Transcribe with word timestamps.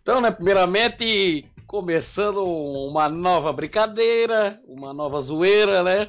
Então, 0.00 0.20
né, 0.20 0.30
primeiramente, 0.30 1.48
começando 1.66 2.44
uma 2.44 3.08
nova 3.08 3.52
brincadeira, 3.52 4.58
uma 4.66 4.92
nova 4.92 5.20
zoeira, 5.20 5.82
né? 5.82 6.08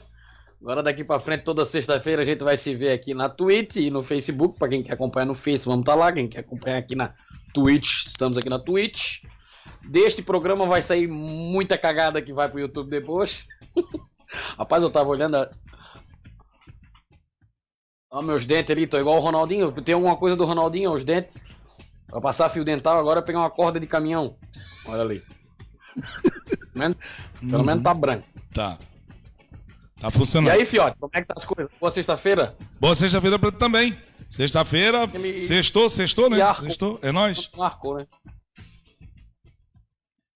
Agora 0.61 0.81
daqui 0.81 1.03
para 1.03 1.19
frente, 1.19 1.43
toda 1.43 1.65
sexta-feira, 1.65 2.21
a 2.21 2.25
gente 2.25 2.43
vai 2.43 2.57
se 2.57 2.75
ver 2.75 2.91
aqui 2.91 3.13
na 3.13 3.29
Twitch 3.29 3.75
e 3.75 3.89
no 3.89 4.01
Facebook. 4.01 4.57
Para 4.57 4.69
quem 4.69 4.81
quer 4.83 4.93
acompanhar 4.93 5.25
no 5.25 5.35
Face, 5.35 5.65
vamos 5.65 5.81
estar 5.81 5.93
tá 5.93 5.97
lá. 5.97 6.11
Quem 6.11 6.27
quer 6.27 6.39
acompanhar 6.39 6.77
aqui 6.77 6.95
na 6.95 7.13
Twitch, 7.53 8.07
estamos 8.07 8.37
aqui 8.37 8.49
na 8.49 8.59
Twitch. 8.59 9.23
Deste 9.83 10.21
programa 10.21 10.65
vai 10.65 10.81
sair 10.81 11.07
muita 11.07 11.77
cagada 11.77 12.21
que 12.21 12.33
vai 12.33 12.49
pro 12.49 12.59
YouTube 12.59 12.89
depois. 12.89 13.45
Rapaz, 14.57 14.83
eu 14.83 14.89
tava 14.89 15.09
olhando. 15.09 15.35
A... 18.11 18.21
Meus 18.21 18.45
dentes 18.45 18.71
ali, 18.71 18.87
tô 18.87 18.97
igual 18.97 19.17
o 19.17 19.21
Ronaldinho. 19.21 19.71
Tem 19.71 19.93
alguma 19.93 20.15
coisa 20.15 20.35
do 20.35 20.45
Ronaldinho, 20.45 20.93
os 20.93 21.03
dentes. 21.03 21.37
Pra 22.07 22.21
passar 22.21 22.49
fio 22.49 22.63
dental 22.63 22.97
agora 22.99 23.21
pegar 23.21 23.39
uma 23.39 23.49
corda 23.49 23.79
de 23.79 23.87
caminhão. 23.87 24.37
Olha 24.85 25.01
ali. 25.01 25.23
Pelo 27.39 27.63
menos 27.63 27.83
tá 27.83 27.93
branco. 27.93 28.27
Tá. 28.53 28.77
Tá 29.99 30.11
funcionando. 30.11 30.53
E 30.53 30.59
aí, 30.59 30.65
Fiote, 30.65 30.97
como 30.99 31.11
é 31.13 31.21
que 31.21 31.27
tá 31.27 31.35
as 31.37 31.45
coisas? 31.45 31.71
Boa 31.79 31.91
sexta-feira? 31.91 32.55
Boa 32.79 32.95
sexta-feira 32.95 33.39
pra 33.39 33.51
tu 33.51 33.57
também. 33.57 33.97
Sexta-feira, 34.29 35.03
Aquele... 35.03 35.39
sextou, 35.39 35.89
sextou, 35.89 36.29
né? 36.29 36.51
Sextou, 36.53 36.99
é 37.01 37.11
nóis. 37.11 37.49
Marcou, 37.55 37.97
né? 37.97 38.07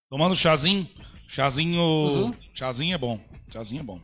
Tomando 0.09 0.35
chazinho. 0.35 0.89
Chazinho. 1.27 1.81
Uhum. 1.81 2.33
Chazinho 2.53 2.95
é 2.95 2.97
bom. 2.97 3.19
Chazinho 3.51 3.81
é 3.81 3.83
bom. 3.83 4.01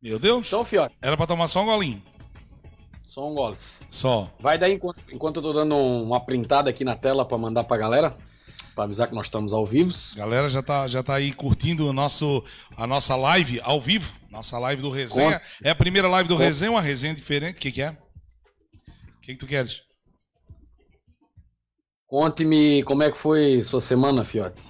Meu 0.00 0.18
Deus. 0.18 0.46
Então, 0.46 0.64
Fiote. 0.64 0.96
Era 1.02 1.16
pra 1.16 1.26
tomar 1.26 1.46
só 1.48 1.62
um 1.62 1.66
golinho. 1.66 2.02
Só 3.12 3.30
um 3.30 3.34
goles. 3.34 3.78
Só. 3.90 4.32
Vai 4.40 4.56
daí 4.56 4.72
enquanto, 4.72 5.02
enquanto 5.12 5.36
eu 5.36 5.42
tô 5.42 5.52
dando 5.52 5.76
uma 5.76 6.18
printada 6.18 6.70
aqui 6.70 6.82
na 6.82 6.96
tela 6.96 7.26
pra 7.26 7.36
mandar 7.36 7.62
pra 7.64 7.76
galera. 7.76 8.16
Pra 8.74 8.84
avisar 8.84 9.06
que 9.06 9.14
nós 9.14 9.26
estamos 9.26 9.52
ao 9.52 9.66
vivo. 9.66 9.92
Galera 10.16 10.48
já 10.48 10.62
tá, 10.62 10.88
já 10.88 11.02
tá 11.02 11.16
aí 11.16 11.30
curtindo 11.30 11.86
o 11.86 11.92
nosso, 11.92 12.42
a 12.74 12.86
nossa 12.86 13.14
live 13.14 13.60
ao 13.64 13.78
vivo. 13.78 14.10
Nossa 14.30 14.58
live 14.58 14.80
do 14.80 14.88
Resenha. 14.88 15.32
Conta. 15.32 15.44
É 15.62 15.68
a 15.68 15.74
primeira 15.74 16.08
live 16.08 16.26
do 16.26 16.36
Conta. 16.36 16.44
Resenha, 16.44 16.70
uma 16.70 16.80
resenha 16.80 17.14
diferente. 17.14 17.58
O 17.58 17.60
que, 17.60 17.70
que 17.70 17.82
é? 17.82 17.90
O 17.90 19.20
que, 19.20 19.32
que 19.32 19.36
tu 19.36 19.46
queres? 19.46 19.82
Conte-me 22.06 22.82
como 22.84 23.02
é 23.02 23.10
que 23.10 23.18
foi 23.18 23.62
sua 23.62 23.82
semana, 23.82 24.24
Fiote. 24.24 24.62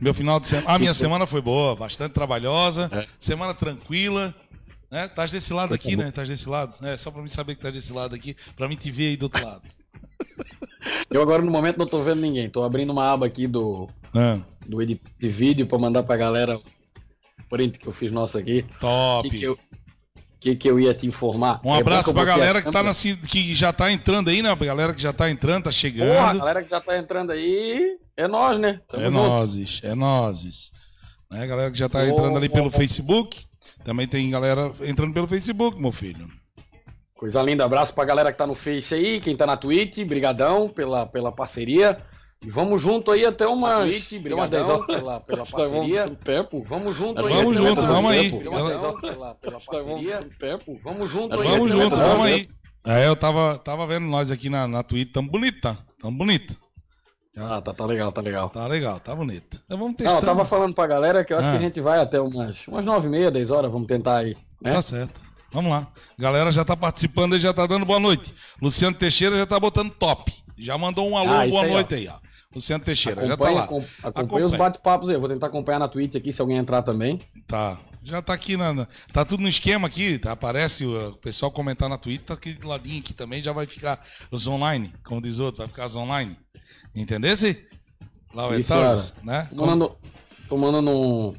Meu 0.00 0.14
final 0.14 0.40
de 0.40 0.46
semana. 0.46 0.70
A 0.70 0.78
minha 0.78 0.94
semana 0.94 1.26
foi 1.26 1.42
boa, 1.42 1.76
bastante 1.76 2.12
trabalhosa, 2.12 2.88
é. 2.90 3.06
semana 3.20 3.52
tranquila. 3.52 4.34
Né? 4.90 5.04
Estás 5.04 5.30
desse 5.30 5.52
lado 5.52 5.74
aqui, 5.74 5.96
né? 5.96 6.08
Estás 6.08 6.28
desse 6.28 6.48
lado. 6.48 6.74
É, 6.86 6.96
só 6.96 7.10
para 7.10 7.22
mim 7.22 7.28
saber 7.28 7.54
que 7.54 7.58
estás 7.58 7.74
desse 7.74 7.92
lado 7.92 8.14
aqui, 8.14 8.34
para 8.56 8.68
mim 8.68 8.76
te 8.76 8.90
ver 8.90 9.08
aí 9.08 9.16
do 9.16 9.24
outro 9.24 9.44
lado. 9.44 9.62
Eu 11.10 11.22
agora 11.22 11.42
no 11.42 11.50
momento 11.50 11.76
não 11.76 11.84
estou 11.84 12.02
vendo 12.02 12.20
ninguém. 12.20 12.46
Estou 12.46 12.64
abrindo 12.64 12.90
uma 12.90 13.12
aba 13.12 13.26
aqui 13.26 13.46
do, 13.46 13.88
é. 14.14 14.38
do 14.66 14.80
edit 14.80 15.02
de 15.18 15.28
vídeo 15.28 15.66
para 15.66 15.78
mandar 15.78 16.02
para 16.02 16.14
a 16.14 16.18
galera 16.18 16.56
o 16.56 16.62
print 17.48 17.78
que 17.78 17.86
eu 17.86 17.92
fiz 17.92 18.12
nosso 18.12 18.38
aqui. 18.38 18.64
Top. 18.80 19.28
Que, 19.28 19.38
que 19.38 19.44
eu, 19.44 19.58
que, 20.40 20.56
que 20.56 20.70
eu 20.70 20.78
ia 20.78 20.94
te 20.94 21.06
informar. 21.06 21.60
Um 21.64 21.74
é 21.74 21.80
abraço 21.80 22.12
pra 22.12 22.24
galera 22.24 22.62
que, 22.62 22.70
tá 22.70 22.82
na, 22.82 22.92
que 22.92 23.54
já 23.54 23.72
tá 23.72 23.90
entrando 23.90 24.28
aí, 24.28 24.42
né? 24.42 24.54
Galera 24.54 24.94
que 24.94 25.02
já 25.02 25.12
tá 25.12 25.30
entrando, 25.30 25.64
tá 25.64 25.70
chegando. 25.70 26.14
Porra, 26.14 26.30
a 26.30 26.34
galera 26.34 26.62
que 26.62 26.70
já 26.70 26.80
tá 26.80 26.98
entrando 26.98 27.32
aí, 27.32 27.98
é 28.16 28.28
nós, 28.28 28.58
né? 28.58 28.80
Tamo 28.88 29.02
é 29.02 29.10
nós, 29.10 29.80
é 29.82 29.94
nós. 29.94 30.72
Né? 31.30 31.46
Galera 31.46 31.70
que 31.70 31.78
já 31.78 31.88
tá 31.88 32.06
entrando 32.06 32.36
ali 32.36 32.48
pelo 32.48 32.70
Facebook. 32.70 33.47
Também 33.88 34.06
tem 34.06 34.28
galera 34.28 34.70
entrando 34.82 35.14
pelo 35.14 35.26
Facebook, 35.26 35.80
meu 35.80 35.90
filho. 35.90 36.28
Coisa 37.14 37.40
linda, 37.40 37.64
abraço 37.64 37.94
pra 37.94 38.04
galera 38.04 38.30
que 38.30 38.36
tá 38.36 38.46
no 38.46 38.54
Face 38.54 38.94
aí, 38.94 39.18
quem 39.18 39.34
tá 39.34 39.46
na 39.46 39.56
Twitch, 39.56 40.04
brigadão 40.04 40.68
pela, 40.68 41.06
pela 41.06 41.32
parceria. 41.32 41.96
E 42.44 42.50
vamos 42.50 42.82
junto 42.82 43.10
aí 43.10 43.24
até 43.24 43.46
umas, 43.48 43.84
Twitch, 43.84 44.22
umas 44.30 44.50
10 44.50 44.68
horas 44.68 44.86
pela, 44.86 45.20
pela 45.20 45.46
parceria. 45.46 46.06
Tempo. 46.22 46.62
Vamos 46.62 46.94
junto 46.94 47.26
aí. 47.26 47.34
Vamos 47.34 47.56
junto, 47.56 47.80
vamos 47.80 48.12
aí. 48.12 48.30
Pela, 48.30 49.34
pela 49.36 49.58
parceria. 49.58 50.28
Tempo. 50.38 50.78
Vamos 50.84 51.10
junto 51.10 51.40
aí. 51.40 51.48
Vamos 51.48 51.72
junto, 51.72 51.96
vamos 51.96 52.26
aí. 52.26 52.46
É, 52.84 53.06
eu 53.06 53.16
tava, 53.16 53.56
tava 53.56 53.86
vendo 53.86 54.04
nós 54.04 54.30
aqui 54.30 54.50
na, 54.50 54.68
na 54.68 54.82
Twitch, 54.82 55.12
tão 55.14 55.26
bonita, 55.26 55.78
tão 55.98 56.14
bonita. 56.14 56.54
Ah, 57.38 57.60
tá, 57.60 57.72
tá 57.72 57.86
legal, 57.86 58.10
tá 58.10 58.20
legal. 58.20 58.48
Tá 58.50 58.66
legal, 58.66 59.00
tá 59.00 59.14
bonito. 59.14 59.60
Então 59.64 59.78
vamos 59.78 59.96
testar. 59.96 60.14
Não, 60.14 60.20
eu 60.20 60.26
tava 60.26 60.44
falando 60.44 60.74
pra 60.74 60.86
galera 60.86 61.24
que 61.24 61.32
eu 61.32 61.38
acho 61.38 61.48
ah. 61.48 61.50
que 61.52 61.56
a 61.56 61.60
gente 61.60 61.80
vai 61.80 62.00
até 62.00 62.20
umas, 62.20 62.66
umas 62.66 62.84
9 62.84 63.06
e 63.06 63.10
meia, 63.10 63.30
10 63.30 63.50
horas, 63.50 63.70
vamos 63.70 63.86
tentar 63.86 64.18
aí. 64.18 64.36
Né? 64.62 64.72
Tá 64.72 64.82
certo. 64.82 65.22
Vamos 65.50 65.70
lá. 65.70 65.86
Galera 66.18 66.52
já 66.52 66.64
tá 66.64 66.76
participando 66.76 67.36
e 67.36 67.38
já 67.38 67.52
tá 67.54 67.66
dando 67.66 67.86
boa 67.86 68.00
noite. 68.00 68.34
Luciano 68.60 68.96
Teixeira 68.96 69.38
já 69.38 69.46
tá 69.46 69.58
botando 69.58 69.90
top. 69.90 70.32
Já 70.58 70.76
mandou 70.76 71.08
um 71.08 71.16
alô, 71.16 71.32
ah, 71.32 71.46
boa 71.46 71.64
aí, 71.64 71.70
noite 71.70 71.94
ó. 71.94 71.96
aí, 71.96 72.08
ó. 72.08 72.28
Luciano 72.54 72.82
Teixeira, 72.82 73.22
acompanha, 73.22 73.36
já 73.36 73.36
tá 73.36 73.50
lá. 73.50 73.64
Acompanha, 73.64 73.88
acompanha 74.02 74.46
os 74.46 74.52
bate-papos 74.54 75.08
aí. 75.08 75.16
Eu 75.16 75.20
vou 75.20 75.28
tentar 75.28 75.46
acompanhar 75.46 75.78
na 75.78 75.88
Twitch 75.88 76.16
aqui 76.16 76.32
se 76.32 76.40
alguém 76.40 76.56
entrar 76.56 76.82
também. 76.82 77.20
Tá. 77.46 77.78
Já 78.02 78.22
tá 78.22 78.32
aqui 78.32 78.56
na. 78.56 78.86
Tá 79.12 79.24
tudo 79.24 79.42
no 79.42 79.48
esquema 79.48 79.86
aqui, 79.86 80.18
tá? 80.18 80.32
Aparece 80.32 80.84
o 80.86 81.12
pessoal 81.20 81.52
comentar 81.52 81.88
na 81.90 81.98
Twitch, 81.98 82.22
tá 82.22 82.34
aqui 82.34 82.54
do 82.54 82.66
ladinho 82.66 83.00
aqui 83.00 83.12
também, 83.12 83.42
já 83.42 83.52
vai 83.52 83.66
ficar 83.66 84.02
os 84.30 84.46
online, 84.46 84.92
como 85.04 85.20
diz 85.20 85.38
outro, 85.38 85.58
vai 85.58 85.68
ficar 85.68 85.86
os 85.86 85.94
online. 85.94 86.34
Entendesse? 86.94 87.66
Lá 88.34 88.48
o 88.48 88.54
Etarus, 88.54 89.14
né? 89.22 89.48
Tô 90.48 90.56
mandando 90.56 90.90
um. 90.90 91.34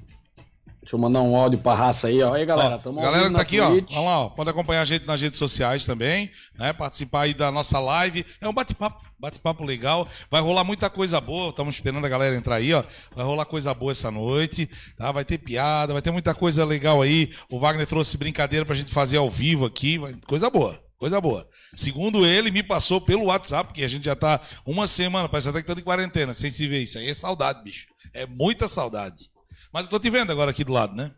Deixa 0.81 0.95
eu 0.95 0.99
mandar 0.99 1.21
um 1.21 1.35
áudio 1.35 1.59
pra 1.59 1.75
raça 1.75 2.07
aí, 2.07 2.19
ó. 2.23 2.33
Aí, 2.33 2.43
galera, 2.47 2.81
ó, 2.83 2.91
Galera 2.91 3.27
que 3.27 3.35
tá 3.35 3.41
aqui, 3.41 3.57
Twitch. 3.61 3.91
ó. 3.91 3.93
Vamos 3.93 4.05
lá, 4.09 4.19
ó. 4.21 4.29
Pode 4.29 4.49
acompanhar 4.49 4.81
a 4.81 4.85
gente 4.85 5.05
nas 5.05 5.21
redes 5.21 5.37
sociais 5.37 5.85
também, 5.85 6.31
né? 6.57 6.73
Participar 6.73 7.21
aí 7.21 7.33
da 7.35 7.51
nossa 7.51 7.79
live. 7.79 8.25
É 8.41 8.49
um 8.49 8.53
bate-papo, 8.53 9.03
bate-papo 9.19 9.63
legal. 9.63 10.07
Vai 10.31 10.41
rolar 10.41 10.63
muita 10.63 10.89
coisa 10.89 11.21
boa. 11.21 11.49
Estamos 11.49 11.75
esperando 11.75 12.03
a 12.05 12.09
galera 12.09 12.35
entrar 12.35 12.55
aí, 12.55 12.73
ó. 12.73 12.83
Vai 13.15 13.23
rolar 13.23 13.45
coisa 13.45 13.71
boa 13.71 13.91
essa 13.91 14.09
noite, 14.09 14.67
tá? 14.97 15.11
Vai 15.11 15.23
ter 15.23 15.37
piada, 15.37 15.93
vai 15.93 16.01
ter 16.01 16.09
muita 16.09 16.33
coisa 16.33 16.65
legal 16.65 17.03
aí. 17.03 17.29
O 17.51 17.59
Wagner 17.59 17.85
trouxe 17.85 18.17
brincadeira 18.17 18.65
pra 18.65 18.73
gente 18.73 18.91
fazer 18.91 19.17
ao 19.17 19.29
vivo 19.29 19.65
aqui. 19.67 19.99
Coisa 20.27 20.49
boa. 20.49 20.88
Coisa 20.99 21.21
boa. 21.21 21.47
Segundo 21.73 22.25
ele, 22.25 22.51
me 22.51 22.61
passou 22.61 22.99
pelo 22.99 23.27
WhatsApp, 23.27 23.71
que 23.71 23.85
a 23.85 23.87
gente 23.87 24.03
já 24.03 24.17
tá 24.17 24.41
uma 24.65 24.85
semana, 24.85 25.29
parece 25.29 25.47
até 25.47 25.61
que 25.61 25.73
tá 25.73 25.79
em 25.79 25.83
quarentena, 25.83 26.33
sem 26.33 26.51
se 26.51 26.67
ver. 26.67 26.81
Isso 26.81 26.97
aí 26.97 27.09
é 27.09 27.13
saudade, 27.13 27.63
bicho. 27.63 27.87
É 28.13 28.27
muita 28.27 28.67
saudade. 28.67 29.31
Mas 29.71 29.85
eu 29.85 29.89
tô 29.89 29.97
te 29.97 30.09
vendo 30.09 30.31
agora 30.31 30.51
aqui 30.51 30.65
do 30.65 30.73
lado, 30.73 30.93
né? 30.93 31.09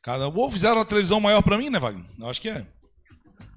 Cada... 0.00 0.28
Ou 0.28 0.50
fizeram 0.50 0.76
uma 0.76 0.84
televisão 0.84 1.18
maior 1.18 1.42
para 1.42 1.58
mim, 1.58 1.68
né, 1.68 1.80
Wagner? 1.80 2.06
Eu 2.16 2.28
acho 2.28 2.40
que 2.40 2.48
é. 2.48 2.64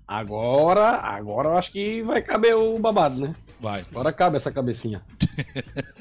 Agora, 0.07 0.97
agora 1.01 1.49
eu 1.49 1.57
acho 1.57 1.71
que 1.71 2.01
vai 2.01 2.23
caber 2.23 2.55
o 2.55 2.79
babado, 2.79 3.21
né? 3.21 3.35
Vai. 3.59 3.85
Agora 3.91 4.11
cabe 4.11 4.37
essa 4.37 4.51
cabecinha. 4.51 5.03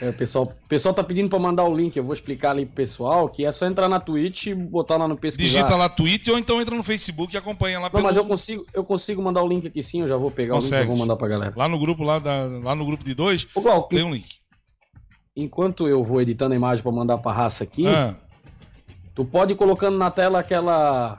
É, 0.00 0.10
o 0.10 0.12
pessoal, 0.12 0.52
pessoal 0.68 0.94
tá 0.94 1.02
pedindo 1.02 1.28
para 1.28 1.38
mandar 1.38 1.64
o 1.64 1.74
link. 1.74 1.96
Eu 1.96 2.04
vou 2.04 2.12
explicar 2.12 2.50
ali 2.50 2.66
pro 2.66 2.74
pessoal 2.74 3.28
que 3.28 3.46
é 3.46 3.52
só 3.52 3.66
entrar 3.66 3.88
na 3.88 3.98
Twitch 3.98 4.46
e 4.46 4.54
botar 4.54 4.96
lá 4.96 5.08
no 5.08 5.16
pesquisar. 5.16 5.46
Digita 5.46 5.76
lá 5.76 5.88
Twitch 5.88 6.28
ou 6.28 6.38
então 6.38 6.60
entra 6.60 6.74
no 6.74 6.82
Facebook 6.82 7.34
e 7.34 7.38
acompanha 7.38 7.78
lá 7.78 7.86
Não, 7.86 7.90
pelo... 7.90 8.04
mas 8.04 8.16
eu 8.16 8.24
consigo, 8.24 8.66
eu 8.74 8.84
consigo 8.84 9.22
mandar 9.22 9.42
o 9.42 9.48
link 9.48 9.66
aqui 9.66 9.82
sim, 9.82 10.02
eu 10.02 10.08
já 10.08 10.16
vou 10.16 10.30
pegar 10.30 10.54
Consegue. 10.54 10.74
o 10.74 10.78
link 10.80 10.84
e 10.84 10.88
vou 10.88 10.98
mandar 10.98 11.16
pra 11.16 11.28
galera. 11.28 11.54
Lá 11.56 11.68
no 11.68 11.78
grupo 11.78 12.02
lá, 12.02 12.18
da, 12.18 12.44
lá 12.62 12.74
no 12.74 12.84
grupo 12.84 13.04
de 13.04 13.14
dois, 13.14 13.46
Ô, 13.54 13.60
Glauco, 13.60 13.94
tem 13.94 14.04
um 14.04 14.12
link. 14.12 14.38
Enquanto 15.34 15.88
eu 15.88 16.04
vou 16.04 16.20
editando 16.20 16.52
a 16.52 16.56
imagem 16.56 16.82
para 16.82 16.92
mandar 16.92 17.18
pra 17.18 17.32
raça 17.32 17.64
aqui, 17.64 17.86
ah. 17.86 18.14
tu 19.14 19.24
pode 19.24 19.52
ir 19.52 19.56
colocando 19.56 19.96
na 19.96 20.10
tela 20.10 20.38
aquela 20.38 21.18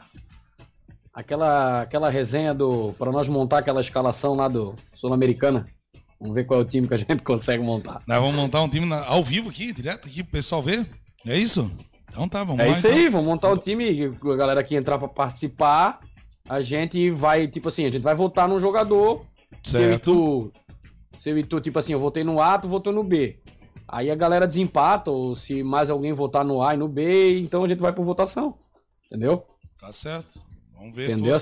aquela 1.14 1.82
aquela 1.82 2.10
resenha 2.10 2.54
do 2.54 2.94
para 2.94 3.12
nós 3.12 3.28
montar 3.28 3.60
aquela 3.60 3.82
escalação 3.82 4.36
lá 4.36 4.48
do 4.48 4.76
Sul-Americana. 4.94 5.68
Vamos 6.20 6.36
ver 6.36 6.46
qual 6.46 6.60
é 6.60 6.64
o 6.64 6.66
time 6.66 6.88
que 6.88 6.94
a 6.94 6.98
gente 6.98 7.18
consegue 7.24 7.64
montar. 7.64 8.02
Nós 8.08 8.20
vamos 8.20 8.36
montar 8.36 8.62
um 8.62 8.70
time 8.70 8.86
na, 8.86 9.06
ao 9.06 9.24
vivo 9.24 9.50
aqui, 9.50 9.72
direto 9.72 10.08
aqui 10.08 10.24
pro 10.24 10.34
pessoal 10.34 10.62
ver. 10.62 10.88
É 11.26 11.38
isso? 11.38 11.72
Então 12.10 12.28
tá, 12.28 12.44
vamos 12.44 12.60
é 12.60 12.64
lá. 12.64 12.70
É 12.70 12.72
isso 12.72 12.88
então. 12.88 12.98
aí, 12.98 13.10
vamos 13.10 13.28
montar 13.28 13.52
o 13.52 13.58
time, 13.58 14.06
a 14.06 14.36
galera 14.36 14.62
aqui 14.62 14.76
entrar 14.76 14.98
para 14.98 15.08
participar. 15.08 16.00
A 16.50 16.62
gente 16.62 17.12
vai, 17.12 17.48
tipo 17.48 17.68
assim, 17.68 17.86
a 17.86 17.90
gente 17.90 18.02
vai 18.02 18.16
votar 18.16 18.48
num 18.48 18.60
jogador. 18.60 19.26
Certo. 19.64 20.52
Se 21.19 21.30
eu 21.30 21.38
e 21.38 21.44
tu, 21.44 21.60
tipo 21.60 21.78
assim, 21.78 21.94
eu 21.94 22.00
votei 22.00 22.24
no 22.24 22.42
A, 22.42 22.58
tu 22.58 22.68
votou 22.68 22.94
no 22.94 23.04
B. 23.04 23.40
Aí 23.88 24.12
a 24.12 24.16
galera 24.16 24.48
desempata, 24.48 25.12
ou 25.12 25.36
se 25.36 25.63
mais 25.63 25.90
alguém 25.90 26.13
votar 26.13 26.44
no 26.44 26.62
A 26.62 26.74
e 26.74 26.78
no 26.78 26.88
B, 26.88 27.40
então 27.40 27.63
a 27.63 27.68
gente 27.68 27.80
vai 27.80 27.94
por 27.94 28.06
votação. 28.06 28.58
Entendeu? 29.06 29.46
Tá 29.80 29.92
certo. 29.94 30.42
Vamos 30.78 30.96
ver. 30.96 31.12
Entendeu? 31.12 31.38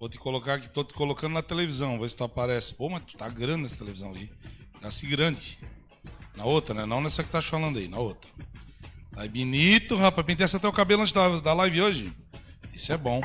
Vou 0.00 0.08
te 0.08 0.16
colocar 0.16 0.54
aqui, 0.54 0.70
tô 0.70 0.84
te 0.84 0.94
colocando 0.94 1.32
na 1.32 1.42
televisão, 1.42 1.98
ver 1.98 2.08
se 2.08 2.16
tu 2.16 2.22
aparece. 2.22 2.72
Pô, 2.72 2.88
mas 2.88 3.02
tu 3.02 3.16
tá 3.16 3.28
grande 3.28 3.64
essa 3.64 3.78
televisão 3.78 4.10
ali. 4.10 4.30
Assim 4.80 5.08
grande. 5.08 5.58
Na 6.36 6.44
outra, 6.44 6.72
né? 6.72 6.86
Não 6.86 7.00
nessa 7.00 7.24
que 7.24 7.30
tá 7.30 7.42
falando 7.42 7.78
aí, 7.78 7.88
na 7.88 7.98
outra. 7.98 8.30
Tá 9.12 9.26
bonito, 9.26 9.96
rapaz. 9.96 10.24
Penteasse 10.24 10.56
até 10.56 10.68
o 10.68 10.72
cabelo 10.72 11.02
antes 11.02 11.12
da, 11.12 11.40
da 11.40 11.52
live 11.52 11.82
hoje. 11.82 12.12
Isso 12.72 12.92
é 12.92 12.96
bom. 12.96 13.20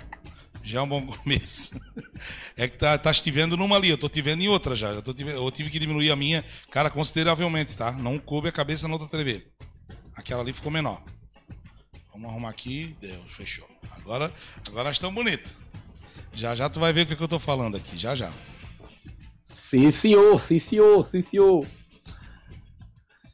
Já 0.64 0.80
é 0.80 0.82
um 0.82 0.88
bom 0.88 1.06
começo. 1.18 1.80
É 2.58 2.68
que 2.68 2.76
tá, 2.76 2.98
tá 2.98 3.14
te 3.14 3.30
vendo 3.30 3.56
numa 3.56 3.76
ali, 3.76 3.90
eu 3.90 3.98
tô 3.98 4.10
te 4.10 4.20
vendo 4.20 4.42
em 4.42 4.48
outra 4.48 4.76
já. 4.76 4.90
Eu, 4.90 5.02
te, 5.04 5.22
eu 5.22 5.52
tive 5.52 5.70
que 5.70 5.78
diminuir 5.78 6.10
a 6.10 6.16
minha, 6.16 6.44
cara, 6.72 6.90
consideravelmente, 6.90 7.78
tá? 7.78 7.92
Não 7.92 8.18
coube 8.18 8.48
a 8.48 8.52
cabeça 8.52 8.88
na 8.88 8.96
outra 8.96 9.08
TV. 9.08 9.46
Aquela 10.16 10.42
ali 10.42 10.54
ficou 10.54 10.72
menor. 10.72 11.04
Vamos 12.12 12.32
arrumar 12.32 12.50
aqui. 12.50 12.98
Deus, 13.00 13.32
fechou. 13.32 13.70
Agora, 13.92 14.34
agora 14.66 14.90
estão 14.90 15.14
bonitos. 15.14 15.56
Já 16.34 16.56
já 16.56 16.70
tu 16.70 16.80
vai 16.80 16.92
ver 16.94 17.02
o 17.02 17.06
que, 17.06 17.16
que 17.16 17.24
eu 17.24 17.28
tô 17.28 17.40
falando 17.40 17.78
aqui, 17.78 17.98
já 17.98 18.16
já. 18.16 18.32
Sim, 19.46 19.90
senhor, 19.92 20.40
sim, 20.40 20.60
senhor, 20.60 21.04
sim, 21.04 21.22
senhor. 21.22 21.66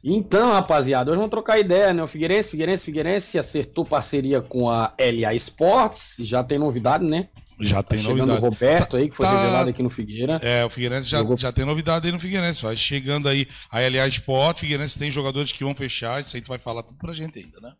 Então, 0.02 0.52
rapaziada, 0.52 1.10
hoje 1.10 1.18
vamos 1.18 1.30
trocar 1.30 1.58
ideia, 1.58 1.92
né? 1.92 2.02
O 2.02 2.06
Figueirense, 2.06 2.50
Figueirense, 2.50 2.84
Figueirense 2.84 3.38
acertou 3.38 3.84
parceria 3.84 4.40
com 4.40 4.70
a 4.70 4.94
LA 4.98 5.34
Sports, 5.34 6.14
já 6.20 6.42
tem 6.42 6.58
novidade, 6.58 7.04
né? 7.04 7.28
Já 7.60 7.82
tem 7.82 7.98
tá 7.98 8.04
chegando 8.04 8.28
novidade. 8.28 8.40
o 8.40 8.48
Roberto 8.48 8.96
aí, 8.96 9.10
que 9.10 9.14
foi 9.14 9.26
tá- 9.26 9.38
revelado 9.38 9.68
aqui 9.68 9.82
no 9.82 9.90
Figueira. 9.90 10.38
É, 10.42 10.64
o 10.64 10.70
Figueirense 10.70 11.10
já, 11.10 11.18
Jogou- 11.18 11.36
já 11.36 11.52
tem 11.52 11.66
novidade 11.66 12.06
aí 12.06 12.12
no 12.12 12.18
Figueirense. 12.18 12.62
Vai 12.62 12.74
chegando 12.74 13.28
aí 13.28 13.46
a 13.70 13.80
LA 13.82 14.08
Sport. 14.08 14.60
Figueirense 14.60 14.98
tem 14.98 15.10
jogadores 15.10 15.52
que 15.52 15.62
vão 15.62 15.74
fechar. 15.74 16.18
Isso 16.18 16.34
aí 16.34 16.40
tu 16.40 16.48
vai 16.48 16.56
falar 16.58 16.82
tudo 16.82 16.96
pra 16.96 17.12
gente 17.12 17.38
ainda, 17.38 17.60
né? 17.60 17.72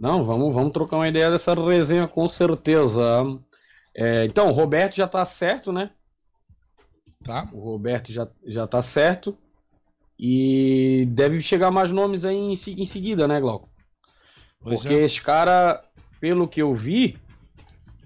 Não, 0.00 0.24
vamos, 0.24 0.54
vamos 0.54 0.72
trocar 0.72 0.96
uma 0.96 1.08
ideia 1.08 1.30
dessa 1.30 1.52
resenha 1.54 2.08
com 2.08 2.26
certeza. 2.30 3.02
É, 4.00 4.24
então, 4.24 4.48
o 4.48 4.52
Roberto 4.52 4.94
já 4.94 5.08
tá 5.08 5.24
certo, 5.24 5.72
né? 5.72 5.90
Tá? 7.24 7.48
O 7.52 7.58
Roberto 7.58 8.12
já, 8.12 8.28
já 8.46 8.64
tá 8.64 8.80
certo. 8.80 9.36
E 10.16 11.04
deve 11.10 11.42
chegar 11.42 11.72
mais 11.72 11.90
nomes 11.90 12.24
aí 12.24 12.36
em, 12.36 12.52
em 12.54 12.86
seguida, 12.86 13.26
né, 13.26 13.40
Glauco? 13.40 13.68
Pois 14.60 14.82
Porque 14.82 14.94
é. 14.94 15.04
esse 15.04 15.20
cara, 15.20 15.82
pelo 16.20 16.46
que 16.46 16.62
eu 16.62 16.72
vi, 16.76 17.18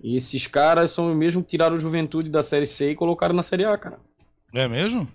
esses 0.03 0.47
caras 0.47 0.93
são 0.93 1.11
os 1.11 1.17
mesmos 1.17 1.45
que 1.45 1.51
tiraram 1.51 1.77
o 1.77 1.81
Juventude 1.81 2.31
da 2.31 2.43
Série 2.43 2.67
C 2.67 2.93
e 2.93 2.97
colocaram 2.97 3.35
na 3.35 3.43
Série 3.43 3.67
A, 3.67 3.77
cara. 3.77 4.01
É 4.55 4.67
mesmo? 4.67 5.07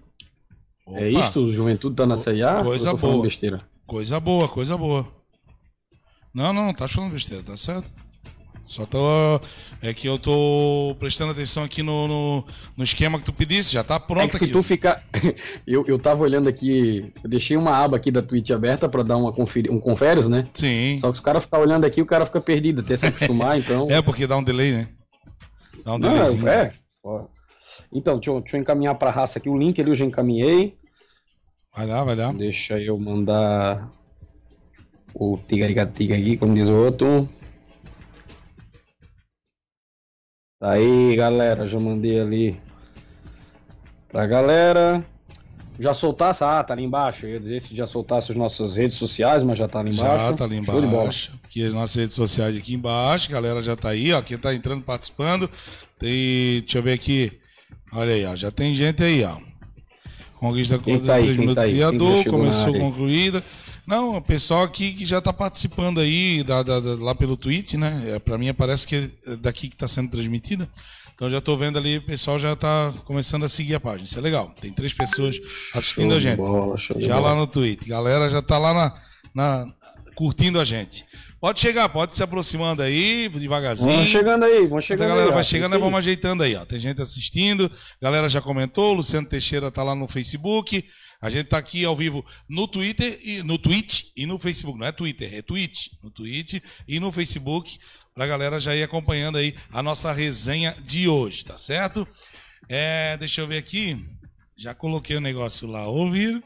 É 0.90 1.10
Opa, 1.10 1.20
isto? 1.20 1.40
O 1.40 1.52
Juventude 1.52 1.96
tá 1.96 2.06
na 2.06 2.18
Série 2.18 2.44
A? 2.44 2.64
Coisa 2.64 2.94
boa. 2.94 3.24
besteira. 3.24 3.62
Coisa 3.88 4.20
boa, 4.20 4.48
coisa 4.48 4.78
boa. 4.78 5.08
Não, 6.32 6.54
não, 6.54 6.72
tá 6.72 6.88
falando 6.88 7.14
besteira, 7.14 7.42
tá 7.42 7.58
certo? 7.58 7.92
Só 8.68 8.86
tô. 8.86 9.00
É 9.82 9.94
que 9.94 10.08
eu 10.08 10.20
tô 10.20 10.96
prestando 11.00 11.32
atenção 11.32 11.64
aqui 11.64 11.82
no, 11.82 12.08
no, 12.08 12.46
no 12.76 12.84
esquema 12.84 13.18
que 13.18 13.24
tu 13.24 13.32
pedisse, 13.32 13.72
já 13.74 13.84
tá 13.84 13.96
É 13.96 14.00
pronto 14.00 14.32
que 14.32 14.38
se 14.40 14.44
aqui. 14.46 14.54
tu 14.54 14.62
ficar. 14.62 15.04
eu, 15.66 15.86
eu 15.88 15.98
tava 15.98 16.24
olhando 16.24 16.50
aqui. 16.50 17.14
Eu 17.24 17.30
deixei 17.30 17.56
uma 17.56 17.72
aba 17.78 17.96
aqui 17.96 18.12
da 18.12 18.22
Twitch 18.22 18.50
aberta 18.52 18.90
pra 18.90 19.04
dar 19.04 19.16
uma 19.18 19.32
conferi... 19.32 19.70
um 19.70 19.80
conferes, 19.80 20.28
né? 20.28 20.48
Sim. 20.54 20.98
Só 21.00 21.10
que 21.12 21.18
se 21.18 21.22
o 21.22 21.24
cara 21.24 21.40
ficar 21.40 21.60
olhando 21.60 21.86
aqui, 21.86 22.02
o 22.02 22.06
cara 22.06 22.26
fica 22.26 22.42
perdido, 22.42 22.82
até 22.82 22.98
se 22.98 23.06
acostumar, 23.06 23.58
então. 23.58 23.88
É 23.90 24.02
porque 24.02 24.28
dá 24.28 24.36
um 24.36 24.44
delay, 24.44 24.72
né? 24.74 24.90
Dá 25.86 25.94
um 25.94 25.98
Não, 26.00 26.10
delayzinho. 26.14 26.48
é. 26.50 26.74
Então, 27.94 28.16
deixa 28.18 28.32
eu, 28.32 28.42
deixa 28.42 28.58
eu 28.58 28.62
encaminhar 28.62 28.96
pra 28.96 29.12
raça 29.12 29.40
aqui. 29.40 29.48
O 29.48 29.58
link 29.58 29.80
ali 29.80 29.92
eu 29.92 29.96
já 29.96 30.04
encaminhei. 30.04 30.76
Vai 31.74 31.86
lá, 31.88 32.04
vai 32.04 32.16
lá. 32.16 32.34
Deixa 32.34 32.78
eu 32.82 32.98
mandar 33.00 33.90
o 35.14 35.38
tigarigatiga 35.48 36.16
aqui, 36.16 36.36
como 36.36 36.54
diz 36.54 36.68
o 36.68 36.76
outro. 36.76 37.30
Tá 40.60 40.72
aí, 40.72 41.16
galera. 41.16 41.68
Já 41.68 41.80
mandei 41.80 42.20
ali 42.20 42.60
pra 44.10 44.26
galera. 44.26 45.06
Já 45.80 45.94
soltasse? 45.94 46.44
Ah, 46.44 46.64
tá 46.64 46.74
ali 46.74 46.84
embaixo. 46.84 47.28
Eu 47.28 47.34
ia 47.34 47.40
dizer 47.40 47.62
se 47.62 47.76
já 47.76 47.86
soltasse 47.86 48.32
as 48.32 48.38
nossas 48.38 48.76
redes 48.76 48.98
sociais, 48.98 49.44
mas 49.44 49.60
já 49.60 49.68
tá 49.68 49.80
ali 49.80 49.92
embaixo. 49.92 50.26
Já 50.26 50.34
tá 50.34 50.44
ali 50.46 50.56
Show 50.56 50.82
de 50.82 50.88
bola. 50.88 51.02
embaixo. 51.02 51.32
Aqui 51.46 51.64
as 51.64 51.74
nossas 51.74 51.96
redes 51.96 52.16
sociais 52.16 52.58
aqui 52.58 52.74
embaixo. 52.74 53.30
Galera 53.30 53.62
já 53.62 53.76
tá 53.76 53.90
aí, 53.90 54.12
ó. 54.12 54.22
Quem 54.22 54.38
tá 54.38 54.54
entrando, 54.54 54.82
participando. 54.82 55.50
Tem. 56.00 56.62
Deixa 56.62 56.80
eu 56.80 56.84
ver 56.84 56.94
aqui. 56.94 57.32
Olha 57.94 58.14
aí, 58.14 58.26
ó. 58.26 58.36
Já 58.36 58.50
tem 58.50 58.74
gente 58.74 59.04
aí, 59.04 59.24
ó. 59.24 59.38
Conquista 60.40 60.80
contra 60.80 61.06
tá 61.06 61.16
aí? 61.16 61.24
3 61.24 61.36
Quem 61.36 61.40
minutos 61.42 61.56
tá 61.56 61.68
aí? 61.68 61.74
Criador, 61.74 62.26
começou 62.26 62.74
concluída. 62.74 63.44
Não, 63.88 64.18
o 64.18 64.22
pessoal 64.22 64.64
aqui 64.64 64.92
que 64.94 65.06
já 65.06 65.22
tá 65.22 65.32
participando 65.32 66.00
aí 66.02 66.44
da, 66.44 66.62
da- 66.62 66.80
da- 66.80 66.96
lá 66.96 67.16
pelo 67.16 67.38
Twitch, 67.38 67.76
né? 67.76 68.16
É, 68.16 68.20
pra 68.20 68.38
mim 68.38 68.54
parece 68.54 68.86
que 68.86 69.10
é 69.26 69.36
daqui 69.38 69.70
que 69.70 69.78
tá 69.78 69.88
sendo 69.88 70.12
transmitida. 70.12 70.70
Então 71.16 71.30
já 71.30 71.40
tô 71.42 71.56
vendo 71.58 71.80
ali, 71.80 71.98
o 71.98 72.06
pessoal 72.06 72.38
já 72.38 72.56
tá 72.56 72.94
começando 73.06 73.44
a 73.46 73.50
seguir 73.50 73.76
a 73.76 73.80
página. 73.80 74.04
Isso 74.04 74.20
é 74.20 74.22
legal. 74.22 74.54
Tem 74.60 74.72
três 74.72 74.94
pessoas 74.94 75.40
assistindo 75.74 76.10
Show 76.10 76.18
a 76.18 76.20
gente. 76.20 76.38
bola, 76.38 76.78
Já 76.78 77.16
bola. 77.16 77.30
lá 77.30 77.36
no 77.36 77.48
Twitter. 77.48 77.88
Galera 77.88 78.30
já 78.30 78.42
tá 78.42 78.58
lá 78.58 78.74
na, 78.74 78.94
na- 79.34 79.74
curtindo 80.16 80.60
a 80.60 80.66
gente. 80.66 81.06
Pode 81.40 81.60
chegar, 81.60 81.88
pode 81.90 82.14
se 82.14 82.22
aproximando 82.22 82.82
aí, 82.82 83.30
devagarzinho. 83.30 83.92
Vamos 83.92 84.10
chegando 84.10 84.44
aí, 84.44 84.54
vamos 84.54 84.66
Enquanto 84.66 84.84
chegando 84.86 85.06
a 85.06 85.08
galera 85.10 85.30
aí. 85.30 85.34
vai 85.36 85.44
chegando, 85.44 85.72
nós 85.72 85.80
vamos 85.82 85.98
ajeitando 86.00 86.44
aí, 86.44 86.56
ó. 86.56 86.66
Tem 86.66 86.80
gente 86.80 87.00
assistindo, 87.02 87.72
galera 88.02 88.28
já 88.28 88.42
comentou, 88.42 88.94
Luciano 88.94 89.28
Teixeira 89.28 89.70
tá 89.72 89.82
lá 89.84 89.96
no 89.96 90.08
Facebook. 90.08 90.84
A 91.22 91.30
gente 91.30 91.48
tá 91.48 91.58
aqui 91.58 91.84
ao 91.84 91.96
vivo 91.96 92.26
no 92.48 92.68
Twitter 92.68 93.20
e 93.24 93.42
no 93.44 93.58
Twitch 93.58 94.12
e 94.16 94.26
no 94.26 94.38
Facebook, 94.38 94.80
não 94.80 94.88
é 94.88 94.92
Twitter, 94.92 95.34
é 95.34 95.42
Twitch, 95.42 95.88
no 96.04 96.12
Twitch 96.12 96.62
e 96.88 97.00
no 97.00 97.12
Facebook, 97.12 97.80
pra 98.14 98.28
galera 98.28 98.60
já 98.60 98.76
ir 98.76 98.84
acompanhando 98.84 99.38
aí 99.38 99.56
a 99.72 99.82
nossa 99.82 100.12
resenha 100.12 100.76
de 100.84 101.08
hoje, 101.08 101.46
tá 101.46 101.58
certo? 101.58 102.08
É, 102.70 103.18
deixa 103.18 103.42
eu 103.42 103.48
ver 103.48 103.58
aqui. 103.58 103.98
Já 104.56 104.74
coloquei 104.74 105.16
o 105.16 105.22
negócio 105.22 105.68
lá, 105.68 105.88
ouvir. 105.88 106.42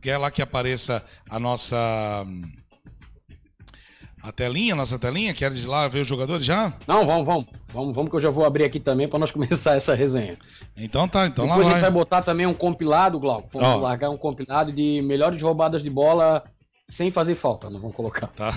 Quer 0.00 0.18
lá 0.18 0.30
que 0.30 0.42
apareça 0.42 1.04
a 1.28 1.38
nossa 1.38 2.24
hum, 2.26 2.52
a 4.26 4.32
telinha, 4.32 4.72
a 4.74 4.76
nossa 4.76 4.98
telinha? 4.98 5.32
Queres 5.32 5.64
lá 5.64 5.86
ver 5.86 6.00
os 6.00 6.08
jogadores 6.08 6.44
já? 6.44 6.72
Não, 6.86 7.06
vamos, 7.06 7.24
vamos. 7.24 7.46
Vamos, 7.72 7.94
vamos 7.94 8.10
que 8.10 8.16
eu 8.16 8.20
já 8.20 8.30
vou 8.30 8.44
abrir 8.44 8.64
aqui 8.64 8.80
também 8.80 9.06
pra 9.06 9.18
nós 9.18 9.30
começar 9.32 9.76
essa 9.76 9.94
resenha. 9.94 10.36
Então 10.76 11.06
tá, 11.06 11.26
então 11.26 11.46
Depois 11.46 11.66
a 11.66 11.70
lá 11.70 11.74
gente 11.74 11.82
vai 11.82 11.90
botar 11.90 12.22
também 12.22 12.44
um 12.44 12.54
compilado, 12.54 13.20
Glauco. 13.20 13.48
Vamos 13.52 13.68
Ó. 13.68 13.76
largar 13.76 14.10
um 14.10 14.16
compilado 14.16 14.72
de 14.72 15.00
melhores 15.02 15.40
roubadas 15.40 15.82
de 15.82 15.90
bola 15.90 16.42
sem 16.88 17.10
fazer 17.10 17.34
falta, 17.36 17.70
não 17.70 17.80
vamos 17.80 17.94
colocar. 17.94 18.26
Tá, 18.28 18.52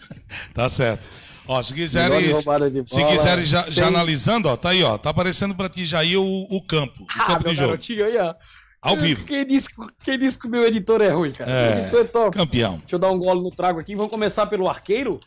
tá 0.54 0.68
certo. 0.68 1.08
Ó, 1.46 1.60
se 1.62 1.74
de 1.74 2.90
se 2.90 3.00
bola 3.00 3.12
quiseres 3.12 3.48
já, 3.48 3.68
já 3.68 3.88
analisando, 3.88 4.48
ó, 4.48 4.56
tá 4.56 4.70
aí, 4.70 4.82
ó, 4.82 4.96
tá 4.96 5.10
aparecendo 5.10 5.54
pra 5.54 5.68
ti 5.68 5.84
já 5.84 5.98
aí 5.98 6.16
o, 6.16 6.46
o 6.48 6.62
campo, 6.62 7.02
o 7.02 7.06
Ah, 7.08 7.26
campo 7.26 7.42
meu 7.44 7.52
de 7.52 7.56
jogo, 7.58 7.68
garotinho 7.70 8.04
aí, 8.06 8.16
ó. 8.18 8.34
Ao 8.82 8.96
vivo. 8.96 9.24
Quem 9.24 9.46
disse, 9.46 9.68
quem 10.02 10.18
disse 10.18 10.38
que 10.38 10.46
o 10.46 10.50
meu 10.50 10.64
editor 10.64 11.00
é 11.02 11.10
ruim, 11.10 11.32
cara? 11.32 11.50
É. 11.50 11.68
O 11.74 11.78
editor 11.80 12.00
é 12.00 12.04
top. 12.04 12.36
Campeão. 12.36 12.78
Deixa 12.78 12.94
eu 12.96 12.98
dar 12.98 13.10
um 13.10 13.18
gole 13.18 13.40
no 13.42 13.50
trago 13.50 13.78
aqui. 13.80 13.94
Vamos 13.94 14.10
começar 14.10 14.46
pelo 14.46 14.68
arqueiro? 14.68 15.20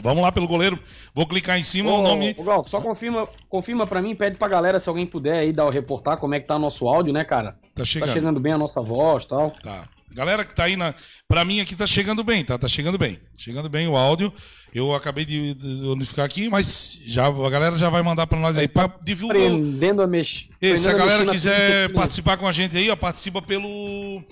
Vamos 0.00 0.22
lá 0.22 0.32
pelo 0.32 0.48
goleiro. 0.48 0.78
Vou 1.14 1.26
clicar 1.26 1.58
em 1.58 1.62
cima 1.62 1.90
Ô, 1.90 1.98
o 2.00 2.02
nome. 2.02 2.34
ô, 2.38 2.42
Glauco, 2.42 2.70
só 2.70 2.80
confirma, 2.80 3.28
confirma 3.48 3.86
pra 3.86 4.00
mim, 4.00 4.14
pede 4.14 4.38
pra 4.38 4.48
galera 4.48 4.80
se 4.80 4.88
alguém 4.88 5.06
puder 5.06 5.40
aí 5.40 5.52
dar 5.52 5.66
o 5.66 5.70
reportar 5.70 6.16
como 6.16 6.34
é 6.34 6.40
que 6.40 6.46
tá 6.46 6.58
nosso 6.58 6.88
áudio, 6.88 7.12
né, 7.12 7.24
cara? 7.24 7.52
Tá 7.52 7.58
Tá 7.76 7.84
chegando. 7.84 8.12
chegando 8.12 8.40
bem 8.40 8.52
a 8.54 8.58
nossa 8.58 8.80
voz 8.80 9.24
e 9.24 9.28
tal. 9.28 9.50
Tá. 9.62 9.86
Galera 10.14 10.44
que 10.44 10.54
tá 10.54 10.64
aí 10.64 10.76
na. 10.76 10.94
Pra 11.26 11.44
mim 11.44 11.60
aqui 11.60 11.74
tá 11.74 11.86
chegando 11.86 12.22
bem, 12.22 12.44
tá? 12.44 12.58
Tá 12.58 12.68
chegando 12.68 12.98
bem. 12.98 13.18
Chegando 13.36 13.68
bem 13.68 13.88
o 13.88 13.96
áudio. 13.96 14.32
Eu 14.74 14.94
acabei 14.94 15.24
de, 15.24 15.56
unificar 15.84 16.24
aqui, 16.24 16.48
mas 16.48 16.98
já, 17.04 17.26
a 17.26 17.50
galera 17.50 17.76
já 17.76 17.90
vai 17.90 18.02
mandar 18.02 18.26
pra 18.26 18.38
nós 18.38 18.56
aí 18.56 18.66
pra 18.66 18.90
divulgar. 19.02 19.36
Aprendendo 19.36 20.00
a 20.00 20.06
mexer. 20.06 20.48
E 20.60 20.78
se 20.78 20.88
a 20.88 20.94
galera 20.94 21.26
quiser 21.26 21.92
participar 21.92 22.38
com 22.38 22.46
a 22.46 22.52
gente 22.52 22.76
aí, 22.76 22.88
ó, 22.88 22.96
participa 22.96 23.42
pelo 23.42 24.24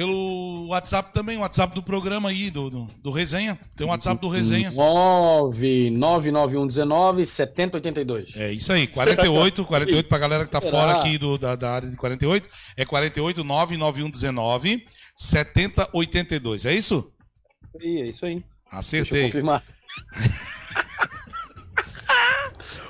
pelo 0.00 0.68
WhatsApp 0.68 1.12
também, 1.12 1.36
o 1.36 1.40
WhatsApp 1.40 1.74
do 1.74 1.82
programa 1.82 2.30
aí, 2.30 2.50
do, 2.50 2.70
do, 2.70 2.88
do 3.02 3.10
Resenha. 3.10 3.58
Tem 3.76 3.86
o 3.86 3.90
WhatsApp 3.90 4.18
do 4.18 4.30
Resenha. 4.30 4.70
99919 4.70 7.26
7082. 7.26 8.34
É 8.34 8.50
isso 8.50 8.72
aí, 8.72 8.86
48, 8.86 9.62
48 9.62 10.08
pra 10.08 10.16
galera 10.16 10.46
que 10.46 10.50
tá 10.50 10.58
Será? 10.58 10.70
fora 10.70 10.92
aqui 10.92 11.18
do, 11.18 11.36
da, 11.36 11.54
da 11.54 11.72
área 11.72 11.90
de 11.90 11.98
48. 11.98 12.48
É 12.78 12.86
48 12.86 13.44
99119 13.44 14.86
7082. 15.14 16.64
É 16.64 16.72
isso? 16.72 17.12
É 17.78 17.86
isso 18.08 18.24
aí. 18.24 18.36
Deixa 18.36 18.46
eu 18.72 18.78
Acertei. 18.78 19.24
confirmar. 19.24 19.62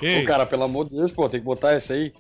Ei, 0.00 0.23
Ô, 0.23 0.26
cara, 0.26 0.47
pelo 0.47 0.62
amor 0.62 0.88
de 0.88 0.95
Deus, 0.95 1.11
pô, 1.11 1.29
tem 1.29 1.40
que 1.40 1.47
botar 1.47 1.76
esse 1.76 1.93
aí. 1.93 2.12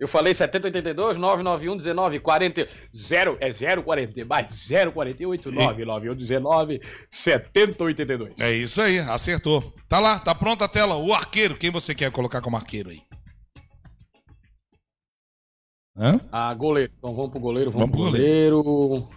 Eu 0.00 0.08
falei 0.08 0.32
7082, 0.32 1.18
991 1.18 1.76
19 1.76 2.20
40 2.20 2.66
0 2.96 3.36
é 3.38 3.52
040, 3.52 4.24
mais 4.24 4.66
048 4.94 5.52
991 5.52 6.14
19 6.14 6.80
7082. 7.10 8.32
é 8.40 8.50
isso 8.50 8.80
aí, 8.80 8.98
acertou. 8.98 9.74
Tá 9.86 10.00
lá, 10.00 10.18
tá 10.18 10.34
pronta 10.34 10.64
a 10.64 10.68
tela. 10.68 10.96
O 10.96 11.12
arqueiro, 11.12 11.54
quem 11.54 11.70
você 11.70 11.94
quer 11.94 12.10
colocar 12.10 12.40
como 12.40 12.56
arqueiro 12.56 12.88
aí? 12.88 13.02
Hã? 15.98 16.18
Ah, 16.32 16.54
goleiro. 16.54 16.90
Então 16.96 17.14
vamos 17.14 17.30
pro 17.30 17.40
goleiro, 17.40 17.70
vamos, 17.70 17.90
Vamos 17.90 18.10
pro 18.10 18.10
pro 18.10 18.18
goleiro. 18.18 19.08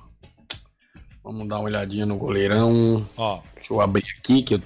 Vamos 1.24 1.48
dar 1.48 1.60
uma 1.60 1.66
olhadinha 1.66 2.06
no 2.06 2.18
goleirão. 2.18 3.08
Ó, 3.16 3.42
Deixa 3.56 3.74
eu 3.74 3.80
abrir 3.80 4.04
aqui 4.20 4.44
que 4.44 4.56
eu. 4.56 4.62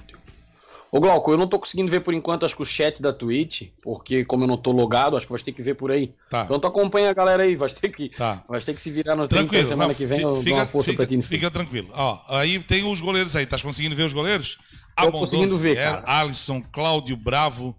Ô 0.90 1.00
Glauco, 1.00 1.30
eu 1.30 1.36
não 1.36 1.46
tô 1.46 1.58
conseguindo 1.58 1.90
ver 1.90 2.00
por 2.00 2.14
enquanto, 2.14 2.46
acho 2.46 2.56
que 2.56 2.62
o 2.62 2.66
chat 2.66 3.02
da 3.02 3.12
Twitch, 3.12 3.68
porque 3.82 4.24
como 4.24 4.44
eu 4.44 4.48
não 4.48 4.56
tô 4.56 4.70
logado, 4.72 5.16
acho 5.16 5.26
que 5.26 5.32
vai 5.32 5.40
ter 5.42 5.52
que 5.52 5.62
ver 5.62 5.74
por 5.74 5.90
aí. 5.92 6.14
tá. 6.30 6.44
Então 6.44 6.58
tu 6.58 6.66
acompanha 6.66 7.10
a 7.10 7.12
galera 7.12 7.42
aí, 7.42 7.56
vai 7.56 7.68
ter 7.68 7.90
que, 7.90 8.08
Tá. 8.10 8.42
vai 8.48 8.58
ter 8.60 8.72
que 8.74 8.80
se 8.80 8.90
virar 8.90 9.14
no 9.14 9.28
tempo 9.28 9.42
Tranquilo, 9.42 9.68
semana 9.68 9.94
que 9.94 10.06
vem 10.06 10.20
eu 10.22 10.30
dou 10.32 10.42
fica, 10.42 10.54
uma 10.56 10.66
força 10.66 10.90
fica, 10.90 11.06
pra 11.06 11.16
ti. 11.16 11.22
fica 11.22 11.50
tranquilo. 11.50 11.88
Ó, 11.92 12.18
aí 12.28 12.58
tem 12.60 12.84
os 12.90 13.00
goleiros 13.02 13.36
aí, 13.36 13.44
tá 13.44 13.58
conseguindo 13.58 13.94
ver 13.94 14.04
os 14.04 14.12
goleiros? 14.14 14.58
Tô 14.96 15.12
conseguindo 15.12 15.58
ver, 15.58 15.76
cara. 15.76 16.02
Alisson, 16.06 16.62
Cláudio 16.72 17.16
Bravo, 17.18 17.76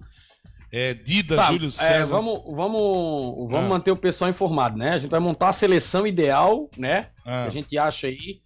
é, 0.71 0.93
Dida, 0.93 1.35
Tá, 1.37 1.43
Júlio 1.43 1.67
é, 1.67 1.71
César. 1.71 2.13
vamos 2.15 2.43
vamos, 2.55 3.49
vamos 3.49 3.65
Ah. 3.65 3.69
manter 3.69 3.91
o 3.91 3.97
pessoal 3.97 4.29
informado, 4.29 4.77
né? 4.77 4.91
A 4.91 4.99
gente 4.99 5.09
vai 5.09 5.19
montar 5.19 5.49
a 5.49 5.53
seleção 5.53 6.05
ideal, 6.05 6.69
né? 6.77 7.07
Ah, 7.25 7.41
Que 7.43 7.49
a 7.49 7.51
gente 7.51 7.75
acha 7.75 8.05
aí 8.05 8.39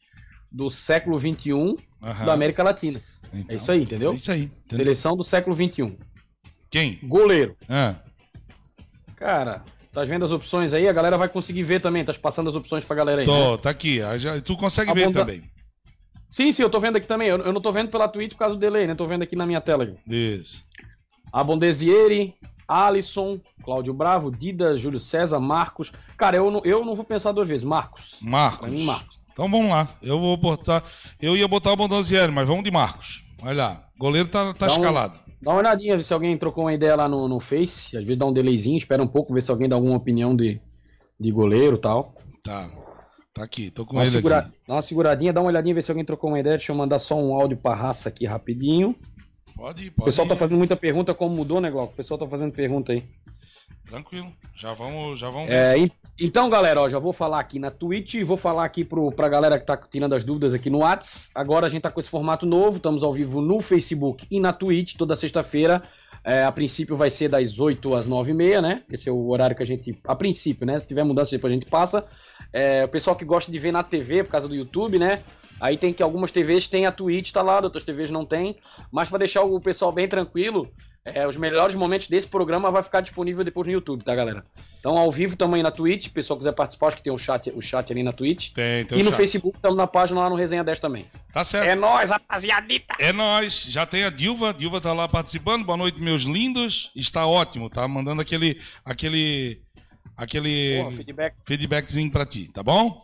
do 0.50 0.70
século 0.70 1.20
XXI 1.20 1.75
aham. 2.01 2.25
da 2.25 2.34
América 2.34 2.63
Latina. 2.63 3.01
Então, 3.34 3.56
É 3.56 3.60
isso 3.60 3.72
aí, 3.72 3.84
entendeu? 3.84 4.12
É 4.12 4.16
isso 4.16 4.32
aí. 4.32 4.44
entendeu? 4.44 4.86
Seleção 4.86 5.16
do 5.18 5.24
século 5.24 5.56
XXI. 5.56 5.98
Quem? 6.70 7.00
Goleiro. 7.04 7.56
Ah, 7.70 7.96
Cara, 9.16 9.63
Tá 9.94 10.04
vendo 10.04 10.25
as 10.25 10.32
opções 10.32 10.74
aí? 10.74 10.88
A 10.90 10.92
galera 10.94 11.20
vai 11.20 11.30
conseguir 11.30 11.62
ver 11.62 11.80
também. 11.80 12.04
Tá 12.04 12.12
passando 12.16 12.50
as 12.50 12.56
opções 12.56 12.84
pra 12.84 12.96
galera 12.96 13.22
aí. 13.22 13.25
Tô, 13.25 13.52
né? 13.52 13.58
tá 13.58 13.70
aqui. 13.70 14.00
já- 14.18 14.42
tu 14.42 14.58
consegue 14.58 14.92
ver 14.92 15.04
Abunda- 15.04 15.20
também. 15.20 15.44
Sim, 16.32 16.52
sim, 16.52 16.63
eu 16.63 16.70
tô 16.70 16.80
vendo 16.80 16.96
aqui 16.96 17.08
também. 17.08 17.28
Eu, 17.28 17.38
eu 17.38 17.54
não 17.54 17.62
tô 17.62 17.72
vendo 17.72 17.90
pela 17.92 18.08
Twitch 18.08 18.32
por 18.32 18.40
causa 18.40 18.56
do 18.56 18.60
delay, 18.60 18.88
né? 18.88 18.96
Tô 18.96 19.06
vendo 19.06 19.22
aqui 19.22 19.36
na 19.36 19.46
minha 19.46 19.62
tela. 19.62 19.84
Aqui. 19.84 19.96
Isso. 20.08 20.66
Abondesieri, 21.32 22.34
Alisson, 22.68 23.40
Cláudio 23.63 23.94
Bravo, 23.94 24.32
Dida, 24.32 24.75
Júlio 24.75 25.00
César, 25.00 25.40
Marcos. 25.40 25.92
Cara, 26.18 26.38
eu 26.38 26.50
não, 26.50 26.62
eu 26.66 26.84
não 26.84 26.96
vou 26.96 27.06
pensar 27.06 27.32
duas 27.32 27.48
vezes. 27.48 27.63
Marcos. 27.63 28.18
Marcos. 28.20 28.72
mim, 28.72 28.86
Marcos. 28.86 29.28
Então 29.32 29.48
vamos 29.50 29.70
lá. 29.70 29.88
Eu 30.02 30.20
vou 30.20 30.36
botar. 30.36 30.84
Eu 31.22 31.38
ia 31.38 31.48
botar 31.48 31.72
o 31.72 31.75
Bondozieri, 31.75 32.32
mas 32.32 32.48
vamos 32.48 32.63
de 32.63 32.72
Marcos. 32.72 33.23
Olha 33.43 33.53
lá. 33.55 33.88
Goleiro 33.97 34.27
tá, 34.27 34.53
tá 34.53 34.65
Dá 34.67 34.71
um- 34.73 34.75
escalado. 34.75 35.19
Dá 35.41 35.51
uma 35.51 35.59
olhadinha, 35.59 35.97
ver 35.97 36.03
se 36.03 36.13
alguém 36.13 36.38
trocou 36.38 36.63
uma 36.63 36.73
ideia 36.73 36.95
lá 36.95 37.07
no, 37.09 37.27
no 37.27 37.39
Face. 37.39 37.95
Às 37.97 38.03
vezes 38.03 38.17
dá 38.17 38.25
um 38.25 38.31
delayzinho, 38.33 38.77
espera 38.77 39.03
um 39.03 39.07
pouco, 39.07 39.33
ver 39.33 39.43
se 39.43 39.51
alguém 39.51 39.67
dá 39.67 39.75
alguma 39.75 39.97
opinião 39.97 40.33
de, 40.35 40.62
de 41.19 41.31
goleiro 41.31 41.75
e 41.75 41.79
tal. 41.79 42.15
Tá. 42.43 42.69
Tá 43.33 43.43
aqui. 43.43 43.69
Tô 43.71 43.85
com 43.85 43.93
Dá 43.95 44.00
uma, 44.00 44.03
ele 44.05 44.12
segura- 44.15 44.38
aqui. 44.39 44.51
dá 44.67 44.75
uma 44.75 44.81
seguradinha, 44.81 45.33
dá 45.33 45.41
uma 45.41 45.50
olhadinha, 45.50 45.75
ver 45.75 45.83
se 45.83 45.91
alguém 45.91 46.05
trocou 46.05 46.29
uma 46.29 46.39
ideia. 46.39 46.55
Deixa 46.57 46.71
eu 46.71 46.75
mandar 46.75 47.00
só 47.00 47.15
um 47.15 47.33
áudio 47.33 47.57
pra 47.57 47.73
raça 47.75 48.07
aqui 48.09 48.25
rapidinho. 48.25 48.95
Pode 49.55 49.85
ir, 49.85 49.89
O 49.89 49.91
pode 49.93 50.05
pessoal 50.05 50.25
ir. 50.25 50.29
tá 50.29 50.35
fazendo 50.35 50.57
muita 50.57 50.75
pergunta, 50.77 51.13
como 51.13 51.35
mudou, 51.35 51.59
né, 51.59 51.69
Glauco? 51.69 51.93
O 51.93 51.95
pessoal 51.95 52.17
tá 52.17 52.27
fazendo 52.27 52.51
pergunta 52.53 52.93
aí. 52.93 53.03
Tranquilo. 53.86 54.32
Já 54.56 54.74
vamos, 54.74 55.20
já 55.20 55.30
vamos 55.30 55.50
É, 55.50 55.75
então, 56.20 56.50
galera, 56.50 56.82
ó, 56.82 56.90
já 56.90 57.00
vou 57.00 57.12
falar 57.12 57.40
aqui 57.40 57.58
na 57.58 57.72
Twitch 57.72 58.16
e 58.16 58.24
vou 58.24 58.38
falar 58.38 58.66
aqui 58.66 58.84
pro, 58.84 59.12
pra 59.12 59.28
galera 59.28 59.60
que 59.60 59.66
tá 59.66 59.75
tirando 59.75 60.13
as 60.13 60.24
dúvidas 60.24 60.54
aqui 60.54 60.70
no 60.70 60.80
Whats. 60.80 61.30
Agora 61.34 61.66
a 61.66 61.70
gente 61.70 61.82
tá 61.82 61.92
com 61.92 62.00
esse 62.00 62.10
formato 62.10 62.46
novo, 62.46 62.78
estamos 62.78 63.02
ao 63.02 63.13
vivo 63.13 63.42
no 63.42 63.60
Facebook 63.60 64.28
e 64.30 64.40
na 64.40 64.54
Twitch 64.54 64.96
toda 64.96 65.16
sexta-feira. 65.16 65.82
É, 66.24 66.46
a 66.46 66.52
princípio 66.52 66.96
vai 66.96 67.10
ser 67.10 67.28
das 67.28 67.60
8 67.60 67.96
às 67.96 68.08
9 68.08 68.32
e 68.32 68.34
meia, 68.34 68.62
né? 68.62 68.84
Esse 68.92 69.10
é 69.10 69.12
o 69.12 69.28
horário 69.30 69.56
que 69.56 69.63
a 69.63 69.66
gente. 69.66 70.00
A 70.08 70.16
princípio, 70.16 70.66
né? 70.66 70.80
Se 70.80 70.88
tiver 70.88 71.04
mudança, 71.04 71.32
depois 71.32 71.52
a 71.52 71.56
gente 71.56 71.66
passa. 71.66 72.06
É, 72.54 72.86
o 72.86 72.88
pessoal 72.88 73.16
que 73.16 73.25
gosta 73.25 73.52
de 73.52 73.60
ver 73.60 73.74
na 73.74 73.84
TV 73.84 74.24
por 74.24 74.32
causa 74.32 74.48
do 74.48 74.56
YouTube, 74.56 75.00
né? 75.00 75.22
Aí 75.60 75.78
tem 75.78 75.92
que 75.92 76.04
algumas 76.04 76.32
TVs 76.32 76.68
tem 76.68 76.86
a 76.86 76.92
Twitch 76.92 77.32
tá 77.32 77.42
lá, 77.42 77.60
outras 77.62 77.84
TVs 77.84 78.12
não 78.12 78.25
tem. 78.25 78.58
Mas 78.92 79.10
para 79.10 79.20
deixar 79.20 79.42
o 79.42 79.60
pessoal 79.60 79.92
bem 79.92 80.08
tranquilo, 80.08 80.72
é, 81.05 81.27
os 81.27 81.36
melhores 81.36 81.75
momentos 81.75 82.07
desse 82.07 82.27
programa 82.27 82.72
vai 82.72 82.81
ficar 82.81 83.01
disponível 83.01 83.43
depois 83.43 83.67
no 83.67 83.74
YouTube, 83.74 84.03
tá, 84.03 84.15
galera? 84.15 84.45
Então, 84.79 84.98
ao 84.98 85.12
vivo 85.12 85.36
também 85.36 85.62
na 85.62 85.69
Twitch, 85.69 86.03
se 86.03 86.10
o 86.10 86.13
pessoal 86.13 86.38
quiser 86.38 86.53
participar, 86.53 86.88
acho 86.88 86.98
que 86.98 87.03
tem 87.03 87.12
o 87.12 87.17
chat, 87.17 87.51
o 87.53 87.62
chat 87.62 87.91
ali 87.91 88.03
na 88.03 88.13
Twitch. 88.13 88.51
Tem, 88.53 88.86
tem 88.86 89.00
e 89.00 89.03
no 89.03 89.10
chat. 89.10 89.17
Facebook, 89.17 89.57
estamos 89.57 89.77
na 89.77 89.86
página 89.86 90.22
lá 90.22 90.29
no 90.29 90.36
Resenha 90.36 90.63
10 90.63 90.79
também. 90.79 91.05
Tá 91.33 91.43
certo. 91.43 91.67
É 91.67 91.75
nóis, 91.75 92.10
rapaziadita! 92.10 92.95
É 93.00 93.12
nóis, 93.12 93.63
já 93.63 93.86
tem 93.86 94.03
a 94.03 94.10
Dilva, 94.10 94.50
a 94.50 94.53
Dilva 94.53 94.79
tá 94.79 94.93
lá 94.93 95.07
participando. 95.07 95.65
Boa 95.65 95.77
noite, 95.77 96.01
meus 96.01 96.24
lindos. 96.24 96.91
Está 96.95 97.27
ótimo, 97.27 97.69
tá 97.69 97.86
mandando 97.88 98.22
aquele 98.22 98.60
aquele 98.86 99.62
aquele 100.15 100.86
feedback, 100.95 101.36
feedbackzinho 101.45 102.12
pra 102.12 102.25
ti, 102.25 102.50
tá 102.51 102.63
bom? 102.63 103.03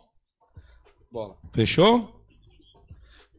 bola. 1.10 1.36
Fechou? 1.52 2.19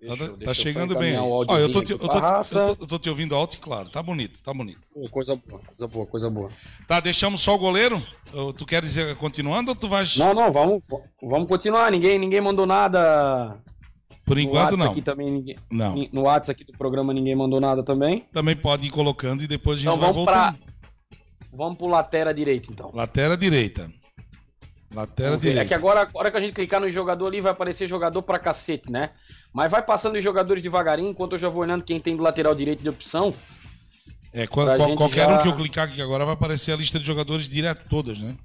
Tá, 0.07 0.15
deixa 0.15 0.37
tá 0.45 0.53
chegando 0.53 0.95
bem. 0.97 1.15
Ó, 1.17 1.43
eu 1.59 1.71
tô, 1.71 1.83
te, 1.83 1.91
eu, 1.91 1.99
tô, 1.99 2.07
pra 2.07 2.41
eu 2.43 2.75
tô- 2.75 2.83
eu 2.83 2.87
tô 2.87 2.97
te 2.99 3.09
ouvindo 3.09 3.35
alto 3.35 3.53
e 3.53 3.57
claro, 3.59 3.87
tá 3.89 4.01
bonito, 4.01 4.41
tá 4.41 4.51
bonito. 4.51 4.79
Pô, 4.93 5.07
Coisa 5.09 5.35
boa, 5.35 5.61
coisa 5.61 5.87
boa, 5.87 6.05
coisa 6.07 6.29
boa. 6.29 6.49
Tá, 6.87 6.99
deixamos 6.99 7.41
só 7.41 7.53
o 7.53 7.59
goleiro? 7.59 8.01
Tu 8.57 8.65
queres 8.65 8.97
ir 8.97 9.15
continuando 9.17 9.69
ou 9.71 9.75
tu 9.75 9.87
vais 9.87 10.17
Não, 10.17 10.33
não, 10.33 10.51
vamos, 10.51 10.81
vamos 11.21 11.47
continuar. 11.47 11.91
Ninguém, 11.91 12.17
ninguém 12.17 12.41
mandou 12.41 12.65
nada. 12.65 13.57
por 14.25 14.39
enquanto 14.39 14.75
não? 14.75 14.91
Aqui 14.91 15.01
também, 15.03 15.29
ninguém, 15.29 15.55
Não. 15.69 15.93
No 16.11 16.21
WhatsApp 16.23 16.61
aqui 16.63 16.71
do 16.71 16.77
programa 16.77 17.13
ninguém 17.13 17.35
mandou 17.35 17.59
nada 17.61 17.83
também. 17.83 18.25
Também 18.31 18.55
pode 18.55 18.87
ir 18.87 18.91
colocando 18.91 19.43
e 19.43 19.47
depois 19.47 19.77
a 19.77 19.81
gente 19.81 19.89
Então 19.89 19.99
vai 20.01 20.11
vamos 20.11 20.25
pra- 20.25 20.51
voltando. 20.51 20.71
Vamos 21.53 21.77
pro 21.77 21.87
lateral 21.87 22.33
direito, 22.33 22.71
então. 22.71 22.89
Lateral 22.93 23.37
direita. 23.37 23.91
Lateral 24.93 25.39
ver. 25.39 25.57
É 25.57 25.65
que 25.65 25.73
agora, 25.73 26.03
a 26.03 26.17
hora 26.17 26.29
que 26.31 26.37
a 26.37 26.41
gente 26.41 26.53
clicar 26.53 26.81
no 26.81 26.89
jogador 26.91 27.27
ali, 27.27 27.39
vai 27.41 27.51
aparecer 27.51 27.87
jogador 27.87 28.21
pra 28.21 28.37
cacete, 28.37 28.91
né? 28.91 29.11
Mas 29.53 29.71
vai 29.71 29.81
passando 29.81 30.17
os 30.17 30.23
jogadores 30.23 30.61
devagarinho, 30.61 31.09
enquanto 31.09 31.33
eu 31.33 31.39
já 31.39 31.47
vou 31.49 31.61
olhando 31.61 31.83
quem 31.83 31.99
tem 31.99 32.15
do 32.15 32.23
lateral 32.23 32.53
direito 32.53 32.81
de 32.83 32.89
opção. 32.89 33.33
É, 34.33 34.47
qual- 34.47 34.75
qual- 34.77 34.95
qualquer 34.95 35.27
já- 35.29 35.39
um 35.39 35.41
que 35.41 35.47
eu 35.47 35.55
clicar 35.55 35.87
aqui 35.87 36.01
agora 36.01 36.23
vai 36.25 36.33
aparecer 36.33 36.71
a 36.73 36.75
lista 36.75 36.99
de 36.99 37.05
jogadores 37.05 37.47
direto 37.49 37.83
todas, 37.89 38.19
né? 38.19 38.35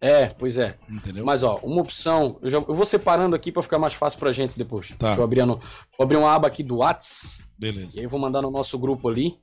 É, 0.00 0.26
pois 0.26 0.56
é. 0.58 0.76
Entendeu? 0.88 1.24
Mas 1.24 1.42
ó, 1.42 1.56
uma 1.62 1.80
opção, 1.80 2.38
eu, 2.42 2.50
já, 2.50 2.58
eu 2.58 2.74
vou 2.74 2.86
separando 2.86 3.34
aqui 3.34 3.50
pra 3.50 3.62
ficar 3.62 3.78
mais 3.78 3.94
fácil 3.94 4.18
pra 4.20 4.32
gente 4.32 4.56
depois. 4.56 4.90
Tá. 4.90 5.08
Deixa 5.08 5.20
eu 5.20 5.24
abrir, 5.24 5.44
no, 5.44 5.56
vou 5.56 6.04
abrir 6.04 6.16
uma 6.16 6.32
aba 6.32 6.46
aqui 6.46 6.62
do 6.62 6.76
Whats, 6.78 7.40
e 7.40 7.60
Beleza. 7.60 7.98
aí 7.98 8.04
eu 8.04 8.10
vou 8.10 8.20
mandar 8.20 8.40
no 8.42 8.50
nosso 8.50 8.78
grupo 8.78 9.08
ali. 9.08 9.36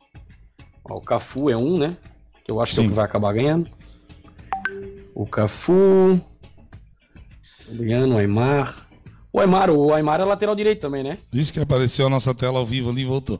Ó, 0.85 0.95
o 0.97 1.01
Cafu 1.01 1.49
é 1.49 1.57
um, 1.57 1.77
né? 1.77 1.97
Que 2.45 2.51
eu 2.51 2.61
acho 2.61 2.73
que 2.75 2.79
é 2.79 2.83
Sim. 2.83 2.87
o 2.87 2.89
que 2.91 2.95
vai 2.95 3.05
acabar 3.05 3.33
ganhando. 3.33 3.69
O 5.15 5.25
Cafu. 5.25 6.21
Adriano, 7.69 8.15
o 8.15 8.17
Aymar. 8.17 8.85
O 9.31 9.39
Aymar, 9.39 9.69
o 9.69 9.93
Aymar 9.93 10.19
é 10.19 10.25
lateral 10.25 10.53
direito 10.55 10.81
também, 10.81 11.03
né? 11.03 11.17
Isso 11.31 11.53
que 11.53 11.59
apareceu 11.59 12.07
a 12.07 12.09
nossa 12.09 12.35
tela 12.35 12.59
ao 12.59 12.65
vivo 12.65 12.89
ali 12.89 13.03
e 13.03 13.05
voltou. 13.05 13.39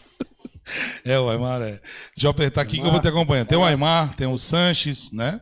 é, 1.02 1.18
o 1.18 1.30
Aymar 1.30 1.62
é. 1.62 1.80
Deixa 2.14 2.26
eu 2.26 2.30
apertar 2.30 2.60
aqui 2.60 2.78
que 2.78 2.86
eu 2.86 2.90
vou 2.90 3.00
te 3.00 3.08
acompanhando. 3.08 3.48
Tem 3.48 3.56
o 3.56 3.64
Aymar, 3.64 4.14
tem 4.16 4.26
o 4.26 4.36
Sanches, 4.36 5.12
né? 5.12 5.40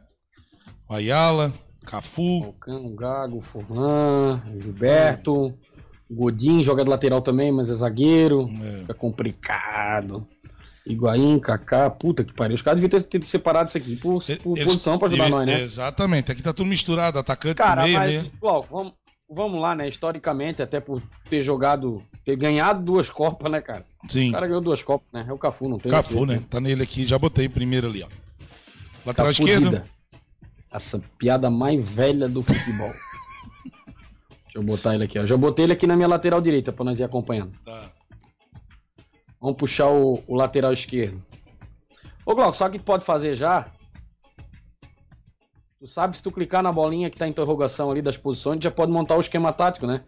O 0.89 0.95
Ayala, 0.95 1.53
Cafu. 1.85 2.43
Falcão, 2.43 2.95
Gago, 2.95 3.41
Forlan, 3.41 4.41
Gilberto. 4.57 5.53
Godin 6.09 6.63
joga 6.63 6.85
de 6.85 6.91
lateral 6.91 7.21
também, 7.21 7.51
mas 7.51 7.69
é 7.71 7.75
zagueiro. 7.75 8.49
É. 8.63 8.79
Fica 8.83 8.95
complicado. 8.95 10.27
Higuaín, 10.87 11.39
Kaká, 11.39 11.89
puta 11.89 12.23
que 12.23 12.33
pariu. 12.35 12.55
Os 12.55 12.63
caras 12.63 12.81
deviam 12.81 13.01
ter, 13.01 13.07
ter 13.21 13.25
separado 13.25 13.69
isso 13.69 13.79
aqui 13.79 13.97
por, 13.97 14.23
por 14.43 14.57
Eles- 14.59 14.65
posição 14.65 14.99
pra 14.99 15.09
ajudar 15.09 15.25
ele- 15.25 15.35
nós, 15.35 15.47
né? 15.47 15.61
Exatamente. 15.61 16.31
Aqui 16.31 16.43
tá 16.43 16.53
tudo 16.53 16.67
misturado, 16.69 17.19
atacante 17.19 17.55
Cara, 17.57 17.85
meio, 17.85 17.99
mas, 17.99 18.23
né? 18.25 18.31
Vamos, 18.41 18.93
vamos 19.31 19.61
lá, 19.61 19.75
né? 19.75 19.89
Historicamente, 19.89 20.61
até 20.61 20.81
por 20.81 21.03
ter 21.31 21.41
jogado, 21.43 22.03
ter 22.25 22.37
ganhado 22.37 22.83
duas 22.85 23.09
Copas, 23.09 23.51
né, 23.51 23.61
cara? 23.63 23.85
Sim. 24.09 24.29
O 24.29 24.33
cara 24.33 24.47
ganhou 24.47 24.61
duas 24.61 24.83
Copas, 24.83 25.07
né? 25.13 25.25
É 25.27 25.33
o 25.33 25.39
Cafu, 25.39 25.69
não 25.69 25.79
tem 25.79 25.91
Cafu, 25.91 26.13
jeito, 26.13 26.27
né? 26.27 26.43
Tá 26.51 26.61
nele 26.61 26.83
aqui, 26.83 27.07
já 27.07 27.19
botei 27.19 27.49
primeiro 27.49 27.87
ali, 27.87 28.03
ó. 28.03 28.09
Lateral 29.07 29.33
Cafu 29.33 29.43
esquerdo. 29.43 29.83
Essa 30.71 31.01
piada 31.19 31.51
mais 31.51 31.89
velha 31.89 32.29
do 32.29 32.43
futebol. 32.43 32.91
Deixa 34.45 34.59
eu 34.59 34.63
botar 34.63 34.95
ele 34.95 35.05
aqui, 35.05 35.19
ó. 35.19 35.25
Já 35.27 35.37
botei 35.37 35.65
ele 35.65 35.73
aqui 35.73 35.87
na 35.87 35.97
minha 35.97 36.09
lateral 36.09 36.41
direita 36.41 36.73
pra 36.73 36.85
nós 36.85 36.99
ir 36.99 37.05
acompanhando. 37.05 37.53
Tá. 37.65 37.91
Vamos 39.45 39.59
puxar 39.59 39.91
o, 39.91 40.25
o 40.27 40.35
lateral 40.35 40.73
esquerdo. 40.73 41.23
Ô, 42.25 42.35
Glauco, 42.35 42.57
sabe 42.57 42.71
o 42.71 42.73
que 42.79 42.83
tu 42.83 42.87
pode 42.87 43.05
fazer 43.05 43.37
já? 43.37 43.71
Tu 45.79 45.87
sabe, 45.87 46.17
se 46.17 46.23
tu 46.23 46.33
clicar 46.33 46.63
na 46.63 46.73
bolinha 46.73 47.11
que 47.11 47.19
tá 47.19 47.27
em 47.27 47.31
interrogação 47.31 47.91
ali 47.91 48.01
das 48.01 48.17
posições, 48.17 48.59
já 48.65 48.71
pode 48.71 48.91
montar 48.91 49.17
o 49.17 49.21
esquema 49.21 49.53
tático, 49.53 49.87
né? 49.87 50.03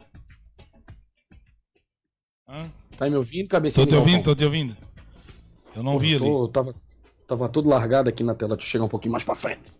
Hã? 2.48 2.70
Tá 2.96 3.10
me 3.10 3.16
ouvindo, 3.16 3.46
cabecinha? 3.48 3.84
Tô 3.84 3.90
te 3.90 3.94
ouvindo, 3.94 4.14
Galvão? 4.14 4.24
tô 4.24 4.34
te 4.34 4.44
ouvindo. 4.46 4.74
Eu 5.74 5.82
não 5.82 5.92
Porra, 5.92 6.04
vi 6.04 6.12
eu 6.12 6.16
ali. 6.18 6.30
tô- 6.30 6.48
tava, 6.48 6.74
tava 7.28 7.48
tudo 7.50 7.68
largado 7.68 8.08
aqui 8.08 8.22
na 8.24 8.34
tela. 8.34 8.56
Deixa 8.56 8.68
eu 8.68 8.72
chegar 8.72 8.84
um 8.86 8.88
pouquinho 8.88 9.12
mais 9.12 9.22
pra 9.22 9.34
frente. 9.34 9.70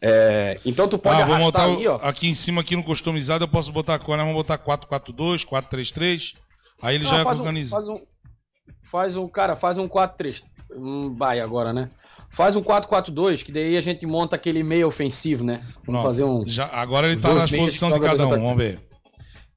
É, 0.00 0.56
então 0.64 0.86
tu 0.86 0.96
pode 1.00 1.20
Ah, 1.20 1.26
vou 1.26 1.36
montar 1.36 1.64
ali, 1.64 1.88
ó. 1.88 1.96
aqui 1.96 2.28
em 2.28 2.34
cima, 2.34 2.60
aqui 2.60 2.76
no 2.76 2.84
customizado, 2.84 3.42
eu 3.42 3.48
posso 3.48 3.72
botar 3.72 3.94
agora, 3.94 4.22
vamos 4.22 4.36
botar 4.36 4.56
442, 4.56 5.42
433. 5.44 6.34
Aí 6.80 6.94
ele 6.94 7.04
Não, 7.04 7.10
já 7.10 7.24
faz 7.24 7.36
um, 7.38 7.40
organiza. 7.40 7.70
faz 7.72 7.88
um, 7.88 8.00
faz 8.90 9.16
um, 9.16 9.28
cara, 9.28 9.56
faz 9.56 9.78
um 9.78 9.88
4-3. 9.88 10.42
Hum, 10.76 11.14
vai 11.16 11.40
agora, 11.40 11.72
né? 11.72 11.90
Faz 12.30 12.54
um 12.54 12.62
4-4-2, 12.62 13.42
que 13.42 13.50
daí 13.50 13.76
a 13.76 13.80
gente 13.80 14.06
monta 14.06 14.36
aquele 14.36 14.62
meio 14.62 14.86
ofensivo, 14.86 15.44
né? 15.44 15.60
Vamos 15.64 15.82
Pronto. 15.84 16.02
fazer 16.04 16.24
um. 16.24 16.44
Já, 16.46 16.66
agora 16.66 17.08
ele 17.08 17.20
tá 17.20 17.34
na 17.34 17.46
posição 17.48 17.90
que 17.90 17.98
de 17.98 18.04
cada 18.06 18.26
um, 18.26 18.30
vamos 18.30 18.56
ver. 18.56 18.80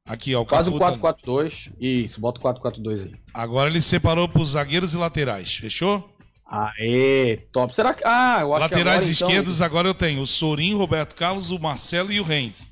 Aqui, 0.05 0.35
ó, 0.35 0.41
o 0.41 0.45
Faz 0.45 0.67
um 0.67 0.77
Cafu 0.77 0.97
tá- 0.99 1.13
4-4-2. 1.13 1.71
Isso, 1.79 2.19
bota 2.19 2.39
o 2.39 2.43
4-4-2 2.43 3.03
aí. 3.03 3.13
Agora 3.33 3.69
ele 3.69 3.81
separou 3.81 4.27
pros 4.27 4.51
zagueiros 4.51 4.93
e 4.93 4.97
laterais, 4.97 5.55
fechou? 5.55 6.09
Aê, 6.45 7.47
top. 7.51 7.73
Será 7.73 7.93
que. 7.93 8.03
Ah, 8.05 8.39
eu 8.41 8.53
acho 8.53 8.67
que 8.67 8.75
Laterais 8.75 9.03
agora, 9.03 9.11
então, 9.15 9.27
esquerdos, 9.29 9.61
agora 9.61 9.87
eu 9.87 9.93
tenho 9.93 10.21
o 10.21 10.27
Sorin, 10.27 10.75
Roberto 10.75 11.15
Carlos, 11.15 11.51
o 11.51 11.59
Marcelo 11.59 12.11
e 12.11 12.19
o 12.19 12.23
Reis. 12.23 12.67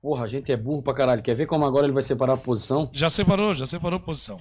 Porra, 0.00 0.24
a 0.24 0.28
gente 0.28 0.50
é 0.50 0.56
burro 0.56 0.82
pra 0.82 0.94
caralho. 0.94 1.22
Quer 1.22 1.34
ver 1.34 1.46
como 1.46 1.66
agora 1.66 1.86
ele 1.86 1.92
vai 1.92 2.02
separar 2.02 2.34
a 2.34 2.38
posição? 2.38 2.88
Já 2.92 3.10
separou, 3.10 3.52
já 3.54 3.66
separou 3.66 3.98
a 3.98 4.00
posição. 4.00 4.40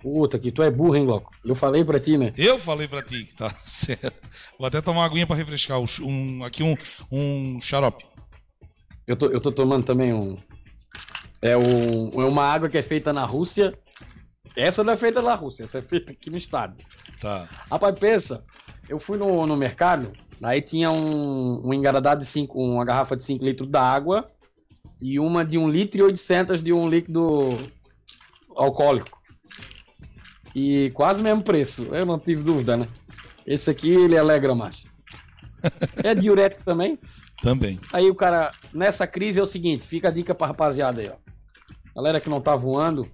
Puta, 0.00 0.38
que 0.38 0.52
tu 0.52 0.62
é 0.62 0.70
burro, 0.70 0.96
hein, 0.96 1.06
Gloco? 1.06 1.32
Eu 1.44 1.54
falei 1.54 1.84
pra 1.84 1.98
ti, 1.98 2.16
né? 2.16 2.32
Eu 2.36 2.58
falei 2.58 2.86
pra 2.86 3.02
ti 3.02 3.24
que 3.24 3.34
tá 3.34 3.50
certo. 3.66 4.30
Vou 4.58 4.66
até 4.66 4.80
tomar 4.80 5.00
uma 5.00 5.06
aguinha 5.06 5.26
pra 5.26 5.34
refrescar. 5.34 5.78
Um, 6.00 6.44
aqui 6.44 6.62
um, 6.62 6.76
um 7.10 7.60
xarope. 7.60 8.04
Eu 9.06 9.16
tô, 9.16 9.26
eu 9.26 9.40
tô 9.40 9.50
tomando 9.50 9.84
também 9.84 10.12
um. 10.12 10.36
É, 11.42 11.56
um, 11.56 12.20
é 12.20 12.24
uma 12.24 12.44
água 12.44 12.68
que 12.68 12.78
é 12.78 12.82
feita 12.82 13.12
na 13.12 13.24
Rússia. 13.24 13.76
Essa 14.56 14.82
não 14.82 14.92
é 14.92 14.96
feita 14.96 15.20
na 15.22 15.34
Rússia, 15.34 15.64
essa 15.64 15.78
é 15.78 15.82
feita 15.82 16.12
aqui 16.12 16.30
no 16.30 16.36
estado. 16.36 16.76
Tá. 17.20 17.48
Rapaz, 17.70 17.98
pensa, 17.98 18.42
eu 18.88 18.98
fui 18.98 19.16
no, 19.18 19.46
no 19.46 19.56
mercado, 19.56 20.10
aí 20.42 20.60
tinha 20.60 20.90
um, 20.90 21.66
um 21.66 21.74
engaradado 21.74 22.20
de 22.20 22.26
5, 22.26 22.58
uma 22.58 22.84
garrafa 22.84 23.16
de 23.16 23.22
5 23.22 23.44
litros 23.44 23.68
d'água 23.68 24.28
e 25.00 25.20
uma 25.20 25.44
de 25.44 25.58
1 25.58 25.68
litro 25.68 26.00
e 26.00 26.02
800 26.02 26.62
de 26.62 26.72
um 26.72 26.88
líquido 26.88 27.50
alcoólico. 28.56 29.17
E 30.54 30.90
quase 30.94 31.20
o 31.20 31.24
mesmo 31.24 31.42
preço, 31.42 31.94
eu 31.94 32.04
não 32.06 32.18
tive 32.18 32.42
dúvida, 32.42 32.76
né? 32.76 32.88
Esse 33.46 33.70
aqui 33.70 33.90
ele 33.90 34.16
alegra 34.18 34.54
mais. 34.54 34.86
É 36.04 36.14
diurético 36.14 36.62
também. 36.64 36.98
Também. 37.42 37.78
Aí 37.92 38.08
o 38.08 38.14
cara, 38.14 38.52
nessa 38.72 39.06
crise 39.06 39.40
é 39.40 39.42
o 39.42 39.46
seguinte, 39.46 39.84
fica 39.86 40.08
a 40.08 40.10
dica 40.12 40.34
pra 40.34 40.46
rapaziada 40.48 41.00
aí, 41.00 41.08
ó. 41.10 41.16
Galera 41.96 42.20
que 42.20 42.30
não 42.30 42.40
tá 42.40 42.54
voando, 42.54 43.08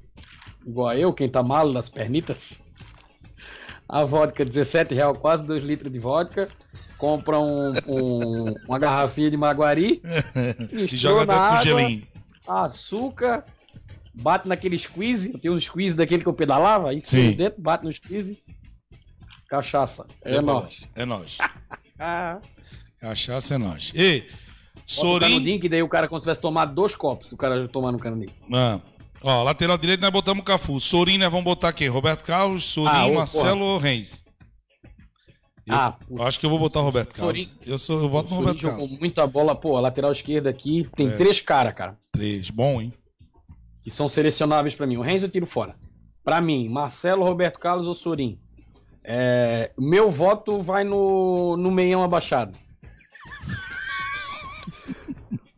igual 0.67 0.93
eu, 0.95 1.13
quem 1.13 1.29
tá 1.29 1.43
malo 1.43 1.73
das 1.73 1.89
pernitas. 1.89 2.61
A 3.89 4.05
vodka, 4.05 4.45
17 4.45 4.95
real, 4.95 5.15
quase 5.15 5.45
2 5.47 5.63
litros 5.65 5.91
de 5.93 5.99
vodka. 5.99 6.49
Compra 6.99 7.39
um, 7.41 7.73
um- 7.89 8.55
uma 8.69 8.79
garrafinha 8.79 9.31
de 9.31 9.37
maguari, 9.37 10.03
E 10.73 10.87
joga 10.97 11.25
na 11.27 11.37
água, 11.37 11.63
gelinho. 11.81 12.07
açúcar, 12.47 13.45
bate 14.15 14.49
naquele 14.49 14.79
squeeze, 14.79 15.37
tem 15.39 15.51
um 15.51 15.59
squeeze 15.61 15.95
daquele 15.97 16.23
que 16.23 16.29
eu 16.29 16.35
pedalava, 16.35 16.91
aí 16.91 17.01
Sim. 17.05 17.33
dentro, 17.33 17.61
bate 17.61 17.85
no 17.85 17.93
squeeze. 17.93 18.39
Cachaça, 19.49 20.07
é 20.23 20.41
nóis. 20.41 20.81
É 20.95 21.05
nóis. 21.05 21.39
Ah, 21.97 22.41
Cachaça 23.01 23.55
é 23.55 23.59
nóis. 23.59 23.93
Ei, 23.95 24.27
Sorin. 24.85 25.27
canudinho, 25.27 25.61
que 25.61 25.69
daí 25.69 25.81
o 25.81 25.89
cara, 25.89 26.09
como 26.09 26.19
se 26.19 26.25
tivesse 26.25 26.41
tomado 26.41 26.75
dois 26.75 26.93
copos, 26.97 27.31
o 27.31 27.37
cara 27.37 27.69
tomando 27.69 27.95
o 27.95 27.99
canudinho. 28.01 28.33
Ah, 28.53 28.81
ó, 29.23 29.45
lateral 29.45 29.79
direito 29.79 30.01
nós 30.01 30.11
botamos 30.11 30.43
o 30.43 30.45
Cafu. 30.45 30.81
Sorin 30.81 31.19
nós 31.19 31.31
vamos 31.31 31.45
botar 31.45 31.73
quem? 31.73 31.87
Roberto 31.87 32.25
Carlos, 32.25 32.65
Sorin, 32.65 32.89
Ah, 32.91 33.07
ô, 33.07 33.15
Marcelo 33.15 33.65
ou 33.65 33.79
Reis? 33.79 34.25
Eu, 35.65 35.75
Ah, 35.75 35.97
eu 36.11 36.23
acho 36.25 36.41
que 36.41 36.45
eu 36.47 36.51
vou 36.51 36.59
botar 36.59 36.81
o 36.81 36.83
Roberto 36.85 37.15
Carlos. 37.15 37.45
Sorin- 37.47 37.57
Eu, 37.65 37.79
sou, 37.79 38.03
eu 38.03 38.09
voto 38.09 38.31
no 38.31 38.37
Roberto 38.41 38.59
jogou 38.61 38.79
Carlos. 38.81 38.99
muita 38.99 39.25
bola, 39.25 39.55
pô, 39.55 39.77
a 39.77 39.81
lateral 39.81 40.11
esquerda 40.11 40.51
aqui 40.51 40.89
tem 40.97 41.09
É. 41.09 41.17
três 41.17 41.41
caras, 41.41 41.73
cara, 41.75 41.97
Três. 42.11 42.51
Bom, 42.51 42.83
hein? 42.83 42.93
Que 43.85 43.91
são 43.91 44.09
selecionáveis 44.09 44.75
pra 44.75 44.87
mim. 44.87 44.97
O 44.97 45.03
Renzo 45.03 45.27
eu 45.27 45.31
tiro 45.31 45.47
fora. 45.47 45.77
Pra 46.25 46.41
mim, 46.41 46.69
Marcelo, 46.71 47.23
Roberto 47.23 47.61
Carlos 47.61 47.87
ou 47.87 47.93
Sorin. 47.95 48.41
É, 49.05 49.71
meu 49.79 50.11
voto 50.11 50.59
vai 50.59 50.83
no, 50.83 51.55
no 51.59 51.71
meião 51.71 52.03
abaixado. 52.03 52.57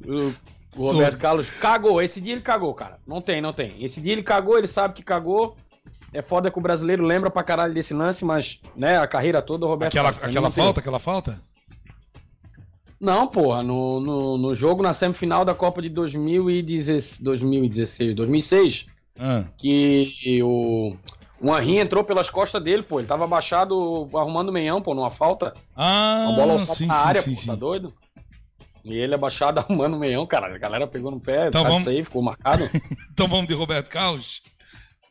o, 0.04 0.34
o 0.76 0.90
Roberto. 0.90 1.18
Carlos 1.18 1.52
cagou. 1.60 2.02
Esse 2.02 2.20
dia 2.20 2.32
ele 2.32 2.42
cagou, 2.42 2.74
cara. 2.74 2.98
Não 3.06 3.20
tem, 3.20 3.40
não 3.40 3.52
tem. 3.52 3.82
Esse 3.84 4.00
dia 4.00 4.12
ele 4.12 4.24
cagou, 4.24 4.58
ele 4.58 4.66
sabe 4.66 4.94
que 4.94 5.04
cagou. 5.04 5.56
É 6.12 6.20
foda 6.20 6.50
que 6.50 6.58
o 6.58 6.62
brasileiro 6.62 7.04
lembra 7.04 7.30
pra 7.30 7.44
caralho 7.44 7.74
desse 7.74 7.94
lance, 7.94 8.24
mas, 8.24 8.60
né, 8.74 8.98
a 8.98 9.06
carreira 9.06 9.40
toda 9.42 9.66
o 9.66 9.68
Roberto 9.68 9.92
Aquela, 9.92 10.12
Carlos. 10.12 10.28
aquela 10.36 10.50
falta, 10.50 10.80
aquela 10.80 10.98
falta? 10.98 11.40
Não, 13.00 13.26
porra, 13.26 13.62
no, 13.62 14.00
no, 14.00 14.38
no 14.38 14.54
jogo 14.54 14.82
na 14.82 14.94
semifinal 14.94 15.44
da 15.44 15.54
Copa 15.54 15.82
de 15.82 15.88
2016, 15.90 17.20
2016 17.20 18.14
2006, 18.14 18.86
Ah, 19.18 19.44
que 19.58 20.40
o, 20.42 20.96
o 21.40 21.56
Henry 21.56 21.78
entrou 21.78 22.02
pelas 22.04 22.30
costas 22.30 22.62
dele, 22.62 22.82
pô, 22.82 22.98
ele 22.98 23.06
tava 23.08 23.24
abaixado 23.24 24.08
arrumando 24.14 24.48
o 24.48 24.52
meião, 24.52 24.80
pô, 24.80 24.94
numa 24.94 25.10
falta, 25.10 25.52
ah 25.76 26.24
uma 26.28 26.36
bola 26.36 26.58
sim, 26.58 26.86
na 26.86 26.94
sim, 26.94 27.06
área, 27.08 27.20
sim, 27.20 27.34
pô, 27.34 27.40
sim. 27.40 27.46
tá 27.48 27.54
doido? 27.54 27.92
E 28.84 28.94
ele 28.94 29.14
abaixado 29.14 29.58
arrumando 29.60 29.94
o 29.94 29.98
meião, 29.98 30.26
cara, 30.26 30.54
a 30.54 30.58
galera 30.58 30.86
pegou 30.86 31.10
no 31.10 31.20
pé, 31.20 31.48
Então 31.48 31.64
vamos- 31.64 31.80
isso 31.82 31.90
aí 31.90 32.02
ficou 32.04 32.22
marcado. 32.22 32.64
Então 33.12 33.28
vamos 33.28 33.46
de 33.46 33.54
Roberto 33.54 33.88
Carlos? 33.90 34.42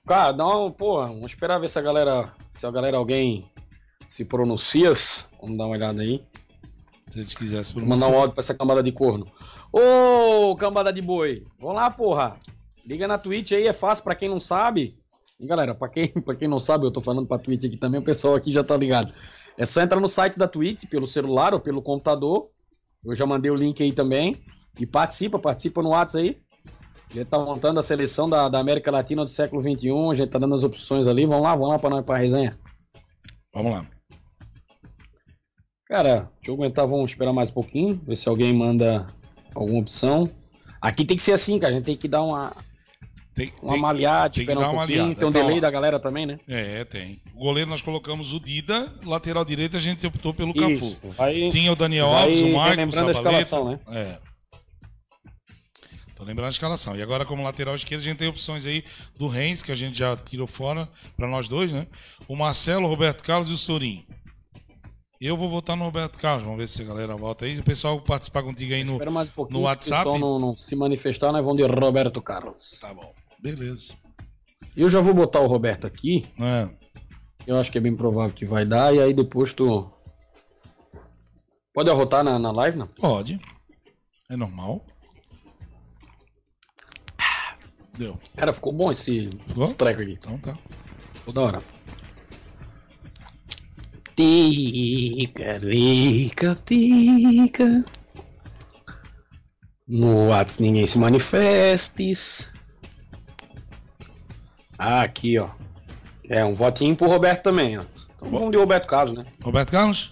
cara, 0.06 0.32
não, 0.34 0.72
porra, 0.72 1.08
vamos 1.08 1.32
esperar 1.32 1.60
ver 1.60 1.70
se 1.70 1.78
a 1.80 1.82
galera, 1.82 2.32
se 2.54 2.66
a 2.66 2.70
galera, 2.72 2.98
alguém 2.98 3.46
se 4.10 4.24
pronuncia, 4.24 4.94
vamos 5.42 5.58
dar 5.58 5.66
uma 5.66 5.76
olhada 5.76 6.02
aí. 6.04 6.24
Se 7.10 7.20
eles 7.20 7.36
quisessem 7.36 7.76
Vou 7.76 7.88
mandar 7.88 8.10
um 8.10 8.16
áudio 8.16 8.34
pra 8.34 8.42
essa 8.42 8.54
cambada 8.54 8.82
de 8.82 8.92
corno. 8.92 9.28
Ô, 9.72 10.56
cambada 10.56 10.92
de 10.92 11.02
boi. 11.02 11.46
Vamos 11.60 11.76
lá, 11.76 11.90
porra. 11.90 12.40
Liga 12.86 13.08
na 13.08 13.18
Twitch 13.18 13.52
aí, 13.52 13.68
é 13.68 13.74
fácil 13.74 14.04
pra 14.04 14.16
quem 14.16 14.30
não 14.30 14.40
sabe. 14.40 14.98
E 15.40 15.46
galera, 15.46 15.76
pra 15.76 15.90
quem, 15.90 16.08
pra 16.24 16.36
quem 16.36 16.48
não 16.48 16.60
sabe, 16.60 16.86
eu 16.86 16.92
tô 16.92 17.02
falando 17.02 17.28
pra 17.28 17.38
Twitch 17.38 17.66
aqui 17.66 17.78
também, 17.78 18.00
o 18.00 18.04
pessoal 18.04 18.36
aqui 18.36 18.52
já 18.52 18.64
tá 18.64 18.76
ligado. 18.76 19.14
É 19.58 19.66
só 19.66 19.82
entrar 19.82 20.00
no 20.00 20.10
site 20.10 20.38
da 20.38 20.48
Twitch, 20.48 20.86
pelo 20.90 21.08
celular 21.08 21.54
ou 21.54 21.60
pelo 21.60 21.82
computador. 21.82 22.50
Eu 23.04 23.16
já 23.16 23.26
mandei 23.26 23.52
o 23.52 23.56
link 23.56 23.82
aí 23.82 23.94
também. 23.94 24.44
E 24.80 24.86
participa, 24.86 25.40
participa 25.40 25.82
no 25.82 25.90
WhatsApp 25.90 26.28
aí. 26.28 26.38
A 27.10 27.14
gente 27.14 27.28
tá 27.28 27.40
montando 27.40 27.80
a 27.80 27.84
seleção 27.84 28.30
da, 28.30 28.50
da 28.50 28.60
América 28.60 28.92
Latina 28.92 29.24
do 29.24 29.32
século 29.32 29.62
XXI. 29.62 29.90
A 30.12 30.16
gente 30.16 30.30
tá 30.30 30.40
dando 30.40 30.56
as 30.56 30.64
opções 30.64 31.08
ali. 31.08 31.26
Vamos 31.26 31.44
lá, 31.44 31.56
vamos 31.56 31.70
lá 31.70 31.80
pra 31.80 31.90
nós 31.90 32.06
pra 32.06 32.18
resenha. 32.18 32.58
Vamos 33.54 33.72
lá. 33.72 33.95
Cara, 35.88 36.30
deixa 36.40 36.50
eu 36.52 36.56
aguentar, 36.56 36.88
vamos 36.88 37.12
esperar 37.12 37.32
mais 37.34 37.50
um 37.50 37.54
pouquinho, 37.54 38.02
ver 38.06 38.16
se 38.16 38.28
alguém 38.28 38.54
manda 38.54 39.08
alguma 39.54 39.80
opção. 39.80 40.30
Aqui 40.82 41.06
tem 41.06 41.16
que 41.16 41.24
ser 41.24 41.34
assim, 41.34 41.60
cara, 41.60 41.74
a 41.74 41.76
gente 41.78 41.86
tem 41.86 41.98
que 41.98 42.08
dar 42.08 42.24
uma, 42.24 42.56
Tem, 43.36 43.52
uma 43.62 43.74
tem- 43.74 43.82
maleada, 43.82 44.30
tem 44.30 44.46
que 44.46 44.52
esperar 44.52 44.62
dar 44.62 44.70
um 44.70 44.74
uma 44.74 44.80
pouquinho, 44.82 45.02
aliada. 45.04 45.20
tem 45.20 45.26
um 45.28 45.30
Então, 45.30 45.42
delay 45.46 45.62
da 45.62 45.70
galera 45.70 46.00
também, 46.00 46.26
né? 46.26 46.40
É, 46.48 46.84
tem. 46.86 47.22
O 47.36 47.40
goleiro 47.40 47.70
nós 47.70 47.82
colocamos 47.84 48.34
o 48.34 48.40
Dida, 48.40 48.92
lateral 49.06 49.46
direito 49.46 49.78
a 49.78 49.80
gente 49.80 50.06
optou 50.08 50.34
pelo 50.34 50.54
Cafu. 50.56 50.72
Isso, 50.72 51.02
vai, 51.16 51.48
Tinha 51.50 51.72
o 51.72 51.76
Daniel 51.76 52.08
Alves, 52.08 52.42
o 52.42 52.50
Marcos, 52.50 52.88
o 52.88 52.92
Sabaleta. 52.92 53.20
escalação, 53.20 53.70
né? 53.70 53.80
É. 53.92 54.18
Tô 56.16 56.24
lembrando 56.24 56.48
a 56.48 56.50
escalação. 56.50 56.96
E 56.96 57.02
agora, 57.04 57.26
como 57.26 57.44
lateral 57.44 57.76
esquerdo, 57.76 58.02
a 58.02 58.04
gente 58.06 58.18
tem 58.18 58.28
opções 58.28 58.66
aí 58.66 58.84
do 59.18 59.28
Reis, 59.28 59.62
que 59.62 59.72
a 59.72 59.76
gente 59.76 59.98
já 60.00 60.16
tirou 60.16 60.48
fora 60.48 60.88
para 61.16 61.28
nós 61.28 61.48
dois, 61.48 61.72
né? 61.72 61.86
O 62.28 62.36
Marcelo, 62.36 62.86
o 62.86 62.90
Roberto 62.90 63.22
Carlos 63.24 63.50
e 63.50 63.54
o 63.54 63.58
Sorin. 63.58 64.06
Eu 65.26 65.36
vou 65.36 65.50
votar 65.50 65.76
no 65.76 65.84
Roberto 65.86 66.20
Carlos. 66.20 66.44
Vamos 66.44 66.60
ver 66.60 66.68
se 66.68 66.84
a 66.84 66.86
galera 66.86 67.16
vota 67.16 67.46
aí. 67.46 67.58
O 67.58 67.64
pessoal 67.64 68.00
participar 68.00 68.44
contigo 68.44 68.76
aí 68.76 68.84
no. 68.84 69.00
Mais 69.12 69.28
um 69.36 69.42
no 69.46 69.58
se 69.58 69.64
WhatsApp? 69.64 70.04
pessoal 70.04 70.20
não, 70.20 70.38
não 70.40 70.56
se 70.56 70.76
manifestar, 70.76 71.32
nós 71.32 71.44
vamos 71.44 71.58
de 71.58 71.68
Roberto 71.68 72.22
Carlos. 72.22 72.78
Tá 72.80 72.94
bom. 72.94 73.12
Beleza. 73.40 73.96
Eu 74.78 74.88
já 74.88 75.02
vou 75.02 75.16
botar 75.16 75.40
o 75.40 75.48
Roberto 75.48 75.88
aqui, 75.88 76.28
É. 76.40 76.70
eu 77.48 77.56
acho 77.58 77.72
que 77.72 77.78
é 77.80 77.82
bem 77.82 77.96
provável 77.96 78.36
que 78.36 78.46
vai 78.46 78.66
dar, 78.66 78.94
e 78.94 79.00
aí 79.02 79.14
depois 79.16 79.52
tu... 79.54 79.90
Pode 81.74 81.90
arrotar 81.90 82.24
na, 82.24 82.38
na 82.38 82.52
live, 82.52 82.78
não? 82.78 82.88
Pode. 82.88 83.40
É 84.30 84.36
normal. 84.38 84.86
Deu. 87.98 88.16
Cara, 88.36 88.54
ficou 88.54 88.72
bom 88.74 88.92
esse, 88.92 89.30
Ficou? 89.48 89.66
esse 89.66 89.76
treco 89.76 90.02
aqui. 90.02 90.12
Então 90.12 90.38
tá. 90.38 90.56
Ficou 91.14 91.34
da 91.34 91.42
hora. 91.42 91.64
Tica, 94.16 95.54
rica, 95.60 96.58
tica. 96.66 97.84
No 99.88 100.30
WhatsApp 100.30 100.64
ninguém 100.64 100.88
se 100.88 100.98
manifestes. 100.98 102.50
Ah, 104.78 105.02
aqui, 105.02 105.38
ó. 105.38 105.50
É, 106.30 106.44
um 106.44 106.56
votinho 106.56 106.96
pro 106.96 107.08
Roberto 107.08 107.44
também, 107.44 107.78
ó. 107.78 107.84
Então 108.16 108.30
vamos 108.30 108.52
de 108.52 108.58
Roberto 108.58 108.88
Carlos, 108.88 109.18
né? 109.18 109.26
Roberto 109.44 109.72
Carlos? 109.72 110.12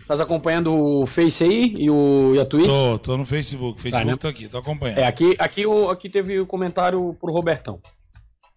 Estás 0.00 0.20
acompanhando 0.20 0.72
o 0.72 1.06
Face 1.06 1.44
aí 1.44 1.74
e, 1.76 1.90
o, 1.90 2.34
e 2.34 2.40
a 2.40 2.46
Twitch? 2.46 2.66
Tô, 2.66 2.98
tô 2.98 3.16
no 3.16 3.26
Facebook. 3.26 3.80
Facebook 3.80 4.10
né? 4.10 4.16
tá 4.16 4.28
aqui, 4.28 4.48
tô 4.48 4.58
acompanhando. 4.58 4.98
É, 4.98 5.06
aqui, 5.06 5.34
aqui, 5.38 5.66
o, 5.66 5.90
aqui 5.90 6.08
teve 6.08 6.38
o 6.40 6.46
comentário 6.46 7.16
pro 7.20 7.32
Robertão. 7.32 7.80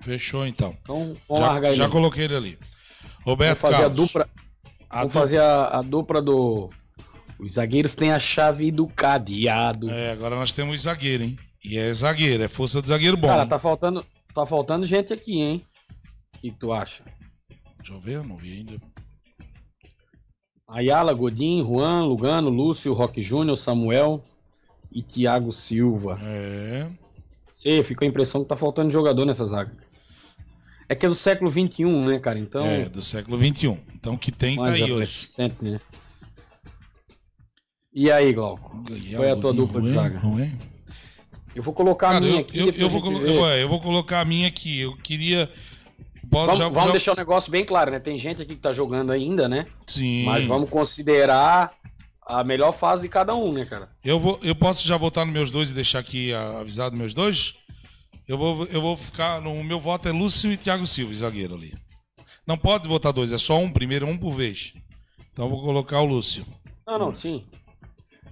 Fechou 0.02 0.45
então. 0.45 0.76
Então 0.82 1.15
vamos 1.28 1.43
largar 1.43 1.62
Já, 1.62 1.67
ele. 1.69 1.76
já 1.76 1.89
coloquei 1.89 2.26
ele 2.26 2.36
ali. 2.36 2.60
Roberto 3.26 3.62
fazer 3.62 3.76
a 3.76 3.80
Carlos. 3.80 3.98
dupla. 3.98 4.30
A 4.95 4.99
Vamos 4.99 5.13
du- 5.13 5.19
fazer 5.19 5.39
a, 5.39 5.79
a 5.79 5.81
dupla 5.81 6.21
do. 6.21 6.69
Os 7.38 7.55
zagueiros 7.55 7.95
têm 7.95 8.13
a 8.13 8.19
chave 8.19 8.71
do 8.71 8.88
cadeado. 8.88 9.89
É, 9.89 10.12
agora 10.12 10.36
nós 10.38 10.53
temos 10.53 10.81
zagueiro, 10.84 11.23
hein? 11.23 11.38
E 11.63 11.77
é 11.77 11.93
zagueiro, 11.93 12.41
é 12.43 12.47
força 12.47 12.81
de 12.81 12.88
zagueiro 12.88 13.17
bom. 13.17 13.27
Cara, 13.27 13.45
tá 13.45 13.60
faltando, 13.60 14.05
tá 14.34 14.45
faltando 14.45 14.86
gente 14.86 15.12
aqui, 15.12 15.41
hein? 15.41 15.65
O 16.36 16.39
que 16.39 16.51
tu 16.51 16.71
acha? 16.71 17.03
Deixa 17.79 17.93
eu 17.93 17.99
ver, 17.99 18.23
não 18.23 18.38
vi 18.38 18.53
ainda. 18.60 18.79
Ayala, 20.67 21.13
Godin, 21.13 21.63
Juan, 21.63 22.05
Lugano, 22.05 22.49
Lúcio, 22.49 22.93
Roque 22.93 23.21
Júnior, 23.21 23.58
Samuel 23.58 24.23
e 24.91 25.03
Thiago 25.03 25.51
Silva. 25.51 26.17
É. 26.23 26.88
Sei, 27.53 27.84
fica 27.84 28.05
a 28.05 28.08
impressão 28.08 28.41
que 28.43 28.49
tá 28.49 28.55
faltando 28.55 28.91
jogador 28.91 29.25
nessa 29.25 29.45
zaga. 29.45 29.71
É 30.88 30.95
que 30.95 31.05
é 31.05 31.10
do 31.10 31.15
século 31.15 31.49
XXI, 31.49 31.84
né, 32.05 32.19
cara? 32.19 32.38
Então, 32.39 32.63
É, 32.65 32.88
do 32.89 33.01
século 33.01 33.38
XXI. 33.38 33.77
Então 34.05 34.15
que 34.15 34.31
tem 34.31 34.55
tá 34.55 34.69
aí 34.69 34.83
hoje. 34.83 35.21
recente, 35.21 35.55
né? 35.65 35.79
E 37.91 38.11
aí, 38.11 38.31
Glauco? 38.33 38.83
Qual 39.15 39.23
é 39.23 39.31
a 39.31 39.35
tua 39.35 39.51
dupla 39.51 39.81
de 39.81 39.89
zaga? 39.93 40.21
Eu 41.55 41.63
vou 41.63 41.73
colocar 41.73 42.09
a 42.09 42.11
Cara, 42.13 42.25
minha 42.25 42.35
eu, 42.35 42.41
aqui. 42.41 42.59
eu, 42.59 42.69
eu 42.69 42.85
a 42.85 42.89
vou 42.89 43.01
colo- 43.01 43.21
eu- 43.25 43.67
vou 43.69 43.81
colocar 43.81 44.19
a 44.21 44.25
minha 44.25 44.47
aqui. 44.47 44.81
Eu 44.81 44.95
queria. 44.97 45.51
Vamos, 46.29 46.57
já, 46.57 46.67
vamos 46.69 46.85
já- 46.87 46.91
deixar 46.91 47.13
o 47.13 47.15
negócio 47.15 47.49
bem 47.51 47.65
claro, 47.65 47.89
né? 47.89 47.97
Tem 47.99 48.19
gente 48.19 48.41
aqui 48.43 48.55
que 48.55 48.61
tá 48.61 48.73
jogando 48.73 49.11
ainda, 49.11 49.47
né? 49.49 49.65
Sim. 49.87 50.25
Mas 50.25 50.45
vamos 50.45 50.69
considerar 50.69 51.73
a 52.27 52.43
melhor 52.43 52.73
fase 52.73 53.03
de 53.03 53.09
cada 53.09 53.33
um, 53.33 53.53
né, 53.53 53.65
cara? 53.65 53.89
Eu, 54.03 54.19
vou, 54.19 54.39
eu 54.43 54.53
posso 54.53 54.87
já 54.87 54.97
votar 54.97 55.25
nos 55.25 55.33
meus 55.33 55.49
dois 55.49 55.71
e 55.71 55.73
deixar 55.73 55.99
aqui 55.99 56.31
avisado 56.33 56.95
meus 56.95 57.13
dois? 57.15 57.55
Eu 58.27 58.37
vou, 58.37 58.65
eu 58.65 58.81
vou 58.81 58.95
ficar. 58.97 59.39
O 59.47 59.63
meu 59.63 59.79
voto 59.79 60.07
é 60.07 60.11
Lúcio 60.11 60.51
e 60.51 60.57
Thiago 60.57 60.85
Silva, 60.85 61.11
zagueiro 61.13 61.55
ali. 61.55 61.73
Não 62.47 62.58
pode 62.58 62.88
votar 62.88 63.12
dois, 63.12 63.31
é 63.31 63.38
só 63.38 63.58
um 63.58 63.71
primeiro, 63.71 64.05
um 64.08 64.17
por 64.17 64.34
vez. 64.34 64.73
Então 65.34 65.45
eu 65.45 65.51
vou 65.51 65.62
colocar 65.62 65.99
o 66.01 66.05
Lúcio. 66.05 66.45
Não, 66.88 66.97
não, 66.99 67.15
sim. 67.15 67.43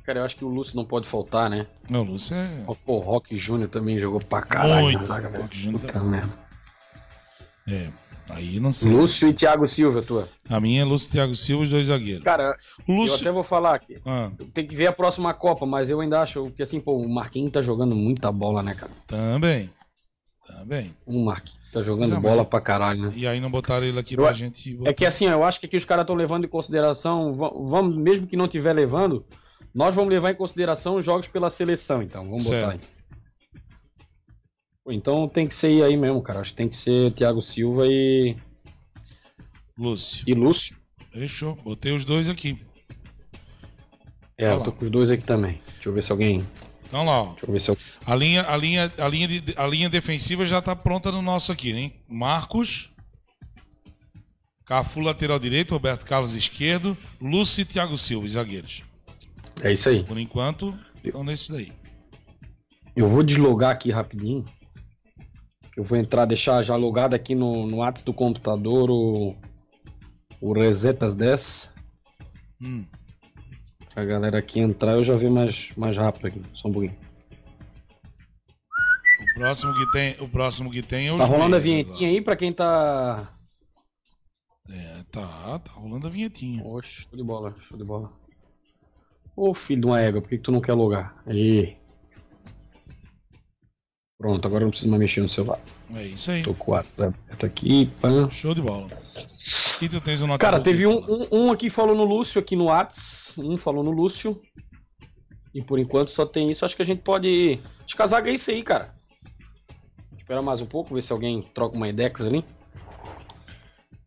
Cara, 0.04 0.20
eu 0.20 0.26
acho 0.26 0.36
que 0.36 0.44
o 0.46 0.50
Lúcio 0.50 0.76
não 0.76 0.86
pode 0.86 1.08
faltar, 1.08 1.50
né? 1.50 1.66
Não, 1.90 2.02
o 2.02 2.04
Lúcio 2.04 2.36
é. 2.36 2.66
Pô, 2.86 2.98
o 2.98 3.00
Rock 3.00 3.38
Júnior 3.38 3.70
também 3.70 3.98
jogou 4.00 4.20
pra 4.20 4.42
caralho 4.42 4.84
Muito. 4.84 5.00
na 5.00 5.04
zaga, 5.06 5.30
velho. 5.30 5.44
Roque 5.44 5.58
Júnior 5.58 5.82
Puta 5.82 5.94
tá- 5.94 6.00
merda. 6.04 6.40
É. 7.68 7.90
Aí 8.30 8.60
não 8.60 8.72
sei. 8.72 8.92
Lúcio 8.92 9.28
e 9.28 9.34
Thiago 9.34 9.68
Silva, 9.68 10.02
tua. 10.02 10.30
A 10.50 10.60
minha 10.60 10.82
é 10.82 10.86
Lúcio 10.86 11.12
Thiago 11.12 11.36
Silva, 11.36 11.64
os 11.64 11.70
dois 11.70 11.88
zagueiros. 11.88 12.24
Cara, 12.24 12.58
eu 12.88 12.96
Lúcio. 12.96 13.20
até 13.20 13.32
vou 13.32 13.44
falar 13.44 13.76
aqui. 13.76 13.98
Ah, 14.06 14.32
Tem 14.54 14.66
que 14.68 14.76
ver 14.76 14.88
a 14.88 14.94
próxima 14.94 15.34
Copa, 15.34 15.66
mas 15.66 15.90
eu 15.90 16.00
ainda 16.00 16.22
acho 16.22 16.50
que 16.52 16.64
assim, 16.64 16.80
pô, 16.80 16.98
o 16.98 17.10
Marquinhos 17.10 17.52
tá 17.52 17.62
jogando 17.62 17.96
muita 17.96 18.32
bola, 18.32 18.62
né, 18.64 18.76
cara? 18.76 18.92
também. 19.08 19.70
Também. 20.48 20.96
O 21.06 21.24
Marquinhos 21.24 21.58
tá 21.74 21.82
jogando 21.82 22.12
mas 22.12 22.22
bola 22.22 22.42
é- 22.42 22.46
pra 22.46 22.62
caralho, 22.62 23.02
né? 23.02 23.12
E 23.16 23.28
aí 23.28 23.40
não 23.40 23.50
botaram 23.52 23.86
ele 23.86 24.00
aqui 24.00 24.14
Eu 24.14 24.22
pra 24.22 24.30
a- 24.30 24.34
gente. 24.34 24.74
É 24.74 24.78
botar. 24.78 24.94
que 24.94 25.06
assim, 25.06 25.26
eu 25.26 25.44
acho 25.44 25.60
que 25.60 25.66
aqui 25.66 25.76
os 25.78 25.86
caras 25.86 26.04
estão 26.04 26.16
levando 26.16 26.46
em 26.46 26.50
consideração, 26.50 27.34
va- 27.34 27.52
vamos, 27.56 27.96
mesmo 27.98 28.26
que 28.28 28.38
não 28.38 28.48
tiver 28.48 28.74
levando, 28.74 29.26
nós 29.74 29.94
vamos 29.96 30.12
levar 30.14 30.32
em 30.32 30.36
consideração 30.36 30.96
os 30.98 31.04
jogos 31.06 31.28
pela 31.28 31.50
seleção, 31.50 32.02
então, 32.02 32.24
vamos 32.30 32.46
botar 32.46 32.58
aí. 32.72 32.80
Certo. 32.80 32.88
Então 34.90 35.28
tem 35.30 35.48
que 35.48 35.56
ser 35.56 35.82
aí 35.84 35.96
mesmo, 35.96 36.22
cara. 36.22 36.42
Acho 36.42 36.52
que 36.52 36.58
tem 36.58 36.68
que 36.70 36.76
ser 36.76 37.12
Thiago 37.14 37.42
Silva 37.42 37.86
e, 37.88 38.36
Lúcio. 39.78 40.26
e 40.28 40.34
Lúcio. 40.34 40.76
Fechou. 41.12 41.56
Botei 41.64 41.94
os 41.96 42.04
dois 42.04 42.28
aqui. 42.28 42.60
É, 44.38 44.46
Olha 44.48 44.54
eu 44.56 44.60
lá. 44.60 44.66
tô 44.66 44.72
com 44.74 44.84
os 44.84 44.90
dois 44.92 45.10
aqui 45.10 45.24
também. 45.24 45.62
Deixa 45.76 45.88
eu 45.90 45.94
ver 45.94 46.04
se 46.04 46.12
alguém. 46.12 46.46
Então 46.94 47.04
lá, 47.04 47.24
ó. 47.24 47.36
Eu. 47.42 47.78
A 48.06 48.14
linha, 48.14 48.46
a 48.48 48.56
linha, 48.56 48.94
a 49.00 49.08
linha, 49.08 49.28
de, 49.28 49.42
a 49.58 49.66
linha 49.66 49.90
defensiva 49.90 50.46
já 50.46 50.62
tá 50.62 50.76
pronta 50.76 51.12
no 51.12 51.24
nosso 51.24 51.52
aqui, 51.52 51.72
hein? 51.72 51.92
Marcos. 52.08 52.92
Cafu, 54.64 55.00
lateral 55.00 55.40
direito. 55.40 55.72
Roberto 55.72 56.06
Carlos, 56.06 56.36
esquerdo. 56.36 56.96
Lúcio 57.20 57.64
e 57.64 57.66
Thiago 57.66 57.98
Silva, 57.98 58.28
os 58.28 58.34
zagueiros. 58.34 58.84
É 59.64 59.74
isso 59.74 59.90
aí. 59.90 60.04
Por 60.04 60.20
enquanto, 60.20 60.78
estão 61.04 61.24
nesse 61.24 61.52
daí. 61.52 61.72
Eu 62.96 63.10
vou 63.10 63.24
deslogar 63.24 63.72
aqui 63.72 63.90
rapidinho. 63.90 64.46
Eu 65.76 65.84
vou 65.84 65.98
entrar, 65.98 66.26
deixar 66.26 66.62
já 66.62 66.76
logado 66.76 67.16
aqui 67.16 67.34
no, 67.34 67.66
no 67.66 67.82
ato 67.82 68.06
do 68.06 68.14
computador 68.14 68.92
o, 68.92 69.36
o 70.40 70.54
Resetas 70.54 71.16
10. 71.16 71.74
Hum. 72.62 72.86
Pra 73.94 74.06
galera 74.06 74.40
aqui 74.40 74.60
entrar, 74.60 74.94
eu 74.94 75.04
já 75.04 75.16
vi 75.16 75.30
mais, 75.30 75.72
mais 75.78 75.96
rápido 75.96 76.28
aqui. 76.28 76.42
Só 76.54 76.68
um 76.68 76.74
pouquinho. 76.74 76.98
O 79.22 79.34
próximo 79.36 79.74
que 79.74 79.92
tem, 79.92 80.16
o 80.20 80.28
próximo 80.28 80.72
que 80.72 80.82
tem 80.82 81.08
é 81.08 81.12
os 81.12 81.20
Tá 81.20 81.26
rolando 81.26 81.56
a 81.56 81.60
vinhetinha 81.60 82.10
aí 82.10 82.22
pra 82.22 82.36
quem 82.36 82.52
tá. 82.52 82.64
agora. 82.66 83.30
É, 84.70 85.04
tá, 85.12 85.60
tá 85.60 85.72
rolando 85.74 86.08
a 86.08 86.10
vinhetinha. 86.10 86.64
Oxe, 86.64 87.04
show 87.04 87.16
de 87.16 87.24
bola, 87.24 87.56
show 87.60 87.78
de 87.78 87.84
bola. 87.84 88.12
Ô 89.36 89.54
filho 89.54 89.82
de 89.82 89.88
uma 89.88 90.00
égua, 90.00 90.22
por 90.22 90.30
que, 90.30 90.38
que 90.38 90.44
tu 90.44 90.52
não 90.52 90.62
quer 90.62 90.74
logar? 90.74 91.16
Aí. 91.26 91.76
Pronto, 94.18 94.48
agora 94.48 94.64
eu 94.64 94.66
não 94.68 94.72
preciso 94.72 94.90
mais 94.90 95.02
mexer 95.02 95.22
no 95.22 95.30
celular. 95.30 95.60
É 95.94 96.04
isso 96.04 96.32
aí. 96.32 96.44
Tô 96.44 96.54
com 96.54 96.72
o 96.72 96.74
WhatsApp 96.76 97.18
aqui. 97.44 97.92
Pã. 98.00 98.30
Show 98.30 98.54
de 98.54 98.62
bola. 98.62 98.90
E 99.82 99.90
tu 99.90 100.00
tens 100.00 100.22
o 100.22 100.28
notebook 100.28 100.40
Cara, 100.40 100.62
teve 100.62 100.88
um, 100.88 100.98
um, 100.98 101.28
um 101.32 101.52
aqui 101.52 101.70
falou 101.70 101.96
no 101.96 102.06
Lúcio, 102.06 102.40
aqui 102.40 102.56
no 102.56 102.66
Whats. 102.66 103.23
Um 103.38 103.58
falou 103.58 103.84
no 103.84 103.92
Lúcio. 103.92 104.42
E 105.54 105.62
por 105.62 105.80
enquanto 105.80 106.10
só 106.10 106.26
tem 106.26 106.50
isso. 106.50 106.66
Acho 106.66 106.76
que 106.76 106.82
a 106.82 106.86
gente 106.86 107.02
pode. 107.02 107.60
Acho 107.86 107.96
que 107.96 108.02
a 108.02 108.08
zaga 108.08 108.30
é 108.30 108.34
isso 108.34 108.50
aí, 108.50 108.64
cara. 108.64 108.92
Espera 110.18 110.42
mais 110.42 110.62
um 110.62 110.66
pouco, 110.66 110.96
ver 110.96 111.04
se 111.04 111.12
alguém 111.12 111.42
troca 111.54 111.76
uma 111.76 111.88
Edex 111.90 112.22
ali. 112.22 112.44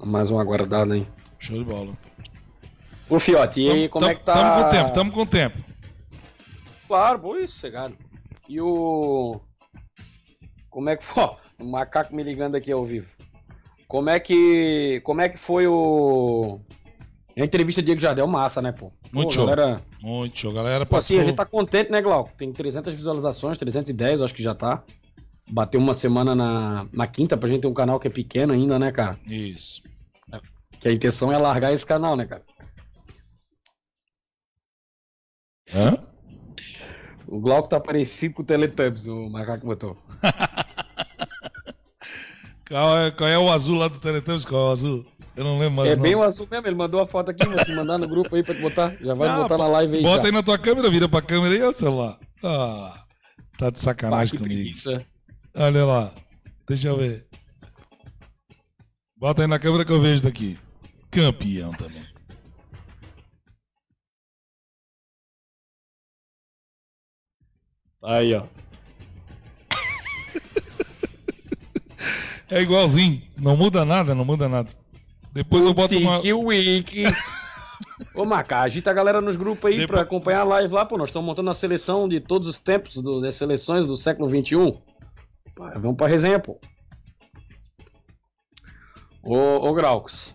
Mais 0.02 0.30
uma 0.30 0.40
aguardada 0.40 0.94
aí. 0.94 1.06
Show 1.38 1.58
de 1.58 1.64
bola. 1.64 1.92
Ô 3.08 3.20
Fiote, 3.20 3.60
e 3.60 3.70
aí, 3.70 3.88
como 3.88 4.06
é 4.06 4.14
que 4.14 4.24
tá? 4.24 4.32
Tamo 4.32 4.62
com 4.62 4.68
tempo, 4.68 4.92
tamo 4.92 5.12
com 5.12 5.26
tempo. 5.26 5.58
Claro, 6.88 7.18
boa 7.18 7.40
isso, 7.40 7.58
cegado. 7.58 7.96
E 8.48 8.60
o. 8.60 9.40
Como 10.70 10.88
é 10.88 10.96
que 10.96 11.04
foi? 11.04 11.28
O 11.58 11.64
macaco 11.64 12.14
me 12.14 12.22
ligando 12.22 12.56
aqui 12.56 12.72
ao 12.72 12.84
vivo. 12.84 13.08
Como 13.86 14.10
é 14.10 14.18
que. 14.18 15.00
Como 15.04 15.20
é 15.20 15.28
que 15.28 15.38
foi 15.38 15.66
o. 15.66 16.60
A 17.38 17.44
entrevista 17.44 17.82
do 17.82 17.84
Diego 17.84 18.00
Jardel, 18.00 18.26
massa, 18.26 18.62
né, 18.62 18.72
pô? 18.72 18.90
Muito 19.12 19.28
pô, 19.28 19.34
show. 19.34 19.46
Galera, 19.46 19.82
Muito 20.00 20.38
show, 20.38 20.52
galera. 20.54 20.86
pô, 20.86 20.96
assim, 20.96 21.18
a 21.18 21.24
gente 21.24 21.36
tá 21.36 21.44
contente, 21.44 21.90
né, 21.90 22.00
Glauco? 22.00 22.32
Tem 22.36 22.50
300 22.50 22.94
visualizações, 22.94 23.58
310, 23.58 24.20
eu 24.20 24.24
acho 24.24 24.34
que 24.34 24.42
já 24.42 24.54
tá. 24.54 24.82
Bateu 25.50 25.78
uma 25.78 25.92
semana 25.92 26.34
na, 26.34 26.86
na 26.90 27.06
quinta 27.06 27.36
pra 27.36 27.48
gente 27.48 27.60
ter 27.60 27.66
um 27.68 27.74
canal 27.74 28.00
que 28.00 28.08
é 28.08 28.10
pequeno 28.10 28.54
ainda, 28.54 28.78
né, 28.78 28.90
cara? 28.90 29.18
Isso. 29.26 29.82
Que 30.80 30.88
a 30.88 30.92
intenção 30.92 31.30
é 31.30 31.36
largar 31.36 31.72
esse 31.74 31.84
canal, 31.84 32.16
né, 32.16 32.24
cara? 32.24 32.42
Hã? 35.74 35.98
O 37.28 37.38
Glauco 37.38 37.68
tá 37.68 37.78
parecido 37.78 38.34
com 38.34 38.42
o 38.42 38.44
Teletubbies, 38.44 39.06
o 39.08 39.28
macaco 39.28 39.66
botou. 39.66 39.96
Qual 42.68 42.98
é, 42.98 43.10
qual 43.12 43.30
é 43.30 43.38
o 43.38 43.48
azul 43.48 43.76
lá 43.76 43.86
do 43.86 44.00
Teletubbies? 44.00 44.44
Qual 44.44 44.60
é 44.60 44.68
o 44.70 44.72
azul? 44.72 45.06
Eu 45.36 45.44
não 45.44 45.58
lembro 45.58 45.76
mais. 45.76 45.92
é 45.92 45.96
não. 45.96 46.02
bem 46.02 46.14
o 46.14 46.22
azul 46.22 46.48
mesmo, 46.50 46.66
ele 46.66 46.74
mandou 46.76 47.00
a 47.00 47.06
foto 47.06 47.30
aqui, 47.30 47.46
vou 47.46 47.62
te 47.64 47.72
mandar 47.74 47.98
no 47.98 48.08
grupo 48.08 48.34
aí 48.34 48.42
pra 48.42 48.54
te 48.54 48.60
botar. 48.62 48.90
Já 49.00 49.14
vai 49.14 49.28
Ah, 49.28 49.42
botar 49.42 49.58
na 49.58 49.66
live 49.68 49.96
aí. 49.98 50.02
Bota 50.02 50.22
já. 50.22 50.28
aí 50.28 50.32
na 50.32 50.42
tua 50.42 50.58
câmera, 50.58 50.88
vira 50.90 51.08
pra 51.08 51.20
câmera 51.22 51.54
aí, 51.54 51.62
ó, 51.62 51.70
celular. 51.72 52.18
Ah, 52.42 53.04
tá 53.58 53.70
de 53.70 53.76
Pá, 53.76 53.82
sacanagem 53.82 54.32
que 54.32 54.42
comigo. 54.42 54.60
preguiça. 54.62 55.06
Olha 55.56 55.84
lá. 55.84 56.14
Deixa 56.68 56.88
eu 56.88 56.96
ver. 56.96 57.26
Bota 59.16 59.42
aí 59.42 59.48
na 59.48 59.58
câmera 59.58 59.84
que 59.84 59.92
eu 59.92 60.00
vejo 60.00 60.22
daqui. 60.22 60.58
Campeão 61.10 61.72
também. 61.72 62.04
Aí, 68.02 68.34
ó. 68.34 68.46
É 72.48 72.62
igualzinho. 72.62 73.20
Não 73.36 73.56
muda 73.56 73.84
nada, 73.84 74.14
não 74.14 74.24
muda 74.24 74.48
nada. 74.48 74.70
Depois 75.36 75.64
eu 75.64 75.74
boto 75.74 75.96
uma. 75.98 76.20
Wiki. 76.20 77.04
Ô, 78.14 78.24
Maca, 78.24 78.60
agita 78.60 78.90
a 78.90 78.94
galera 78.94 79.20
nos 79.20 79.36
grupos 79.36 79.66
aí 79.66 79.72
Depois- 79.78 79.86
pra 79.88 80.00
acompanhar 80.00 80.40
a 80.40 80.44
live 80.44 80.72
lá, 80.74 80.84
pô. 80.86 80.96
Nós 80.96 81.10
estamos 81.10 81.26
montando 81.26 81.50
a 81.50 81.54
seleção 81.54 82.08
de 82.08 82.20
todos 82.20 82.48
os 82.48 82.58
tempos 82.58 82.96
do- 83.02 83.20
das 83.20 83.34
seleções 83.34 83.86
do 83.86 83.96
século 83.96 84.28
XXI. 84.28 84.78
Vamos 85.80 85.96
pra 85.96 86.06
resenha, 86.06 86.38
pô. 86.38 86.58
Ô, 89.22 89.36
ô 89.68 89.74
Graucos. 89.74 90.34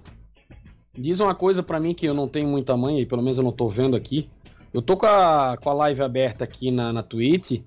Diz 0.93 1.19
uma 1.19 1.33
coisa 1.33 1.63
pra 1.63 1.79
mim 1.79 1.93
que 1.93 2.05
eu 2.05 2.13
não 2.13 2.27
tenho 2.27 2.47
muita 2.49 2.75
manha, 2.75 3.01
e 3.01 3.05
pelo 3.05 3.21
menos 3.21 3.37
eu 3.37 3.43
não 3.43 3.51
tô 3.51 3.69
vendo 3.69 3.95
aqui. 3.95 4.29
Eu 4.73 4.81
tô 4.81 4.97
com 4.97 5.05
a, 5.05 5.57
com 5.61 5.69
a 5.69 5.73
live 5.73 6.01
aberta 6.01 6.43
aqui 6.43 6.69
na, 6.71 6.91
na 6.91 7.01
Twitch, 7.03 7.61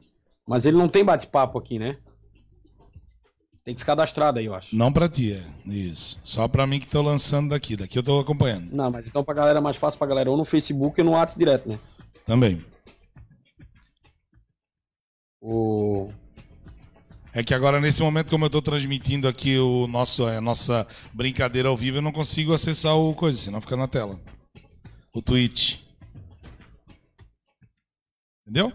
mas 0.46 0.66
ele 0.66 0.76
não 0.76 0.88
tem 0.88 1.04
bate-papo 1.04 1.58
aqui, 1.58 1.78
né? 1.78 1.96
Tem 3.64 3.74
que 3.74 3.80
se 3.80 3.86
cadastrar 3.86 4.32
daí, 4.32 4.44
eu 4.44 4.54
acho. 4.54 4.76
Não 4.76 4.92
pra 4.92 5.08
ti, 5.08 5.32
é. 5.32 5.42
Isso. 5.66 6.20
Só 6.22 6.46
pra 6.46 6.66
mim 6.66 6.78
que 6.78 6.86
tô 6.86 7.00
lançando 7.00 7.48
daqui. 7.48 7.76
Daqui 7.76 7.98
eu 7.98 8.02
tô 8.02 8.20
acompanhando. 8.20 8.70
Não, 8.70 8.90
mas 8.90 9.06
então 9.06 9.24
pra 9.24 9.32
galera 9.32 9.58
é 9.58 9.62
mais 9.62 9.76
fácil 9.78 9.98
pra 9.98 10.06
galera 10.06 10.30
ou 10.30 10.36
no 10.36 10.44
Facebook 10.44 11.00
ou 11.00 11.04
no 11.04 11.12
WhatsApp 11.12 11.38
direto, 11.38 11.68
né? 11.70 11.78
Também. 12.26 12.62
O... 15.40 16.10
É 17.32 17.42
que 17.42 17.54
agora, 17.54 17.80
nesse 17.80 18.02
momento, 18.02 18.30
como 18.30 18.44
eu 18.44 18.50
tô 18.50 18.60
transmitindo 18.60 19.26
aqui 19.26 19.58
o 19.58 19.86
nosso, 19.86 20.24
a 20.26 20.40
nossa 20.40 20.86
brincadeira 21.12 21.68
ao 21.68 21.76
vivo, 21.76 21.98
eu 21.98 22.02
não 22.02 22.12
consigo 22.12 22.52
acessar 22.52 22.94
o 22.96 23.14
coisa, 23.14 23.38
senão 23.38 23.60
fica 23.62 23.76
na 23.76 23.88
tela. 23.88 24.20
O 25.12 25.22
Twitch. 25.22 25.80
Entendeu? 28.42 28.72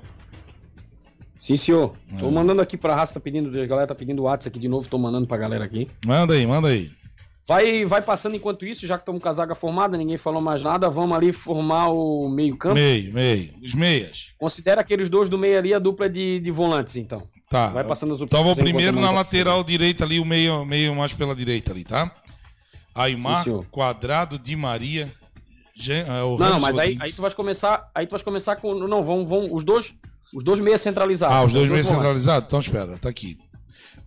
Sim, 1.39 1.55
senhor. 1.57 1.93
Tô 2.19 2.27
É. 2.27 2.31
mandando 2.31 2.61
aqui 2.61 2.77
pra 2.77 2.93
raça, 2.93 3.13
tá 3.15 3.19
pedindo, 3.19 3.49
a 3.59 3.65
galera 3.65 3.87
tá 3.87 3.95
pedindo 3.95 4.19
o 4.21 4.25
WhatsApp 4.25 4.49
aqui 4.53 4.59
de 4.59 4.67
novo, 4.67 4.87
tô 4.89 4.97
mandando 4.99 5.25
pra 5.25 5.37
galera 5.37 5.63
aqui. 5.63 5.87
Manda 6.05 6.33
aí, 6.33 6.45
manda 6.45 6.67
aí. 6.67 6.91
Vai, 7.47 7.83
vai 7.85 8.01
passando 8.01 8.35
enquanto 8.35 8.63
isso, 8.65 8.85
já 8.85 8.95
que 8.97 9.01
estamos 9.01 9.23
com 9.23 9.27
a 9.29 9.33
zaga 9.33 9.55
formada, 9.55 9.97
ninguém 9.97 10.17
falou 10.17 10.39
mais 10.41 10.61
nada, 10.61 10.87
vamos 10.89 11.17
ali 11.17 11.33
formar 11.33 11.87
o 11.89 12.29
meio-campo. 12.29 12.75
Meio, 12.75 13.11
meio. 13.11 13.49
Os 13.63 13.73
meias. 13.73 14.27
Considera 14.37 14.81
aqueles 14.81 15.09
dois 15.09 15.29
do 15.29 15.37
meio 15.37 15.57
ali 15.57 15.73
a 15.73 15.79
dupla 15.79 16.07
de, 16.09 16.39
de 16.41 16.51
volantes, 16.51 16.95
então. 16.97 17.23
Tá. 17.49 17.69
Vai 17.69 17.83
passando 17.85 18.13
as 18.13 18.21
Então 18.21 18.43
vou 18.43 18.51
opções 18.51 18.67
aí 18.67 18.71
primeiro 18.73 18.97
enquanto 18.97 19.11
na 19.11 19.17
lateral 19.17 19.63
direita 19.63 20.03
ali, 20.03 20.19
o 20.19 20.25
meio, 20.25 20.63
meio 20.65 20.93
mais 20.93 21.13
pela 21.15 21.33
direita 21.35 21.71
ali, 21.71 21.83
tá? 21.83 22.11
Aymar, 22.93 23.45
Sim. 23.45 23.63
Quadrado, 23.71 24.37
Di 24.37 24.55
Maria. 24.55 25.11
Gen- 25.75 26.03
o 26.03 26.37
Não, 26.37 26.49
não, 26.51 26.59
mas 26.59 26.77
aí, 26.77 26.97
aí 26.99 27.11
tu 27.13 27.21
vais 27.21 27.33
começar, 27.33 27.89
aí 27.95 28.05
tu 28.05 28.11
vais 28.11 28.21
começar 28.21 28.57
com, 28.57 28.75
não, 28.75 29.01
vão, 29.01 29.25
vão 29.25 29.53
os 29.55 29.63
dois, 29.63 29.95
os 30.33 30.43
dois 30.43 30.59
meias 30.59 30.81
centralizados. 30.81 31.35
Ah, 31.35 31.43
os 31.43 31.53
dois 31.53 31.69
meios 31.69 31.87
volantes. 31.87 32.03
centralizados? 32.03 32.47
Então 32.47 32.59
espera, 32.59 32.97
tá 32.97 33.09
aqui. 33.09 33.37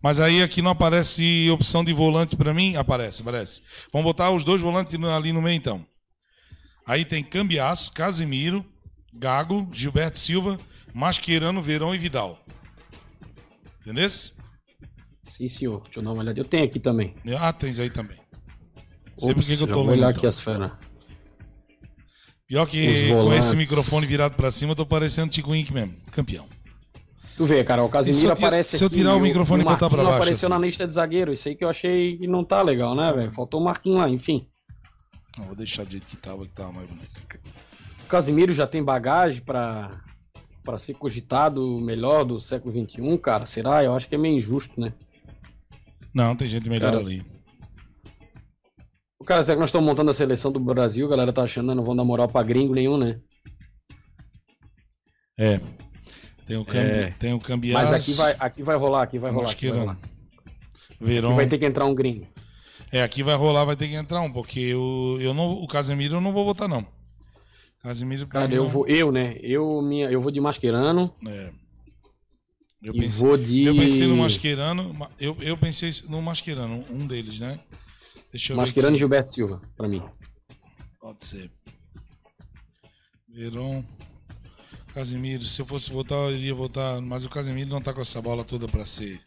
Mas 0.02 0.18
aí 0.18 0.42
aqui 0.42 0.60
não 0.60 0.70
aparece 0.72 1.48
opção 1.50 1.84
de 1.84 1.92
volante 1.92 2.36
pra 2.36 2.52
mim? 2.52 2.74
Aparece, 2.76 3.22
aparece. 3.22 3.62
Vamos 3.92 4.04
botar 4.04 4.30
os 4.30 4.44
dois 4.44 4.60
volantes 4.60 4.94
ali 4.94 5.32
no 5.32 5.40
meio 5.40 5.56
então. 5.56 5.86
Aí 6.84 7.04
tem 7.04 7.22
Cambiaço, 7.22 7.92
Casimiro, 7.92 8.64
Gago, 9.14 9.68
Gilberto 9.72 10.18
Silva, 10.18 10.58
Mascherano, 10.92 11.62
Verão 11.62 11.94
e 11.94 11.98
Vidal. 11.98 12.38
Entendeu? 13.80 14.08
Sim, 14.10 15.48
senhor. 15.48 15.82
Deixa 15.84 16.00
eu 16.00 16.02
dar 16.02 16.10
uma 16.12 16.22
olhada. 16.22 16.38
Eu 16.38 16.44
tenho 16.44 16.64
aqui 16.64 16.80
também. 16.80 17.14
Ah, 17.38 17.52
tens 17.52 17.78
aí 17.78 17.88
também. 17.90 18.18
Sei 19.18 19.32
por 19.32 19.38
Ops, 19.38 19.46
que 19.46 19.56
que 19.56 19.62
eu 19.62 19.66
tô 19.68 19.74
vou 19.74 19.82
lendo. 19.84 19.98
olhar 19.98 20.10
então. 20.10 20.18
aqui 20.18 20.26
as 20.26 20.40
feras. 20.40 20.72
Pior 22.52 22.66
que 22.66 23.08
com 23.08 23.32
esse 23.32 23.56
microfone 23.56 24.06
virado 24.06 24.34
pra 24.34 24.50
cima, 24.50 24.72
eu 24.72 24.76
tô 24.76 24.84
parecendo 24.84 25.30
Tico 25.30 25.54
Inc 25.54 25.70
mesmo. 25.70 25.96
Campeão. 26.10 26.44
Tu 27.34 27.46
vê, 27.46 27.64
cara, 27.64 27.82
o 27.82 27.88
Casimiro 27.88 28.26
eu 28.26 28.32
aparece 28.34 28.76
se 28.76 28.84
eu 28.84 28.90
tirar 28.90 29.14
o 29.14 29.20
microfone 29.20 29.62
e 29.62 29.64
botar 29.64 29.88
pra 29.88 30.02
baixo, 30.02 30.16
apareceu 30.16 30.48
assim. 30.48 30.60
na 30.60 30.66
lista 30.66 30.86
de 30.86 30.92
zagueiro. 30.92 31.32
Isso 31.32 31.48
aí 31.48 31.54
que 31.54 31.64
eu 31.64 31.70
achei 31.70 32.18
que 32.18 32.26
não 32.26 32.44
tá 32.44 32.60
legal, 32.60 32.94
né, 32.94 33.10
velho? 33.10 33.32
Faltou 33.32 33.58
o 33.58 33.64
Marquinhos 33.64 34.00
lá, 34.00 34.10
enfim. 34.10 34.46
Não, 35.38 35.46
vou 35.46 35.56
deixar 35.56 35.86
do 35.86 35.92
jeito 35.92 36.06
que 36.06 36.16
tava, 36.18 36.44
que 36.44 36.52
tava 36.52 36.72
mais 36.72 36.86
bonito. 36.86 37.22
O 38.04 38.06
Casimiro 38.06 38.52
já 38.52 38.66
tem 38.66 38.84
bagagem 38.84 39.40
pra, 39.40 39.90
pra 40.62 40.78
ser 40.78 40.92
cogitado 40.92 41.80
melhor 41.80 42.22
do 42.22 42.38
século 42.38 42.70
XXI, 42.70 43.16
cara? 43.16 43.46
Será? 43.46 43.82
Eu 43.82 43.94
acho 43.94 44.06
que 44.06 44.14
é 44.14 44.18
meio 44.18 44.36
injusto, 44.36 44.78
né? 44.78 44.92
Não, 46.12 46.36
tem 46.36 46.48
gente 46.48 46.68
melhor 46.68 46.92
Cara, 46.92 47.02
ali. 47.02 47.24
O 49.22 49.24
cara, 49.24 49.44
será 49.44 49.54
que 49.54 49.60
nós 49.60 49.68
estamos 49.68 49.86
montando 49.86 50.10
a 50.10 50.14
seleção 50.14 50.50
do 50.50 50.58
Brasil? 50.58 51.06
A 51.06 51.10
galera 51.10 51.32
tá 51.32 51.44
achando 51.44 51.68
que 51.68 51.76
não 51.76 51.84
vão 51.84 51.94
dar 51.94 52.02
moral 52.02 52.26
pra 52.26 52.42
gringo 52.42 52.74
nenhum, 52.74 52.98
né? 52.98 53.20
É. 55.38 55.60
Tem 56.44 56.56
o, 56.56 56.64
cambi... 56.64 56.88
É. 56.88 57.10
tem 57.20 57.32
o 57.32 57.38
Cambiás. 57.38 57.88
Mas 57.88 58.02
aqui 58.02 58.18
vai, 58.18 58.36
aqui 58.36 58.62
vai 58.64 58.76
rolar, 58.76 59.02
aqui 59.04 59.20
vai 59.20 59.30
rolar. 59.30 59.50
Aqui 59.52 59.70
vai. 59.70 59.86
Aqui 59.86 59.96
Verón. 61.00 61.36
vai 61.36 61.46
ter 61.46 61.56
que 61.56 61.64
entrar 61.64 61.86
um 61.86 61.94
gringo. 61.94 62.26
É, 62.90 63.04
aqui 63.04 63.22
vai 63.22 63.36
rolar, 63.36 63.64
vai 63.64 63.76
ter 63.76 63.86
que 63.86 63.94
entrar 63.94 64.20
um, 64.22 64.32
porque 64.32 64.58
eu, 64.58 65.18
eu 65.20 65.32
não, 65.32 65.52
o 65.52 65.68
Casemiro 65.68 66.16
eu 66.16 66.20
não 66.20 66.32
vou 66.32 66.44
botar, 66.44 66.66
não. 66.66 66.84
Casemiro 67.80 68.26
Cara, 68.26 68.48
mim 68.48 68.56
eu 68.56 68.66
vou, 68.66 68.88
eu, 68.88 69.12
né? 69.12 69.36
Eu, 69.40 69.80
minha, 69.82 70.10
eu 70.10 70.20
vou 70.20 70.32
de 70.32 70.40
Mascherano 70.40 71.12
É. 71.28 71.50
Eu 72.82 72.92
pensei, 72.92 73.08
vou 73.24 73.36
de. 73.36 73.66
eu 73.66 73.76
pensei 73.76 74.08
no 74.08 74.16
Mascherano, 74.16 74.92
ma- 74.92 75.10
eu, 75.20 75.36
eu 75.40 75.56
pensei 75.56 75.92
no 76.08 76.20
Mascherano, 76.20 76.84
um 76.90 77.06
deles, 77.06 77.38
né? 77.38 77.60
Deixa 78.32 78.52
eu 78.52 78.56
Mascherano 78.56 78.96
e. 78.96 78.98
Gilberto 78.98 79.30
Silva, 79.30 79.60
pra 79.76 79.86
mim. 79.86 80.02
Pode 81.00 81.24
ser. 81.24 81.50
Verón. 83.28 83.84
Casemiro, 84.94 85.42
se 85.42 85.60
eu 85.60 85.66
fosse 85.66 85.90
votar, 85.90 86.18
eu 86.18 86.36
iria 86.36 86.54
votar, 86.54 87.00
mas 87.00 87.24
o 87.24 87.28
Casemiro 87.30 87.70
não 87.70 87.80
tá 87.80 87.92
com 87.94 88.00
essa 88.00 88.20
bola 88.20 88.44
toda 88.44 88.68
pra 88.68 88.84
ser. 88.84 89.20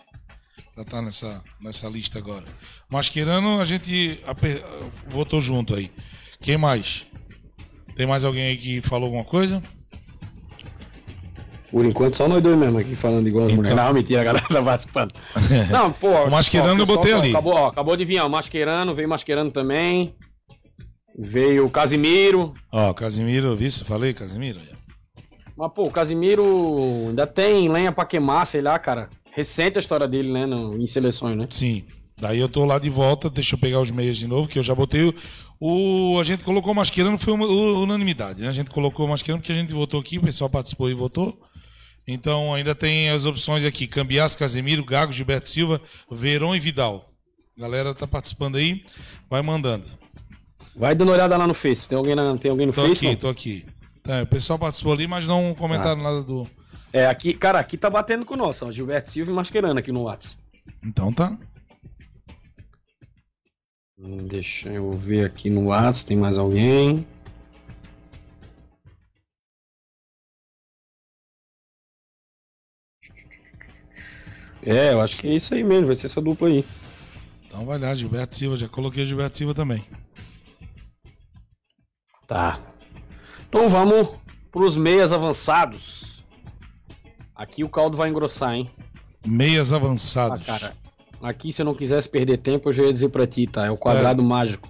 Pra 0.73 0.83
estar 0.83 1.01
nessa, 1.01 1.43
nessa 1.59 1.87
lista 1.87 2.19
agora. 2.19 2.45
Mascherano, 2.89 3.59
a 3.59 3.65
gente 3.65 4.19
aper- 4.25 4.61
votou 5.07 5.41
junto 5.41 5.73
aí. 5.73 5.91
Quem 6.41 6.57
mais? 6.57 7.07
Tem 7.95 8.05
mais 8.05 8.23
alguém 8.25 8.47
aí 8.47 8.57
que 8.57 8.81
falou 8.81 9.05
alguma 9.05 9.23
coisa? 9.23 9.63
Por 11.75 11.83
enquanto, 11.85 12.15
só 12.15 12.25
nós 12.25 12.41
dois 12.41 12.57
mesmo 12.57 12.77
aqui 12.77 12.95
falando 12.95 13.27
igual 13.27 13.47
as 13.47 13.51
Então. 13.51 13.61
mulheres. 13.63 13.83
Não, 13.83 13.93
mentira, 13.93 14.21
a 14.21 14.23
galera 14.23 14.45
tá 14.47 14.63
participando. 14.63 15.13
Não, 15.69 15.91
pô. 15.91 16.07
O 16.23 16.31
Mascherano 16.31 16.79
ó, 16.79 16.83
eu 16.83 16.85
botei 16.85 17.11
ali. 17.11 17.31
Acabou, 17.31 17.53
ó, 17.53 17.67
acabou 17.67 17.97
de 17.97 18.05
vir, 18.05 18.17
ó. 18.21 18.29
Mascherano, 18.29 18.95
veio 18.95 19.09
Mascherano 19.09 19.51
também. 19.51 20.15
Veio 21.19 21.65
o 21.65 21.69
Casimiro. 21.69 22.53
Ó, 22.71 22.93
Casemiro, 22.93 23.53
viu? 23.57 23.69
Falei, 23.83 24.13
Casemiro? 24.13 24.61
Mas, 25.57 25.71
pô, 25.73 25.83
o 25.87 25.91
Casimiro 25.91 27.07
ainda 27.09 27.27
tem 27.27 27.67
lenha 27.67 27.91
pra 27.91 28.05
queimar, 28.05 28.47
sei 28.47 28.61
lá, 28.61 28.79
cara. 28.79 29.09
Recente 29.33 29.77
a 29.77 29.81
história 29.81 30.07
dele, 30.07 30.31
né, 30.31 30.45
no, 30.45 30.81
em 30.81 30.87
seleções, 30.87 31.37
né? 31.37 31.45
Sim. 31.49 31.83
Daí 32.17 32.39
eu 32.39 32.47
tô 32.47 32.63
lá 32.63 32.79
de 32.79 32.89
volta, 32.89 33.29
deixa 33.29 33.55
eu 33.55 33.59
pegar 33.59 33.81
os 33.81 33.91
meias 33.91 34.15
de 34.15 34.27
novo, 34.27 34.47
que 34.47 34.57
eu 34.57 34.63
já 34.63 34.73
botei 34.73 35.03
o. 35.03 35.13
o- 35.59 36.17
a 36.21 36.23
gente 36.23 36.41
colocou 36.45 36.71
o 36.71 36.75
Mascherano, 36.75 37.17
foi 37.17 37.33
uma 37.33 37.45
unanimidade, 37.45 38.41
né? 38.41 38.47
A 38.47 38.53
gente 38.53 38.71
colocou 38.71 39.05
o 39.05 39.09
Mascherano 39.09 39.41
porque 39.41 39.51
a 39.51 39.55
gente 39.55 39.73
votou 39.73 39.99
aqui, 39.99 40.17
o 40.17 40.21
pessoal 40.21 40.49
participou 40.49 40.89
e 40.89 40.93
votou. 40.93 41.37
Então 42.07 42.53
ainda 42.53 42.75
tem 42.75 43.09
as 43.09 43.25
opções 43.25 43.65
aqui: 43.65 43.87
Cambias, 43.87 44.35
Casemiro, 44.35 44.85
Gago, 44.85 45.11
Gilberto 45.11 45.49
Silva, 45.49 45.81
Verón 46.09 46.55
e 46.55 46.59
Vidal. 46.59 47.09
Galera 47.57 47.93
tá 47.95 48.05
participando 48.05 48.57
aí, 48.57 48.83
vai 49.29 49.41
mandando. 49.41 49.87
Vai 50.75 50.93
dando 50.93 51.07
uma 51.07 51.13
olhada 51.13 51.37
lá 51.37 51.47
no 51.47 51.53
Face. 51.53 51.87
Tem 51.87 51.97
alguém, 51.97 52.13
na, 52.15 52.37
tem 52.37 52.51
alguém 52.51 52.67
no 52.67 52.73
Tô 52.73 52.81
Face? 52.81 52.93
aqui, 52.93 53.07
não? 53.07 53.15
tô 53.15 53.29
aqui. 53.29 53.65
Tá, 54.03 54.21
o 54.23 54.27
pessoal 54.27 54.59
participou 54.59 54.93
ali, 54.93 55.07
mas 55.07 55.25
não 55.25 55.55
comentaram 55.55 56.03
nada 56.03 56.21
do. 56.21 56.47
É, 56.91 57.07
aqui, 57.07 57.33
cara, 57.33 57.59
aqui 57.59 57.77
tá 57.77 57.89
batendo 57.89 58.25
com 58.25 58.35
nosso, 58.35 58.65
ó. 58.65 58.71
Gilberto 58.71 59.09
Silva 59.09 59.31
e 59.31 59.33
Mascherano 59.33 59.79
aqui 59.79 59.91
no 59.91 60.03
WhatsApp. 60.03 60.37
Então 60.83 61.11
tá. 61.11 61.37
Hum, 63.97 64.17
Deixa 64.27 64.69
eu 64.69 64.91
ver 64.91 65.25
aqui 65.25 65.49
no 65.49 65.67
WhatsApp, 65.67 66.07
tem 66.07 66.17
mais 66.17 66.37
alguém? 66.37 67.05
É, 74.65 74.93
eu 74.93 75.01
acho 75.01 75.17
que 75.17 75.27
é 75.27 75.33
isso 75.35 75.53
aí 75.53 75.63
mesmo, 75.63 75.87
vai 75.87 75.95
ser 75.95 76.07
essa 76.07 76.21
dupla 76.21 76.47
aí. 76.47 76.65
Então 77.47 77.65
vai 77.65 77.77
lá, 77.79 77.93
Gilberto 77.95 78.35
Silva, 78.35 78.57
já 78.57 78.67
coloquei 78.67 79.03
o 79.03 79.07
Gilberto 79.07 79.37
Silva 79.37 79.53
também. 79.53 79.83
Tá. 82.27 82.59
Então 83.47 83.69
vamos 83.69 84.09
pros 84.51 84.75
meias 84.75 85.13
avançados. 85.13 86.23
Aqui 87.35 87.63
o 87.63 87.69
caldo 87.69 87.95
vai 87.97 88.09
engrossar, 88.09 88.53
hein? 88.53 88.69
Meias 89.25 89.71
Ah, 89.71 89.75
avançados. 89.75 90.43
cara. 90.45 90.75
Aqui, 91.21 91.51
se 91.51 91.61
eu 91.61 91.65
não 91.65 91.73
quisesse 91.73 92.07
perder 92.09 92.37
tempo, 92.37 92.69
eu 92.69 92.73
já 92.73 92.83
ia 92.83 92.93
dizer 92.93 93.09
pra 93.09 93.25
ti, 93.25 93.47
tá? 93.47 93.65
É 93.65 93.71
o 93.71 93.77
quadrado 93.77 94.21
mágico. 94.23 94.67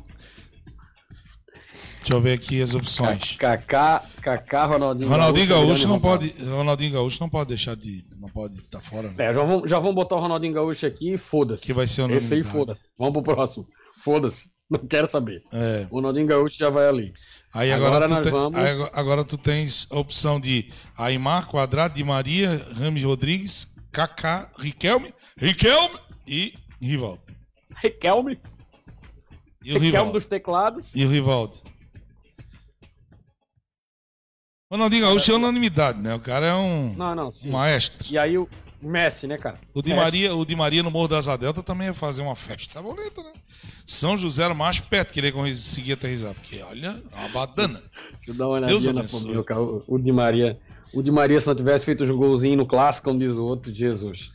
Deixa 2.06 2.14
eu 2.18 2.22
ver 2.22 2.34
aqui 2.34 2.62
as 2.62 2.76
opções. 2.76 3.36
Kaká, 3.36 4.04
Kaká, 4.22 4.66
Ronaldinho. 4.68 5.10
Ronaldinho 5.10 5.48
Gaúcho 5.48 5.72
Adriano 5.72 5.94
não 5.94 5.98
Ronaldo. 6.00 6.28
pode, 6.30 6.44
Ronaldinho 6.50 6.94
Gaúcho 6.94 7.18
não 7.20 7.30
pode 7.30 7.48
deixar 7.50 7.76
de, 7.76 8.06
não 8.20 8.30
pode 8.30 8.60
estar 8.60 8.80
fora, 8.80 9.10
né? 9.10 9.16
É, 9.18 9.34
já 9.34 9.44
vamos, 9.44 9.70
já 9.70 9.80
vamos 9.80 9.96
botar 9.96 10.16
o 10.16 10.20
Ronaldinho 10.20 10.54
Gaúcho 10.54 10.86
aqui 10.86 11.14
e 11.14 11.18
foda-se. 11.18 11.64
Que 11.64 11.74
vai 11.74 11.88
ser 11.88 12.04
o 12.04 12.06
Esse 12.14 12.36
aí, 12.36 12.42
unanimidade. 12.42 12.58
foda-se. 12.58 12.82
Vamos 12.96 13.14
pro 13.24 13.34
próximo. 13.36 13.68
Foda-se. 14.04 14.52
Não 14.70 14.80
quero 14.80 15.10
saber. 15.10 15.42
É. 15.52 15.88
O 15.90 15.96
Ronaldinho 15.96 16.28
Gaúcho 16.28 16.56
já 16.58 16.70
vai 16.70 16.88
ali. 16.88 17.12
Aí 17.52 17.72
agora, 17.72 17.96
Agora 17.96 18.08
tu 18.08 18.14
nós 18.14 18.24
tem- 18.24 18.32
vamos- 18.32 18.60
aí 18.60 18.90
agora- 18.94 19.24
tu 19.24 19.38
tens 19.40 19.88
a 19.90 19.98
opção 19.98 20.40
de 20.40 20.70
Aymar, 20.96 21.48
Quadrado, 21.48 21.96
Di 21.96 22.04
Maria, 22.04 22.64
Rames 22.80 23.04
Rodrigues, 23.04 23.76
Kaká, 23.92 24.52
Riquelme, 24.60 25.12
Riquelme 25.38 25.96
e 26.28 26.54
Rivaldo. 26.80 27.22
Riquelme. 27.82 28.40
E 29.64 29.72
o 29.72 29.74
Riquelme 29.74 29.86
Rivaldo. 29.88 30.12
dos 30.14 30.26
teclados. 30.28 30.92
E 30.94 31.04
o 31.04 31.10
Rivaldo. 31.10 31.56
Ronaldinho 34.76 35.02
Gaúcho 35.06 35.32
é 35.32 35.36
unanimidade, 35.36 36.00
né? 36.02 36.14
O 36.16 36.20
cara 36.20 36.46
é 36.48 36.54
um, 36.56 36.94
Não, 36.96 37.16
não. 37.16 37.32
um 37.44 37.52
maestro. 37.52 38.08
E 38.12 38.18
aí 38.18 38.38
o 38.38 38.48
Messi, 38.82 39.26
né, 39.26 39.38
cara? 39.38 39.58
O 39.74 39.82
Di, 39.82 39.90
Messi. 39.90 40.02
Maria, 40.02 40.36
o 40.36 40.46
Di 40.46 40.56
Maria 40.56 40.84
no 40.84 40.92
Morro 40.92 41.08
das 41.08 41.28
Adelta 41.28 41.64
também 41.64 41.88
ia 41.88 41.94
fazer 41.94 42.22
uma 42.22 42.36
festa 42.36 42.82
bonita, 42.82 43.24
né? 43.24 43.32
São 43.86 44.18
José 44.18 44.44
era 44.44 44.54
o 44.54 44.58
mais 44.58 44.80
perto 44.80 45.14
que 45.14 45.20
ele 45.20 45.28
ia 45.28 45.34
conseguir 45.34 45.94
aterrizar, 45.94 46.34
porque 46.34 46.62
olha, 46.62 47.02
é 47.12 47.20
uma 47.20 47.30
badana. 47.30 47.82
Deixa 48.16 48.32
eu 48.32 48.34
dar 48.36 48.48
uma 48.48 48.60
Deus 48.62 48.72
olhadinha 48.86 48.94
na 48.94 49.00
abençoe. 49.02 49.22
família, 49.22 49.44
cara. 49.44 49.62
O, 49.62 49.84
o 49.88 49.98
Di 50.00 50.12
Maria. 50.12 50.60
O 50.94 51.02
Di 51.02 51.12
Maria, 51.12 51.40
se 51.42 51.48
não 51.48 51.56
tivesse 51.56 51.86
feito 51.86 52.04
um 52.04 52.16
golzinho 52.18 52.58
no 52.58 52.66
clássico, 52.66 53.06
como 53.08 53.20
diz 53.20 53.36
o 53.36 53.44
outro, 53.44 53.74
Jesus. 53.74 54.32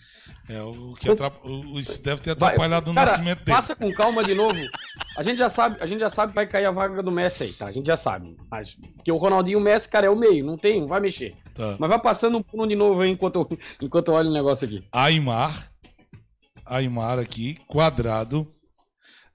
É 0.53 0.61
o 0.63 0.95
que 0.99 1.09
atrap... 1.09 1.45
o- 1.45 1.79
isso 1.79 2.03
deve 2.03 2.21
ter 2.21 2.35
Vai- 2.35 2.49
atrapalhado 2.55 2.91
o 2.91 2.95
cara, 2.95 3.07
nascimento 3.07 3.39
dele. 3.45 3.57
Passa 3.57 3.77
com 3.77 3.93
calma 3.93 4.25
de 4.25 4.35
novo. 4.35 4.59
A 5.17 5.23
gente 5.23 5.37
já 5.39 5.49
sabe, 5.49 5.77
a 5.81 5.87
gente 5.87 6.01
já 6.01 6.11
sabe 6.11 6.33
que 6.33 6.35
vai 6.35 6.47
cair 6.47 6.65
a 6.67 6.73
vaga 6.73 7.01
do 7.05 7.13
Messi 7.13 7.45
aí, 7.45 7.53
tá? 7.53 7.67
A 7.67 7.73
gente 7.73 7.87
já 7.87 7.97
sabe. 7.97 8.37
Mas 8.51 8.75
porque 8.97 9.13
o 9.13 9.17
Ronaldinho 9.17 9.59
e 9.59 9.61
o 9.61 9.65
Messi, 9.65 9.89
cara, 9.89 10.07
é 10.07 10.11
o 10.11 10.17
meio, 10.19 10.45
não 10.45 10.59
tem, 10.59 10.81
não 10.81 10.89
vai 10.89 10.99
mexer. 11.01 11.37
Tá. 11.55 11.77
Mas 11.79 11.89
vai 11.89 12.01
passando 12.01 12.39
um 12.39 12.63
um 12.63 12.67
de 12.67 12.75
novo 12.75 13.01
aí 13.03 13.11
enquanto 13.11 13.37
eu, 13.37 13.59
enquanto 13.81 14.09
eu 14.09 14.15
olho 14.15 14.29
o 14.29 14.33
negócio 14.33 14.67
aqui. 14.67 14.83
Aymar, 14.91 15.71
Aymar 16.67 17.19
aqui, 17.21 17.57
quadrado, 17.69 18.47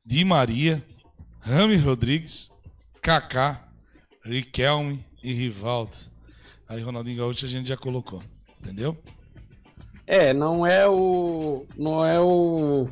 Di 0.05 0.25
Maria, 0.25 0.83
Rami 1.39 1.77
Rodrigues, 1.77 2.51
Kaká, 3.01 3.67
Riquelme 4.23 5.03
e 5.23 5.31
Rivaldo. 5.33 5.95
Aí 6.67 6.81
Ronaldinho 6.81 7.17
Gaúcho 7.19 7.45
a 7.45 7.49
gente 7.49 7.69
já 7.69 7.77
colocou, 7.77 8.21
entendeu? 8.59 8.97
É, 10.07 10.33
não 10.33 10.65
é 10.65 10.87
o. 10.87 11.65
Não 11.77 12.05
é 12.05 12.19
o. 12.19 12.87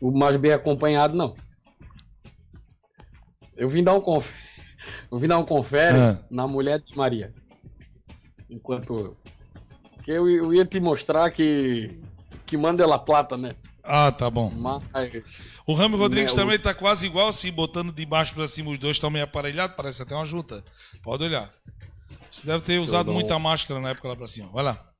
O 0.00 0.10
mais 0.10 0.36
bem 0.36 0.52
acompanhado, 0.52 1.16
não. 1.16 1.34
Eu 3.56 3.68
vim 3.68 3.82
dar 3.82 3.94
um 3.94 4.00
confere. 4.00 4.36
Eu 5.10 5.18
vim 5.18 5.28
dar 5.28 5.38
um 5.38 5.44
confere 5.44 5.96
Ah. 5.96 6.18
na 6.30 6.46
mulher 6.46 6.80
de 6.80 6.96
Maria. 6.96 7.32
Enquanto. 8.50 9.16
Que 10.02 10.10
eu, 10.10 10.28
eu 10.28 10.52
ia 10.54 10.64
te 10.64 10.80
mostrar 10.80 11.30
que. 11.30 12.00
Que 12.46 12.56
manda 12.56 12.82
ela 12.82 12.98
plata, 12.98 13.36
né? 13.36 13.54
Ah, 13.82 14.10
tá 14.12 14.28
bom. 14.30 14.50
Mas. 14.50 14.82
O 15.66 15.74
Rami 15.74 15.96
Rodrigues 15.96 16.34
Né, 16.34 16.42
o- 16.42 16.44
também 16.44 16.58
tá 16.58 16.74
quase 16.74 17.06
igual, 17.06 17.28
assim, 17.28 17.50
botando 17.52 17.92
de 17.92 18.04
baixo 18.04 18.34
pra 18.34 18.46
cima 18.48 18.70
os 18.70 18.78
dois 18.78 18.96
estão 18.96 19.10
meio 19.10 19.24
aparelhados, 19.24 19.76
parece 19.76 20.02
até 20.02 20.14
uma 20.14 20.24
junta. 20.24 20.62
Pode 21.02 21.24
olhar. 21.24 21.50
Você 22.30 22.46
deve 22.46 22.62
ter 22.62 22.78
usado 22.78 23.12
muita 23.12 23.38
máscara 23.38 23.78
na 23.80 23.90
época 23.90 24.08
lá 24.08 24.16
pra 24.16 24.26
cima. 24.26 24.50
Vai 24.52 24.64
lá. 24.64 24.91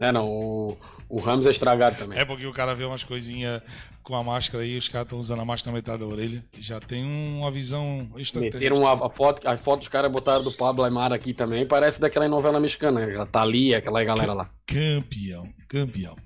É, 0.00 0.12
não. 0.12 0.28
O, 0.28 0.76
o 1.08 1.20
Ramos 1.20 1.46
é 1.46 1.50
estragado 1.50 1.96
também. 1.96 2.18
É 2.18 2.24
porque 2.24 2.46
o 2.46 2.52
cara 2.52 2.74
vê 2.74 2.84
umas 2.84 3.04
coisinhas 3.04 3.62
com 4.02 4.14
a 4.14 4.22
máscara 4.22 4.62
aí, 4.62 4.78
os 4.78 4.88
caras 4.88 5.06
estão 5.06 5.18
usando 5.18 5.40
a 5.40 5.44
máscara 5.44 5.72
na 5.72 5.78
metade 5.78 5.98
da 5.98 6.06
orelha. 6.06 6.44
Já 6.58 6.78
tem 6.80 7.04
uma 7.04 7.50
visão 7.50 8.08
extraterrestre. 8.16 8.70
Meteram 8.70 8.86
a, 8.86 9.06
a 9.06 9.10
foto, 9.10 9.48
a 9.48 9.56
foto 9.56 9.80
dos 9.80 9.88
caras 9.88 10.10
botaram 10.10 10.44
do 10.44 10.52
Pablo 10.52 10.84
Aymar 10.84 11.12
aqui 11.12 11.34
também. 11.34 11.66
Parece 11.66 12.00
daquela 12.00 12.28
novela 12.28 12.60
mexicana, 12.60 13.04
né? 13.04 13.20
A 13.20 13.26
Thalia, 13.26 13.78
aquela 13.78 14.02
galera 14.04 14.32
lá. 14.32 14.50
Campeão, 14.66 15.48
campeão. 15.68 16.16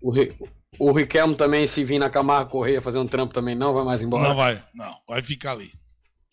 O, 0.00 0.12
o 0.78 0.92
Riquelme 0.92 1.34
também, 1.34 1.66
se 1.66 1.84
vir 1.84 1.98
na 1.98 2.10
Camargo 2.10 2.50
Correia 2.50 2.80
fazer 2.80 2.98
um 2.98 3.06
trampo 3.06 3.34
também, 3.34 3.54
não 3.54 3.74
vai 3.74 3.84
mais 3.84 4.02
embora. 4.02 4.28
Não 4.28 4.36
vai, 4.36 4.60
não, 4.74 4.94
vai 5.08 5.22
ficar 5.22 5.52
ali. 5.52 5.70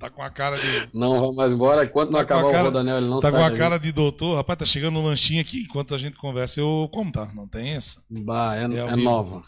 Tá 0.06 0.10
com 0.12 0.22
a 0.22 0.30
cara 0.30 0.60
de. 0.60 0.90
Não 0.94 1.20
vai 1.20 1.32
mais 1.32 1.52
embora. 1.54 1.84
Enquanto 1.84 2.12
não 2.12 2.20
Tá 2.20 2.24
acabar 2.24 2.52
cara- 2.52 2.62
o 2.64 2.66
Rodanel, 2.66 2.98
ele 2.98 3.08
não 3.08 3.20
Tá 3.20 3.32
com 3.32 3.44
a 3.44 3.52
cara 3.52 3.80
de 3.80 3.92
doutor. 3.92 4.36
Rapaz, 4.36 4.60
tá 4.60 4.66
chegando 4.66 5.00
um 5.00 5.04
lanchinho 5.06 5.42
aqui. 5.42 5.64
Enquanto 5.64 5.96
a 5.96 5.98
gente 5.98 6.16
conversa, 6.18 6.60
eu 6.60 6.88
como, 6.92 7.12
tá? 7.12 7.28
Não 7.34 7.48
tem 7.48 7.72
essa. 7.72 8.04
Bah, 8.10 8.56
é, 8.56 8.66
É 8.66 8.78
é 8.78 8.96
nova. 8.96 9.42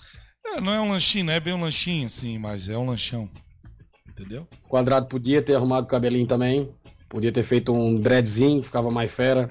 É, 0.46 0.60
não 0.60 0.74
é 0.74 0.82
um 0.82 0.90
lanchinho, 0.90 1.26
não 1.26 1.34
é 1.34 1.40
bem 1.40 1.54
um 1.54 1.62
lanchinho, 1.62 2.08
assim, 2.08 2.40
mas 2.40 2.70
é 2.70 2.78
um 2.78 2.88
lanchão. 2.90 3.30
Entendeu? 4.10 4.48
O 4.66 4.70
Quadrado 4.70 5.06
podia 5.06 5.42
ter 5.44 5.54
arrumado 5.56 5.84
o 5.86 5.88
cabelinho 5.88 6.26
também. 6.26 6.72
Podia 7.08 7.32
ter 7.32 7.44
feito 7.44 7.72
um 7.72 8.00
dreadzinho, 8.00 8.64
ficava 8.64 8.90
mais 8.90 9.12
fera. 9.12 9.50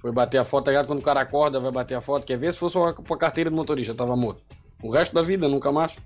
Foi 0.00 0.12
bater 0.12 0.36
a 0.36 0.44
foto, 0.44 0.66
tá 0.66 0.70
ligado? 0.70 0.86
Quando 0.86 0.98
o 0.98 1.02
cara 1.02 1.20
acorda, 1.22 1.58
vai 1.58 1.72
bater 1.72 1.94
a 1.94 2.00
foto. 2.02 2.26
Quer 2.26 2.36
ver 2.36 2.52
se 2.52 2.58
fosse 2.58 2.76
uma, 2.76 2.92
uma 2.94 3.16
carteira 3.18 3.48
do 3.48 3.56
motorista, 3.56 3.94
tava 3.94 4.14
morto. 4.14 4.42
O 4.82 4.90
resto 4.90 5.14
da 5.14 5.22
vida, 5.22 5.48
nunca 5.48 5.72
mais. 5.72 5.96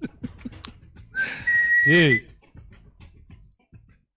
Ei. 1.84 2.28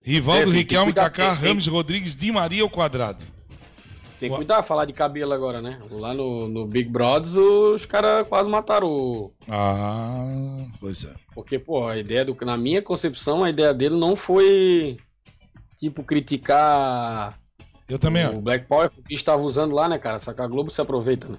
Rivaldo, 0.04 0.50
que 0.50 0.58
Riquelme, 0.58 0.92
Kaká, 0.92 1.32
Ramos, 1.32 1.66
Rodrigues, 1.66 2.14
Di 2.14 2.30
Maria 2.30 2.62
ao 2.62 2.68
quadrado. 2.68 3.24
Tem 4.20 4.30
que 4.30 4.36
cuidar, 4.36 4.62
falar 4.62 4.84
de 4.84 4.92
cabelo 4.92 5.32
agora, 5.32 5.60
né? 5.60 5.80
Lá 5.90 6.14
no, 6.14 6.46
no 6.46 6.66
Big 6.66 6.88
Brothers, 6.88 7.36
os 7.36 7.86
caras 7.86 8.28
quase 8.28 8.48
mataram 8.48 8.86
o. 8.86 9.32
Ah, 9.48 10.66
pois 10.78 11.04
é. 11.04 11.14
Porque, 11.34 11.58
pô, 11.58 11.88
a 11.88 11.96
ideia 11.96 12.24
do. 12.24 12.36
Na 12.44 12.56
minha 12.56 12.80
concepção, 12.80 13.42
a 13.42 13.50
ideia 13.50 13.72
dele 13.74 13.96
não 13.96 14.14
foi. 14.14 14.98
Tipo, 15.78 16.04
criticar 16.04 17.38
Eu 17.88 17.98
também, 17.98 18.26
o 18.26 18.38
ó. 18.38 18.40
Black 18.40 18.66
Power 18.66 18.88
que 18.88 19.00
o 19.00 19.02
bicho 19.02 19.24
tava 19.24 19.42
usando 19.42 19.74
lá, 19.74 19.88
né, 19.88 19.98
cara? 19.98 20.20
Só 20.20 20.32
que 20.32 20.40
a 20.40 20.46
Globo 20.46 20.70
se 20.70 20.80
aproveita, 20.80 21.28
né? 21.28 21.38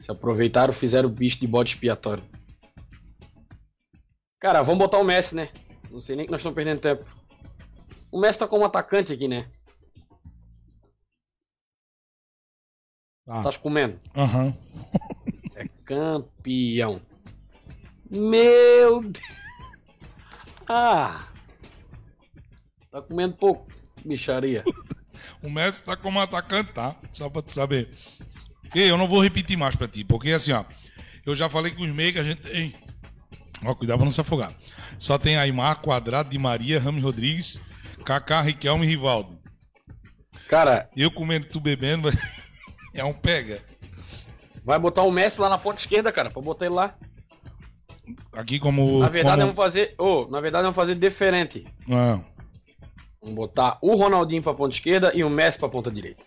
Se 0.00 0.10
aproveitaram, 0.10 0.72
fizeram 0.72 1.08
o 1.08 1.12
bicho 1.12 1.40
de 1.40 1.46
bode 1.46 1.70
expiatório. 1.70 2.22
Cara, 4.38 4.62
vamos 4.62 4.78
botar 4.78 4.98
o 4.98 5.04
Messi, 5.04 5.34
né? 5.34 5.48
Não 5.90 6.00
sei 6.00 6.14
nem 6.14 6.24
que 6.24 6.30
nós 6.30 6.40
estamos 6.40 6.54
perdendo 6.54 6.80
tempo. 6.80 7.04
O 8.10 8.18
Messi 8.20 8.38
tá 8.38 8.48
como 8.48 8.64
atacante 8.64 9.12
aqui, 9.12 9.28
né? 9.28 9.48
Ah, 13.26 13.42
Tá 13.42 13.52
comendo. 13.58 14.00
aham. 14.16 14.54
É 15.54 15.68
campeão. 15.84 17.00
Meu 18.10 19.02
Deus. 19.02 19.24
Ah. 20.68 21.28
Tá 22.90 23.02
comendo 23.02 23.36
pouco, 23.36 23.66
bicharia. 24.04 24.64
O 25.42 25.50
Messi 25.50 25.84
tá 25.84 25.96
como 25.96 26.20
atacante, 26.20 26.72
tá? 26.72 26.96
Só 27.12 27.28
pra 27.28 27.42
tu 27.42 27.52
saber. 27.52 27.90
E 28.74 28.80
eu 28.80 28.96
não 28.96 29.06
vou 29.08 29.20
repetir 29.22 29.56
mais 29.58 29.76
pra 29.76 29.88
ti, 29.88 30.04
porque 30.04 30.30
assim, 30.30 30.52
ó. 30.52 30.64
Eu 31.26 31.34
já 31.34 31.50
falei 31.50 31.72
que 31.72 31.82
os 31.82 31.90
meios 31.94 32.14
que 32.14 32.18
a 32.20 32.24
gente 32.24 32.40
tem. 32.40 32.74
Ó, 33.64 33.74
cuidado 33.74 33.98
pra 33.98 34.04
não 34.04 34.10
se 34.12 34.20
afogar. 34.20 34.54
Só 34.98 35.18
tem 35.18 35.36
Aymar, 35.36 35.80
Quadrado, 35.82 36.30
Di 36.30 36.38
Maria, 36.38 36.80
Ramos 36.80 37.02
Rodrigues, 37.02 37.60
Kaká, 38.08 38.40
Riquelme 38.40 38.86
e 38.86 38.88
Rivaldo. 38.88 39.38
Cara, 40.48 40.88
Eu 40.96 41.10
comendo, 41.10 41.46
tu 41.46 41.60
bebendo, 41.60 42.08
é 42.94 43.04
um 43.04 43.12
pega. 43.12 43.62
vai 44.64 44.78
botar 44.78 45.02
o 45.02 45.12
Messi 45.12 45.38
lá 45.38 45.50
na 45.50 45.58
ponta 45.58 45.80
esquerda, 45.80 46.10
cara, 46.10 46.30
pra 46.30 46.40
botar 46.40 46.64
ele 46.64 46.74
lá. 46.74 46.96
Aqui 48.32 48.58
como. 48.58 49.00
Na 49.00 49.10
verdade, 49.10 49.42
como... 49.42 49.52
vamos 49.52 49.56
fazer. 49.56 49.94
Ô, 49.98 50.26
na 50.30 50.40
verdade, 50.40 50.62
vamos 50.62 50.74
fazer 50.74 50.94
diferente. 50.94 51.66
Ah, 51.90 52.18
Vamos 53.20 53.36
botar 53.36 53.76
o 53.82 53.94
Ronaldinho 53.94 54.42
pra 54.42 54.54
ponta 54.54 54.74
esquerda 54.74 55.12
e 55.14 55.22
o 55.22 55.28
Messi 55.28 55.58
pra 55.58 55.68
ponta 55.68 55.90
direita. 55.90 56.24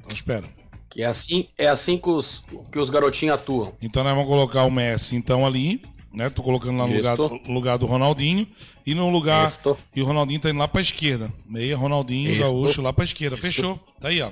então 0.00 0.10
espera. 0.12 0.44
Que 0.90 1.02
é 1.04 1.06
assim, 1.06 1.50
é 1.56 1.68
assim 1.68 1.98
que 1.98 2.08
os, 2.08 2.42
que 2.72 2.80
os 2.80 2.90
garotinhos 2.90 3.36
atuam. 3.36 3.76
Então 3.80 4.02
nós 4.02 4.12
vamos 4.12 4.28
colocar 4.28 4.64
o 4.64 4.72
Messi 4.72 5.14
então 5.14 5.46
ali, 5.46 5.80
né? 6.18 6.28
Tô 6.28 6.42
colocando 6.42 6.76
lá 6.76 6.86
no 6.88 6.96
lugar, 6.96 7.16
lugar 7.46 7.78
do 7.78 7.86
Ronaldinho 7.86 8.44
e 8.84 8.92
no 8.92 9.08
lugar 9.08 9.52
e 9.94 10.02
o 10.02 10.04
Ronaldinho 10.04 10.40
tá 10.40 10.50
indo 10.50 10.58
lá 10.58 10.66
pra 10.66 10.80
esquerda. 10.80 11.32
Meia 11.46 11.76
Ronaldinho, 11.76 12.32
Isso. 12.32 12.40
Gaúcho 12.40 12.82
lá 12.82 12.92
pra 12.92 13.04
esquerda. 13.04 13.36
Fechou. 13.36 13.78
Tá 14.00 14.08
aí, 14.08 14.20
ó. 14.20 14.30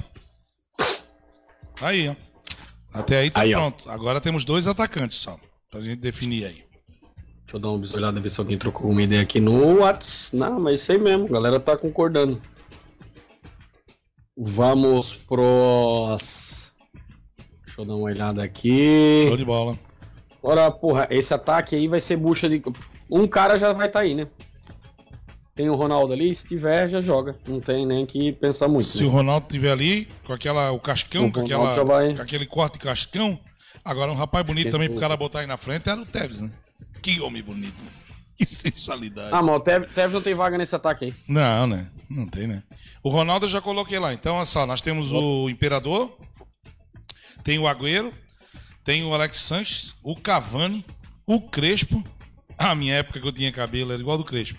Tá 1.79 1.87
aí, 1.89 2.09
ó. 2.09 2.17
Até 2.93 3.19
aí 3.19 3.31
tá 3.31 3.43
Aí, 3.43 3.55
ó. 3.55 3.59
pronto. 3.61 3.89
Agora 3.89 4.21
temos 4.21 4.45
dois 4.45 4.67
atacantes 4.67 5.19
só. 5.21 5.39
Pra 5.71 5.81
gente 5.81 5.99
definir 5.99 6.47
aí. 6.47 6.65
Deixa 7.45 7.55
eu 7.55 7.61
dar 7.61 7.69
uma 7.69 7.79
bisolhada, 7.79 8.21
ver 8.21 8.31
se 8.31 8.41
alguém 8.41 8.59
trocou 8.59 8.91
uma 8.91 9.03
ideia 9.03 9.23
aqui 9.23 9.39
no 9.39 9.79
Whats. 9.79 10.31
Não, 10.33 10.59
mas 10.59 10.81
isso 10.81 10.91
aí 10.91 10.99
mesmo, 10.99 11.27
a 11.27 11.31
galera 11.31 11.61
tá 11.61 11.77
concordando. 11.77 12.43
Vamos 14.37 15.15
pros. 15.15 16.73
Deixa 17.65 17.81
eu 17.81 17.85
dar 17.85 17.95
uma 17.95 18.07
olhada 18.07 18.43
aqui. 18.43 19.21
Show 19.23 19.37
de 19.37 19.45
bola. 19.45 19.79
Ora, 20.47 20.71
porra, 20.71 21.09
esse 21.11 21.35
ataque 21.35 21.75
aí 21.75 21.89
vai 21.89 22.01
ser 22.01 22.17
bucha 22.17 22.49
de. 22.49 22.63
Um 23.11 23.27
cara 23.27 23.59
já 23.59 23.73
vai 23.73 23.89
estar 23.89 23.99
tá 23.99 24.05
aí, 24.05 24.15
né? 24.15 24.29
Tem 25.57 25.69
o 25.69 25.75
Ronaldo 25.75 26.13
ali, 26.13 26.33
se 26.37 26.47
tiver, 26.47 26.89
já 26.89 27.01
joga. 27.01 27.37
Não 27.49 27.61
tem 27.61 27.85
nem 27.85 28.07
que 28.07 28.31
pensar 28.31 28.69
muito. 28.69 28.85
Se 28.85 29.03
né? 29.03 29.09
o 29.09 29.11
Ronaldo 29.11 29.49
tiver 29.49 29.73
ali, 29.73 30.07
com 30.25 30.33
aquela, 30.33 30.71
o 30.71 30.79
cascão, 30.79 31.27
O 31.27 31.33
com, 31.33 31.41
aquela, 31.41 31.83
vai- 31.83 32.15
com 32.15 32.23
aquele 32.23 32.47
corte 32.47 32.79
cascão. 32.79 33.37
Agora, 33.85 34.13
um 34.13 34.15
rapaz 34.15 34.47
bonito 34.47 34.67
Sim. 34.67 34.71
também 34.71 34.89
pro 34.89 35.01
cara 35.01 35.17
botar 35.17 35.41
aí 35.41 35.49
na 35.49 35.57
frente 35.57 35.89
era 35.89 36.01
o 36.01 36.07
Tevez, 36.07 36.43
né? 36.43 36.53
Que 37.03 37.21
homem 37.21 37.43
bonito. 37.43 37.75
Que 38.39 38.45
sensualidade. 38.45 39.31
Ah, 39.33 39.43
mas 39.43 39.57
o 39.57 39.61
Tevez 39.61 39.95
Tevez 39.95 40.13
não 40.13 40.21
tem 40.21 40.35
vaga 40.35 40.59
nesse 40.59 40.77
ataque 40.77 41.07
aí. 41.07 41.15
Não, 41.27 41.67
né? 41.67 41.89
Não 42.09 42.27
tem, 42.27 42.47
né? 42.47 42.63
O 43.03 43.09
Ronaldo 43.09 43.47
eu 43.47 43.51
já 43.51 43.63
coloquei 43.63 43.99
lá. 43.99 44.13
Então, 44.13 44.37
olha 44.37 44.45
só, 44.45 44.67
nós 44.67 44.83
temos 44.83 45.11
o 45.11 45.49
Imperador, 45.49 46.17
tem 47.43 47.59
o 47.59 47.67
Agüero, 47.67 48.13
tem 48.87 49.03
o 49.03 49.13
Alex 49.13 49.39
Sanches, 49.39 49.97
o 50.01 50.15
Cavani, 50.15 50.85
o 51.27 51.41
Crespo. 51.41 52.03
A 52.57 52.73
minha 52.73 52.95
época 52.95 53.21
que 53.21 53.27
eu 53.27 53.33
tinha 53.33 53.51
cabelo 53.51 53.93
era 53.93 54.01
igual 54.01 54.17
do 54.17 54.23
Crespo. 54.23 54.59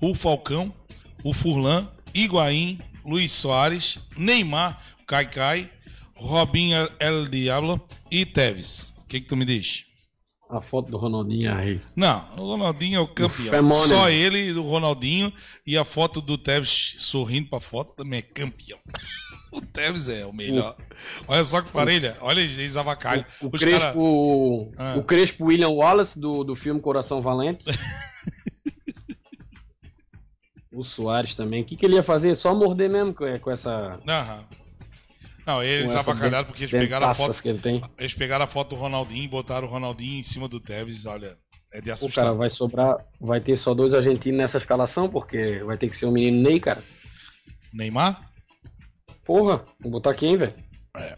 O 0.00 0.14
Falcão, 0.14 0.74
o 1.22 1.34
Furlan, 1.34 1.86
Higuaín, 2.14 2.78
Luiz 3.04 3.32
Soares, 3.32 3.98
Neymar, 4.16 4.82
Caicai, 5.06 5.70
Robinho 6.14 6.88
El 6.98 7.28
Diablo 7.28 7.78
e 8.10 8.24
Tevez. 8.24 8.94
O 9.04 9.06
que, 9.06 9.20
que 9.20 9.26
tu 9.26 9.36
me 9.36 9.44
diz? 9.44 9.84
A 10.48 10.60
foto 10.60 10.90
do 10.90 10.96
Ronaldinho 10.96 11.54
aí. 11.54 11.78
Não, 11.94 12.26
o 12.38 12.46
Ronaldinho 12.46 12.96
é 12.96 13.00
o 13.00 13.06
campeão. 13.06 13.74
Só 13.74 14.08
ele, 14.08 14.52
o 14.52 14.62
Ronaldinho 14.62 15.30
e 15.66 15.76
a 15.76 15.84
foto 15.84 16.22
do 16.22 16.38
Tevez 16.38 16.94
sorrindo 16.98 17.50
pra 17.50 17.60
foto 17.60 17.92
também 17.94 18.20
é 18.20 18.22
campeão. 18.22 18.78
O 19.56 19.60
Tevez 19.62 20.08
é 20.08 20.26
o 20.26 20.32
melhor. 20.32 20.76
Olha 21.26 21.42
só 21.44 21.62
que 21.62 21.70
parelha. 21.72 22.16
Olha 22.20 22.40
eles 22.40 22.76
avacalham. 22.76 23.24
O 23.40 23.48
Os 23.52 23.60
Crespo, 23.60 23.80
cara- 23.80 23.96
o, 23.98 24.72
Ah. 24.78 24.94
o 24.98 25.02
Crespo 25.02 25.44
William 25.46 25.70
Wallace 25.70 26.20
do, 26.20 26.44
do 26.44 26.54
filme 26.54 26.80
Coração 26.80 27.22
Valente. 27.22 27.64
o 30.72 30.84
Soares 30.84 31.34
também. 31.34 31.62
O 31.62 31.64
que, 31.64 31.76
que 31.76 31.86
ele 31.86 31.94
ia 31.94 32.02
fazer? 32.02 32.34
Só 32.36 32.54
morder 32.54 32.90
mesmo 32.90 33.14
com, 33.14 33.50
essa. 33.50 33.98
Aham. 34.08 34.44
Não, 35.46 35.62
eles 35.62 35.94
avacalharam 35.94 36.44
porque 36.44 36.64
eles 36.64 36.72
pegaram 36.72 37.08
a 37.08 37.14
foto. 37.14 37.40
que 37.40 37.48
ele 37.48 37.58
tem. 37.60 37.80
Eles 37.98 38.12
pegaram 38.14 38.44
a 38.44 38.48
foto 38.48 38.70
do 38.70 38.76
Ronaldinho 38.80 39.24
e 39.24 39.28
botaram 39.28 39.66
o 39.68 39.70
Ronaldinho 39.70 40.18
em 40.18 40.22
cima 40.24 40.48
do 40.48 40.58
Tevez. 40.58 41.06
Olha, 41.06 41.36
é 41.72 41.80
de 41.80 41.88
O 41.88 41.92
assustar. 41.94 42.24
cara 42.24 42.36
vai 42.36 42.50
sobrar. 42.50 42.96
Vai 43.20 43.40
ter 43.40 43.56
só 43.56 43.72
dois 43.72 43.94
argentinos 43.94 44.38
nessa 44.38 44.58
escalação, 44.58 45.08
porque 45.08 45.62
vai 45.64 45.78
ter 45.78 45.88
que 45.88 45.96
ser 45.96 46.06
o 46.06 46.10
menino 46.10 46.42
Ney, 46.42 46.58
cara. 46.58 46.82
Neymar? 47.72 48.20
Porra, 49.26 49.64
vou 49.80 49.90
botar 49.90 50.14
quem, 50.14 50.36
velho? 50.36 50.54
É. 50.96 51.16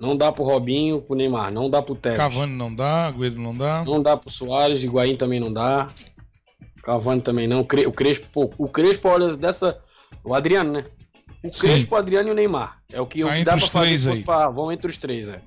Não 0.00 0.16
dá 0.16 0.32
pro 0.32 0.42
Robinho, 0.44 1.00
pro 1.02 1.14
Neymar, 1.14 1.52
não 1.52 1.70
dá 1.70 1.80
pro 1.80 1.94
Tevez. 1.94 2.18
Cavani 2.18 2.52
não 2.56 2.74
dá, 2.74 3.06
Agüero 3.08 3.38
não 3.38 3.56
dá. 3.56 3.84
Não 3.84 4.02
dá 4.02 4.16
pro 4.16 4.30
Soares, 4.30 4.82
Higuaín 4.82 5.16
também 5.16 5.38
não 5.38 5.52
dá. 5.52 5.88
Cavani 6.82 7.20
também 7.20 7.46
não. 7.46 7.60
O 7.60 7.92
Crespo, 7.92 8.26
pô, 8.32 8.52
o 8.58 8.68
Crespo, 8.68 9.08
olha, 9.08 9.36
dessa. 9.36 9.80
O 10.24 10.34
Adriano, 10.34 10.72
né? 10.72 10.84
O. 11.44 11.50
Crespo, 11.50 11.94
o 11.94 11.98
Adriano 11.98 12.28
e 12.30 12.32
o 12.32 12.34
Neymar. 12.34 12.80
É 12.92 13.00
o 13.00 13.06
que, 13.06 13.22
o 13.22 13.26
Tá 13.28 13.32
que 13.34 13.40
entre 13.40 13.44
dá 13.44 13.56
pra 13.56 13.64
os 13.64 13.70
fazer. 13.70 14.24
pra- 14.24 14.48
Vão 14.50 14.72
entre 14.72 14.86
os 14.88 14.96
três, 14.96 15.28
é. 15.28 15.40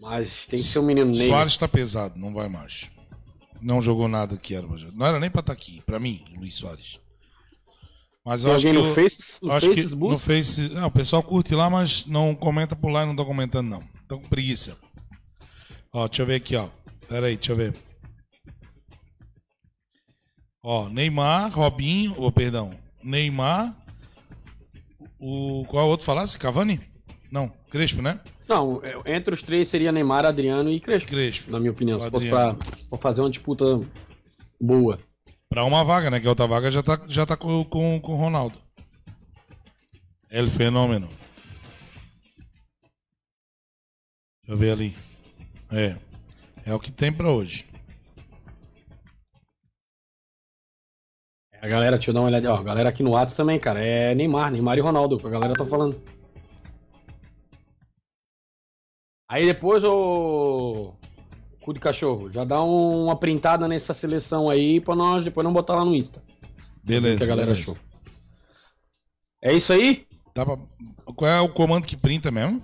Mas 0.00 0.46
tem 0.46 0.58
que 0.58 0.64
ser 0.66 0.78
o 0.78 0.82
menino 0.82 1.10
Ney. 1.10 1.26
Soares 1.28 1.56
tá 1.56 1.66
pesado, 1.66 2.18
não 2.18 2.32
vai 2.32 2.48
mais. 2.48 2.90
Não 3.60 3.80
jogou 3.80 4.06
nada 4.06 4.36
que 4.36 4.54
era. 4.54 4.66
Não 4.92 5.06
era 5.06 5.18
nem 5.18 5.30
pra 5.30 5.40
estar 5.40 5.52
aqui, 5.52 5.82
pra 5.86 5.98
mim, 5.98 6.22
Luiz 6.38 6.54
Soares. 6.54 7.00
Mas 8.24 8.42
eu 8.42 8.52
acho 8.54 8.66
que. 8.66 8.72
no 8.72 8.86
eu- 8.86 8.94
Face, 8.94 9.44
no 9.44 9.52
acho 9.52 9.68
que 9.68 9.74
Facebook? 9.74 10.12
no 10.12 10.18
Face. 10.18 10.68
Não, 10.70 10.86
o 10.86 10.90
pessoal 10.90 11.22
curte 11.22 11.54
lá, 11.54 11.68
mas 11.68 12.06
não 12.06 12.34
comenta 12.34 12.74
por 12.74 12.90
lá 12.90 13.02
e 13.02 13.06
não 13.06 13.14
tô 13.16 13.24
comentando, 13.24 13.68
não. 13.68 13.82
Tô 14.08 14.18
com 14.18 14.28
preguiça. 14.28 14.78
Ó, 15.92 16.08
deixa 16.08 16.22
eu 16.22 16.26
ver 16.26 16.36
aqui, 16.36 16.56
ó. 16.56 16.68
Pera 17.08 17.26
aí, 17.26 17.36
deixa 17.36 17.52
eu 17.52 17.56
ver. 17.56 17.74
Ó, 20.62 20.88
Neymar, 20.88 21.52
Robinho, 21.54 22.14
ou 22.16 22.32
perdão, 22.32 22.72
Neymar, 23.02 23.76
o 25.20 25.64
qual 25.68 25.86
outro 25.88 26.06
falasse? 26.06 26.38
Cavani? 26.38 26.80
Não, 27.30 27.52
Crespo, 27.70 28.00
né? 28.00 28.18
Não, 28.48 28.80
é, 28.82 29.14
entre 29.16 29.34
os 29.34 29.42
três 29.42 29.68
seria 29.68 29.92
Neymar, 29.92 30.24
Adriano 30.24 30.70
e 30.70 30.80
Crespo, 30.80 31.10
Crespo. 31.10 31.50
na 31.50 31.58
minha 31.60 31.72
opinião. 31.72 32.00
Se 32.00 32.10
fosse 32.10 32.28
pra, 32.30 32.54
pra 32.54 32.98
fazer 32.98 33.20
uma 33.20 33.30
disputa 33.30 33.80
boa. 34.58 34.98
Pra 35.54 35.64
uma 35.64 35.84
vaga, 35.84 36.10
né? 36.10 36.18
Que 36.18 36.26
a 36.26 36.30
outra 36.30 36.48
vaga 36.48 36.68
já 36.68 36.82
tá, 36.82 37.00
já 37.06 37.24
tá 37.24 37.36
com, 37.36 37.64
com, 37.66 38.00
com 38.00 38.12
o 38.12 38.16
Ronaldo. 38.16 38.58
El 40.28 40.48
fenômeno. 40.48 41.08
Deixa 44.42 44.48
eu 44.48 44.56
ver 44.56 44.72
ali. 44.72 44.96
É. 45.70 45.96
É 46.66 46.74
o 46.74 46.80
que 46.80 46.90
tem 46.90 47.12
pra 47.12 47.30
hoje. 47.30 47.64
A 51.62 51.68
galera, 51.68 51.98
deixa 51.98 52.10
eu 52.10 52.14
dar 52.14 52.22
uma 52.22 52.26
olhada. 52.26 52.52
Ó, 52.52 52.56
a 52.56 52.62
galera 52.64 52.88
aqui 52.88 53.04
no 53.04 53.12
WhatsApp 53.12 53.36
também, 53.36 53.60
cara. 53.60 53.80
É 53.80 54.12
Neymar, 54.12 54.50
Neymar 54.50 54.76
e 54.76 54.80
Ronaldo, 54.80 55.20
que 55.20 55.26
a 55.28 55.30
galera 55.30 55.54
tá 55.54 55.64
falando. 55.64 56.02
Aí 59.28 59.46
depois, 59.46 59.84
o 59.84 60.96
cu 61.64 61.72
de 61.74 61.80
cachorro, 61.80 62.30
já 62.30 62.44
dá 62.44 62.62
um- 62.62 63.04
uma 63.04 63.16
printada 63.16 63.66
nessa 63.66 63.94
seleção 63.94 64.50
aí 64.50 64.80
pra 64.80 64.94
nós 64.94 65.24
depois 65.24 65.44
não 65.44 65.52
botar 65.52 65.74
lá 65.76 65.84
no 65.84 65.94
Insta. 65.94 66.22
Beleza. 66.82 67.18
que 67.18 67.24
a 67.24 67.26
galera 67.28 67.50
beleza. 67.52 67.70
achou. 67.72 67.78
É 69.42 69.52
isso 69.54 69.72
aí? 69.72 70.06
Dá 70.34 70.44
pra- 70.44 70.58
Qual 71.16 71.30
é 71.30 71.40
o 71.40 71.48
comando 71.48 71.86
que 71.86 71.96
printa 71.96 72.30
mesmo? 72.30 72.60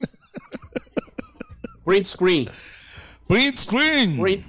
Print 1.84 2.06
screen. 2.08 2.48
Print 3.28 3.60
screen! 3.60 4.16
Print, 4.16 4.44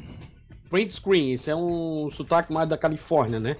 print 0.70 0.93
screen. 0.93 1.34
Esse 1.34 1.49
é 1.49 1.55
um 1.55 2.10
sotaque 2.12 2.51
mais 2.53 2.68
da 2.70 2.78
Califórnia, 2.78 3.39
né? 3.39 3.55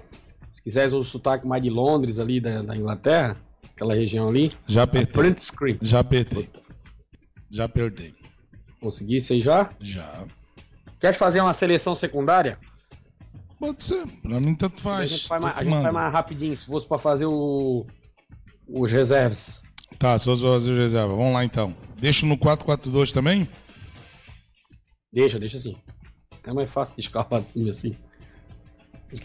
Se 0.52 0.62
quiseres 0.62 0.92
um 0.92 1.02
sotaque 1.02 1.46
mais 1.46 1.62
de 1.62 1.70
Londres 1.70 2.18
ali, 2.18 2.40
da, 2.40 2.62
da 2.62 2.76
Inglaterra, 2.76 3.36
aquela 3.74 3.94
região 3.94 4.28
ali. 4.28 4.50
Já 4.66 4.82
apertei. 4.82 5.12
Print 5.22 5.44
screen. 5.44 5.78
Já 5.80 6.00
apertei. 6.00 6.48
Já 7.50 7.64
apertei. 7.64 8.14
Consegui 8.80 9.16
isso 9.16 9.32
aí 9.32 9.40
já? 9.40 9.68
Já. 9.80 10.24
Queres 11.00 11.16
fazer 11.16 11.40
uma 11.40 11.52
seleção 11.52 11.94
secundária? 11.94 12.58
Pode 13.58 13.82
ser. 13.82 14.06
Pra 14.22 14.40
mim 14.40 14.54
tanto 14.54 14.78
a 14.78 14.82
faz. 14.82 15.10
gente 15.10 15.28
faz, 15.28 15.44
mais, 15.44 15.56
a 15.56 15.64
gente 15.64 15.82
faz 15.82 15.94
mais 15.94 16.12
rapidinho, 16.12 16.56
se 16.56 16.66
fosse 16.66 16.86
pra 16.86 16.98
fazer 16.98 17.26
o, 17.26 17.84
os 18.68 18.90
reserves. 18.90 19.62
Tá, 19.98 20.16
se 20.18 20.26
fosse 20.26 20.42
fazer 20.42 20.72
o 20.72 20.76
reserva. 20.76 21.14
Vamos 21.14 21.32
lá 21.32 21.44
então. 21.44 21.74
Deixa 21.96 22.24
no 22.24 22.36
4-4-2 22.36 23.12
também? 23.12 23.48
Deixa, 25.12 25.38
deixa 25.38 25.56
assim. 25.56 25.76
É 26.44 26.52
mais 26.52 26.70
fácil 26.70 26.96
de 26.96 27.02
escalar 27.02 27.42
time 27.52 27.70
assim. 27.70 27.96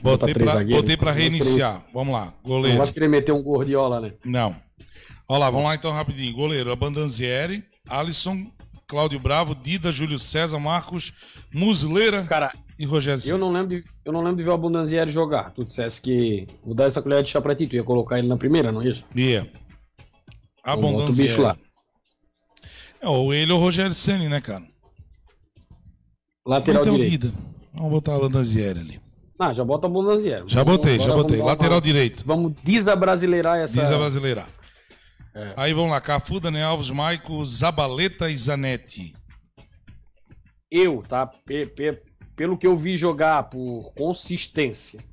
Botei 0.02 0.34
pra, 0.34 0.54
zagueiros. 0.54 0.82
botei 0.82 0.98
pra 0.98 1.12
Não 1.12 1.18
reiniciar. 1.18 1.86
Vamos 1.94 2.14
lá. 2.14 2.26
Não 2.44 2.52
Goleiro. 2.52 2.78
vai 2.78 2.92
querer 2.92 3.08
meter 3.10 3.34
um 3.34 3.44
gordiola, 3.44 4.00
né? 4.00 4.14
Não. 4.24 4.56
Olha 5.28 5.40
lá, 5.40 5.50
vamos 5.50 5.68
lá 5.68 5.76
então 5.76 5.92
rapidinho. 5.92 6.34
Goleiro, 6.34 6.72
Abandanzieri, 6.72 7.64
Alisson, 7.88 8.50
Cláudio 8.88 9.20
Bravo, 9.20 9.56
Dida, 9.56 9.92
Júlio 9.92 10.20
César, 10.20 10.60
Marcos, 10.60 11.12
Musleira 11.54 12.24
Cara, 12.26 12.54
e 12.78 12.86
Rogério 12.86 13.18
eu 13.18 13.22
Ceni. 13.22 13.40
não 13.40 13.52
lembro 13.52 13.70
de, 13.70 13.84
eu 14.06 14.12
não 14.14 14.22
lembro 14.22 14.38
de 14.38 14.44
ver 14.44 14.50
o 14.50 14.54
Abundanzieri 14.54 15.10
jogar. 15.12 15.52
Tu 15.52 15.64
dissesse 15.66 16.02
que 16.02 16.48
vou 16.64 16.76
dar 16.76 16.86
essa 16.86 17.02
colher 17.02 17.24
de 17.24 17.30
chá 17.30 17.42
pra 17.42 17.56
ti, 17.56 17.66
tu 17.68 17.76
ia 17.76 17.84
colocar 17.84 18.20
ele 18.20 18.28
na 18.28 18.38
primeira, 18.38 18.72
não 18.72 18.84
ia? 18.84 18.96
Yeah. 19.16 19.50
Então 20.60 20.76
bota 20.76 20.86
o 20.86 20.90
Abundanzieri. 20.90 21.30
bicho 21.32 21.42
lá. 21.42 21.58
É, 23.02 23.08
ou 23.08 23.34
ele 23.34 23.52
ou 23.52 23.60
o 23.60 23.62
Rogério 23.62 23.94
Ceni, 23.94 24.30
né, 24.30 24.40
cara? 24.40 24.64
Lateral 26.46 26.82
Então, 26.82 26.96
direito. 26.96 27.12
Dida. 27.28 27.34
Vamos 27.74 27.92
botar 27.92 28.12
o 28.14 28.16
Abandanzieri 28.18 28.80
ali. 28.80 29.02
Ah, 29.40 29.54
já 29.54 29.64
bota 29.64 29.88
o 29.88 29.90
Abundanzieri. 29.90 30.44
Já 30.48 30.64
botei, 30.64 31.00
já 31.00 31.14
botei. 31.14 31.42
Lateral 31.42 31.76
uma- 31.78 31.82
direito. 31.82 32.24
Vamos 32.26 32.54
desabrasileirar 32.64 33.58
essa. 33.58 33.74
Diz 33.74 33.90
a 33.92 33.98
brasileira. 33.98 34.46
É. 35.36 35.54
Aí 35.58 35.74
vamos 35.74 35.92
lá, 35.92 36.00
Cafu, 36.00 36.40
Daniel 36.40 36.70
Alves, 36.70 36.92
Maico, 36.92 37.44
Zabaleta 37.46 38.30
e 38.30 38.38
Zanetti. 38.38 39.14
Eu, 40.70 41.02
tá? 41.04 41.26
Pe- 41.26 41.66
pe- 41.68 42.04
pelo 42.36 42.58
que 42.58 42.66
eu 42.68 42.78
vi 42.78 42.98
jogar 42.98 43.44
por 43.50 43.92
consistência, 43.96 45.04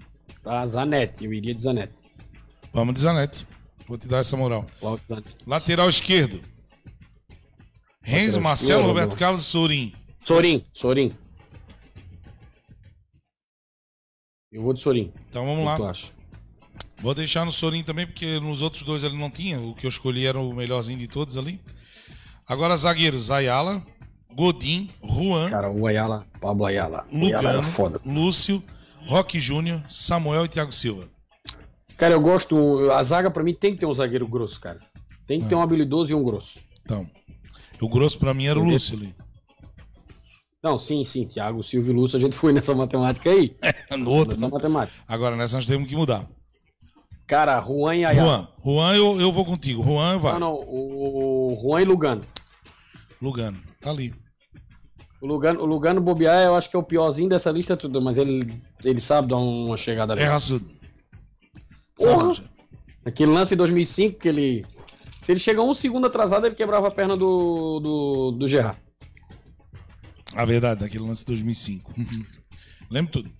tá? 0.42 0.64
Zanetti, 0.66 1.24
eu 1.24 1.32
iria 1.32 1.54
de 1.54 1.62
Zanetti. 1.62 1.94
Vamos 2.72 2.94
de 2.94 3.00
Zanetti. 3.00 3.46
Vou 3.86 3.98
te 3.98 4.06
dar 4.08 4.18
essa 4.18 4.36
moral. 4.36 4.66
Lateral 5.46 5.88
esquerdo. 5.88 6.40
Renzo, 8.02 8.40
Marcelo. 8.40 8.86
Roberto 8.86 9.16
Carlos 9.16 9.40
e 9.40 9.44
Sorin. 9.44 9.94
Sorin, 10.24 10.64
Sorin. 10.72 11.14
Eu 14.52 14.62
vou 14.62 14.72
de 14.72 14.80
Sorin. 14.80 15.12
Então 15.28 15.44
O 15.44 15.46
vamos 15.46 15.76
que 15.76 15.82
lá. 15.82 16.19
Vou 17.00 17.14
deixar 17.14 17.44
no 17.46 17.52
Sorin 17.52 17.82
também, 17.82 18.06
porque 18.06 18.38
nos 18.40 18.60
outros 18.60 18.82
dois 18.82 19.02
ele 19.04 19.16
não 19.16 19.30
tinha. 19.30 19.58
O 19.60 19.74
que 19.74 19.86
eu 19.86 19.88
escolhi 19.88 20.26
era 20.26 20.38
o 20.38 20.52
melhorzinho 20.54 20.98
de 20.98 21.08
todos 21.08 21.36
ali. 21.36 21.60
Agora 22.46 22.76
zagueiros, 22.76 23.30
Ayala, 23.30 23.82
Godin, 24.34 24.90
Juan, 25.02 25.48
Cara, 25.50 25.70
o 25.70 25.86
Ayala, 25.86 26.26
Pablo 26.40 26.66
Ayala. 26.66 27.06
Ayala 27.12 27.36
Lugano, 27.52 27.62
foda. 27.62 28.00
Lúcio, 28.04 28.62
Roque 29.06 29.40
Júnior, 29.40 29.82
Samuel 29.88 30.44
e 30.44 30.48
Thiago 30.48 30.72
Silva. 30.72 31.08
Cara, 31.96 32.14
eu 32.14 32.20
gosto. 32.20 32.90
A 32.92 33.02
zaga 33.02 33.30
pra 33.30 33.42
mim 33.42 33.54
tem 33.54 33.72
que 33.74 33.80
ter 33.80 33.86
um 33.86 33.94
zagueiro 33.94 34.26
grosso, 34.28 34.60
cara. 34.60 34.80
Tem 35.26 35.40
que 35.40 35.48
ter 35.48 35.54
É. 35.54 35.56
um 35.56 35.62
habilidoso 35.62 36.10
e 36.12 36.14
um 36.14 36.22
grosso. 36.22 36.60
Então, 36.82 37.08
o 37.80 37.88
grosso 37.88 38.18
pra 38.18 38.34
mim 38.34 38.46
era 38.46 38.58
o? 38.58 38.64
Lúcio 38.64 38.96
ali. 38.96 39.14
Não, 40.62 40.78
sim, 40.78 41.04
sim. 41.04 41.26
Thiago, 41.26 41.62
Silvio 41.62 41.92
e 41.92 41.96
Lúcio, 41.96 42.18
a 42.18 42.20
gente 42.20 42.36
foi 42.36 42.52
nessa 42.52 42.74
matemática 42.74 43.30
aí. 43.30 43.56
No 43.96 44.10
outro, 44.10 44.34
Nessa 44.36 44.46
né? 44.46 44.52
matemática. 44.52 44.98
Agora 45.08 45.34
nessa 45.36 45.56
nós 45.56 45.66
temos 45.66 45.88
que 45.88 45.96
mudar. 45.96 46.28
Cara, 47.30 47.60
Juan 47.60 47.94
e 47.94 48.04
Ayala. 48.04 48.48
Juan, 48.60 48.74
Juan 48.74 48.96
eu, 48.96 49.20
eu 49.20 49.30
vou 49.30 49.44
contigo. 49.44 49.84
Juan 49.84 50.18
vai. 50.18 50.32
Não, 50.32 50.40
não. 50.40 50.52
O 50.52 51.56
Juan 51.62 51.80
e 51.80 51.84
Lugano. 51.84 52.22
Lugano, 53.22 53.56
tá 53.80 53.90
ali. 53.90 54.12
O 55.20 55.28
Lugano, 55.28 55.60
o 55.60 55.64
Lugano 55.64 56.00
bobear, 56.00 56.42
eu 56.42 56.56
acho 56.56 56.68
que 56.68 56.74
é 56.74 56.78
o 56.78 56.82
piorzinho 56.82 57.28
dessa 57.28 57.52
lista 57.52 57.76
tudo, 57.76 58.02
mas 58.02 58.18
ele, 58.18 58.60
ele 58.84 59.00
sabe 59.00 59.28
dar 59.28 59.36
uma 59.36 59.76
chegada 59.76 60.14
É 60.14 60.16
ali. 60.16 60.24
raçudo. 60.24 60.68
Porra! 61.96 62.32
Aquele 63.04 63.30
lance 63.30 63.54
em 63.54 63.56
2005 63.56 64.18
que 64.18 64.28
ele. 64.28 64.66
Se 65.22 65.30
ele 65.30 65.38
chega 65.38 65.62
um 65.62 65.72
segundo 65.72 66.08
atrasado, 66.08 66.46
ele 66.46 66.56
quebrava 66.56 66.88
a 66.88 66.90
perna 66.90 67.16
do, 67.16 67.78
do, 67.78 68.30
do 68.32 68.48
Gerard. 68.48 68.76
A 70.34 70.44
verdade, 70.44 70.80
daquele 70.80 71.04
lance 71.06 71.20
de 71.20 71.26
2005. 71.26 71.94
Lembro 72.90 73.12
tudo. 73.12 73.30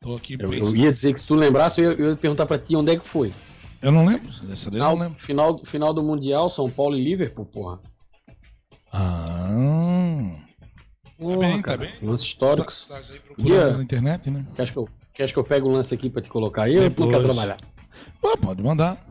Tô 0.00 0.16
aqui 0.16 0.36
Eu, 0.40 0.52
eu 0.52 0.76
ia 0.76 0.90
dizer 0.92 1.12
que 1.12 1.20
se 1.20 1.26
tu 1.26 1.34
lembrasse, 1.34 1.82
eu 1.82 1.92
ia, 1.92 1.98
eu 1.98 2.10
ia 2.10 2.16
perguntar 2.16 2.46
pra 2.46 2.58
ti 2.58 2.74
onde 2.74 2.90
é 2.92 2.98
que 2.98 3.06
foi. 3.06 3.34
Eu 3.82 3.92
não 3.92 4.04
lembro. 4.06 4.30
Dessa 4.46 4.70
daí 4.70 4.80
eu 4.80 4.84
não 4.84 4.98
lembro. 4.98 5.18
final, 5.18 5.58
final 5.64 5.92
do 5.92 6.02
Mundial, 6.02 6.48
São 6.48 6.70
Paulo 6.70 6.96
e 6.96 7.04
Liverpool, 7.04 7.44
porra. 7.44 7.80
Ah. 8.92 10.36
Porra, 11.18 11.36
bem, 11.36 11.56
tá 11.58 11.62
cara, 11.62 11.78
bem. 11.78 11.90
Lances 12.02 12.26
Tá, 12.26 12.32
históricos. 12.32 12.86
tá 12.88 12.96
aí 12.96 13.20
procurando 13.20 13.46
Dia- 13.46 13.76
na 13.76 13.82
internet, 13.82 14.30
né? 14.30 14.46
Queres 14.54 14.70
que, 14.70 14.78
eu, 14.78 14.88
queres 15.12 15.32
que 15.32 15.38
eu 15.38 15.44
pegue 15.44 15.66
o 15.66 15.70
lance 15.70 15.94
aqui 15.94 16.08
pra 16.08 16.22
te 16.22 16.30
colocar 16.30 16.62
aí 16.62 16.78
ou 16.78 16.90
tu 16.90 17.02
não 17.02 17.08
Depois. 17.10 17.10
quer 17.10 17.22
trabalhar? 17.34 17.56
Pô, 18.22 18.38
pode 18.38 18.62
mandar. 18.62 19.06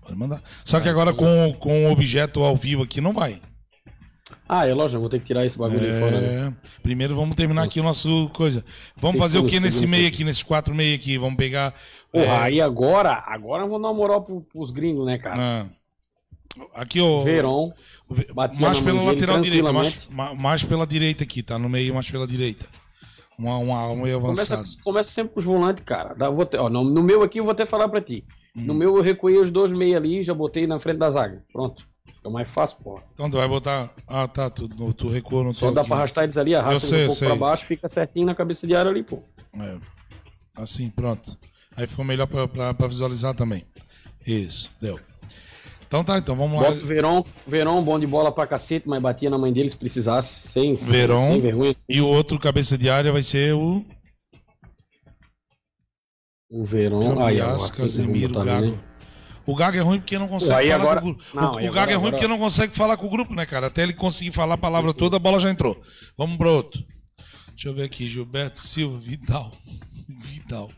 Pode 0.00 0.16
mandar. 0.18 0.42
Só 0.64 0.80
que 0.80 0.88
agora 0.88 1.12
com, 1.12 1.54
com 1.60 1.86
o 1.86 1.92
objeto 1.92 2.42
ao 2.42 2.56
vivo 2.56 2.82
aqui 2.82 3.00
não 3.02 3.12
vai. 3.12 3.40
Ah, 4.52 4.66
é 4.66 4.74
lógico, 4.74 4.98
vou 5.00 5.08
ter 5.08 5.20
que 5.20 5.26
tirar 5.26 5.46
esse 5.46 5.56
bagulho 5.56 5.80
aí 5.80 6.00
fora, 6.00 6.20
né? 6.20 6.48
É, 6.48 6.80
primeiro 6.82 7.14
vamos 7.14 7.36
terminar 7.36 7.62
aqui 7.62 7.78
o 7.78 7.84
nosso 7.84 8.28
coisa. 8.30 8.64
Vamos 8.96 9.12
Tem 9.12 9.20
fazer 9.20 9.38
o 9.38 9.46
que 9.46 9.60
nesse 9.60 9.86
meio 9.86 10.08
aqui, 10.08 10.24
nesses 10.24 10.42
quatro 10.42 10.74
meio 10.74 10.96
aqui? 10.96 11.16
Vamos 11.18 11.36
pegar. 11.36 11.72
Porra, 12.12 12.24
é, 12.24 12.38
aí 12.38 12.60
agora, 12.60 13.22
agora 13.28 13.62
eu 13.62 13.68
vou 13.68 13.80
dar 13.80 13.86
uma 13.86 13.94
moral 13.94 14.22
pro, 14.24 14.40
pros 14.40 14.72
gringos, 14.72 15.06
né, 15.06 15.18
cara? 15.18 15.40
ah, 15.40 15.66
aqui, 16.74 17.00
ó. 17.00 17.20
Verão, 17.20 17.72
mais 18.58 18.80
pela 18.80 19.04
lateral 19.04 19.38
direita, 19.40 19.72
mais, 19.72 20.08
mais 20.36 20.64
pela 20.64 20.84
direita 20.84 21.22
aqui, 21.22 21.44
tá? 21.44 21.56
No 21.56 21.68
meio, 21.68 21.94
mais 21.94 22.10
pela 22.10 22.26
direita. 22.26 22.66
Uma, 23.38 23.56
uma, 23.58 23.86
um 23.90 24.02
meio 24.02 24.20
começa, 24.20 24.54
avançado. 24.54 24.82
começa 24.82 25.12
sempre 25.12 25.32
com 25.32 25.38
os 25.38 25.46
volantes, 25.46 25.84
cara. 25.84 26.12
Dá- 26.14 26.28
vou 26.28 26.44
ter- 26.44 26.58
ó, 26.58 26.68
no, 26.68 26.82
no 26.82 27.04
meu 27.04 27.22
aqui 27.22 27.38
eu 27.38 27.44
vou 27.44 27.52
até 27.52 27.64
falar 27.64 27.88
pra 27.88 28.00
ti. 28.00 28.24
Hum. 28.56 28.64
No 28.66 28.74
meu 28.74 28.96
eu 28.96 29.02
recuei 29.02 29.38
os 29.38 29.48
dois 29.52 29.72
meia 29.72 29.96
ali 29.96 30.18
e 30.18 30.24
já 30.24 30.34
botei 30.34 30.66
na 30.66 30.80
frente 30.80 30.98
da 30.98 31.08
zaga. 31.12 31.44
Pronto. 31.52 31.88
Fica 32.20 32.30
mais 32.30 32.50
fácil, 32.50 32.76
porra. 32.84 33.02
Então 33.14 33.30
tu 33.30 33.38
vai 33.38 33.48
botar. 33.48 33.90
Ah, 34.06 34.28
tá. 34.28 34.50
Tu, 34.50 34.68
no- 34.76 34.92
tu 34.92 35.08
recuou 35.08 35.42
no 35.42 35.54
Só 35.54 35.70
dá 35.70 35.82
pra 35.82 35.96
arrastar 35.96 36.24
eles 36.24 36.36
ali, 36.36 36.54
arrasta 36.54 36.80
sei, 36.80 36.98
um 37.04 37.06
pouco 37.06 37.18
sei. 37.18 37.28
pra 37.28 37.36
baixo, 37.36 37.64
fica 37.64 37.88
certinho 37.88 38.26
na 38.26 38.34
cabeça 38.34 38.66
de 38.66 38.76
área 38.76 38.90
ali, 38.90 39.02
pô. 39.02 39.22
É. 39.58 39.78
Assim, 40.54 40.90
pronto. 40.90 41.38
Aí 41.74 41.86
ficou 41.86 42.04
melhor 42.04 42.26
pra, 42.26 42.46
pra, 42.46 42.74
pra 42.74 42.86
visualizar 42.86 43.34
também. 43.34 43.64
Isso, 44.26 44.70
deu. 44.82 45.00
Então 45.88 46.04
tá, 46.04 46.18
então 46.18 46.36
vamos 46.36 46.60
lá. 46.60 46.68
Bota 46.70 46.84
Verão, 46.84 47.24
Verão, 47.46 47.82
bom 47.82 47.98
de 47.98 48.06
bola 48.06 48.30
pra 48.30 48.46
cacete, 48.46 48.86
mas 48.88 49.00
batia 49.02 49.30
na 49.30 49.38
mãe 49.38 49.52
dele 49.52 49.70
se 49.70 49.76
precisasse, 49.76 50.48
sem, 50.48 50.74
Verón. 50.76 51.32
sem 51.32 51.40
vergonha. 51.40 51.74
E 51.88 52.00
o 52.02 52.06
outro 52.06 52.38
cabeça 52.38 52.76
de 52.76 52.90
área 52.90 53.10
vai 53.10 53.22
ser 53.22 53.54
o 53.54 53.84
O 56.50 56.64
Verão, 56.64 57.00
Cambias, 57.16 57.70
Casemiro, 57.70 58.38
ali, 58.38 58.46
Gago. 58.46 58.66
né? 58.66 58.89
O 59.50 59.54
Gago 59.54 59.76
é 59.76 59.80
ruim 59.80 59.98
porque 59.98 60.18
não 60.18 60.28
consegue 60.28 60.68
falar 60.70 60.82
agora- 60.82 61.00
com 61.00 61.08
o 61.08 61.14
grupo. 61.14 61.24
não, 61.34 61.42
o 61.42 61.48
o 61.48 61.52
Gago 61.54 61.68
agora- 61.68 61.90
é 61.90 61.94
ruim 61.94 61.96
agora- 62.06 62.12
porque 62.12 62.28
não 62.28 62.38
consegue 62.38 62.76
falar 62.76 62.96
com 62.96 63.06
o 63.06 63.10
grupo, 63.10 63.34
né, 63.34 63.44
cara? 63.46 63.66
Até 63.66 63.82
ele 63.82 63.92
conseguir 63.92 64.32
falar 64.32 64.54
a 64.54 64.58
palavra 64.58 64.92
toda, 64.94 65.16
a 65.16 65.18
bola 65.20 65.38
já 65.38 65.50
entrou. 65.50 65.80
Vamos 66.16 66.36
pro 66.36 66.50
outro. 66.50 66.82
Deixa 67.50 67.68
eu 67.68 67.74
ver 67.74 67.82
aqui. 67.84 68.06
Gilberto 68.08 68.58
Silva, 68.58 68.98
Vidal. 68.98 69.52
Vidal. 70.08 70.70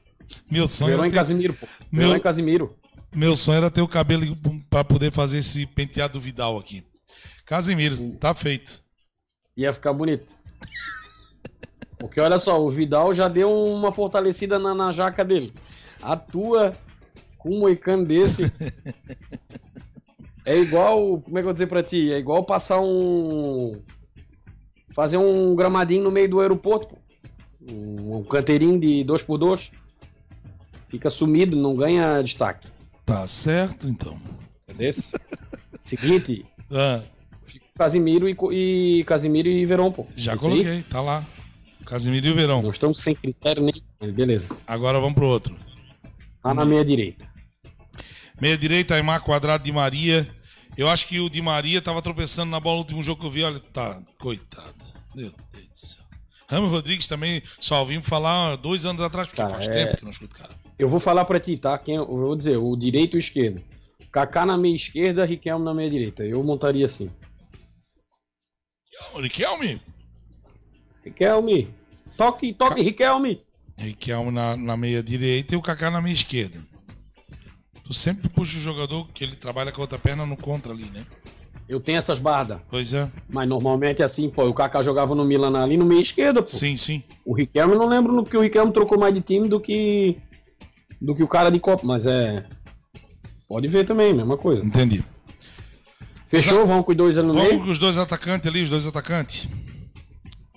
Meu 0.50 0.66
sonho, 0.66 0.90
Verão 0.90 1.04
era 1.04 1.10
ter, 1.10 1.16
Casimiro, 1.16 1.54
pô. 1.54 1.66
Meu- 1.90 2.08
Verão 2.08 2.20
Casimiro. 2.20 2.76
meu 3.14 3.36
sonho 3.36 3.58
era 3.58 3.70
ter 3.70 3.82
o 3.82 3.88
cabelo 3.88 4.36
pra 4.70 4.82
poder 4.82 5.12
fazer 5.12 5.38
esse 5.38 5.66
penteado 5.66 6.18
Vidal 6.20 6.58
aqui. 6.58 6.82
Casimiro, 7.44 8.16
tá 8.16 8.34
feito. 8.34 8.80
Ia 9.56 9.72
ficar 9.74 9.92
bonito. 9.92 10.26
Porque 11.98 12.20
olha 12.20 12.38
só, 12.38 12.60
o 12.60 12.70
Vidal 12.70 13.14
já 13.14 13.28
deu 13.28 13.52
uma 13.52 13.92
fortalecida 13.92 14.58
na, 14.58 14.74
na 14.74 14.90
jaca 14.90 15.24
dele. 15.24 15.52
Atua 16.02 16.74
com 17.42 17.50
um 17.50 17.60
moicano 17.60 18.04
desse. 18.06 18.42
É 20.44 20.58
igual. 20.58 21.20
Como 21.20 21.38
é 21.38 21.40
que 21.40 21.44
eu 21.44 21.44
vou 21.44 21.52
dizer 21.52 21.68
pra 21.68 21.84
ti? 21.84 22.12
É 22.12 22.18
igual 22.18 22.44
passar 22.44 22.80
um. 22.80 23.80
Fazer 24.92 25.16
um 25.16 25.54
gramadinho 25.54 26.02
no 26.02 26.10
meio 26.10 26.28
do 26.28 26.40
aeroporto, 26.40 26.88
pô. 26.88 26.98
Um, 27.70 28.16
um 28.18 28.24
canteirinho 28.24 28.76
de 28.78 29.04
2x2. 29.04 29.70
Fica 30.88 31.08
sumido, 31.10 31.54
não 31.56 31.76
ganha 31.76 32.20
destaque. 32.22 32.66
Tá 33.06 33.24
certo, 33.28 33.86
então. 33.86 34.16
Entendeu? 34.68 34.92
Seguinte, 35.84 36.44
Ah, 36.70 37.00
Casimiro 37.76 38.28
e, 38.28 38.36
e 38.98 39.04
Casimiro 39.04 39.48
e 39.48 39.64
Verón, 39.64 39.92
pô. 39.92 40.06
já 40.16 40.34
Esse 40.34 40.44
aí, 40.44 40.50
coloquei, 40.50 40.82
tá 40.82 41.00
lá. 41.00 41.24
Casimiro 41.86 42.26
e 42.26 42.32
Verão. 42.32 42.62
Não 42.62 42.70
estamos 42.70 42.98
sem 42.98 43.14
critério 43.14 43.62
nenhum, 43.62 43.80
mas 44.00 44.10
beleza. 44.12 44.48
Agora 44.66 44.98
vamos 44.98 45.14
pro 45.14 45.26
outro. 45.28 45.54
Tá 46.42 46.52
na 46.52 46.64
meia 46.64 46.84
direita. 46.84 47.31
Meia 48.40 48.56
direita, 48.58 48.94
Aymar 48.94 49.22
Quadrado 49.22 49.62
de 49.64 49.72
Maria. 49.72 50.28
Eu 50.76 50.88
acho 50.88 51.06
que 51.06 51.20
o 51.20 51.28
Di 51.28 51.42
Maria 51.42 51.82
tava 51.82 52.00
tropeçando 52.00 52.50
na 52.50 52.58
bola 52.58 52.76
no 52.76 52.80
último 52.80 53.02
jogo 53.02 53.20
que 53.20 53.26
eu 53.26 53.30
vi. 53.30 53.42
Olha, 53.42 53.60
tá, 53.60 54.00
coitado. 54.18 54.74
Meu 55.14 55.30
Deus 55.52 55.68
do 55.68 55.76
céu. 55.78 56.02
Ramos 56.48 56.70
Rodrigues 56.70 57.06
também 57.06 57.42
só 57.60 57.80
ouvimos 57.80 58.08
falar 58.08 58.56
dois 58.56 58.84
anos 58.86 59.02
atrás, 59.02 59.28
porque 59.28 59.42
Cara, 59.42 59.54
faz 59.54 59.68
é- 59.68 59.72
tempo 59.84 59.96
que 59.98 60.04
não 60.04 60.10
escuto, 60.10 60.34
cara. 60.36 60.50
Eu 60.78 60.88
vou 60.88 60.98
falar 60.98 61.24
pra 61.26 61.38
ti, 61.38 61.56
tá? 61.56 61.76
Quem, 61.78 61.96
eu 61.96 62.06
vou 62.06 62.34
dizer, 62.34 62.56
o 62.56 62.74
direito 62.76 63.14
e 63.14 63.18
o 63.18 63.20
esquerdo. 63.20 63.62
Kaká 64.10 64.44
na 64.44 64.56
meia 64.58 64.74
esquerda, 64.74 65.24
Riquelme 65.24 65.64
na 65.64 65.72
meia 65.74 65.88
direita. 65.90 66.24
Eu 66.24 66.42
montaria 66.42 66.86
assim. 66.86 67.08
Riquelme? 69.14 69.80
Riquelme. 71.04 71.68
Toque, 72.16 72.52
toque, 72.54 72.76
Ca- 72.76 72.82
Riquelme. 72.82 73.42
Riquelme 73.76 74.30
na, 74.30 74.56
na 74.56 74.76
meia 74.76 75.02
direita 75.02 75.54
e 75.54 75.56
o 75.56 75.62
Kaká 75.62 75.90
na 75.90 76.00
meia 76.00 76.14
esquerda. 76.14 76.60
Tu 77.92 77.96
sempre 77.96 78.26
puxa 78.30 78.56
o 78.56 78.60
jogador 78.60 79.06
que 79.12 79.22
ele 79.22 79.36
trabalha 79.36 79.70
com 79.70 79.82
a 79.82 79.84
outra 79.84 79.98
perna 79.98 80.24
no 80.24 80.34
contra 80.34 80.72
ali, 80.72 80.86
né? 80.94 81.04
Eu 81.68 81.78
tenho 81.78 81.98
essas 81.98 82.18
bardas. 82.18 82.58
Pois 82.70 82.94
é. 82.94 83.06
Mas 83.28 83.46
normalmente 83.46 84.00
é 84.00 84.04
assim, 84.06 84.30
pô. 84.30 84.48
O 84.48 84.54
Kaká 84.54 84.82
jogava 84.82 85.14
no 85.14 85.26
Milan 85.26 85.62
ali 85.62 85.76
no 85.76 85.84
meio 85.84 86.00
esquerda, 86.00 86.40
pô. 86.40 86.48
Sim, 86.48 86.74
sim. 86.74 87.02
O 87.22 87.34
Riquelme 87.34 87.74
eu 87.74 87.78
não 87.78 87.86
lembro 87.86 88.14
porque 88.22 88.34
o 88.34 88.40
Riquelme 88.40 88.72
trocou 88.72 88.98
mais 88.98 89.12
de 89.12 89.20
time 89.20 89.46
do 89.46 89.60
que 89.60 90.16
do 91.02 91.14
que 91.14 91.22
o 91.22 91.28
cara 91.28 91.50
de 91.50 91.60
Copa, 91.60 91.86
mas 91.86 92.06
é 92.06 92.46
pode 93.46 93.68
ver 93.68 93.84
também, 93.84 94.14
mesma 94.14 94.38
coisa. 94.38 94.64
Entendi. 94.64 95.04
Fechou? 96.28 96.66
Vamos 96.66 96.86
com 96.86 96.92
os 96.92 96.96
dois 96.96 97.18
ali 97.18 97.26
no 97.26 97.34
Vamos 97.34 97.48
meio. 97.50 97.62
com 97.62 97.70
os 97.70 97.78
dois 97.78 97.98
atacantes 97.98 98.48
ali, 98.48 98.62
os 98.62 98.70
dois 98.70 98.86
atacantes. 98.86 99.50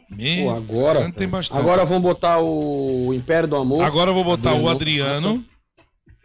Meio 0.09 0.51
Pô, 0.51 0.55
agora, 0.55 1.11
tem 1.11 1.27
bastante. 1.27 1.59
agora 1.59 1.83
vamos 1.83 2.03
botar 2.03 2.39
o 2.39 3.13
Império 3.13 3.49
do 3.49 3.57
Amor. 3.57 3.83
Agora 3.83 4.11
eu 4.11 4.13
vou 4.13 4.23
botar 4.23 4.53
o 4.53 4.69
Adriano. 4.69 5.43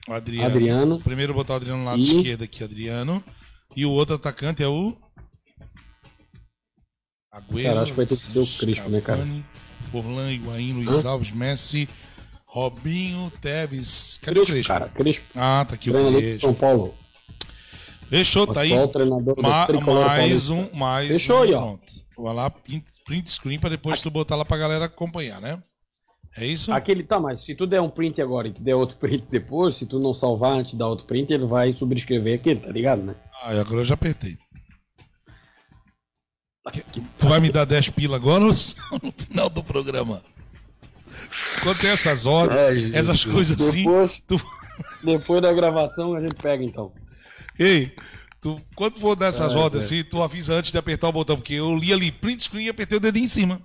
Adriano. 0.09 0.49
O 0.49 0.51
Adriano. 0.57 1.01
Primeiro 1.01 1.35
botar 1.35 1.55
o 1.55 1.57
Adriano 1.57 1.79
no 1.81 1.85
lado 1.85 1.99
E- 2.01 2.17
esquerdo 2.17 2.43
aqui, 2.45 2.65
Adriano. 2.65 3.23
E 3.77 3.85
o 3.87 3.91
outro 3.91 4.15
atacante 4.17 4.63
é 4.63 4.69
o. 4.69 4.97
Agüero. 7.33 7.69
Cara, 7.69 7.83
acho 7.83 7.91
que 7.93 7.97
vai 7.97 8.07
ter 8.07 8.15
que 8.17 8.21
ser 8.21 8.39
o 8.41 8.47
Crespo, 8.47 8.89
né, 8.91 9.01
cara? 9.01 9.19
Cavani, 9.21 9.47
Forlan, 9.93 10.33
Higuaín, 10.33 10.73
Luiz 10.73 11.05
Hã? 11.05 11.11
Alves, 11.11 11.31
Messi, 11.31 11.89
Robinho, 12.45 13.31
Teves. 13.41 14.19
Cadê 14.21 14.41
o 14.41 14.45
Crespo, 14.45 14.53
Crespo? 14.55 14.73
cara. 14.73 14.89
Crespo, 14.89 15.25
Ah, 15.37 15.65
tá 15.69 15.75
aqui 15.75 15.91
o 15.91 15.93
treinador 15.93 16.21
de 16.21 16.27
Crespo. 16.27 16.47
São 16.47 16.55
Paulo. 16.55 16.95
Fechou, 18.09 18.47
tá 18.49 18.63
aí. 18.63 18.73
Ma- 19.41 19.69
mais 20.09 20.51
um, 20.51 20.69
mais 20.75 21.07
Fechou 21.09 21.39
um. 21.39 21.43
aí, 21.43 21.55
ó. 21.55 21.61
Pronto. 21.61 21.93
Vai 22.19 22.35
lá, 22.35 22.51
print, 22.51 22.85
print 23.05 23.31
screen 23.31 23.59
pra 23.61 23.71
depois 23.71 24.03
tu 24.03 24.11
botar 24.11 24.35
lá 24.35 24.45
pra 24.45 24.59
galera 24.59 24.87
acompanhar, 24.87 25.41
né? 25.41 25.63
É 26.41 26.47
isso? 26.47 26.73
Aquele, 26.73 27.03
tá, 27.05 27.21
mas 27.21 27.43
se 27.45 27.55
tu 27.55 27.67
der 27.67 27.81
um 27.83 27.91
print 27.91 28.21
agora 28.23 28.49
e 28.49 28.53
tu 28.53 28.63
der 28.63 28.75
outro 28.75 28.97
print 28.99 29.27
depois, 29.31 29.77
se 29.77 29.85
tu 29.87 29.99
não 29.99 30.15
salvar 30.15 30.59
antes 30.59 30.73
de 30.73 30.79
dar 30.79 30.89
outro 30.89 31.05
print, 31.07 31.31
ele 31.33 31.47
vai 31.47 31.73
subscrever 31.73 32.37
aquele, 32.41 32.61
tá 32.61 32.71
ligado, 32.71 33.03
né? 33.03 33.15
Ah, 33.43 33.51
agora 33.61 33.81
eu 33.81 33.85
já 33.85 33.95
apertei. 33.95 34.37
Que- 36.73 36.83
Tu 37.19 37.27
vai 37.29 37.41
me 37.41 37.51
dar 37.51 37.65
10 37.65 37.91
pila 37.91 38.17
agora 38.17 38.45
ou 38.45 38.53
só 38.53 38.75
no 39.03 39.13
final 39.13 39.49
do 39.49 39.63
programa? 39.63 40.23
Quando 41.63 41.79
tem 41.81 41.91
essas 41.91 42.27
ordens, 42.27 42.59
Ai, 42.61 42.91
essas 42.95 43.25
coisas 43.25 43.61
assim, 43.61 43.79
Depois, 43.79 44.23
tu... 44.27 44.41
depois 45.03 45.43
da 45.43 45.53
gravação 45.53 46.15
a 46.15 46.21
gente 46.21 46.35
pega 46.37 46.63
então. 46.63 46.93
Ei, 47.59 47.93
tu, 48.41 48.61
quando 48.77 48.99
for 49.01 49.17
dessas 49.17 49.55
É, 49.55 49.59
ordens 49.59 49.83
é. 49.83 49.87
assim, 49.87 50.05
tu 50.05 50.23
avisa 50.23 50.55
antes 50.55 50.71
de 50.71 50.79
apertar 50.79 51.09
o 51.09 51.13
botão, 51.13 51.37
porque 51.37 51.55
eu 51.55 51.75
li 51.77 51.93
ali 51.93 52.13
print 52.13 52.45
screen 52.45 52.67
e 52.67 52.69
apertei 52.69 52.99
o 52.99 53.01
dedinho 53.01 53.25
em 53.25 53.29
cima. 53.29 53.61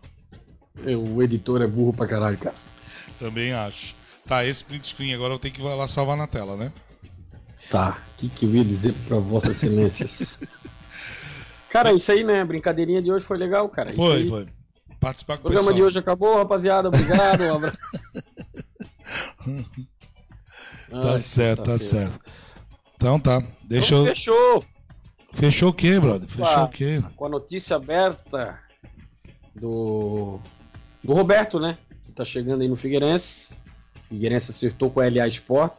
O 0.78 1.22
editor 1.24 1.62
é 1.62 1.68
burro 1.68 1.94
pra 1.94 2.08
caralho, 2.08 2.38
cara. 2.38 2.56
Também 3.20 3.54
acho. 3.54 3.96
Tá, 4.28 4.44
esse 4.46 4.64
print 4.64 4.88
screen 4.88 5.14
agora 5.14 5.34
eu 5.34 5.40
tenho 5.40 5.54
que 5.54 5.62
ir 5.62 5.64
lá 5.64 5.88
salvar 5.88 6.18
na 6.18 6.28
tela, 6.28 6.56
né? 6.58 6.72
Tá, 7.70 7.98
o 8.14 8.18
que, 8.18 8.30
que 8.30 8.46
eu 8.46 8.56
ia 8.56 8.64
dizer 8.66 8.94
pra 9.08 9.18
Vossa 9.18 9.52
Excelências? 9.52 10.40
cara, 11.70 11.94
isso 11.94 12.12
aí, 12.12 12.24
né? 12.24 12.44
Brincadeirinha 12.44 13.02
de 13.02 13.12
hoje 13.12 13.26
foi 13.26 13.38
legal, 13.38 13.68
cara. 13.70 13.90
Isso 13.90 13.98
Foi, 14.00 14.16
aí. 14.18 14.28
foi. 14.28 14.48
Participar 15.00 15.36
O 15.36 15.38
com 15.38 15.42
o 15.42 15.44
programa 15.44 15.68
pessoal. 15.68 15.76
de 15.78 15.84
hoje 15.84 16.00
acabou, 16.00 16.36
rapaziada. 16.38 16.88
Obrigado. 16.88 17.42
Um 17.44 17.56
abraço. 17.56 17.78
Tá 20.90 21.12
Ai, 21.14 21.20
certo, 21.20 21.64
tá 21.64 21.78
sexta-feira. 21.78 22.12
certo. 22.12 22.26
Então 22.96 23.20
tá, 23.20 23.44
deixa 23.64 23.88
Então, 23.96 24.00
eu... 24.00 24.16
Fechou. 24.16 24.66
Fechou 25.34 25.70
o 25.70 25.74
quê, 25.74 26.00
brother? 26.00 26.30
Fechou 26.30 26.64
o 26.64 26.70
quê? 26.70 27.04
Com 27.16 27.26
a 27.26 27.30
notícia 27.30 27.76
aberta 27.76 28.60
do, 29.54 30.40
do 31.06 31.14
Roberto, 31.14 31.60
né? 31.60 31.78
Que 32.04 32.12
tá 32.12 32.26
chegando 32.26 32.62
aí 32.62 32.68
no 32.68 32.76
Figueirense. 32.76 33.54
Figueirense 34.10 34.52
acertou 34.52 34.90
com 34.90 35.00
a 35.00 35.08
LA 35.08 35.28
Sport. 35.28 35.74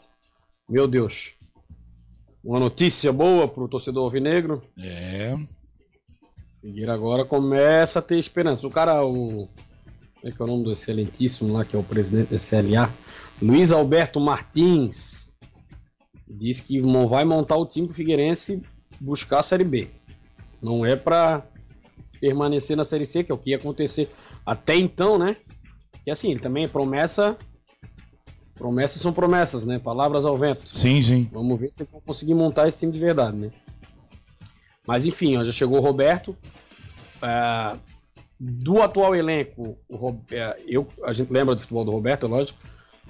Meu 0.68 0.86
Deus. 0.86 1.34
Uma 2.44 2.60
notícia 2.60 3.12
boa 3.12 3.48
pro 3.48 3.68
torcedor 3.68 4.04
alvinegro. 4.04 4.62
É, 4.78 5.36
Figueira 6.60 6.94
agora 6.94 7.24
começa 7.24 7.98
a 7.98 8.02
ter 8.02 8.18
esperança. 8.18 8.66
O 8.66 8.70
cara, 8.70 9.04
o. 9.04 9.48
Como 10.20 10.24
é 10.24 10.30
que 10.30 10.40
é 10.40 10.44
o 10.44 10.48
nome 10.48 10.64
do 10.64 10.72
excelentíssimo 10.72 11.52
lá, 11.52 11.64
que 11.64 11.74
é 11.74 11.78
o 11.78 11.82
presidente 11.82 12.30
da 12.30 12.38
CLA? 12.38 12.92
Luiz 13.42 13.72
Alberto 13.72 14.20
Martins. 14.20 15.28
Disse 16.28 16.62
que 16.62 16.80
não 16.80 17.08
vai 17.08 17.24
montar 17.24 17.56
o 17.56 17.66
time 17.66 17.86
do 17.88 17.94
Figueirense 17.94 18.62
buscar 19.00 19.40
a 19.40 19.42
Série 19.42 19.64
B. 19.64 19.88
Não 20.62 20.86
é 20.86 20.96
para 20.96 21.46
permanecer 22.20 22.76
na 22.76 22.84
Série 22.84 23.06
C, 23.06 23.22
que 23.22 23.30
é 23.30 23.34
o 23.34 23.38
que 23.38 23.50
ia 23.50 23.56
acontecer 23.56 24.10
até 24.46 24.76
então, 24.76 25.18
né? 25.18 25.36
Que 26.04 26.10
assim, 26.10 26.38
também 26.38 26.64
é 26.64 26.68
promessa. 26.68 27.36
Promessas 28.54 29.02
são 29.02 29.12
promessas, 29.12 29.66
né? 29.66 29.78
Palavras 29.78 30.24
ao 30.24 30.38
vento. 30.38 30.74
sim, 30.74 31.02
sim. 31.02 31.28
Vamos 31.32 31.60
ver 31.60 31.70
se 31.72 31.84
vão 31.84 32.00
conseguir 32.00 32.34
montar 32.34 32.66
esse 32.68 32.78
time 32.80 32.92
de 32.92 33.00
verdade, 33.00 33.36
né? 33.36 33.50
Mas 34.86 35.04
enfim, 35.04 35.36
ó, 35.36 35.44
já 35.44 35.52
chegou 35.52 35.78
o 35.78 35.82
Roberto. 35.82 36.34
Ah, 37.20 37.76
do 38.38 38.82
atual 38.82 39.14
elenco, 39.16 39.78
o 39.88 40.14
é, 40.30 40.58
eu, 40.66 40.86
a 41.04 41.12
gente 41.12 41.32
lembra 41.32 41.54
do 41.54 41.60
futebol 41.60 41.84
do 41.84 41.90
Roberto, 41.90 42.26
é 42.26 42.28
lógico. 42.28 42.58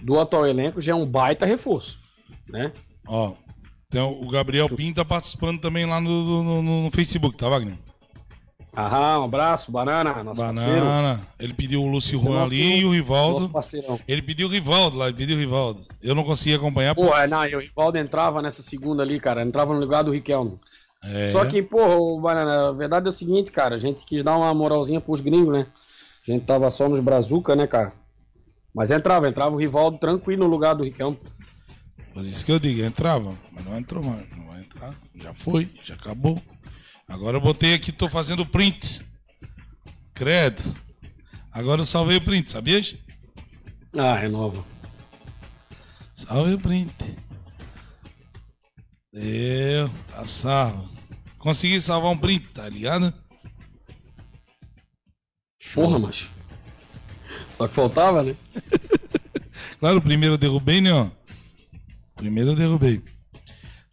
Do 0.01 0.19
atual 0.21 0.47
elenco 0.47 0.81
já 0.81 0.93
é 0.93 0.95
um 0.95 1.05
baita 1.07 1.45
reforço, 1.45 2.01
né? 2.49 2.73
Ó, 3.07 3.35
então 3.89 4.13
o 4.21 4.27
Gabriel 4.29 4.69
Pinto 4.69 4.97
tá 4.97 5.05
participando 5.05 5.61
também 5.61 5.85
lá 5.87 6.01
no, 6.01 6.43
no, 6.43 6.63
no- 6.63 6.83
no 6.85 6.91
Facebook, 6.91 7.37
tá, 7.37 7.49
Wagner? 7.49 7.77
Aham, 8.77 9.21
um 9.21 9.25
abraço, 9.25 9.73
Banana, 9.73 10.23
nosso 10.23 10.39
parceiro. 10.39 10.85
Banana. 10.85 11.27
Ele 11.39 11.55
pediu 11.55 11.83
o 11.83 11.89
Lúcio 11.89 12.19
é 12.19 12.23
Juan 12.23 12.45
ali 12.45 12.81
e 12.81 12.85
o 12.85 12.93
Rivaldo. 12.93 13.51
Ele 14.07 14.21
pediu 14.21 14.47
o 14.47 14.51
Rivaldo 14.51 14.99
lá, 14.99 15.07
ele 15.09 15.17
pediu 15.17 15.35
o 15.35 15.41
Rivaldo. 15.41 15.81
Eu 16.03 16.15
não 16.15 16.23
consegui 16.23 16.55
acompanhar. 16.55 16.95
Pô, 16.95 17.11
não, 17.27 17.41
o 17.41 17.61
Rivaldo 17.61 17.97
entrava 17.97 18.43
nessa 18.43 18.63
segunda 18.63 19.03
ali, 19.03 19.19
cara. 19.19 19.43
Entrava 19.43 19.73
no 19.73 19.81
lugar 19.81 20.05
do 20.05 20.13
Riquelme. 20.13 20.59
É, 21.03 21.33
Só 21.33 21.47
que, 21.47 21.63
pô, 21.63 22.21
Banana, 22.21 22.69
a 22.69 22.73
verdade 22.73 23.07
é 23.07 23.11
o 23.11 23.13
seguinte, 23.13 23.51
cara, 23.51 23.77
a 23.77 23.79
gente 23.79 24.05
quis 24.05 24.23
dar 24.23 24.37
uma 24.37 24.53
moralzinha 24.53 25.01
pros 25.01 25.23
gringos, 25.23 25.53
né? 25.55 25.67
A 26.29 26.33
gente 26.33 26.45
tava 26.45 26.69
só 26.69 26.87
nos 26.89 27.01
Brazuca, 27.01 27.57
né, 27.57 27.67
cara? 27.67 27.93
Mas 28.75 28.91
entrava, 28.91 29.27
entrava 29.27 29.55
o 29.55 29.59
Rivaldo 29.59 29.97
tranquilo 29.97 30.45
no 30.45 30.51
lugar 30.51 30.75
do 30.75 30.85
Riquelme. 30.85 31.19
Por 32.13 32.25
isso 32.25 32.45
que 32.45 32.53
eu 32.53 32.59
digo, 32.59 32.83
entrava, 32.83 33.33
mas 33.53 33.65
não 33.65 33.77
entrou 33.79 34.03
mais. 34.03 34.27
Não 34.37 34.47
vai 34.47 34.61
entrar. 34.61 34.95
Já 35.15 35.33
foi, 35.33 35.71
já 35.83 35.95
acabou. 35.95 36.41
Agora 37.09 37.37
eu 37.37 37.41
botei 37.41 37.75
aqui, 37.75 37.93
tô 37.93 38.09
fazendo 38.09 38.45
print. 38.45 39.05
Credo. 40.15 40.63
Agora 41.53 41.81
eu 41.81 41.85
salvei 41.85 42.17
o 42.17 42.21
print, 42.21 42.51
sabias? 42.51 42.95
Ah, 43.97 44.17
renova. 44.17 44.65
Salve 46.15 46.55
o 46.55 46.61
print. 46.61 46.93
Deu, 49.13 49.89
tá 50.11 50.27
salvo. 50.27 50.89
Consegui 51.39 51.81
salvar 51.81 52.11
um 52.11 52.19
print, 52.19 52.49
tá 52.49 52.69
ligado? 52.69 53.13
Porra, 55.75 55.99
mas. 55.99 56.29
Só 57.57 57.69
que 57.69 57.75
faltava, 57.75 58.23
né? 58.23 58.35
Claro, 59.79 59.99
o 59.99 60.03
primeiro 60.03 60.35
eu 60.35 60.39
derrubei, 60.39 60.81
né? 60.81 60.91
ó? 60.91 61.11
Primeiro 62.15 62.53
eu 62.53 62.57
derrubei. 62.57 63.03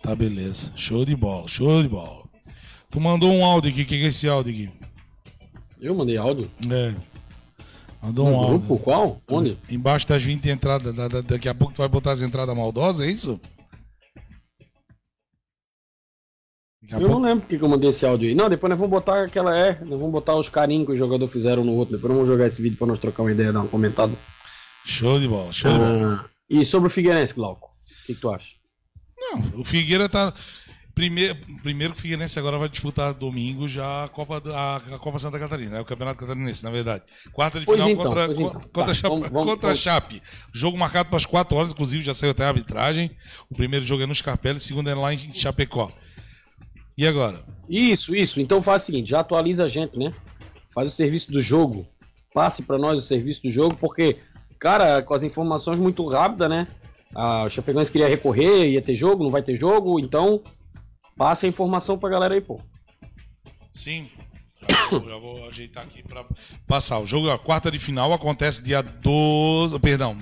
Tá, 0.01 0.15
beleza. 0.15 0.71
Show 0.77 1.03
de 1.03 1.13
bola, 1.13 1.47
show 1.47 1.81
de 1.83 1.89
bola. 1.89 2.22
Tu 2.93 2.99
mandou 2.99 3.31
um 3.31 3.43
áudio 3.43 3.71
aqui, 3.71 3.81
o 3.81 3.85
que 3.85 3.97
que 3.97 4.05
é 4.05 4.07
esse 4.07 4.29
áudio 4.29 4.53
aqui? 4.53 4.69
Eu 5.81 5.95
mandei 5.95 6.15
áudio. 6.15 6.49
É. 6.71 6.93
Mandou 8.01 8.27
um 8.27 8.31
No 8.31 8.37
áudio. 8.37 8.59
grupo? 8.59 8.77
Qual? 8.83 9.21
Onde? 9.27 9.57
Embaixo 9.69 10.07
das 10.07 10.21
20 10.23 10.47
entradas, 10.49 10.93
da- 10.93 11.07
da- 11.07 11.21
daqui 11.21 11.49
a 11.49 11.55
pouco 11.55 11.73
tu 11.73 11.77
vai 11.79 11.87
botar 11.89 12.11
as 12.11 12.21
entradas 12.21 12.55
maldosas, 12.55 13.05
é 13.07 13.11
isso? 13.11 13.41
Eu 16.91 16.99
não 16.99 17.07
pouco. 17.07 17.23
lembro 17.25 17.39
porque 17.41 17.57
que 17.57 17.63
eu 17.63 17.69
mandei 17.69 17.89
esse 17.89 18.05
áudio 18.05 18.29
aí. 18.29 18.35
Não, 18.35 18.49
depois 18.49 18.69
nós 18.69 18.77
vamos 18.77 18.91
botar 18.91 19.23
aquela. 19.23 19.57
É, 19.57 19.79
nós 19.79 19.97
vamos 19.99 20.11
botar 20.11 20.35
os 20.35 20.49
carinhos 20.49 20.85
que 20.85 20.91
os 20.91 20.99
jogadores 20.99 21.31
fizeram 21.33 21.63
no 21.63 21.71
outro. 21.73 21.95
Depois 21.95 22.09
nós 22.09 22.17
vamos 22.19 22.27
jogar 22.27 22.47
esse 22.47 22.61
vídeo 22.61 22.77
pra 22.77 22.85
nós 22.85 22.99
trocar 22.99 23.23
uma 23.23 23.31
ideia, 23.31 23.51
dar 23.53 23.61
uma 23.61 23.69
comentada. 23.69 24.13
Show 24.85 25.19
de 25.19 25.27
bola, 25.27 25.51
show 25.51 25.71
de 25.71 25.79
bola. 25.79 26.25
Ah, 26.25 26.29
E 26.49 26.63
sobre 26.65 26.87
o 26.87 26.89
Figueirense, 26.91 27.33
Glauco? 27.33 27.67
O 27.67 28.05
que, 28.05 28.13
que 28.13 28.19
tu 28.21 28.29
acha? 28.29 28.55
Não, 29.17 29.61
o 29.61 29.63
Figueira 29.63 30.09
tá. 30.09 30.33
Primeiro, 30.95 31.35
primeiro 31.63 31.93
que 31.93 31.99
o 31.99 32.01
Figueirense 32.03 32.37
agora 32.37 32.57
vai 32.59 32.69
disputar 32.69 33.13
domingo 33.15 33.67
já 33.67 34.03
a 34.03 34.09
Copa, 34.09 34.39
a, 34.53 34.75
a 34.75 34.99
Copa 34.99 35.17
Santa 35.17 35.39
Catarina, 35.39 35.77
é 35.77 35.81
o 35.81 35.85
Campeonato 35.85 36.19
Catarinense, 36.19 36.63
na 36.63 36.69
verdade. 36.69 37.01
Quarta 37.31 37.59
de 37.59 37.65
Pois 37.65 37.77
final 37.77 37.89
então, 37.89 38.03
contra, 38.05 38.25
então. 38.25 38.49
contra, 38.51 38.69
Tá, 38.85 38.91
a 38.91 38.93
Chape- 38.93 39.09
vamos- 39.09 39.29
contra 39.29 39.67
vamos. 39.69 39.79
Chape. 39.79 40.21
Jogo 40.53 40.77
marcado 40.77 41.09
para 41.09 41.17
as 41.17 41.25
4 41.25 41.57
horas, 41.57 41.71
inclusive 41.73 42.03
já 42.03 42.13
saiu 42.13 42.29
até 42.29 42.43
a 42.45 42.49
arbitragem. 42.49 43.09
O 43.49 43.55
primeiro 43.55 43.83
jogo 43.83 44.03
é 44.03 44.05
no 44.05 44.13
Scarpelli, 44.13 44.57
o 44.57 44.61
segundo 44.61 44.87
é 44.87 44.93
lá 44.93 45.11
em 45.11 45.17
Chapecó. 45.33 45.91
E 46.95 47.07
agora? 47.07 47.43
Isso, 47.67 48.15
isso. 48.15 48.39
Então 48.39 48.61
faz 48.61 48.83
o 48.83 48.85
seguinte, 48.85 49.09
já 49.09 49.21
atualiza 49.21 49.63
a 49.63 49.67
gente, 49.67 49.97
né? 49.97 50.13
Faz 50.69 50.87
o 50.89 50.91
serviço 50.91 51.31
do 51.31 51.41
jogo. 51.41 51.87
Passe 52.35 52.61
para 52.61 52.77
nós 52.77 52.99
o 53.03 53.05
serviço 53.05 53.41
do 53.41 53.49
jogo, 53.49 53.75
porque, 53.77 54.17
cara, 54.59 55.01
com 55.01 55.15
as 55.15 55.23
informações 55.23 55.79
muito 55.79 56.05
rápidas, 56.05 56.49
né? 56.51 56.67
A 57.15 57.47
Chapecoense 57.49 57.91
queria 57.91 58.07
recorrer, 58.07 58.69
ia 58.69 58.81
ter 58.81 58.95
jogo, 58.95 59.23
não 59.23 59.31
vai 59.31 59.41
ter 59.41 59.55
jogo, 59.55 59.99
então 59.99 60.41
passe 61.17 61.45
a 61.45 61.49
informação 61.49 61.97
pra 61.97 62.09
galera 62.09 62.33
aí, 62.33 62.41
pô. 62.41 62.61
Sim. 63.71 64.09
Já 64.67 64.89
vou, 64.89 65.09
já 65.09 65.17
vou 65.17 65.47
ajeitar 65.47 65.83
aqui 65.83 66.03
para 66.03 66.25
passar. 66.67 66.99
O 66.99 67.05
jogo, 67.05 67.29
a 67.29 67.37
quarta 67.37 67.69
de 67.69 67.79
final 67.79 68.13
acontece 68.13 68.63
dia 68.63 68.81
12. 68.81 69.79
Perdão, 69.79 70.17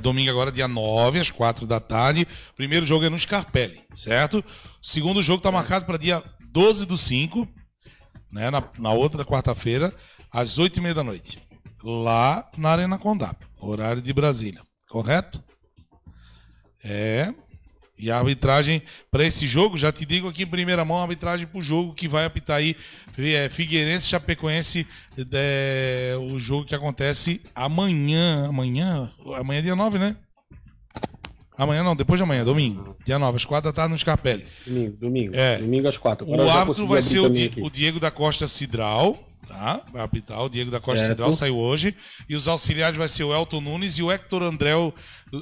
domingo 0.00 0.30
agora, 0.30 0.50
dia 0.52 0.68
9, 0.68 1.20
às 1.20 1.30
4 1.30 1.66
da 1.66 1.80
tarde. 1.80 2.26
Primeiro 2.56 2.86
jogo 2.86 3.04
é 3.04 3.10
no 3.10 3.18
Scarpelli, 3.18 3.82
certo? 3.94 4.42
Segundo 4.82 5.22
jogo 5.22 5.38
está 5.38 5.52
marcado 5.52 5.84
para 5.84 5.98
dia 5.98 6.22
12 6.50 6.86
do 6.86 6.96
5, 6.96 7.46
né? 8.32 8.50
Na, 8.50 8.62
na 8.78 8.92
outra 8.92 9.24
quarta-feira, 9.24 9.94
às 10.30 10.58
8 10.58 10.78
e 10.78 10.80
meia 10.80 10.94
da 10.94 11.04
noite. 11.04 11.42
Lá 11.82 12.48
na 12.56 12.70
Arena 12.70 12.98
Condá, 12.98 13.34
horário 13.60 14.00
de 14.00 14.12
Brasília. 14.12 14.62
Correto? 14.88 15.42
É. 16.82 17.34
E 17.96 18.10
a 18.10 18.18
arbitragem 18.18 18.82
para 19.10 19.24
esse 19.24 19.46
jogo, 19.46 19.78
já 19.78 19.92
te 19.92 20.04
digo 20.04 20.28
aqui 20.28 20.42
em 20.42 20.46
primeira 20.46 20.84
mão, 20.84 20.98
a 20.98 21.02
arbitragem 21.02 21.46
para 21.46 21.58
o 21.58 21.62
jogo 21.62 21.94
que 21.94 22.08
vai 22.08 22.24
apitar 22.24 22.56
aí 22.56 22.74
é, 23.16 23.48
Figueirense, 23.48 24.08
Chapecoense, 24.08 24.84
é, 25.32 26.14
o 26.18 26.36
jogo 26.38 26.64
que 26.64 26.74
acontece 26.74 27.40
amanhã, 27.54 28.46
amanhã, 28.48 29.12
amanhã 29.36 29.58
é 29.60 29.62
dia 29.62 29.76
9, 29.76 29.98
né? 29.98 30.16
Amanhã 31.56 31.84
não, 31.84 31.94
depois 31.94 32.18
de 32.18 32.24
amanhã, 32.24 32.44
domingo, 32.44 32.96
dia 33.04 33.16
9, 33.16 33.36
às 33.36 33.44
4 33.44 33.70
da 33.70 33.72
tarde 33.72 33.92
no 33.92 33.98
Scarpelli. 33.98 34.42
Domingo, 34.66 34.96
domingo. 34.96 35.36
É. 35.36 35.58
Domingo 35.58 35.86
às 35.86 35.96
quatro. 35.96 36.26
Agora 36.26 36.42
eu 36.42 36.46
O 36.46 36.48
já 36.48 36.58
árbitro 36.60 36.86
vai 36.88 37.00
ser 37.00 37.20
o, 37.20 37.28
Di- 37.30 37.52
o 37.58 37.70
Diego 37.70 38.00
da 38.00 38.10
Costa 38.10 38.48
Cidral, 38.48 39.16
tá? 39.46 39.82
Vai 39.92 40.02
apitar 40.02 40.40
o 40.42 40.48
Diego 40.48 40.70
da 40.70 40.80
Costa 40.80 40.98
Certo. 40.98 41.10
Cidral, 41.10 41.32
saiu 41.32 41.56
hoje. 41.56 41.94
E 42.28 42.34
os 42.36 42.48
auxiliares 42.48 42.96
vai 42.96 43.08
ser 43.08 43.24
o 43.24 43.34
Elton 43.34 43.60
Nunes 43.60 43.98
e 43.98 44.02
o 44.02 44.10
Hector 44.10 44.42
Andreu, 44.42 44.92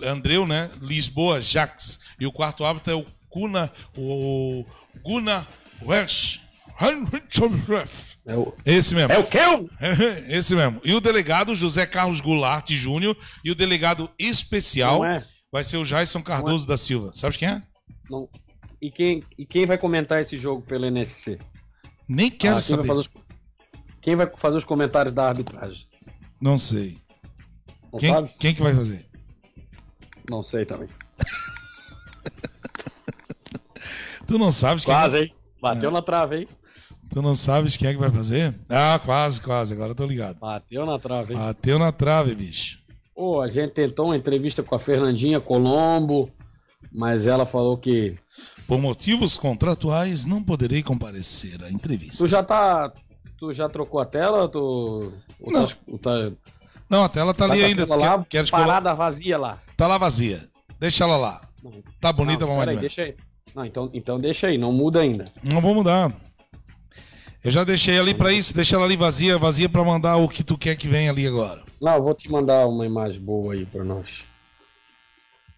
Andreu, 0.04 0.46
né? 0.46 0.70
Lisboa 0.80 1.40
Jax. 1.40 1.98
E 2.20 2.26
o 2.26 2.32
quarto 2.32 2.64
árbitro 2.64 2.92
é 2.92 2.96
o 2.96 3.04
Kuna, 3.28 3.72
o 3.96 4.64
Guna 5.02 5.46
Welsh. 5.82 6.40
É 8.24 8.36
o, 8.36 8.54
Esse 8.64 8.94
mesmo. 8.94 9.12
é 9.12 9.18
o 9.18 9.24
quê? 9.24 9.38
Esse 10.28 10.54
mesmo. 10.54 10.80
E 10.84 10.94
o 10.94 11.00
delegado 11.00 11.54
José 11.54 11.86
Carlos 11.86 12.20
Goulart 12.20 12.70
Júnior 12.70 13.16
e 13.44 13.50
o 13.50 13.54
delegado 13.54 14.10
especial 14.18 15.04
é? 15.04 15.20
vai 15.50 15.64
ser 15.64 15.76
o 15.76 15.84
Jason 15.84 16.22
Cardoso 16.22 16.66
da 16.66 16.76
Silva. 16.76 17.10
Sabe 17.14 17.36
quem 17.38 17.48
é? 17.48 17.62
Não. 18.10 18.28
E 18.80 18.90
quem, 18.90 19.22
e 19.38 19.46
quem 19.46 19.64
vai 19.66 19.78
comentar 19.78 20.20
esse 20.20 20.36
jogo 20.36 20.62
pelo 20.62 20.86
NSC? 20.86 21.38
Nem 22.08 22.30
quero 22.30 22.56
Ah, 22.56 22.62
saber. 22.62 22.90
os, 22.90 23.08
quem 24.02 24.16
vai 24.16 24.30
fazer 24.36 24.58
os 24.58 24.64
comentários 24.64 25.14
da 25.14 25.28
arbitragem? 25.28 25.86
Não 26.40 26.58
sei. 26.58 26.98
Não 27.92 28.00
Quem, 28.00 28.10
sabe? 28.12 28.30
quem 28.38 28.54
que 28.54 28.62
vai 28.62 28.74
fazer? 28.74 29.06
Não 30.28 30.42
sei 30.42 30.66
também. 30.66 30.88
Tu 34.26 34.38
não 34.38 34.50
sabes 34.50 34.84
quem 34.84 34.94
Quase, 34.94 35.18
hein? 35.18 35.34
Bateu 35.60 35.90
na 35.90 36.00
trave, 36.00 36.38
hein? 36.38 36.48
Tu 37.10 37.20
não 37.20 37.34
sabes 37.34 37.76
quem 37.76 37.88
é 37.88 37.92
que 37.92 37.98
vai 37.98 38.10
fazer? 38.10 38.54
Ah, 38.68 38.98
quase, 39.04 39.42
quase. 39.42 39.74
Agora 39.74 39.90
eu 39.90 39.94
tô 39.94 40.06
ligado. 40.06 40.38
Bateu 40.38 40.86
na 40.86 40.98
trave, 40.98 41.34
hein? 41.34 41.38
Bateu 41.38 41.78
na 41.78 41.92
trave, 41.92 42.34
bicho. 42.34 42.78
Pô, 43.14 43.42
a 43.42 43.50
gente 43.50 43.72
tentou 43.72 44.06
uma 44.06 44.16
entrevista 44.16 44.62
com 44.62 44.74
a 44.74 44.78
Fernandinha 44.78 45.38
Colombo, 45.38 46.30
mas 46.90 47.26
ela 47.26 47.44
falou 47.44 47.76
que. 47.76 48.16
Por 48.66 48.80
motivos 48.80 49.36
contratuais, 49.36 50.24
não 50.24 50.42
poderei 50.42 50.82
comparecer 50.82 51.62
à 51.62 51.70
entrevista. 51.70 52.24
Tu 52.24 52.28
já 52.28 52.42
tá. 52.42 52.90
Tu 53.42 53.52
já 53.52 53.68
trocou 53.68 53.98
a 53.98 54.06
tela? 54.06 54.42
ou 54.42 54.48
Tu. 54.48 55.12
Não. 55.44 55.66
Tá, 55.66 55.74
tá, 56.00 56.32
Não, 56.88 57.02
a 57.02 57.08
tela 57.08 57.34
tá 57.34 57.48
tá 57.48 57.52
ali 57.52 57.64
ainda. 57.64 57.84
Quer- 57.84 57.96
lá, 57.96 58.24
colar? 58.24 58.66
parada 58.66 58.94
vazia 58.94 59.36
lá. 59.36 59.58
Tá 59.76 59.88
lá 59.88 59.98
vazia. 59.98 60.46
Deixa 60.78 61.02
ela 61.02 61.16
lá. 61.16 61.42
Não, 61.60 61.82
Tá 62.00 62.12
bonita 62.12 62.46
pra 62.46 62.54
peraí, 62.58 62.66
mais 62.66 62.80
deixa 62.80 63.02
aí. 63.02 63.16
Não, 63.52 63.64
então, 63.64 63.90
então 63.92 64.20
deixa 64.20 64.46
aí, 64.46 64.56
não 64.56 64.72
muda 64.72 65.00
ainda. 65.00 65.24
Não 65.42 65.60
vou 65.60 65.74
mudar. 65.74 66.12
Eu 67.42 67.50
já 67.50 67.64
deixei 67.64 67.98
ali 67.98 68.14
pra 68.14 68.32
isso. 68.32 68.54
Deixa 68.54 68.76
ela 68.76 68.84
ali 68.84 68.96
vazia, 68.96 69.36
vazia 69.36 69.68
pra 69.68 69.82
mandar 69.82 70.18
o 70.18 70.28
que 70.28 70.44
tu 70.44 70.56
quer 70.56 70.76
que 70.76 70.86
venha 70.86 71.10
ali 71.10 71.26
agora. 71.26 71.64
Não, 71.80 71.96
eu 71.96 72.02
vou 72.04 72.14
te 72.14 72.30
mandar 72.30 72.68
uma 72.68 72.86
imagem 72.86 73.20
boa 73.20 73.54
aí 73.54 73.66
pra 73.66 73.82
nós. 73.82 74.24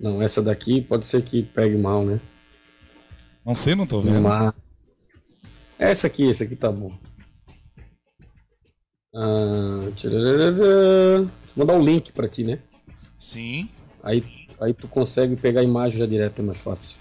Não, 0.01 0.22
essa 0.22 0.41
daqui 0.41 0.80
pode 0.80 1.07
ser 1.07 1.22
que 1.22 1.43
pegue 1.43 1.76
mal, 1.76 2.03
né? 2.03 2.18
Não 3.45 3.53
sei, 3.53 3.74
não 3.74 3.87
tô 3.87 4.01
vendo. 4.01 4.22
Mas... 4.22 4.55
Essa 5.78 6.07
aqui, 6.07 6.30
essa 6.30 6.45
aqui 6.45 6.57
tá 6.57 6.72
bom. 6.72 6.91
Ah. 9.14 9.80
Vou 11.54 11.56
mandar 11.56 11.74
um 11.74 11.84
link 11.84 12.12
pra 12.12 12.28
ti, 12.28 12.42
né? 12.44 12.58
Sim, 13.18 13.68
Aí, 14.02 14.22
aí 14.60 14.74
tu 14.74 14.86
consegue 14.88 15.36
pegar 15.36 15.60
a 15.60 15.64
imagem 15.64 15.98
já 15.98 16.06
direto, 16.06 16.40
é 16.40 16.42
mais 16.42 16.58
fácil. 16.58 16.98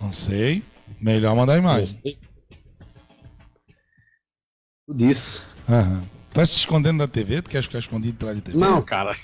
não 0.00 0.12
sei. 0.12 0.62
Melhor 1.02 1.34
mandar 1.34 1.54
a 1.54 1.58
imagem. 1.58 2.16
Tudo 4.86 5.04
isso. 5.04 5.42
Aham. 5.68 6.02
Tá 6.32 6.46
te 6.46 6.56
escondendo 6.56 6.98
da 6.98 7.08
TV? 7.08 7.42
Tu 7.42 7.50
quer 7.50 7.62
ficar 7.62 7.78
escondido 7.78 8.14
atrás 8.16 8.36
de 8.36 8.42
TV? 8.42 8.58
Não, 8.58 8.80
cara. 8.82 9.16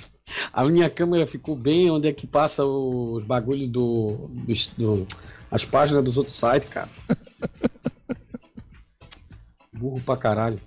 A 0.52 0.64
minha 0.64 0.90
câmera 0.90 1.26
ficou 1.26 1.56
bem 1.56 1.90
onde 1.90 2.08
é 2.08 2.12
que 2.12 2.26
passa 2.26 2.64
os 2.64 3.24
bagulhos 3.24 3.68
do, 3.68 4.28
dos- 4.30 4.70
do, 4.70 5.06
As 5.50 5.64
páginas 5.64 6.04
dos 6.04 6.18
outros 6.18 6.36
sites, 6.36 6.68
cara. 6.68 6.88
Burro 9.72 10.00
pra 10.02 10.16
caralho. 10.16 10.60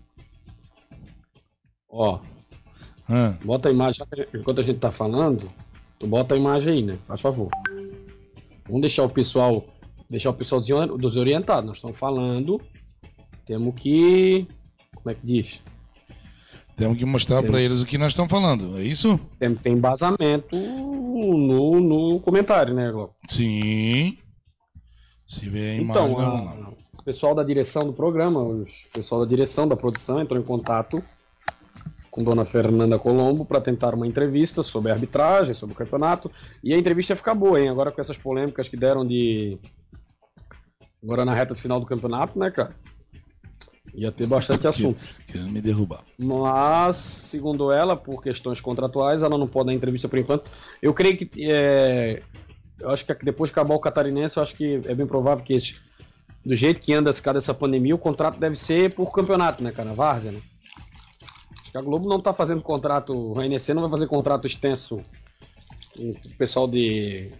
Ó, 1.92 2.20
bota 3.44 3.70
a 3.70 3.72
imagem, 3.72 4.06
enquanto 4.34 4.60
a 4.62 4.64
gente 4.64 4.80
tá 4.80 4.92
falando, 4.92 5.48
tu 6.00 6.08
bota 6.08 6.34
a 6.36 6.38
imagem 6.38 6.74
aí, 6.74 6.82
né? 6.82 6.98
Faz 7.08 7.20
favor. 7.22 7.50
Vamos 8.66 8.82
deixar 8.82 9.04
o 9.04 9.10
pessoal, 9.10 9.66
deixar 10.10 10.30
o 10.30 10.34
pessoal 10.34 10.62
desori- 10.62 10.98
desorientado. 10.98 11.68
Nós 11.68 11.78
estamos 11.78 11.98
falando, 11.98 12.62
temos 13.46 13.76
que, 13.76 14.48
como 14.96 15.10
é 15.10 15.14
que 15.16 15.26
diz? 15.26 15.62
temos 16.74 16.98
que 16.98 17.06
mostrar 17.06 17.44
pra 17.44 17.62
eles 17.62 17.80
o 17.82 17.86
que 17.86 17.96
nós 17.98 18.12
estamos 18.12 18.32
falando, 18.32 18.76
é 18.80 18.82
isso? 18.82 19.20
Tem, 19.38 19.54
tem 19.54 19.74
embasamento 19.74 20.56
no, 20.56 21.80
no 21.80 22.20
comentário, 22.22 22.74
né, 22.74 22.90
Glauco? 22.92 23.14
Sim. 23.28 24.18
Se 25.28 25.48
vê 25.48 25.72
a 25.72 25.76
imagem, 25.76 26.12
Então, 26.12 26.20
a- 26.22 26.72
o 27.00 27.04
pessoal 27.04 27.36
da 27.36 27.44
direção 27.44 27.84
do 27.84 27.94
programa, 27.94 28.42
o 28.42 28.64
pessoal 28.94 29.22
da 29.22 29.28
direção 29.30 29.68
da 29.68 29.76
produção 29.76 30.20
entrou 30.22 30.40
em 30.40 30.44
contato 30.44 31.04
com 32.12 32.24
Dona 32.24 32.44
Fernanda 32.44 33.00
Colombo 33.00 33.46
para 33.46 33.62
tentar 33.62 33.96
uma 33.96 34.06
entrevista 34.06 34.62
sobre 34.62 34.92
a 34.92 34.94
arbitragem, 34.94 35.56
sobre 35.56 35.74
o 35.74 35.78
campeonato. 35.78 36.30
E 36.62 36.74
a 36.74 36.78
entrevista 36.78 37.14
ia 37.14 37.18
ficar 37.18 37.34
boa, 37.34 37.60
hein? 37.60 37.70
Agora 37.70 37.90
com 37.90 38.02
essas 38.02 38.18
polêmicas 38.18 38.68
que 38.68 38.76
deram 38.76 39.08
de. 39.08 39.58
Agora 41.02 41.24
na 41.24 41.34
reta 41.34 41.56
final 41.56 41.80
do 41.80 41.86
campeonato, 41.86 42.38
né, 42.38 42.52
cara? 42.52 42.72
Ia 43.94 44.12
ter 44.12 44.28
bastante 44.28 44.68
assunto. 44.68 45.00
Querendo 45.26 45.50
me 45.50 45.62
derrubar. 45.62 46.02
Mas, 46.18 46.98
segundo 46.98 47.72
ela, 47.72 47.96
por 47.96 48.22
questões 48.22 48.62
contratuais, 48.62 49.24
ela 49.24 49.38
não 49.38 49.48
pode 49.48 49.68
dar 49.68 49.74
entrevista 49.74 50.08
por 50.08 50.20
enquanto. 50.20 50.50
Eu 50.82 50.94
creio 50.94 51.18
que. 51.18 51.30
é, 51.42 52.22
eu 52.80 52.90
acho 52.90 53.06
que 53.06 53.14
depois 53.24 53.50
de 53.50 53.54
acabar 53.54 53.74
o 53.74 53.80
catarinense, 53.80 54.38
eu 54.38 54.44
acho 54.44 54.56
que 54.56 54.82
é 54.86 54.94
bem 54.94 55.08
provável 55.08 55.44
que 55.44 55.54
esse, 55.54 55.76
do 56.46 56.56
jeito 56.56 56.82
que 56.82 56.94
anda 56.94 57.10
esse 57.10 57.22
cara 57.22 57.38
dessa 57.38 57.54
pandemia, 57.54 57.96
o 57.96 58.00
contrato 58.00 58.40
deve 58.40 58.58
ser 58.58 58.94
por 58.94 59.12
campeonato, 59.14 59.64
né, 59.64 59.72
cara? 59.72 59.94
Várzea, 59.94 60.34
né? 60.34 60.42
Que 61.72 61.78
a 61.78 61.82
Globo 61.82 62.08
não 62.10 62.20
tá 62.20 62.34
fazendo 62.34 62.62
contrato. 62.62 63.14
O 63.16 63.42
NC 63.42 63.74
não 63.74 63.82
vai 63.84 63.92
fazer 63.92 64.08
contrato 64.08 64.46
extenso 64.46 65.02
com 65.96 66.12
o 66.12 66.30
pessoal 66.38 66.68
de. 66.68 67.32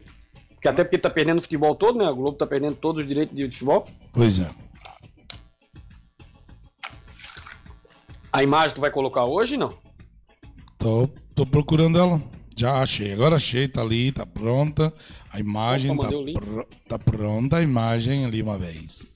Porque 0.54 0.68
até 0.68 0.84
porque 0.84 0.98
tá 0.98 1.10
perdendo 1.10 1.40
o 1.40 1.42
futebol 1.42 1.76
todo, 1.76 1.98
né? 1.98 2.06
A 2.06 2.12
Globo 2.12 2.38
tá 2.38 2.46
perdendo 2.48 2.76
todos 2.76 3.02
os 3.02 3.08
direitos 3.08 3.36
de 3.36 3.44
futebol. 3.46 3.86
Pois 4.14 4.40
é. 4.40 4.48
A 8.32 8.44
imagem 8.44 8.76
tu 8.76 8.82
vai 8.82 8.92
colocar 8.92 9.26
hoje, 9.26 9.58
não? 9.58 9.78
Tô, 10.78 11.08
tô 11.36 11.46
procurando 11.46 12.00
ela. 12.00 12.22
Já 12.56 12.82
achei. 12.82 13.12
Agora 13.14 13.36
achei, 13.36 13.68
tá 13.68 13.82
ali, 13.82 14.12
tá 14.12 14.26
pronta. 14.26 14.94
A 15.32 15.40
imagem 15.40 15.92
Opa, 15.92 16.04
tá, 16.04 16.10
pro- 16.40 16.68
tá 16.88 17.00
pronta 17.00 17.58
a 17.58 17.62
imagem 17.62 18.26
ali 18.26 18.42
uma 18.42 18.58
vez. 18.58 19.10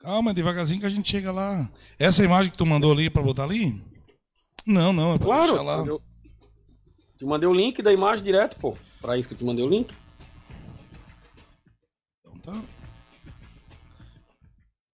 Calma, 0.00 0.34
devagarzinho 0.34 0.80
que 0.80 0.86
a 0.86 0.90
gente 0.90 1.08
chega 1.10 1.30
lá. 1.30 1.70
Essa 1.98 2.24
imagem 2.24 2.50
que 2.50 2.58
tu 2.58 2.66
mandou 2.66 2.92
ali 2.92 3.08
pra 3.08 3.22
botar 3.22 3.44
ali? 3.44 3.80
Não, 4.66 4.92
não, 4.92 5.14
é 5.14 5.18
pra 5.18 5.26
Claro, 5.26 5.46
deixar 5.48 5.62
lá. 5.62 5.84
eu 5.86 6.00
te 7.18 7.24
mandei 7.24 7.48
o 7.48 7.54
link 7.54 7.82
da 7.82 7.92
imagem 7.92 8.24
direto, 8.24 8.56
pô. 8.58 8.76
Pra 9.00 9.18
isso 9.18 9.28
que 9.28 9.34
eu 9.34 9.38
te 9.38 9.44
mandei 9.44 9.64
o 9.64 9.68
link. 9.68 9.92
Então 12.20 12.38
tá. 12.38 12.52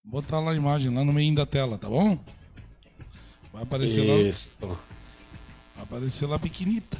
Vou 0.05 0.23
botar 0.23 0.41
lá 0.41 0.53
a 0.53 0.57
imagem 0.57 0.95
lá 0.95 1.05
no 1.05 1.13
meio 1.13 1.35
da 1.35 1.45
tela, 1.45 1.77
tá 1.77 1.89
bom? 1.89 2.19
Vai 3.53 3.63
aparecer 3.63 4.05
Isso. 4.27 4.51
lá. 4.63 4.69
Vai 5.75 5.85
aparecer 5.85 6.27
lá 6.27 6.39
pequenita. 6.39 6.99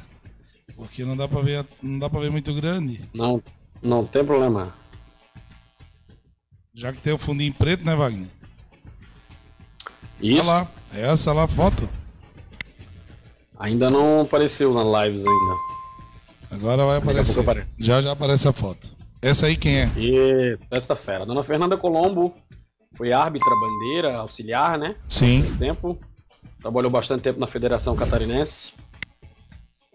Porque 0.75 1.03
não 1.03 1.17
dá 1.17 1.27
pra 1.27 1.41
ver, 1.41 1.65
não 1.81 1.97
dá 1.99 2.09
para 2.09 2.19
ver 2.21 2.29
muito 2.31 2.53
grande. 2.53 3.01
Não, 3.13 3.41
não 3.81 4.05
tem 4.05 4.23
problema. 4.23 4.73
Já 6.73 6.93
que 6.93 7.01
tem 7.01 7.11
o 7.11 7.17
fundinho 7.17 7.53
preto, 7.53 7.83
né, 7.83 7.95
Wagner? 7.95 8.29
Isso. 10.21 10.39
Olha 10.39 10.43
lá, 10.43 10.71
é 10.93 11.01
essa 11.11 11.33
lá 11.33 11.43
a 11.43 11.47
foto. 11.47 11.89
Ainda 13.59 13.89
não 13.89 14.21
apareceu 14.21 14.73
na 14.73 15.03
lives 15.03 15.25
ainda. 15.25 15.55
Agora 16.49 16.85
vai 16.85 16.97
aparecer. 16.97 17.41
aparece. 17.41 17.83
Já 17.83 18.01
já 18.01 18.13
aparece 18.13 18.47
a 18.47 18.53
foto. 18.53 18.97
Essa 19.21 19.47
aí 19.47 19.57
quem 19.57 19.81
é? 19.81 19.85
Isso, 19.97 20.65
esta 20.71 20.95
fera. 20.95 21.25
Dona 21.25 21.43
Fernanda 21.43 21.75
Colombo 21.75 22.33
foi 22.95 23.11
árbitra 23.11 23.49
bandeira, 23.59 24.17
auxiliar, 24.17 24.79
né? 24.79 24.95
Sim. 25.07 25.43
Tempo. 25.57 25.99
Trabalhou 26.61 26.89
bastante 26.89 27.21
tempo 27.21 27.39
na 27.39 27.47
Federação 27.47 27.95
Catarinense. 27.95 28.73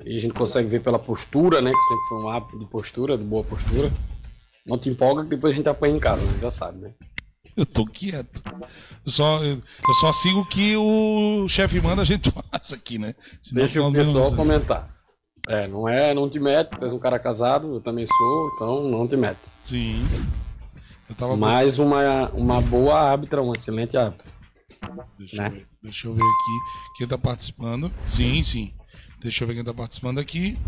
E 0.05 0.17
a 0.17 0.21
gente 0.21 0.35
consegue 0.35 0.69
ver 0.69 0.81
pela 0.81 0.99
postura, 0.99 1.63
né? 1.63 1.71
Que 1.71 1.89
sempre 1.89 2.09
foi 2.09 2.19
um 2.19 2.29
hábito 2.29 2.59
de 2.59 2.67
postura, 2.67 3.17
de 3.17 3.25
boa 3.25 3.43
postura. 3.43 3.91
Não 4.67 4.77
te 4.77 4.91
empolga 4.91 5.23
que 5.25 5.31
depois 5.31 5.53
a 5.53 5.57
gente 5.57 5.69
apanha 5.69 5.97
em 5.97 6.01
casa, 6.01 6.25
né? 6.27 6.39
Já 6.41 6.51
sabe, 6.51 6.79
né? 6.81 6.91
Eu 7.57 7.65
tô 7.65 7.85
quieto. 7.87 8.43
Eu 9.07 9.13
só, 9.13 9.43
eu, 9.43 9.55
eu 9.55 9.95
só 10.01 10.13
sigo 10.13 10.41
o 10.41 10.45
que 10.47 10.77
o 10.77 11.47
chefe 11.49 11.81
manda 11.81 12.03
a 12.03 12.05
gente 12.05 12.31
faça 12.51 12.75
aqui, 12.75 12.99
né? 12.99 13.15
Senão 13.41 13.63
Deixa 13.63 13.81
o 13.81 13.93
pessoal 13.93 14.35
comentar. 14.35 14.93
É, 15.47 15.69
não 15.69 15.89
é, 15.89 16.15
não 16.15 16.29
te 16.29 16.41
mete, 16.41 16.71
tu 16.71 16.85
és 16.85 16.93
um 16.93 16.99
cara 16.99 17.19
casado, 17.19 17.75
eu 17.75 17.81
também 17.81 18.07
sou, 18.07 18.51
então 18.55 18.89
não 18.89 19.07
te 19.07 19.17
mete. 19.17 19.39
Sim. 19.63 20.03
Mais 21.39 21.79
uma, 21.79 22.31
uma 22.31 22.61
boa 22.63 22.99
árbitra, 22.99 23.43
um 23.43 23.53
excelente 23.53 23.97
árbitro. 23.97 24.27
Deixa, 25.19 25.37
né? 25.37 25.49
eu 25.49 25.53
ver, 25.53 25.67
deixa 25.83 26.07
eu 26.09 26.15
ver 26.15 26.23
aqui 26.23 26.97
quem 26.99 27.07
tá 27.07 27.19
participando. 27.19 27.93
Sim, 28.05 28.43
sim. 28.43 28.73
Deixa 29.23 29.45
eu 29.45 29.49
ver 29.49 29.55
quem 29.55 29.65
tá 29.65 29.73
participando 29.75 30.19
aqui. 30.19 30.59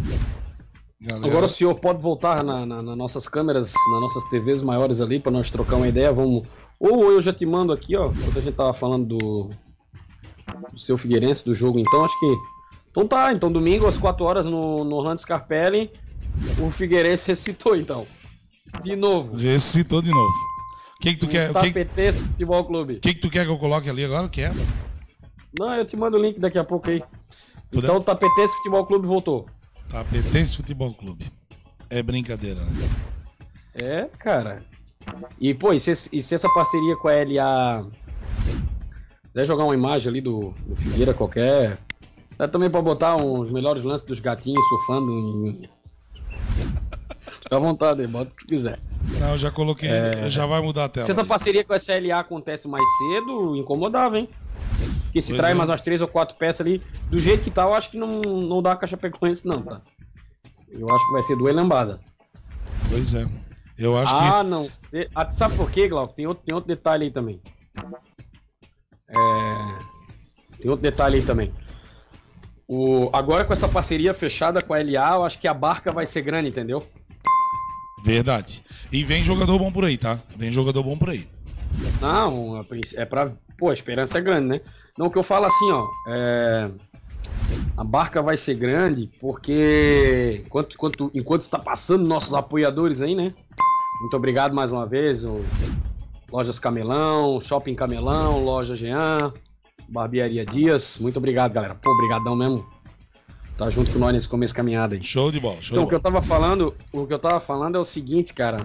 Galera. 1.00 1.26
Agora 1.26 1.46
o 1.46 1.48
senhor 1.48 1.74
pode 1.74 2.02
voltar 2.02 2.42
na, 2.42 2.64
na- 2.64 2.82
nas 2.82 2.96
nossas 2.96 3.28
câmeras, 3.28 3.72
nas 3.92 4.00
nossas 4.00 4.24
TVs 4.30 4.62
maiores 4.62 5.00
ali, 5.00 5.20
para 5.20 5.32
nós 5.32 5.50
trocar 5.50 5.76
uma 5.76 5.88
ideia. 5.88 6.12
Vamos. 6.12 6.46
Ou 6.78 7.10
eu 7.10 7.22
já 7.22 7.32
te 7.32 7.46
mando 7.46 7.72
aqui, 7.72 7.96
ó, 7.96 8.08
quando 8.10 8.38
a 8.38 8.40
gente 8.42 8.54
tava 8.54 8.74
falando 8.74 9.06
do, 9.18 9.50
do 10.72 10.78
seu 10.78 10.98
Figueirense, 10.98 11.44
do 11.44 11.54
jogo, 11.54 11.78
então 11.78 12.04
acho 12.04 12.18
que. 12.20 12.36
Então 12.90 13.06
tá, 13.06 13.32
então 13.32 13.50
domingo 13.52 13.86
às 13.86 13.96
4 13.98 14.24
horas 14.24 14.46
no, 14.46 14.84
no 14.84 14.96
Orlando 14.96 15.20
Scarpelli, 15.20 15.90
o 16.58 16.70
Figueirense 16.70 17.26
ressuscitou 17.28 17.76
então. 17.76 18.06
De 18.82 18.94
novo. 18.96 19.36
Ressuscitou 19.36 20.02
de 20.02 20.10
novo. 20.10 20.32
O 20.98 21.00
que, 21.00 21.10
que 21.12 21.18
tu 21.18 21.28
quer? 21.28 21.50
O 21.50 21.52
Tapetense 21.52 22.22
Futebol 22.26 22.64
Clube. 22.64 22.96
que 23.00 23.14
que 23.14 23.20
tu 23.20 23.30
quer 23.30 23.44
que 23.44 23.50
eu 23.52 23.58
coloque 23.58 23.88
ali 23.88 24.04
agora? 24.04 24.28
Quer? 24.28 24.52
Não, 25.58 25.74
eu 25.74 25.84
te 25.86 25.96
mando 25.96 26.16
o 26.16 26.20
link 26.22 26.38
daqui 26.40 26.58
a 26.58 26.64
pouco 26.64 26.90
aí. 26.90 27.00
Puder- 27.70 27.84
Então 27.84 27.96
o 27.96 28.00
Tapetense 28.02 28.54
Futebol 28.56 28.84
Clube 28.86 29.06
voltou. 29.06 29.46
Tapetense 29.88 30.56
Futebol 30.56 30.92
Clube. 30.94 31.26
É 31.88 32.02
brincadeira, 32.02 32.60
né? 32.62 32.70
É, 33.74 34.04
cara. 34.18 34.64
E, 35.40 35.54
pô, 35.54 35.72
e 35.72 35.80
se, 35.80 35.92
e 36.12 36.22
se 36.22 36.34
essa 36.34 36.48
parceria 36.54 36.96
com 36.96 37.08
a 37.08 37.12
LA. 37.12 37.86
Quiser 39.28 39.46
jogar 39.46 39.64
uma 39.64 39.74
imagem 39.74 40.10
ali 40.10 40.20
do, 40.20 40.54
do 40.66 40.76
Figueira 40.76 41.12
qualquer. 41.12 41.78
Dá 42.38 42.46
também 42.46 42.70
pra 42.70 42.82
botar 42.82 43.16
uns 43.16 43.50
melhores 43.50 43.82
lances 43.82 44.06
dos 44.06 44.20
gatinhos 44.20 44.66
surfando 44.68 45.12
em. 45.12 45.68
Fica 47.42 47.56
à 47.56 47.58
vontade, 47.58 48.06
bota 48.06 48.30
o 48.30 48.34
que 48.34 48.46
quiser. 48.46 48.78
Não, 49.20 49.32
eu 49.32 49.38
já 49.38 49.50
coloquei. 49.50 49.88
Já 50.28 50.46
vai 50.46 50.60
mudar 50.60 50.84
a 50.84 50.88
tela. 50.88 51.06
Se 51.06 51.12
essa 51.12 51.24
parceria 51.24 51.64
com 51.64 51.72
a 51.72 51.76
SLA 51.76 52.18
acontece 52.18 52.66
mais 52.66 52.84
cedo, 52.98 53.56
incomodava, 53.56 54.18
hein? 54.18 54.28
Porque 55.04 55.22
se 55.22 55.28
Pois 55.28 55.38
traz 55.38 55.52
é. 55.52 55.54
mais 55.54 55.70
umas 55.70 55.80
três 55.80 56.02
ou 56.02 56.08
quatro 56.08 56.36
peças 56.36 56.66
ali, 56.66 56.82
do 57.08 57.18
jeito 57.18 57.44
que 57.44 57.50
tá, 57.50 57.62
eu 57.62 57.74
acho 57.74 57.90
que 57.90 57.96
não, 57.96 58.20
não 58.20 58.60
dá 58.60 58.72
a 58.72 58.76
caixa 58.76 58.96
Chapecoense, 58.96 59.46
não, 59.46 59.62
tá? 59.62 59.80
Eu 60.68 60.86
acho 60.94 61.06
que 61.06 61.12
vai 61.12 61.22
ser 61.22 61.36
duas 61.36 61.54
lambadas. 61.54 61.98
Pois 62.90 63.14
é. 63.14 63.26
Eu 63.78 63.96
acho 63.96 64.14
Ah, 64.14 64.42
não 64.42 64.70
sei. 64.70 65.08
Ah, 65.14 65.30
sabe 65.32 65.56
por 65.56 65.70
quê, 65.70 65.88
Glauco? 65.88 66.14
Tem 66.14 66.26
outro, 66.26 66.44
tem 66.44 66.54
outro 66.54 66.68
detalhe 66.68 67.04
aí 67.04 67.10
também. 67.10 67.40
É... 69.08 69.78
Tem 70.60 70.70
outro 70.70 70.82
detalhe 70.82 71.16
aí 71.16 71.22
também. 71.22 71.52
O... 72.66 73.10
Agora 73.12 73.44
com 73.44 73.52
essa 73.52 73.68
parceria 73.68 74.12
fechada 74.14 74.62
com 74.62 74.74
a 74.74 74.78
LA, 74.78 75.16
eu 75.16 75.24
acho 75.24 75.38
que 75.38 75.46
a 75.46 75.54
barca 75.54 75.92
vai 75.92 76.06
ser 76.06 76.22
grande, 76.22 76.48
entendeu? 76.48 76.80
que. 76.80 78.02
Verdade. 78.02 78.64
E 78.90 79.04
vem 79.04 79.22
jogador 79.22 79.58
bom 79.58 79.70
por 79.70 79.84
aí, 79.84 79.96
tá? 79.96 80.18
Vem 80.36 80.50
jogador 80.50 80.82
bom 80.82 80.96
por 80.96 81.10
aí. 81.10 81.28
Não, 82.00 82.64
é 82.94 83.04
pra. 83.04 83.32
Pô, 83.58 83.70
a 83.70 83.74
esperança 83.74 84.18
é 84.18 84.20
grande, 84.20 84.46
né? 84.46 84.60
Não, 84.98 85.06
o 85.06 85.10
que 85.10 85.18
eu 85.18 85.22
falo 85.22 85.46
assim, 85.46 85.70
ó. 85.70 85.86
É... 86.08 86.70
A 87.76 87.84
barca 87.84 88.22
vai 88.22 88.36
ser 88.36 88.54
grande 88.54 89.10
porque 89.20 90.42
enquanto, 90.46 90.74
enquanto, 90.74 91.10
enquanto 91.14 91.42
está 91.42 91.58
passando 91.58 92.06
nossos 92.06 92.32
apoiadores 92.34 93.02
aí, 93.02 93.14
né? 93.14 93.34
Muito 94.00 94.16
obrigado 94.16 94.54
mais 94.54 94.70
uma 94.72 94.86
vez. 94.86 95.24
O 95.24 95.40
Lojas 96.30 96.58
Camelão, 96.58 97.40
Shopping 97.40 97.74
Camelão, 97.74 98.44
Loja 98.44 98.76
Jean, 98.76 99.32
Barbearia 99.88 100.44
Dias. 100.44 100.98
Muito 100.98 101.16
obrigado, 101.16 101.52
galera. 101.52 101.74
Pô, 101.74 101.90
obrigadão 101.92 102.36
mesmo. 102.36 102.66
Tá 103.56 103.70
junto 103.70 103.90
com 103.92 103.98
nós 103.98 104.12
nesse 104.12 104.28
começo 104.28 104.52
de 104.52 104.56
caminhada 104.56 104.94
aí. 104.96 105.02
Show 105.02 105.30
de 105.30 105.40
bola, 105.40 105.60
show 105.62 105.74
Então, 105.74 105.84
o 105.84 105.86
de 105.86 105.88
que 105.90 105.94
eu 105.94 106.00
bola. 106.00 106.14
tava 106.20 106.26
falando, 106.26 106.74
o 106.92 107.06
que 107.06 107.14
eu 107.14 107.18
tava 107.18 107.40
falando 107.40 107.76
é 107.76 107.80
o 107.80 107.84
seguinte, 107.84 108.34
cara. 108.34 108.58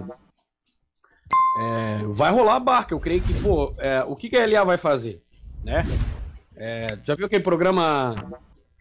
É, 1.60 2.04
vai 2.08 2.30
rolar 2.30 2.56
a 2.56 2.60
barca. 2.60 2.92
Eu 2.94 3.00
creio 3.00 3.22
que, 3.22 3.32
pô, 3.40 3.74
é, 3.78 4.04
o 4.04 4.14
que, 4.14 4.28
que 4.28 4.36
a 4.36 4.46
LA 4.46 4.64
vai 4.64 4.76
fazer, 4.78 5.22
né? 5.64 5.86
É, 6.56 6.98
já 7.04 7.14
viu 7.14 7.24
aquele 7.26 7.42
programa? 7.42 8.14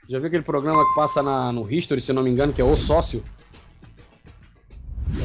Já 0.09 0.17
viu 0.19 0.27
aquele 0.27 0.43
programa 0.43 0.83
que 0.85 0.95
passa 0.95 1.23
na, 1.23 1.51
no 1.53 1.71
History, 1.71 2.01
se 2.01 2.11
eu 2.11 2.15
não 2.15 2.23
me 2.23 2.29
engano, 2.29 2.51
que 2.51 2.59
é 2.61 2.65
O 2.65 2.75
Sócio? 2.75 3.23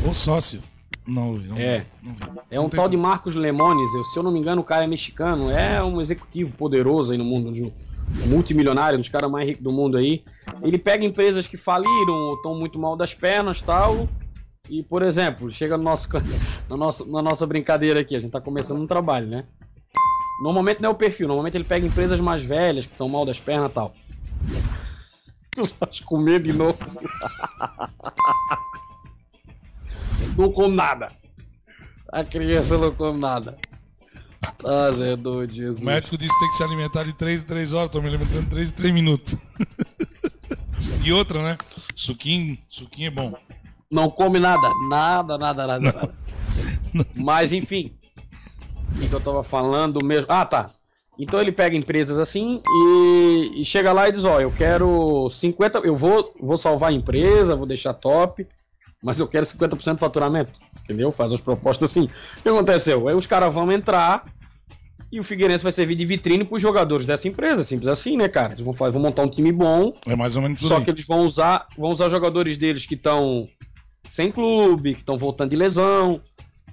O 0.08 0.14
sócio. 0.14 0.62
Não, 1.06 1.34
não 1.34 1.56
É. 1.56 1.84
não. 2.02 2.42
É 2.50 2.60
um 2.60 2.68
tal 2.68 2.88
de. 2.88 2.96
Marcos 2.96 3.34
Lemones. 3.34 3.94
Eu, 3.94 4.04
se 4.04 4.18
eu 4.18 4.22
não 4.22 4.32
me 4.32 4.40
engano, 4.40 4.60
o 4.60 4.64
cara 4.64 4.84
é 4.84 4.86
mexicano. 4.86 5.50
É 5.50 5.82
um 5.82 6.00
executivo 6.00 6.52
poderoso 6.56 7.12
aí 7.12 7.18
no 7.18 7.24
mundo, 7.24 7.52
um 7.52 8.28
multimilionário, 8.28 8.98
um 8.98 9.00
dos 9.00 9.10
caras 9.10 9.30
mais 9.30 9.48
ricos 9.48 9.62
do 9.62 9.72
mundo 9.72 9.96
aí. 9.96 10.24
Ele 10.62 10.78
pega 10.78 11.04
empresas 11.04 11.46
que 11.46 11.56
faliram 11.56 12.12
ou 12.12 12.34
estão 12.34 12.54
muito 12.54 12.78
mal 12.78 12.96
das 12.96 13.14
pernas 13.14 13.60
tal. 13.60 14.08
E, 14.68 14.82
por 14.82 15.02
exemplo, 15.02 15.50
chega 15.50 15.76
no 15.76 15.84
nosso, 15.84 16.08
no 16.68 16.76
nosso, 16.76 17.10
na 17.10 17.22
nossa 17.22 17.46
brincadeira 17.46 18.00
aqui, 18.00 18.16
a 18.16 18.20
gente 18.20 18.32
tá 18.32 18.40
começando 18.40 18.80
um 18.80 18.86
trabalho, 18.86 19.26
né? 19.28 19.44
Normalmente 20.42 20.82
não 20.82 20.90
é 20.90 20.92
o 20.92 20.96
perfil, 20.96 21.28
normalmente 21.28 21.56
ele 21.56 21.64
pega 21.64 21.86
empresas 21.86 22.20
mais 22.20 22.42
velhas, 22.42 22.84
que 22.84 22.92
estão 22.92 23.08
mal 23.08 23.24
das 23.24 23.40
pernas 23.40 23.72
tal. 23.72 23.94
Tu 25.54 25.64
vais 25.80 26.00
comer 26.00 26.42
de 26.42 26.52
novo. 26.52 26.76
não 30.36 30.52
come 30.52 30.74
nada. 30.74 31.10
A 32.12 32.24
criança 32.24 32.78
não 32.78 32.92
come 32.94 33.20
nada. 33.20 33.56
Ah, 34.64 34.90
Zé 34.92 35.12
é 35.12 35.16
doido, 35.16 35.54
Jesus. 35.54 35.82
O 35.82 35.86
médico 35.86 36.16
disse 36.16 36.32
que 36.32 36.40
tem 36.40 36.50
que 36.50 36.56
se 36.56 36.62
alimentar 36.62 37.04
de 37.04 37.12
3 37.12 37.42
em 37.42 37.46
3 37.46 37.72
horas, 37.72 37.90
tô 37.90 38.00
me 38.00 38.08
alimentando 38.08 38.42
de 38.42 38.50
3 38.50 38.68
em 38.68 38.72
3 38.72 38.94
minutos. 38.94 39.36
e 41.04 41.12
outra, 41.12 41.42
né? 41.42 41.56
Suquinho, 41.94 42.56
suquinho 42.68 43.08
é 43.08 43.10
bom. 43.10 43.34
Não 43.90 44.10
come 44.10 44.38
nada. 44.38 44.68
Nada, 44.88 45.38
nada, 45.38 45.66
nada, 45.66 45.92
nada. 45.92 46.14
Mas, 47.14 47.52
enfim. 47.52 47.96
O 48.94 48.98
que, 48.98 49.08
que 49.08 49.14
eu 49.14 49.20
tava 49.20 49.42
falando 49.42 50.04
mesmo? 50.04 50.26
Ah, 50.28 50.44
tá. 50.44 50.70
Então 51.18 51.40
ele 51.40 51.52
pega 51.52 51.76
empresas 51.76 52.18
assim 52.18 52.60
e, 52.66 53.62
e 53.62 53.64
chega 53.64 53.92
lá 53.92 54.08
e 54.08 54.12
diz, 54.12 54.24
ó, 54.24 54.40
eu 54.40 54.50
quero 54.50 55.30
50, 55.30 55.78
eu 55.78 55.96
vou, 55.96 56.34
vou 56.38 56.58
salvar 56.58 56.90
a 56.90 56.94
empresa, 56.94 57.56
vou 57.56 57.66
deixar 57.66 57.94
top, 57.94 58.46
mas 59.02 59.18
eu 59.20 59.28
quero 59.28 59.44
50% 59.46 59.94
do 59.94 59.98
faturamento, 59.98 60.52
entendeu? 60.84 61.12
Faz 61.12 61.32
as 61.32 61.40
propostas 61.40 61.90
assim. 61.90 62.08
O 62.38 62.42
que 62.42 62.48
aconteceu? 62.48 63.08
Aí 63.08 63.14
os 63.14 63.26
caras 63.26 63.52
vão 63.52 63.70
entrar 63.70 64.24
e 65.12 65.20
o 65.20 65.24
Figueirense 65.24 65.62
vai 65.62 65.72
servir 65.72 65.94
de 65.94 66.04
vitrine 66.04 66.44
para 66.44 66.56
os 66.56 66.62
jogadores 66.62 67.06
dessa 67.06 67.28
empresa, 67.28 67.62
simples 67.62 67.88
assim, 67.88 68.16
né, 68.16 68.28
cara? 68.28 68.54
Eles 68.54 68.64
vão, 68.64 68.74
fazer, 68.74 68.92
vão 68.92 69.02
montar 69.02 69.22
um 69.22 69.28
time 69.28 69.52
bom, 69.52 69.94
É 70.06 70.16
mais 70.16 70.34
ou 70.36 70.42
menos 70.42 70.58
só 70.60 70.78
aí. 70.78 70.84
que 70.84 70.90
eles 70.90 71.06
vão 71.06 71.20
usar, 71.26 71.66
vão 71.76 71.90
usar 71.90 72.08
jogadores 72.08 72.56
deles 72.58 72.84
que 72.86 72.94
estão 72.94 73.48
sem 74.08 74.30
clube, 74.32 74.94
que 74.94 75.00
estão 75.00 75.16
voltando 75.18 75.50
de 75.50 75.56
lesão, 75.56 76.20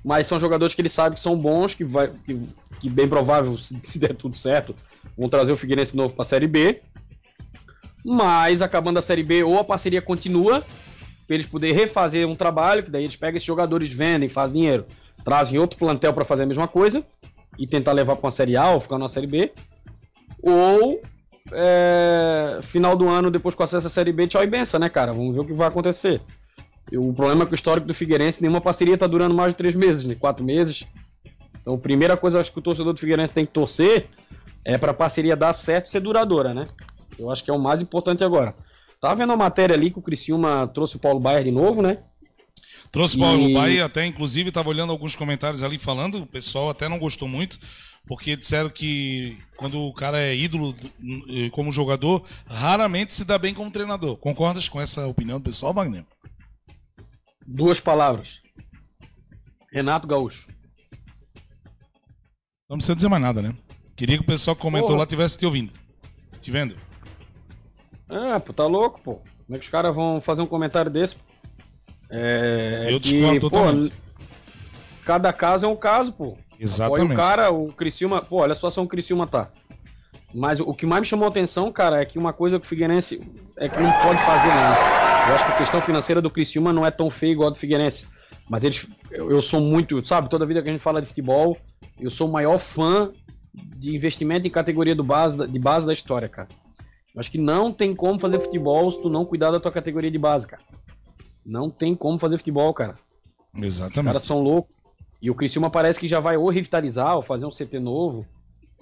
mas 0.03 0.27
são 0.27 0.39
jogadores 0.39 0.73
que 0.73 0.81
eles 0.81 0.91
sabem 0.91 1.15
que 1.15 1.21
são 1.21 1.37
bons, 1.37 1.73
que 1.73 1.83
vai, 1.83 2.11
que, 2.25 2.39
que 2.79 2.89
bem 2.89 3.07
provável, 3.07 3.57
se, 3.57 3.79
se 3.83 3.99
der 3.99 4.15
tudo 4.15 4.35
certo, 4.35 4.75
vão 5.17 5.29
trazer 5.29 5.51
o 5.51 5.57
Figueirense 5.57 5.95
novo 5.95 6.13
para 6.13 6.23
a 6.23 6.25
Série 6.25 6.47
B. 6.47 6.81
Mas 8.03 8.61
acabando 8.61 8.99
a 8.99 9.01
Série 9.01 9.23
B, 9.23 9.43
ou 9.43 9.57
a 9.59 9.63
parceria 9.63 10.01
continua, 10.01 10.65
para 11.25 11.35
eles 11.35 11.47
poderem 11.47 11.75
refazer 11.75 12.27
um 12.27 12.35
trabalho, 12.35 12.83
que 12.83 12.91
daí 12.91 13.03
eles 13.03 13.15
pegam 13.15 13.37
esses 13.37 13.47
jogadores, 13.47 13.91
vendem, 13.91 14.29
fazem 14.29 14.61
dinheiro, 14.61 14.85
trazem 15.23 15.59
outro 15.59 15.77
plantel 15.77 16.13
para 16.13 16.25
fazer 16.25 16.43
a 16.43 16.45
mesma 16.45 16.67
coisa 16.67 17.03
e 17.57 17.67
tentar 17.67 17.93
levar 17.93 18.15
para 18.15 18.25
uma 18.25 18.31
Série 18.31 18.57
A 18.57 18.71
ou 18.71 18.79
ficar 18.79 18.97
na 18.97 19.07
Série 19.07 19.27
B. 19.27 19.51
Ou 20.41 21.01
é, 21.51 22.59
final 22.61 22.95
do 22.95 23.07
ano, 23.07 23.31
depois 23.31 23.55
com 23.55 23.63
acesso 23.63 23.87
à 23.87 23.89
Série 23.89 24.11
B, 24.11 24.27
tchau 24.27 24.43
e 24.43 24.47
benção, 24.47 24.79
né, 24.79 24.89
cara? 24.89 25.13
Vamos 25.13 25.33
ver 25.33 25.41
o 25.41 25.45
que 25.45 25.53
vai 25.53 25.67
acontecer. 25.67 26.21
o 26.91 27.13
problema 27.13 27.43
é 27.43 27.45
que 27.45 27.53
o 27.53 27.55
histórico 27.55 27.87
do 27.87 27.93
Figueirense, 27.93 28.41
nenhuma 28.41 28.61
parceria 28.61 28.97
tá 28.97 29.07
durando 29.07 29.35
mais 29.35 29.53
de 29.53 29.57
três 29.57 29.75
meses, 29.75 30.03
né? 30.03 30.15
Quatro 30.15 30.43
meses. 30.43 30.83
Então, 31.61 31.75
a 31.75 31.77
primeira 31.77 32.17
coisa 32.17 32.39
acho 32.39 32.51
que 32.51 32.59
o 32.59 32.61
torcedor 32.61 32.93
do 32.93 32.99
Figueirense 32.99 33.33
tem 33.33 33.45
que 33.45 33.53
torcer 33.53 34.07
é 34.65 34.77
para 34.77 34.91
a 34.91 34.93
parceria 34.93 35.35
dar 35.35 35.53
certo 35.53 35.85
e 35.85 35.89
ser 35.89 35.99
duradoura, 36.01 36.53
né? 36.53 36.65
Eu 37.17 37.31
acho 37.31 37.43
que 37.43 37.51
é 37.51 37.53
o 37.53 37.59
mais 37.59 37.81
importante 37.81 38.23
agora. 38.23 38.55
Tava 39.03 39.15
vendo 39.15 39.33
a 39.33 39.35
matéria 39.35 39.75
ali 39.75 39.91
que 39.91 39.99
o 39.99 40.01
Criciúma 40.01 40.65
trouxe 40.65 40.95
o 40.95 40.99
Paulo 40.99 41.19
Baier 41.19 41.43
de 41.43 41.51
novo, 41.51 41.81
né? 41.81 42.01
Trouxe 42.89 43.17
o 43.17 43.19
Paulo 43.19 43.49
e... 43.49 43.53
Baier 43.53 43.83
até, 43.83 44.05
inclusive, 44.05 44.47
estava 44.47 44.69
olhando 44.69 44.93
alguns 44.93 45.13
comentários 45.13 45.61
ali 45.61 45.77
falando, 45.77 46.21
o 46.21 46.25
pessoal 46.25 46.69
até 46.69 46.87
não 46.87 46.97
gostou 46.97 47.27
muito, 47.27 47.59
porque 48.07 48.37
disseram 48.37 48.69
que 48.69 49.37
quando 49.57 49.77
o 49.77 49.93
cara 49.93 50.21
é 50.21 50.33
ídolo 50.33 50.73
eh, 51.29 51.49
como 51.49 51.69
jogador, 51.69 52.23
raramente 52.47 53.11
se 53.11 53.25
dá 53.25 53.37
bem 53.37 53.53
como 53.53 53.69
treinador. 53.69 54.15
Concordas 54.15 54.69
com 54.69 54.79
essa 54.79 55.05
opinião 55.05 55.37
do 55.37 55.43
pessoal, 55.43 55.73
Wagner? 55.73 56.05
Duas 57.45 57.81
palavras. 57.81 58.39
Renato 59.69 60.07
Gaúcho. 60.07 60.47
Não 62.69 62.77
precisa 62.77 62.95
dizer 62.95 63.09
mais 63.09 63.21
nada, 63.21 63.41
né? 63.41 63.53
Queria 63.97 64.15
que 64.15 64.23
o 64.23 64.25
pessoal 64.25 64.55
que 64.55 64.61
comentou 64.61 64.87
Porra. 64.87 64.99
lá 64.99 65.05
tivesse 65.05 65.37
te 65.37 65.45
ouvindo. 65.45 65.73
Te 66.39 66.49
vendo. 66.49 66.77
Ah, 68.13 68.39
pô, 68.39 68.53
tá 68.53 68.65
louco, 68.65 69.01
pô. 69.01 69.13
Como 69.45 69.55
é 69.55 69.57
que 69.57 69.65
os 69.65 69.71
caras 69.71 69.93
vão 69.93 70.21
fazer 70.21 70.41
um 70.41 70.45
comentário 70.47 70.91
desse? 70.91 71.17
É, 72.09 72.87
Eu 72.89 72.99
discordo 72.99 73.39
totalmente. 73.39 73.89
Pô, 73.89 74.23
cada 75.03 75.33
caso 75.33 75.65
é 75.65 75.69
um 75.69 75.75
caso, 75.75 76.13
pô. 76.13 76.37
Exatamente. 76.59 77.01
Apoia 77.01 77.13
o 77.13 77.17
cara, 77.17 77.51
o 77.51 77.73
Criciúma, 77.73 78.21
pô, 78.21 78.37
olha 78.37 78.51
a 78.51 78.55
situação 78.55 78.83
que 78.83 78.87
o 78.87 78.91
Criciúma 78.91 79.25
tá. 79.25 79.49
Mas 80.33 80.59
o 80.59 80.73
que 80.73 80.85
mais 80.85 81.01
me 81.01 81.07
chamou 81.07 81.25
a 81.27 81.29
atenção, 81.29 81.71
cara, 81.71 82.01
é 82.01 82.05
que 82.05 82.17
uma 82.17 82.33
coisa 82.33 82.59
que 82.59 82.65
o 82.65 82.69
Figueirense 82.69 83.21
é 83.57 83.67
que 83.67 83.79
não 83.79 83.91
pode 84.01 84.19
fazer, 84.23 84.47
não. 84.47 85.29
Eu 85.29 85.35
acho 85.35 85.45
que 85.45 85.51
a 85.51 85.57
questão 85.57 85.81
financeira 85.81 86.21
do 86.21 86.29
Criciúma 86.29 86.71
não 86.73 86.85
é 86.85 86.91
tão 86.91 87.09
feia 87.09 87.31
igual 87.31 87.49
a 87.49 87.51
do 87.51 87.57
Figueirense. 87.57 88.07
Mas 88.49 88.63
eles, 88.63 88.87
eu, 89.11 89.31
eu 89.31 89.41
sou 89.41 89.61
muito, 89.61 90.05
sabe, 90.05 90.29
toda 90.29 90.45
vida 90.45 90.61
que 90.61 90.69
a 90.69 90.71
gente 90.71 90.81
fala 90.81 91.01
de 91.01 91.07
futebol, 91.07 91.57
eu 91.99 92.11
sou 92.11 92.27
o 92.27 92.31
maior 92.31 92.57
fã 92.57 93.11
de 93.53 93.95
investimento 93.95 94.47
em 94.47 94.49
categoria 94.49 94.95
do 94.95 95.03
base, 95.03 95.47
de 95.47 95.59
base 95.59 95.85
da 95.85 95.93
história, 95.93 96.27
cara. 96.27 96.47
Acho 97.15 97.31
que 97.31 97.37
não 97.37 97.71
tem 97.71 97.95
como 97.95 98.19
fazer 98.19 98.39
futebol 98.39 98.91
se 98.91 99.01
tu 99.01 99.09
não 99.09 99.25
cuidar 99.25 99.51
da 99.51 99.59
tua 99.59 99.71
categoria 99.71 100.09
de 100.09 100.17
base, 100.17 100.47
cara. 100.47 100.63
Não 101.45 101.69
tem 101.69 101.93
como 101.93 102.17
fazer 102.17 102.37
futebol, 102.37 102.73
cara. 102.73 102.95
Exatamente. 103.55 103.99
Os 103.99 104.05
caras 104.05 104.23
são 104.23 104.41
loucos. 104.41 104.75
E 105.21 105.29
o 105.29 105.35
Criciúma 105.35 105.69
parece 105.69 105.99
que 105.99 106.07
já 106.07 106.19
vai 106.19 106.35
ou 106.35 106.49
revitalizar 106.49 107.15
ou 107.15 107.21
fazer 107.21 107.45
um 107.45 107.49
CT 107.49 107.79
novo. 107.79 108.25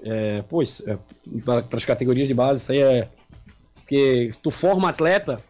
É, 0.04 0.42
pois, 0.44 0.82
é, 0.88 0.98
para 1.46 1.78
as 1.78 1.86
categorias 1.86 2.28
de 2.28 2.34
base, 2.34 2.62
isso 2.62 2.72
aí 2.72 2.80
é. 2.80 3.10
Porque 3.76 4.32
tu 4.42 4.50
forma 4.50 4.90
atleta, 4.90 5.44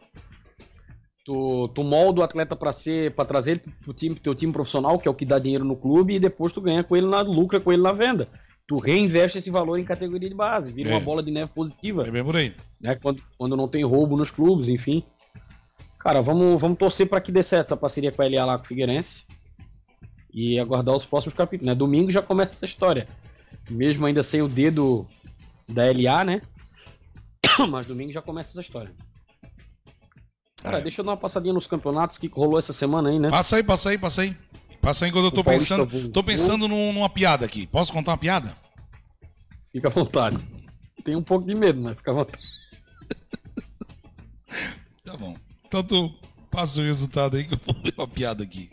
tu, 1.23 1.69
tu 1.69 1.84
molda 1.84 2.21
o 2.21 2.23
atleta 2.23 2.55
para 2.55 2.73
ser, 2.73 3.13
para 3.13 3.25
trazer 3.25 3.51
ele 3.51 3.61
pro 3.82 3.93
time, 3.93 4.15
teu 4.15 4.36
time 4.36 4.51
profissional, 4.51 4.99
que 4.99 5.07
é 5.07 5.11
o 5.11 5.13
que 5.13 5.25
dá 5.25 5.39
dinheiro 5.39 5.63
no 5.63 5.75
clube, 5.75 6.15
e 6.15 6.19
depois 6.19 6.51
tu 6.51 6.59
ganha 6.59 6.84
com 6.84 6.97
ele 6.97 7.07
na 7.07 7.21
lucra 7.21 7.59
com 7.59 7.71
ele 7.71 7.82
na 7.82 7.93
venda. 7.93 8.27
Tu 8.72 8.78
reinveste 8.78 9.38
esse 9.38 9.51
valor 9.51 9.78
em 9.78 9.84
categoria 9.84 10.30
de 10.30 10.34
base, 10.34 10.72
vira 10.72 10.91
é. 10.91 10.93
uma 10.93 11.01
bola 11.01 11.22
de 11.22 11.30
neve 11.30 11.51
positiva. 11.53 12.07
É 12.07 12.09
bem 12.09 12.24
por 12.24 12.38
aí. 12.38 12.55
Né? 12.80 12.95
Quando, 12.95 13.22
quando 13.38 13.57
não 13.57 13.67
tem 13.67 13.84
roubo 13.84 14.15
nos 14.15 14.32
clubes, 14.32 14.69
enfim. 14.69 15.03
Cara, 15.99 16.22
vamos, 16.22 16.61
vamos 16.61 16.78
torcer 16.78 17.05
para 17.09 17.19
que 17.19 17.34
dê 17.34 17.43
certo 17.43 17.67
essa 17.67 17.76
parceria 17.76 18.13
com 18.13 18.22
a 18.22 18.30
LA 18.30 18.45
lá 18.45 18.57
com 18.57 18.63
o 18.63 18.67
Figueirense 18.67 19.26
e 20.34 20.57
aguardar 20.57 20.95
os 20.95 21.03
próximos 21.03 21.34
capítulos. 21.34 21.67
Né? 21.67 21.76
Domingo 21.76 22.09
já 22.13 22.22
começa 22.22 22.55
essa 22.55 22.63
história. 22.63 23.09
Mesmo 23.69 24.05
ainda 24.05 24.24
sem 24.24 24.41
o 24.41 24.47
dedo 24.47 25.05
da 25.67 25.84
LA, 25.88 26.24
né? 26.24 26.41
Mas 27.69 27.88
domingo 27.88 28.13
já 28.13 28.22
começa 28.22 28.51
essa 28.51 28.61
história. 28.61 28.93
Cara, 30.63 30.78
é. 30.78 30.82
deixa 30.82 31.01
eu 31.01 31.05
dar 31.05 31.11
uma 31.11 31.17
passadinha 31.17 31.53
nos 31.53 31.67
campeonatos 31.67 32.17
que 32.17 32.28
rolou 32.28 32.57
essa 32.57 32.72
semana 32.72 33.09
aí, 33.09 33.19
né? 33.19 33.30
Passa 33.30 33.57
aí, 33.57 33.63
passa 33.63 33.89
aí, 33.89 33.97
passa 33.97 34.22
aí. 34.22 34.34
Passa 34.82 35.05
aí 35.05 35.11
quando 35.11 35.25
eu 35.25 35.32
tô 35.32 35.43
pensando. 35.43 36.09
Tô 36.09 36.23
pensando 36.23 36.67
num, 36.67 36.91
numa 36.91 37.09
piada 37.09 37.45
aqui. 37.45 37.67
Posso 37.67 37.93
contar 37.93 38.11
uma 38.11 38.17
piada? 38.17 38.55
Fica 39.71 39.88
à 39.88 39.91
vontade. 39.91 40.38
Tem 41.03 41.15
um 41.15 41.23
pouco 41.23 41.45
de 41.45 41.55
medo, 41.55 41.79
mas 41.82 41.97
fica 41.97 42.11
à 42.11 42.13
vontade. 42.15 42.43
tá 45.05 45.15
bom. 45.15 45.36
Então 45.67 45.84
tu 45.84 46.13
passa 46.49 46.82
o 46.82 46.84
resultado 46.84 47.38
aí 47.38 47.43
que 47.43 47.53
eu 47.53 47.59
vou 47.65 47.75
ver 47.84 47.93
uma 47.97 48.07
piada 48.07 48.43
aqui. 48.43 48.71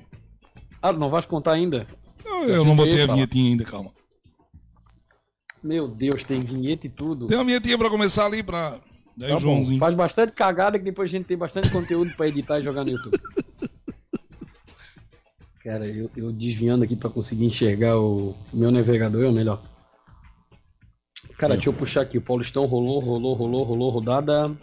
Ah, 0.80 0.92
não 0.92 1.10
vais 1.10 1.26
contar 1.26 1.52
ainda? 1.52 1.86
Eu, 2.24 2.48
eu 2.48 2.64
não 2.64 2.74
botei 2.74 3.02
a 3.02 3.06
vinhetinha 3.06 3.50
ainda, 3.50 3.64
calma. 3.64 3.92
Meu 5.62 5.88
Deus, 5.88 6.22
tem 6.24 6.40
vinheta 6.40 6.86
e 6.86 6.90
tudo. 6.90 7.26
Tem 7.26 7.36
uma 7.36 7.44
vinhetinha 7.44 7.76
pra 7.76 7.90
começar 7.90 8.26
ali 8.26 8.42
pra. 8.42 8.78
Daí 9.16 9.30
tá 9.30 9.36
o 9.36 9.40
Joãozinho. 9.40 9.78
Bom. 9.78 9.86
Faz 9.86 9.96
bastante 9.96 10.32
cagada 10.32 10.78
que 10.78 10.84
depois 10.84 11.10
a 11.10 11.12
gente 11.12 11.26
tem 11.26 11.36
bastante 11.36 11.70
conteúdo 11.70 12.10
pra 12.16 12.28
editar 12.28 12.60
e 12.60 12.62
jogar 12.62 12.84
no 12.84 12.90
YouTube. 12.90 13.18
Cara, 15.68 15.86
eu, 15.86 16.10
eu 16.16 16.32
desviando 16.32 16.82
aqui 16.82 16.96
pra 16.96 17.10
conseguir 17.10 17.44
enxergar 17.44 17.98
o 17.98 18.34
meu 18.54 18.70
navegador 18.70 19.22
é 19.22 19.28
o 19.28 19.32
melhor. 19.32 19.62
Cara, 21.36 21.52
deixa 21.52 21.68
eu 21.68 21.74
puxar 21.74 22.00
aqui. 22.00 22.16
O 22.16 22.22
Paulistão 22.22 22.64
rolou, 22.64 22.98
rolou, 23.00 23.34
rolou, 23.34 23.64
rolou, 23.64 23.90
rodada 23.90 24.56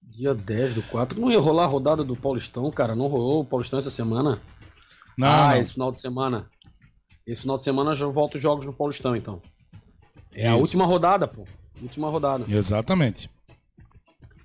Dia 0.00 0.32
10 0.32 0.76
do 0.76 0.82
4. 0.84 1.20
Não 1.20 1.30
ia 1.30 1.38
rolar 1.38 1.64
a 1.64 1.66
rodada 1.66 2.02
do 2.02 2.16
Paulistão, 2.16 2.70
cara. 2.70 2.94
Não 2.96 3.08
rolou 3.08 3.42
o 3.42 3.44
Paulistão 3.44 3.78
essa 3.78 3.90
semana? 3.90 4.40
Não. 5.18 5.28
Ah, 5.28 5.58
esse 5.58 5.74
final 5.74 5.92
de 5.92 6.00
semana. 6.00 6.48
Esse 7.26 7.42
final 7.42 7.58
de 7.58 7.62
semana 7.62 7.94
já 7.94 8.06
volta 8.06 8.36
os 8.38 8.42
jogos 8.42 8.64
no 8.64 8.72
Paulistão, 8.72 9.14
então. 9.14 9.42
É 10.32 10.46
Isso. 10.46 10.50
a 10.50 10.56
última 10.56 10.86
rodada, 10.86 11.28
pô. 11.28 11.46
Última 11.82 12.08
rodada. 12.08 12.46
Exatamente. 12.48 13.28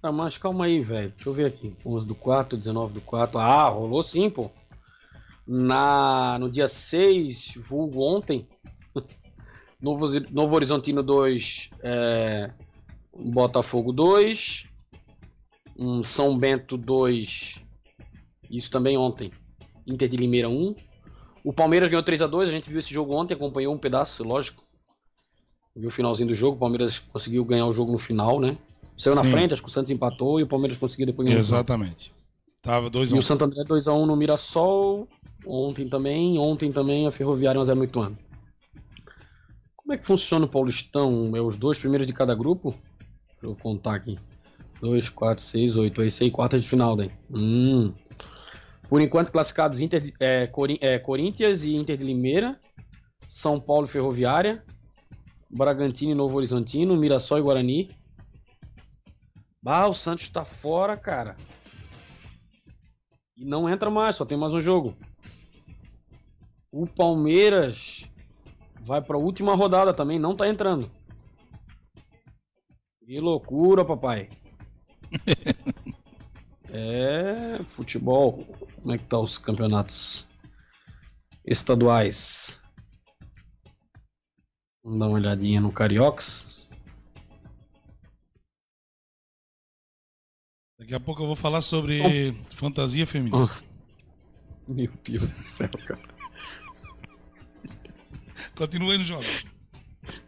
Ah, 0.02 0.12
mas 0.14 0.38
calma 0.38 0.66
aí, 0.66 0.82
velho. 0.82 1.12
Deixa 1.12 1.30
eu 1.30 1.34
ver 1.34 1.46
aqui. 1.46 1.76
11 1.86 2.08
do 2.08 2.16
4, 2.16 2.58
19 2.58 2.94
do 2.94 3.02
4. 3.02 3.38
Ah, 3.38 3.68
rolou 3.68 4.02
sim, 4.02 4.30
pô. 4.30 4.50
Na, 5.46 6.38
no 6.40 6.50
dia 6.50 6.68
6, 6.68 7.56
vulgo 7.58 8.02
ontem, 8.02 8.48
Novo, 9.82 10.06
Novo 10.30 10.56
Horizontino 10.56 11.02
2, 11.02 11.72
é, 11.82 12.52
Botafogo 13.16 13.92
2, 13.92 14.68
um 15.76 16.04
São 16.04 16.38
Bento 16.38 16.78
2, 16.78 17.66
isso 18.52 18.70
também 18.70 18.96
ontem, 18.96 19.32
Inter 19.88 20.08
de 20.08 20.18
Limeira 20.18 20.48
1. 20.48 20.76
O 21.44 21.52
Palmeiras 21.52 21.90
ganhou 21.90 22.04
3 22.04 22.22
a 22.22 22.28
2 22.28 22.48
a 22.48 22.52
gente 22.52 22.70
viu 22.70 22.78
esse 22.78 22.94
jogo 22.94 23.16
ontem, 23.16 23.34
acompanhou 23.34 23.74
um 23.74 23.80
pedaço, 23.80 24.24
lógico. 24.24 24.64
Viu 25.76 25.90
o 25.90 25.92
finalzinho 25.92 26.30
do 26.30 26.36
jogo, 26.36 26.58
o 26.58 26.60
Palmeiras 26.60 27.00
conseguiu 27.00 27.44
ganhar 27.44 27.66
o 27.66 27.74
jogo 27.74 27.92
no 27.92 27.98
final, 27.98 28.40
né? 28.40 28.56
Saiu 29.00 29.16
na 29.16 29.24
Sim. 29.24 29.32
frente, 29.32 29.54
acho 29.54 29.64
que 29.64 29.70
o 29.70 29.72
Santos 29.72 29.90
empatou 29.90 30.42
e 30.42 30.44
o 30.44 30.48
Palmeiras 30.48 30.78
conseguiu 30.78 31.06
depois 31.06 31.26
ganhar. 31.26 31.40
Exatamente. 31.40 32.12
Tava 32.62 32.90
2 32.90 33.12
a 33.12 33.16
1. 33.16 33.16
Um. 33.16 33.18
E 33.18 33.20
o 33.22 33.24
Santo 33.24 33.46
André 33.46 33.64
2 33.64 33.88
a 33.88 33.94
1 33.94 34.06
no 34.06 34.16
Mirassol, 34.18 35.08
ontem 35.48 35.88
também, 35.88 36.38
ontem 36.38 36.70
também 36.70 37.08
a 37.08 37.12
Ferroviária 37.12 37.58
1 37.58 37.62
a 37.62 37.66
0 37.66 37.80
no 37.80 37.86
Ituano. 37.86 38.18
Como 39.78 39.94
é 39.94 39.98
que 39.98 40.06
funciona 40.06 40.46
o 40.46 40.50
Paulistão? 40.50 41.32
É 41.34 41.42
os 41.42 41.56
dois 41.56 41.80
primeiros 41.80 42.06
de 42.06 42.12
cada 42.12 42.36
grupo? 42.36 42.76
Deixa 43.32 43.46
eu 43.46 43.56
contar 43.56 43.96
aqui. 43.96 44.20
2, 44.82 45.08
4, 45.08 45.44
6, 45.44 45.78
8. 45.78 46.04
Esse 46.04 46.26
aí, 46.26 46.32
quarta 46.32 46.60
de 46.60 46.68
final, 46.68 46.96
daí. 46.96 47.10
Hum. 47.34 47.94
Por 48.90 49.02
enquanto, 49.02 49.32
classificados 49.32 49.80
Inter, 49.80 50.14
é, 50.20 50.46
Cori 50.48 50.78
é, 50.82 51.00
Corinthians 51.00 51.64
e 51.64 51.74
Inter 51.74 51.98
de 51.98 52.04
Limeira, 52.04 52.60
São 53.28 53.60
Paulo 53.60 53.86
e 53.86 53.90
Ferroviária, 53.90 54.62
Bragantino 55.50 56.12
e 56.12 56.16
Novo 56.16 56.36
Horizontino, 56.36 56.98
Mirassol 56.98 57.40
e 57.40 57.42
Guarani. 57.42 57.90
Bah, 59.62 59.88
o 59.88 59.94
Santos 59.94 60.30
tá 60.30 60.46
fora, 60.46 60.96
cara. 60.96 61.36
E 63.36 63.46
não 63.46 63.70
entra 63.70 63.90
mais, 63.90 64.16
só 64.16 64.26
tem 64.26 64.38
mais 64.38 64.54
um 64.54 64.62
jogo. 64.62 64.96
O 66.72 66.88
Palmeiras 66.88 68.10
vai 68.82 69.02
para 69.02 69.16
a 69.16 69.20
última 69.20 69.56
rodada 69.56 69.94
também, 69.94 70.20
não 70.20 70.36
tá 70.36 70.48
entrando. 70.48 70.90
Que 73.06 73.20
loucura, 73.20 73.84
papai. 73.84 74.30
é, 76.70 77.58
futebol. 77.70 78.46
Como 78.82 78.94
é 78.94 78.98
que 78.98 79.06
tá 79.06 79.20
os 79.20 79.38
campeonatos 79.38 80.28
estaduais? 81.44 82.60
Vamos 84.84 85.00
dar 85.00 85.08
uma 85.08 85.18
olhadinha 85.18 85.60
no 85.60 85.72
Cariocas. 85.72 86.59
Daqui 90.80 90.96
a 90.96 91.00
pouco 91.00 91.22
eu 91.22 91.28
vou 91.28 91.36
falar 91.36 91.62
sobre 91.62 92.02
oh. 92.02 92.56
fantasia 92.56 93.06
feminina. 93.06 93.38
Oh. 93.44 94.72
Meu 94.72 94.90
Deus 95.04 95.22
do 95.22 95.28
céu, 95.28 95.70
cara. 95.86 96.00
Continua 98.56 98.94
aí 98.94 98.98
no 98.98 99.04
jogo. 99.04 99.26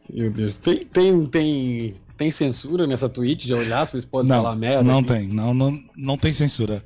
Meu 0.09 0.31
Deus. 0.31 0.57
Tem, 0.57 0.85
tem, 0.85 1.25
tem 1.25 1.95
tem 2.21 2.29
censura 2.29 2.85
nessa 2.85 3.09
tweet 3.09 3.47
de 3.47 3.53
olhar 3.53 3.89
eles 3.91 4.05
podem 4.05 4.29
não, 4.29 4.43
falar 4.43 4.55
merda? 4.55 4.83
Não 4.83 4.99
aqui? 4.99 5.07
tem, 5.07 5.27
não, 5.27 5.55
não, 5.55 5.83
não 5.97 6.17
tem 6.19 6.31
censura. 6.31 6.83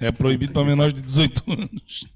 É 0.00 0.10
proibido 0.10 0.54
para 0.54 0.64
menores 0.64 0.94
de 0.94 1.02
18 1.02 1.42
anos. 1.52 2.06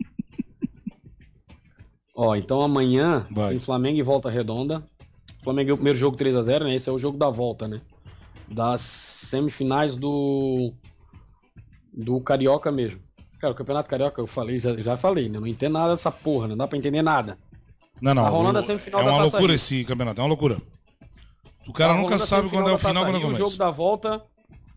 Ó, 2.14 2.34
então 2.34 2.62
amanhã 2.62 3.26
Vai. 3.30 3.50
tem 3.50 3.60
Flamengo 3.60 3.98
e 3.98 4.02
Volta 4.02 4.30
Redonda. 4.30 4.82
Flamengo 5.42 5.70
é 5.70 5.72
o 5.74 5.76
primeiro 5.76 5.98
jogo 5.98 6.16
3 6.16 6.34
a 6.34 6.40
0 6.40 6.64
né? 6.64 6.74
Esse 6.74 6.88
é 6.88 6.92
o 6.92 6.98
jogo 6.98 7.18
da 7.18 7.28
volta, 7.28 7.68
né? 7.68 7.82
Das 8.48 8.80
semifinais 8.80 9.96
do 9.96 10.72
do 11.92 12.20
Carioca 12.20 12.70
mesmo. 12.70 13.00
Cara, 13.38 13.52
o 13.52 13.56
Campeonato 13.56 13.88
Carioca, 13.88 14.20
eu 14.20 14.26
falei, 14.26 14.60
já, 14.60 14.74
já 14.76 14.96
falei, 14.96 15.28
né? 15.28 15.38
Não 15.38 15.46
entendo 15.46 15.72
nada 15.74 15.90
dessa 15.92 16.10
porra, 16.10 16.48
não 16.48 16.56
dá 16.56 16.66
pra 16.68 16.78
entender 16.78 17.02
nada. 17.02 17.38
Não, 18.00 18.14
não. 18.14 18.22
Tá 18.24 18.28
rolando 18.28 18.58
o- 18.58 18.60
a 18.60 18.62
semifinal 18.62 19.00
é 19.00 19.04
da 19.04 19.10
uma 19.10 19.22
loucura 19.22 19.42
Rio. 19.46 19.54
esse 19.54 19.84
campeonato, 19.84 20.20
é 20.20 20.22
uma 20.24 20.28
loucura. 20.28 20.56
O 21.66 21.72
cara 21.72 21.94
Tá 21.94 22.00
nunca 22.00 22.18
sabe 22.18 22.48
quando 22.48 22.70
é 22.70 22.72
o 22.72 22.78
final 22.78 23.04
quando 23.04 23.16
é 23.20 23.26
o 23.26 23.34
jogo 23.34 23.56
da 23.56 23.70
volta, 23.70 24.22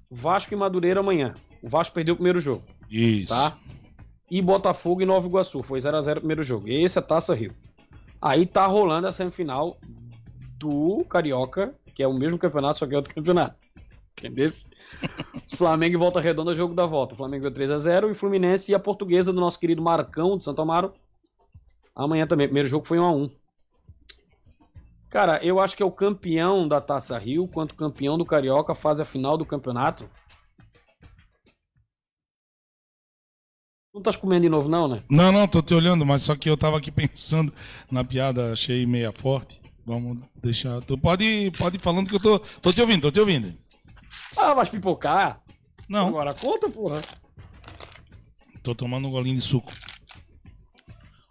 Vasco 0.09 0.53
e 0.53 0.57
Madureira 0.57 0.99
amanhã. 1.01 1.35
O 1.61 1.69
Vasco 1.69 1.93
perdeu 1.93 2.13
o 2.13 2.17
primeiro 2.17 2.39
jogo, 2.39 2.63
Isso. 2.89 3.27
tá? 3.29 3.57
E 4.31 4.41
Botafogo 4.41 5.01
e 5.01 5.05
Nova 5.05 5.27
Iguaçu. 5.27 5.61
Foi 5.61 5.79
0x0 5.79 6.17
o 6.17 6.19
primeiro 6.21 6.43
jogo. 6.43 6.67
Esse 6.67 6.97
é 6.97 7.01
a 7.01 7.03
Taça 7.03 7.35
Rio. 7.35 7.53
Aí 8.21 8.45
tá 8.45 8.65
rolando 8.65 9.07
a 9.07 9.11
semifinal 9.13 9.77
do 10.57 11.03
Carioca, 11.09 11.73
que 11.89 12.03
é 12.03 12.07
o 12.07 12.13
mesmo 12.13 12.37
campeonato, 12.37 12.79
só 12.79 12.87
que 12.87 12.93
é 12.93 12.97
outro 12.97 13.13
campeonato. 13.13 13.55
Entendeu? 14.17 14.49
Flamengo 15.55 15.95
e 15.95 15.97
Volta 15.97 16.19
Redonda, 16.19 16.53
jogo 16.53 16.73
da 16.73 16.85
volta. 16.85 17.15
Flamengo 17.15 17.49
ganhou 17.49 17.79
3x0 17.79 18.11
e 18.11 18.13
Fluminense 18.13 18.71
e 18.71 18.75
a 18.75 18.79
portuguesa 18.79 19.31
do 19.31 19.39
nosso 19.39 19.59
querido 19.59 19.81
Marcão 19.81 20.37
de 20.37 20.43
Santo 20.43 20.61
Amaro. 20.61 20.93
Amanhã 21.95 22.27
também. 22.27 22.47
Primeiro 22.47 22.67
jogo 22.67 22.85
foi 22.85 22.97
1x1. 22.97 23.31
Cara, 25.09 25.43
eu 25.43 25.59
acho 25.59 25.75
que 25.75 25.81
é 25.81 25.85
o 25.85 25.91
campeão 25.91 26.67
da 26.67 26.79
Taça 26.79 27.17
Rio, 27.17 27.47
quanto 27.47 27.73
campeão 27.73 28.17
do 28.17 28.25
Carioca, 28.25 28.75
faz 28.75 28.99
a 28.99 29.05
final 29.05 29.37
do 29.37 29.45
campeonato. 29.45 30.07
Não 33.93 34.03
tá 34.03 34.13
comendo 34.13 34.43
de 34.43 34.49
novo, 34.49 34.69
não, 34.69 34.87
né? 34.87 35.03
Não, 35.09 35.31
não, 35.31 35.47
tô 35.47 35.63
te 35.63 35.73
olhando, 35.73 36.05
mas 36.05 36.21
só 36.21 36.35
que 36.35 36.47
eu 36.47 36.55
tava 36.55 36.77
aqui 36.77 36.91
pensando 36.91 37.51
na 37.91 38.03
piada, 38.03 38.53
achei 38.53 38.85
meia 38.85 39.11
forte. 39.11 39.59
Vamos 39.89 40.19
deixar. 40.39 40.79
Tu 40.81 40.95
pode, 40.99 41.49
pode 41.57 41.77
ir 41.77 41.81
falando 41.81 42.07
que 42.07 42.15
eu 42.15 42.19
tô, 42.19 42.37
tô 42.37 42.71
te 42.71 42.79
ouvindo, 42.79 43.01
tô 43.01 43.09
te 43.11 43.19
ouvindo. 43.19 43.51
Ah, 44.37 44.53
vai 44.53 44.63
pipocar? 44.63 45.41
Não, 45.89 46.09
Agora 46.09 46.31
conta, 46.31 46.69
porra. 46.69 47.01
tô 48.61 48.75
tomando 48.75 49.07
um 49.07 49.11
golinho 49.11 49.33
de 49.33 49.41
suco. 49.41 49.73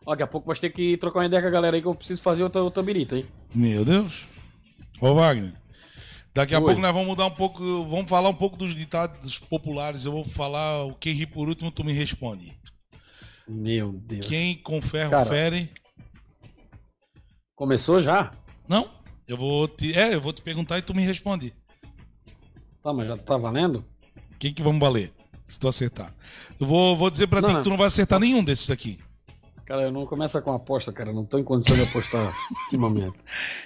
Ó, 0.04 0.10
daqui 0.10 0.24
a 0.24 0.26
pouco 0.26 0.48
vai 0.48 0.56
ter 0.56 0.70
que 0.70 0.96
trocar 0.96 1.20
uma 1.20 1.26
ideia 1.26 1.40
com 1.40 1.46
a 1.46 1.52
galera 1.52 1.76
aí 1.76 1.80
que 1.82 1.86
eu 1.86 1.94
preciso 1.94 2.20
fazer 2.20 2.42
outra, 2.42 2.60
outra 2.60 2.82
birita, 2.82 3.16
hein? 3.16 3.26
Meu 3.54 3.84
Deus. 3.84 4.26
Ô 5.00 5.14
Wagner. 5.14 5.52
Daqui 6.34 6.52
a 6.52 6.58
Oi. 6.58 6.64
pouco 6.64 6.80
nós 6.80 6.92
vamos 6.92 7.06
mudar 7.06 7.26
um 7.26 7.30
pouco, 7.30 7.62
vamos 7.84 8.10
falar 8.10 8.28
um 8.28 8.34
pouco 8.34 8.56
dos 8.56 8.74
ditados 8.74 9.38
populares. 9.38 10.04
Eu 10.04 10.10
vou 10.10 10.24
falar 10.24 10.84
o 10.84 10.94
quem 10.96 11.14
ri 11.14 11.26
por 11.28 11.48
último, 11.48 11.70
tu 11.70 11.84
me 11.84 11.92
responde. 11.92 12.58
Meu 13.46 13.92
Deus. 13.92 14.26
Quem 14.26 14.56
com 14.56 14.82
ferro 14.82 15.12
Cara. 15.12 15.26
fere. 15.26 15.70
Começou 17.54 18.00
já? 18.00 18.32
Não? 18.68 18.90
Eu 19.26 19.36
vou 19.36 19.66
te, 19.68 19.92
é, 19.98 20.14
eu 20.14 20.20
vou 20.20 20.32
te 20.32 20.42
perguntar 20.42 20.78
e 20.78 20.82
tu 20.82 20.94
me 20.94 21.02
responde. 21.02 21.54
Tá, 22.82 22.92
mas 22.92 23.08
já 23.08 23.16
tá 23.16 23.36
valendo? 23.36 23.84
Quem 24.38 24.52
que 24.52 24.62
vamos 24.62 24.80
valer? 24.80 25.12
Se 25.46 25.58
tu 25.58 25.66
acertar. 25.66 26.14
Eu 26.60 26.66
vou, 26.66 26.96
vou 26.96 27.10
dizer 27.10 27.26
pra 27.26 27.40
ti 27.42 27.48
Não. 27.48 27.56
que 27.56 27.62
tu 27.62 27.70
não 27.70 27.76
vai 27.76 27.86
acertar 27.86 28.20
nenhum 28.20 28.44
desses 28.44 28.66
daqui. 28.66 28.98
Cara, 29.64 29.82
eu 29.82 29.92
não 29.92 30.06
começa 30.06 30.40
com 30.40 30.52
aposta, 30.52 30.90
cara. 30.92 31.12
Não 31.12 31.24
tô 31.26 31.38
em 31.38 31.44
condição 31.44 31.76
de 31.76 31.82
apostar 31.82 32.32
que 32.70 32.76
momento. 32.78 33.18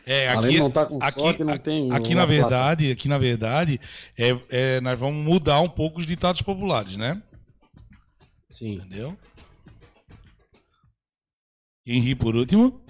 É, 0.05 0.29
Além 0.29 0.39
aqui, 0.39 0.55
de 0.55 0.59
não 0.61 0.71
tá 0.71 0.87
com 0.87 0.99
aqui, 1.01 1.21
sorte, 1.21 1.45
não 1.45 1.59
tem 1.59 1.93
aqui 1.93 2.15
na 2.15 2.27
plata. 2.27 2.27
verdade, 2.27 2.91
aqui 2.91 3.09
na 3.09 3.19
verdade, 3.19 3.81
é, 4.19 4.37
é, 4.51 4.81
nós 4.81 4.99
vamos 4.99 5.25
mudar 5.25 5.61
um 5.61 5.69
pouco 5.69 6.01
os 6.01 6.07
ditados 6.07 6.43
populares, 6.43 6.97
né? 6.97 7.23
Sim. 8.51 8.75
Entendeu? 8.75 9.17
Quem 11.85 12.01
ri 12.01 12.15
por 12.17 12.35
último? 12.35 12.82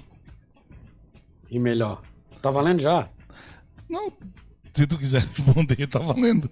E 1.52 1.58
melhor. 1.58 2.00
Tá 2.40 2.50
valendo 2.50 2.80
já? 2.80 3.10
Não. 3.88 4.10
Se 4.72 4.86
tu 4.86 4.96
quiser 4.96 5.20
responder, 5.20 5.86
tá 5.86 5.98
valendo. 5.98 6.50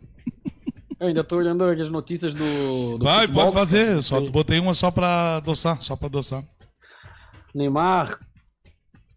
Eu 1.01 1.09
ainda 1.09 1.24
tô 1.24 1.36
olhando 1.36 1.64
aqui 1.64 1.80
as 1.80 1.88
notícias 1.88 2.34
do. 2.34 2.98
do 2.98 3.05
Vai, 3.05 3.22
futebol, 3.22 3.44
pode 3.44 3.57
fazer. 3.57 3.92
Eu 3.94 4.03
só 4.03 4.20
botei 4.20 4.61
uma 4.61 4.74
só 4.74 4.90
pra 4.90 5.38
adoçar, 5.38 5.80
só 5.80 5.96
pra 5.96 6.09
adoçar. 6.09 6.44
Neymar 7.55 8.20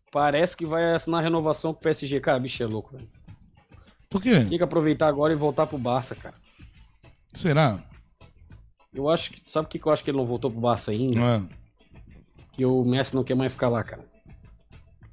parece 0.10 0.56
que 0.56 0.66
vai 0.66 0.96
assinar 0.96 1.22
renovação 1.22 1.74
com 1.74 1.80
o 1.80 1.84
PSG. 1.84 2.22
Cara, 2.22 2.40
bicho 2.40 2.64
é 2.64 2.66
louco, 2.66 2.96
velho. 2.96 3.10
Por 4.10 4.22
quê? 4.22 4.46
Tem 4.46 4.58
que 4.58 4.64
aproveitar 4.64 5.10
agora 5.10 5.34
e 5.34 5.36
voltar 5.36 5.68
pro 5.68 5.78
Barça, 5.78 6.16
cara. 6.16 6.36
Será? 7.34 7.84
Eu 8.94 9.10
acho 9.10 9.32
que. 9.32 9.42
Sabe 9.46 9.68
que 9.68 9.78
que 9.78 9.86
eu 9.86 9.92
acho 9.92 10.02
que 10.02 10.12
ele 10.12 10.18
não 10.18 10.26
voltou 10.26 10.50
pro 10.50 10.62
Barça 10.62 10.92
ainda? 10.92 11.20
Não 11.20 11.28
é? 11.28 11.50
Que 12.54 12.66
o 12.66 12.86
Messi 12.86 13.14
não 13.14 13.26
quer 13.26 13.36
mais 13.36 13.52
ficar 13.52 13.68
lá, 13.68 13.84
cara. 13.84 14.12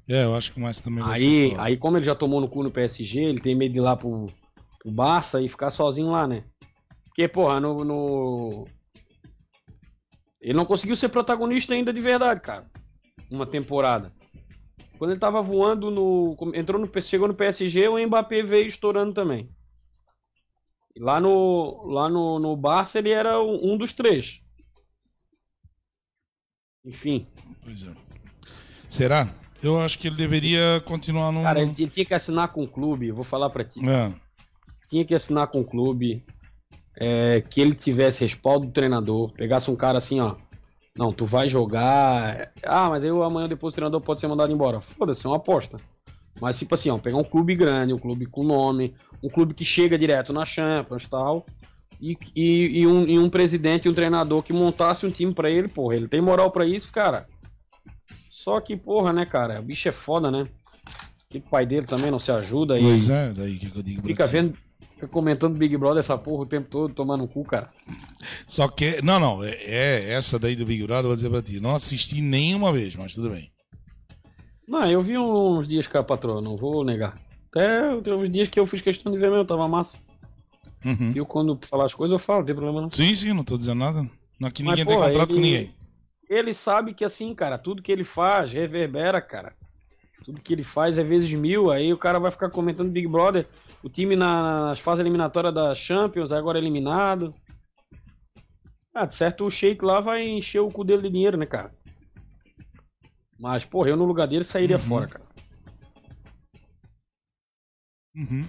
É, 0.09 0.25
eu 0.25 0.35
acho 0.35 0.51
que 0.53 0.59
mais 0.59 0.81
também 0.81 1.03
vai 1.03 1.17
Aí, 1.19 1.55
aí, 1.57 1.77
como 1.77 1.97
ele 1.97 2.05
já 2.05 2.15
tomou 2.15 2.41
no 2.41 2.49
cu 2.49 2.63
no 2.63 2.71
PSG, 2.71 3.21
ele 3.23 3.39
tem 3.39 3.55
medo 3.55 3.71
de 3.73 3.79
ir 3.79 3.81
lá 3.81 3.95
pro, 3.95 4.27
pro 4.79 4.91
Barça 4.91 5.41
e 5.41 5.47
ficar 5.47 5.71
sozinho 5.71 6.11
lá, 6.11 6.27
né? 6.27 6.43
Porque, 7.05 7.27
porra, 7.27 7.59
no, 7.59 7.83
no- 7.83 8.67
Ele 10.41 10.53
não 10.53 10.65
conseguiu 10.65 10.95
ser 10.95 11.09
protagonista 11.09 11.73
ainda 11.73 11.93
de 11.93 12.01
verdade, 12.01 12.41
cara. 12.41 12.69
Uma 13.29 13.45
temporada. 13.45 14.11
Quando 14.97 15.11
ele 15.11 15.19
tava 15.19 15.41
voando 15.41 15.89
no. 15.89 16.35
Entrou 16.53 16.79
no. 16.79 17.01
Chegou 17.01 17.27
no 17.27 17.33
PSG, 17.33 17.87
o 17.87 17.97
Mbappé 18.05 18.43
veio 18.43 18.67
estourando 18.67 19.13
também. 19.13 19.47
Lá 20.97 21.19
no. 21.19 21.87
Lá 21.87 22.07
no, 22.09 22.37
no 22.39 22.55
Barça 22.55 22.99
ele 22.99 23.09
era 23.09 23.41
um 23.41 23.77
dos 23.77 23.93
três. 23.93 24.41
Enfim. 26.85 27.27
Pois 27.63 27.83
é. 27.87 27.93
Será? 28.87 29.33
Eu 29.63 29.79
acho 29.79 29.99
que 29.99 30.07
ele 30.07 30.15
deveria 30.15 30.81
continuar 30.85 31.31
no. 31.31 31.43
Cara, 31.43 31.61
ele, 31.61 31.73
ele 31.77 31.89
tinha 31.89 32.05
que 32.05 32.13
assinar 32.13 32.49
com 32.49 32.63
o 32.63 32.67
clube, 32.67 33.07
eu 33.07 33.15
vou 33.15 33.23
falar 33.23 33.49
pra 33.49 33.63
ti. 33.63 33.79
É. 33.87 34.11
tinha 34.89 35.05
que 35.05 35.13
assinar 35.13 35.47
com 35.47 35.61
o 35.61 35.63
clube, 35.63 36.23
é, 36.97 37.41
que 37.41 37.61
ele 37.61 37.75
tivesse 37.75 38.21
respaldo 38.21 38.65
do 38.65 38.71
treinador, 38.71 39.31
pegasse 39.31 39.69
um 39.69 39.75
cara 39.75 39.97
assim, 39.97 40.19
ó. 40.19 40.35
Não, 40.97 41.13
tu 41.13 41.25
vai 41.25 41.47
jogar. 41.47 42.51
Ah, 42.63 42.89
mas 42.89 43.03
aí 43.03 43.09
amanhã 43.09 43.47
depois 43.47 43.71
o 43.71 43.75
treinador 43.75 44.01
pode 44.01 44.19
ser 44.19 44.27
mandado 44.27 44.51
embora. 44.51 44.81
Foda-se, 44.81 45.25
é 45.25 45.29
uma 45.29 45.37
aposta. 45.37 45.79
Mas 46.39 46.57
tipo 46.57 46.73
assim, 46.75 46.89
ó, 46.89 46.97
pegar 46.97 47.17
um 47.17 47.23
clube 47.23 47.55
grande, 47.55 47.93
um 47.93 47.99
clube 47.99 48.25
com 48.25 48.43
nome, 48.43 48.93
um 49.23 49.29
clube 49.29 49.53
que 49.53 49.63
chega 49.63 49.97
direto 49.97 50.33
na 50.33 50.43
Champions 50.45 51.03
e 51.03 51.09
tal. 51.09 51.45
E, 52.01 52.17
e, 52.35 52.87
um, 52.87 53.07
e 53.07 53.19
um 53.19 53.29
presidente 53.29 53.85
e 53.85 53.89
um 53.89 53.93
treinador 53.93 54.41
que 54.41 54.51
montasse 54.51 55.05
um 55.05 55.11
time 55.11 55.33
pra 55.33 55.49
ele, 55.49 55.67
porra. 55.67 55.95
Ele 55.95 56.07
tem 56.07 56.19
moral 56.19 56.49
pra 56.49 56.65
isso, 56.65 56.91
cara. 56.91 57.27
Só 58.43 58.59
que, 58.59 58.75
porra, 58.75 59.13
né, 59.13 59.23
cara? 59.23 59.59
O 59.59 59.63
bicho 59.63 59.87
é 59.87 59.91
foda, 59.91 60.31
né? 60.31 60.47
Que 61.29 61.37
o 61.37 61.41
pai 61.41 61.63
dele 61.63 61.85
também 61.85 62.09
não 62.09 62.17
se 62.17 62.31
ajuda 62.31 62.77
e 62.79 62.81
Pois 62.81 63.07
é, 63.07 63.31
daí 63.33 63.55
que 63.57 63.71
eu 63.77 63.83
digo 63.83 64.05
fica 64.05 64.25
vendo, 64.25 64.57
fica 64.95 65.07
comentando 65.07 65.55
Big 65.57 65.77
Brother 65.77 65.99
essa 65.99 66.17
porra 66.17 66.41
o 66.41 66.45
tempo 66.47 66.67
todo, 66.67 66.91
tomando 66.91 67.23
um 67.23 67.27
cu, 67.27 67.43
cara. 67.43 67.69
Só 68.47 68.67
que. 68.67 68.99
Não, 69.03 69.19
não. 69.19 69.43
É, 69.43 69.51
é 69.51 70.13
essa 70.13 70.39
daí 70.39 70.55
do 70.55 70.65
Big 70.65 70.81
Brother, 70.87 71.03
eu 71.03 71.09
vou 71.09 71.15
dizer 71.15 71.29
pra 71.29 71.41
ti. 71.41 71.59
Não 71.59 71.75
assisti 71.75 72.19
nenhuma 72.19 72.73
vez, 72.73 72.95
mas 72.95 73.13
tudo 73.13 73.29
bem. 73.29 73.51
Não, 74.67 74.89
eu 74.89 75.03
vi 75.03 75.17
uns 75.19 75.67
dias 75.67 75.87
com 75.87 75.99
a 75.99 76.03
patroa, 76.03 76.41
não 76.41 76.57
vou 76.57 76.83
negar. 76.83 77.15
Até 77.49 78.01
tem 78.01 78.13
uns 78.13 78.31
dias 78.31 78.49
que 78.49 78.59
eu 78.59 78.65
fiz 78.65 78.81
questão 78.81 79.11
de 79.11 79.19
ver 79.19 79.29
mesmo, 79.29 79.45
tava 79.45 79.67
massa. 79.67 79.99
Uhum. 80.83 81.13
Eu 81.15 81.27
quando 81.27 81.59
falar 81.61 81.85
as 81.85 81.93
coisas 81.93 82.13
eu 82.13 82.19
falo, 82.19 82.39
não 82.39 82.45
tem 82.47 82.55
problema 82.55 82.81
não. 82.81 82.91
Sim, 82.91 83.13
sim, 83.13 83.33
não 83.33 83.43
tô 83.43 83.55
dizendo 83.55 83.77
nada. 83.77 83.99
Aqui 84.43 84.63
Mas, 84.63 84.79
ninguém 84.79 84.85
tem 84.85 84.95
porra, 84.95 85.07
contrato 85.07 85.29
com 85.29 85.35
ele- 85.35 85.41
ninguém. 85.43 85.80
Ele 86.31 86.53
sabe 86.53 86.93
que 86.93 87.03
assim, 87.03 87.35
cara, 87.35 87.57
tudo 87.57 87.81
que 87.81 87.91
ele 87.91 88.05
faz 88.05 88.53
reverbera, 88.53 89.21
cara. 89.21 89.53
Tudo 90.23 90.39
que 90.39 90.53
ele 90.53 90.63
faz 90.63 90.97
é 90.97 91.03
vezes 91.03 91.33
mil, 91.33 91.69
aí 91.69 91.91
o 91.91 91.97
cara 91.97 92.19
vai 92.19 92.31
ficar 92.31 92.49
comentando 92.49 92.89
Big 92.89 93.05
Brother, 93.05 93.45
o 93.83 93.89
time 93.89 94.15
nas 94.15 94.79
fases 94.79 95.01
eliminatórias 95.01 95.53
da 95.53 95.75
Champions, 95.75 96.31
agora 96.31 96.57
eliminado. 96.57 97.33
Ah, 98.95 99.05
de 99.05 99.13
certo 99.13 99.45
o 99.45 99.51
Sheik 99.51 99.83
lá 99.83 99.99
vai 99.99 100.25
encher 100.25 100.59
o 100.61 100.69
cu 100.71 100.85
dele 100.85 101.01
de 101.01 101.09
dinheiro, 101.09 101.35
né, 101.35 101.45
cara? 101.45 101.73
Mas, 103.37 103.65
porra, 103.65 103.89
eu 103.89 103.97
no 103.97 104.05
lugar 104.05 104.25
dele 104.27 104.45
sairia 104.45 104.77
Uhum. 104.77 104.83
fora, 104.83 105.07
cara. 105.07 105.25
Uhum. 108.15 108.45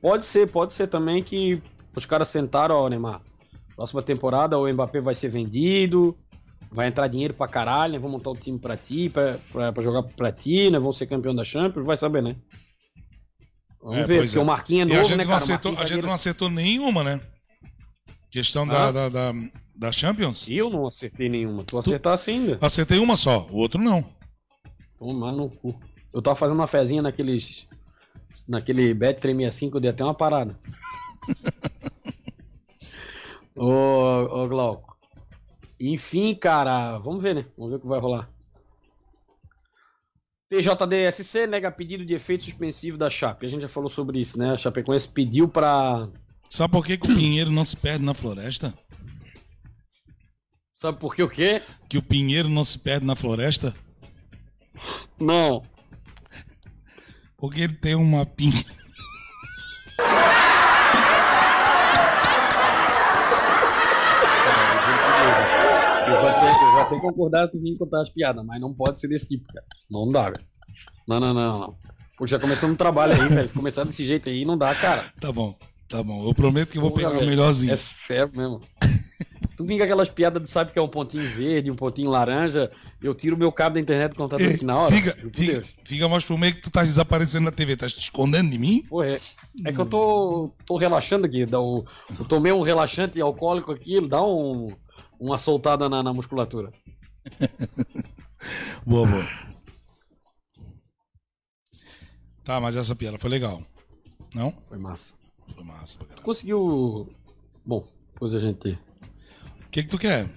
Pode 0.00 0.26
ser, 0.26 0.50
pode 0.50 0.72
ser 0.72 0.88
também 0.88 1.22
que 1.22 1.62
os 1.94 2.04
caras 2.04 2.28
sentaram, 2.30 2.74
ó, 2.74 2.88
Neymar. 2.88 3.20
Próxima 3.76 4.02
temporada 4.02 4.58
o 4.58 4.72
Mbappé 4.72 5.00
vai 5.00 5.14
ser 5.14 5.28
vendido, 5.28 6.16
vai 6.74 6.88
entrar 6.88 7.06
dinheiro 7.06 7.32
pra 7.32 7.46
caralho, 7.46 7.92
né? 7.94 7.98
Vão 8.00 8.10
montar 8.10 8.30
o 8.30 8.36
time 8.36 8.58
pra 8.58 8.76
ti, 8.76 9.08
pra, 9.08 9.38
pra, 9.52 9.72
pra 9.72 9.82
jogar 9.82 10.02
pra 10.02 10.32
ti, 10.32 10.70
né? 10.70 10.78
Vão 10.78 10.92
ser 10.92 11.06
campeão 11.06 11.34
da 11.34 11.44
Champions, 11.44 11.86
vai 11.86 11.96
saber, 11.96 12.22
né? 12.22 12.36
Vamos 13.80 13.98
É, 13.98 14.04
ver, 14.04 14.22
porque 14.22 14.36
é. 14.36 14.40
o 14.40 14.44
Marquinhos 14.44 14.90
é 14.90 14.90
E 14.90 14.94
a 14.94 14.96
novo, 14.98 15.08
gente, 15.08 15.18
né, 15.18 15.24
não 15.24 15.34
acertou, 15.34 15.78
a 15.78 15.86
gente 15.86 16.02
não 16.02 16.12
acertou 16.12 16.50
nenhuma, 16.50 17.04
né? 17.04 17.20
Questão 18.30 18.66
da, 18.66 18.88
Ah. 18.88 18.92
da, 18.92 19.08
da, 19.08 19.32
da 19.76 19.92
Champions. 19.92 20.48
Eu 20.48 20.68
não 20.68 20.86
acertei 20.86 21.28
nenhuma. 21.28 21.62
Tu 21.62 21.78
acertasse 21.78 22.30
ainda. 22.30 22.58
Acertei 22.60 22.98
uma 22.98 23.14
só, 23.14 23.46
o 23.50 23.56
outro 23.56 23.80
não. 23.80 24.04
Tomar 24.98 25.32
no 25.32 25.48
cu. 25.48 25.78
Eu 26.12 26.20
tava 26.20 26.34
fazendo 26.34 26.58
uma 26.58 26.66
fezinha 26.66 27.02
naqueles. 27.02 27.68
Naquele 28.48 28.92
Bet 28.94 29.20
365, 29.20 29.76
eu 29.76 29.80
dei 29.80 29.90
até 29.90 30.02
uma 30.02 30.14
parada. 30.14 30.58
ô, 33.54 34.42
ô, 34.42 34.48
Glauco. 34.48 34.93
Enfim, 35.92 36.34
cara, 36.34 36.98
vamos 36.98 37.22
ver, 37.22 37.34
né? 37.34 37.46
Vamos 37.56 37.72
ver 37.72 37.76
o 37.76 37.80
que 37.80 37.86
vai 37.86 38.00
rolar. 38.00 38.30
TJDSC 40.48 41.46
nega 41.46 41.70
pedido 41.70 42.04
de 42.04 42.14
efeito 42.14 42.44
suspensivo 42.44 42.96
da 42.96 43.10
Chape. 43.10 43.46
A 43.46 43.48
gente 43.48 43.62
já 43.62 43.68
falou 43.68 43.90
sobre 43.90 44.20
isso, 44.20 44.38
né? 44.38 44.52
A 44.52 44.56
Chapecoense 44.56 45.08
pediu 45.08 45.48
pra, 45.48 46.08
Sabe 46.54 46.70
por 46.70 46.86
que, 46.86 46.96
que 46.96 47.10
o 47.10 47.16
pinheiro 47.16 47.50
não 47.50 47.64
se 47.64 47.76
perde 47.76 48.04
na 48.04 48.14
floresta? 48.14 48.72
Sabe 50.76 51.00
por 51.00 51.12
que 51.12 51.22
o 51.22 51.28
quê? 51.28 51.60
Que 51.88 51.98
o 51.98 52.02
pinheiro 52.02 52.48
não 52.48 52.62
se 52.62 52.78
perde 52.78 53.04
na 53.04 53.16
floresta? 53.16 53.74
Não. 55.18 55.62
Porque 57.36 57.62
ele 57.62 57.74
tem 57.74 57.96
uma 57.96 58.24
pinha. 58.24 58.52
Eu 66.06 66.73
tenho 66.88 67.00
concordado 67.00 67.50
com 67.50 67.58
o 67.58 67.78
contar 67.78 68.02
as 68.02 68.10
piadas, 68.10 68.44
mas 68.44 68.60
não 68.60 68.72
pode 68.72 69.00
ser 69.00 69.08
desse 69.08 69.26
tipo, 69.26 69.52
cara. 69.52 69.66
Não 69.90 70.10
dá, 70.10 70.24
velho. 70.24 70.46
Não, 71.06 71.20
não, 71.20 71.34
não, 71.34 71.58
não. 71.60 71.76
Pô, 72.16 72.26
já 72.26 72.38
começando 72.38 72.72
um 72.72 72.76
trabalho 72.76 73.12
aí, 73.12 73.28
velho. 73.28 73.48
Se 73.48 73.54
começar 73.54 73.84
desse 73.84 74.04
jeito 74.04 74.28
aí, 74.28 74.44
não 74.44 74.56
dá, 74.56 74.74
cara. 74.74 75.04
Tá 75.20 75.32
bom, 75.32 75.56
tá 75.88 76.02
bom. 76.02 76.26
Eu 76.26 76.34
prometo 76.34 76.70
que 76.70 76.78
eu 76.78 76.82
vou 76.82 76.90
Porra, 76.90 77.10
pegar 77.10 77.24
o 77.24 77.26
melhorzinho. 77.26 77.72
É 77.72 77.76
sério 77.76 78.32
mesmo. 78.34 78.60
Se 79.48 79.56
tu 79.56 79.64
vir 79.64 79.78
com 79.78 79.84
aquelas 79.84 80.10
piadas, 80.10 80.42
tu 80.42 80.48
sabe 80.48 80.72
que 80.72 80.78
é 80.78 80.82
um 80.82 80.88
pontinho 80.88 81.22
verde, 81.22 81.70
um 81.70 81.76
pontinho 81.76 82.10
laranja, 82.10 82.72
eu 83.00 83.14
tiro 83.14 83.36
o 83.36 83.38
meu 83.38 83.52
cabo 83.52 83.74
da 83.74 83.80
internet 83.80 84.12
e 84.12 84.16
contato 84.16 84.42
aqui 84.42 84.64
na 84.64 84.76
hora. 84.76 84.92
Fica, 84.92 85.16
fica, 85.32 85.62
fica 85.84 86.08
mais 86.08 86.24
pro 86.24 86.36
meio 86.36 86.54
que 86.54 86.62
tu 86.62 86.70
tá 86.70 86.82
desaparecendo 86.82 87.44
na 87.44 87.52
TV. 87.52 87.76
Tá 87.76 87.86
te 87.86 87.98
escondendo 87.98 88.50
de 88.50 88.58
mim? 88.58 88.84
Porra, 88.88 89.10
é, 89.10 89.20
é 89.66 89.72
que 89.72 89.78
eu 89.78 89.86
tô, 89.86 90.50
tô 90.66 90.76
relaxando 90.76 91.26
aqui. 91.26 91.46
Dá 91.46 91.60
o, 91.60 91.84
eu 92.18 92.24
tomei 92.24 92.52
um 92.52 92.62
relaxante 92.62 93.20
alcoólico 93.20 93.70
aqui, 93.70 94.00
dá 94.08 94.24
um, 94.24 94.72
uma 95.24 95.38
soltada 95.38 95.88
na, 95.88 96.02
na 96.02 96.12
musculatura. 96.12 96.72
Boa, 98.86 99.06
boa. 99.06 99.26
Tá, 102.44 102.60
mas 102.60 102.76
essa 102.76 102.94
piada 102.94 103.18
foi 103.18 103.30
legal. 103.30 103.62
Não? 104.34 104.52
Foi 104.68 104.76
massa. 104.76 105.14
Foi 105.54 105.64
massa 105.64 105.96
pra 105.96 106.06
caralho. 106.08 106.24
Conseguiu. 106.26 107.08
Bom, 107.64 107.86
depois 108.12 108.34
a 108.34 108.40
gente. 108.40 108.72
O 108.72 109.70
que 109.70 109.82
que 109.84 109.88
tu 109.88 109.96
quer? 109.96 110.28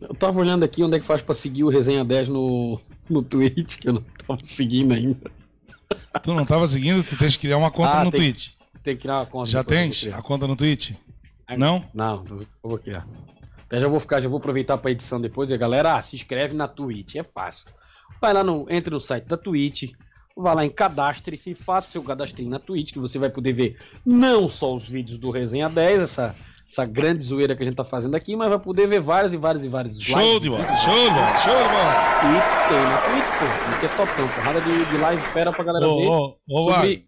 Eu 0.00 0.14
tava 0.16 0.40
olhando 0.40 0.64
aqui 0.64 0.82
onde 0.82 0.96
é 0.96 1.00
que 1.00 1.06
faz 1.06 1.22
pra 1.22 1.32
seguir 1.34 1.62
o 1.62 1.68
Resenha 1.68 2.04
10 2.04 2.28
no, 2.30 2.80
no 3.08 3.22
Twitch, 3.22 3.78
que 3.78 3.88
eu 3.88 3.92
não 3.92 4.02
tava 4.26 4.40
seguindo 4.42 4.92
ainda. 4.92 5.30
Tu 6.24 6.34
não 6.34 6.44
tava 6.44 6.66
seguindo? 6.66 7.04
Tu 7.04 7.16
tens 7.16 7.36
que 7.36 7.42
criar 7.42 7.58
uma 7.58 7.70
conta 7.70 8.00
Ah, 8.00 8.04
no 8.04 8.10
tem- 8.10 8.20
Twitch. 8.20 8.54
Tem 8.82 8.96
que 8.96 9.02
criar 9.02 9.18
uma 9.20 9.26
conta. 9.26 9.48
Já 9.48 9.62
tens 9.62 10.08
a 10.08 10.20
conta 10.20 10.48
no 10.48 10.56
Twitch? 10.56 10.96
Não? 11.56 11.88
Não, 11.94 12.24
eu 12.28 12.46
vou 12.64 12.78
criar. 12.78 13.06
Até 13.72 13.80
já 13.80 13.88
vou 13.88 13.98
ficar, 13.98 14.20
já 14.20 14.28
vou 14.28 14.36
aproveitar 14.36 14.76
pra 14.76 14.90
edição 14.90 15.18
depois. 15.18 15.50
E 15.50 15.54
a 15.54 15.56
galera, 15.56 15.96
ah, 15.96 16.02
se 16.02 16.14
inscreve 16.14 16.54
na 16.54 16.68
Twitch, 16.68 17.14
é 17.14 17.22
fácil. 17.22 17.70
Vai 18.20 18.34
lá 18.34 18.44
no, 18.44 18.66
entre 18.68 18.90
no 18.90 19.00
site 19.00 19.24
da 19.24 19.34
Twitch, 19.38 19.92
vai 20.36 20.54
lá 20.54 20.62
em 20.62 20.68
cadastre-se, 20.68 21.54
faça 21.54 21.90
seu 21.90 22.02
cadastrinho 22.02 22.50
na 22.50 22.58
Twitch, 22.58 22.92
que 22.92 22.98
você 22.98 23.18
vai 23.18 23.30
poder 23.30 23.54
ver 23.54 23.78
não 24.04 24.46
só 24.46 24.74
os 24.74 24.86
vídeos 24.86 25.18
do 25.18 25.30
Resenha 25.30 25.70
10, 25.70 26.02
essa, 26.02 26.36
essa 26.68 26.84
grande 26.84 27.24
zoeira 27.24 27.56
que 27.56 27.62
a 27.62 27.64
gente 27.64 27.74
tá 27.74 27.82
fazendo 27.82 28.14
aqui, 28.14 28.36
mas 28.36 28.50
vai 28.50 28.58
poder 28.58 28.86
ver 28.86 29.00
vários 29.00 29.32
e 29.32 29.38
vários 29.38 29.64
e 29.64 29.68
vários 29.68 29.98
Show 29.98 30.38
de 30.38 30.50
bola, 30.50 30.76
show 30.76 30.92
de 30.92 31.14
bola, 31.14 31.38
show 31.38 31.56
de 31.56 31.62
bola. 31.62 31.94
E 32.28 32.68
tem 32.68 32.82
na 32.82 32.98
Twitch, 33.00 33.38
pô. 33.38 33.70
Twitch 33.70 33.84
é 33.84 33.96
topão, 33.96 34.28
porrada 34.28 34.60
de, 34.60 34.90
de 34.90 34.98
live 34.98 35.22
fera 35.32 35.50
pra 35.50 35.64
galera 35.64 35.86
ver. 35.86 36.08
Ô, 36.08 36.38
ô, 36.46 36.60
ô, 36.60 36.74
sobre, 36.74 37.06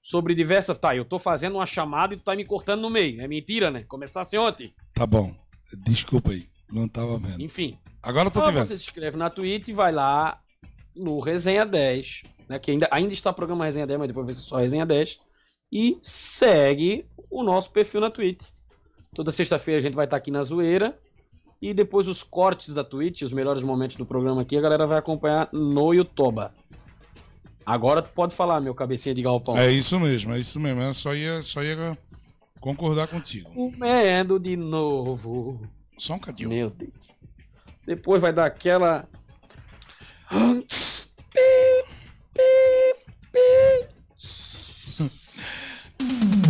sobre 0.00 0.34
diversas. 0.34 0.76
Tá, 0.76 0.96
eu 0.96 1.04
tô 1.04 1.20
fazendo 1.20 1.54
uma 1.54 1.66
chamada 1.66 2.14
e 2.14 2.16
tu 2.16 2.24
tá 2.24 2.34
me 2.34 2.44
cortando 2.44 2.80
no 2.80 2.90
meio. 2.90 3.20
É 3.22 3.28
mentira, 3.28 3.70
né? 3.70 3.84
Começasse 3.86 4.36
ontem. 4.36 4.74
Tá 4.92 5.06
bom. 5.06 5.32
Desculpa 5.76 6.30
aí. 6.32 6.46
Não 6.70 6.86
tava 6.88 7.18
vendo. 7.18 7.40
Enfim. 7.40 7.78
Agora 8.02 8.28
eu 8.28 8.30
tô 8.30 8.40
Então 8.40 8.52
te 8.52 8.54
vendo. 8.56 8.66
você 8.66 8.76
se 8.76 8.84
inscreve 8.84 9.16
na 9.16 9.30
Twitch 9.30 9.68
e 9.68 9.72
vai 9.72 9.92
lá 9.92 10.38
no 10.94 11.20
Resenha 11.20 11.64
10, 11.64 12.22
né? 12.48 12.58
Que 12.58 12.70
ainda, 12.70 12.88
ainda 12.90 13.12
está 13.12 13.30
o 13.30 13.34
programa 13.34 13.64
Resenha 13.64 13.86
10, 13.86 13.98
mas 13.98 14.08
depois 14.08 14.26
vai 14.26 14.34
ser 14.34 14.40
só 14.42 14.56
Resenha 14.58 14.86
10. 14.86 15.18
E 15.72 15.98
segue 16.02 17.06
o 17.30 17.42
nosso 17.42 17.70
perfil 17.72 18.00
na 18.00 18.10
Twitch. 18.10 18.46
Toda 19.14 19.32
sexta-feira 19.32 19.80
a 19.80 19.82
gente 19.82 19.94
vai 19.94 20.04
estar 20.06 20.16
aqui 20.16 20.30
na 20.30 20.42
zoeira. 20.44 20.98
E 21.60 21.74
depois 21.74 22.06
os 22.06 22.22
cortes 22.22 22.72
da 22.72 22.84
Twitch, 22.84 23.22
os 23.22 23.32
melhores 23.32 23.62
momentos 23.64 23.96
do 23.96 24.06
programa 24.06 24.42
aqui, 24.42 24.56
a 24.56 24.60
galera 24.60 24.86
vai 24.86 24.98
acompanhar 24.98 25.48
no 25.52 25.92
YouTube. 25.92 26.48
Agora 27.66 28.00
tu 28.00 28.10
pode 28.14 28.34
falar, 28.34 28.60
meu 28.60 28.74
cabecinha 28.74 29.14
de 29.14 29.22
galpão. 29.22 29.58
É 29.58 29.70
isso 29.70 29.98
mesmo, 30.00 30.32
é 30.32 30.38
isso 30.38 30.58
mesmo. 30.60 30.80
Eu 30.80 30.94
só 30.94 31.14
ia, 31.14 31.42
só 31.42 31.62
ia 31.62 31.98
concordar 32.60 33.08
contigo. 33.08 33.52
Comendo 33.52 34.38
de 34.38 34.56
novo. 34.56 35.60
Só 35.96 36.14
um 36.14 36.18
cadinho. 36.18 36.48
Meu 36.48 36.70
Deus. 36.70 37.16
Depois 37.86 38.20
vai 38.20 38.32
dar 38.32 38.46
aquela. 38.46 39.08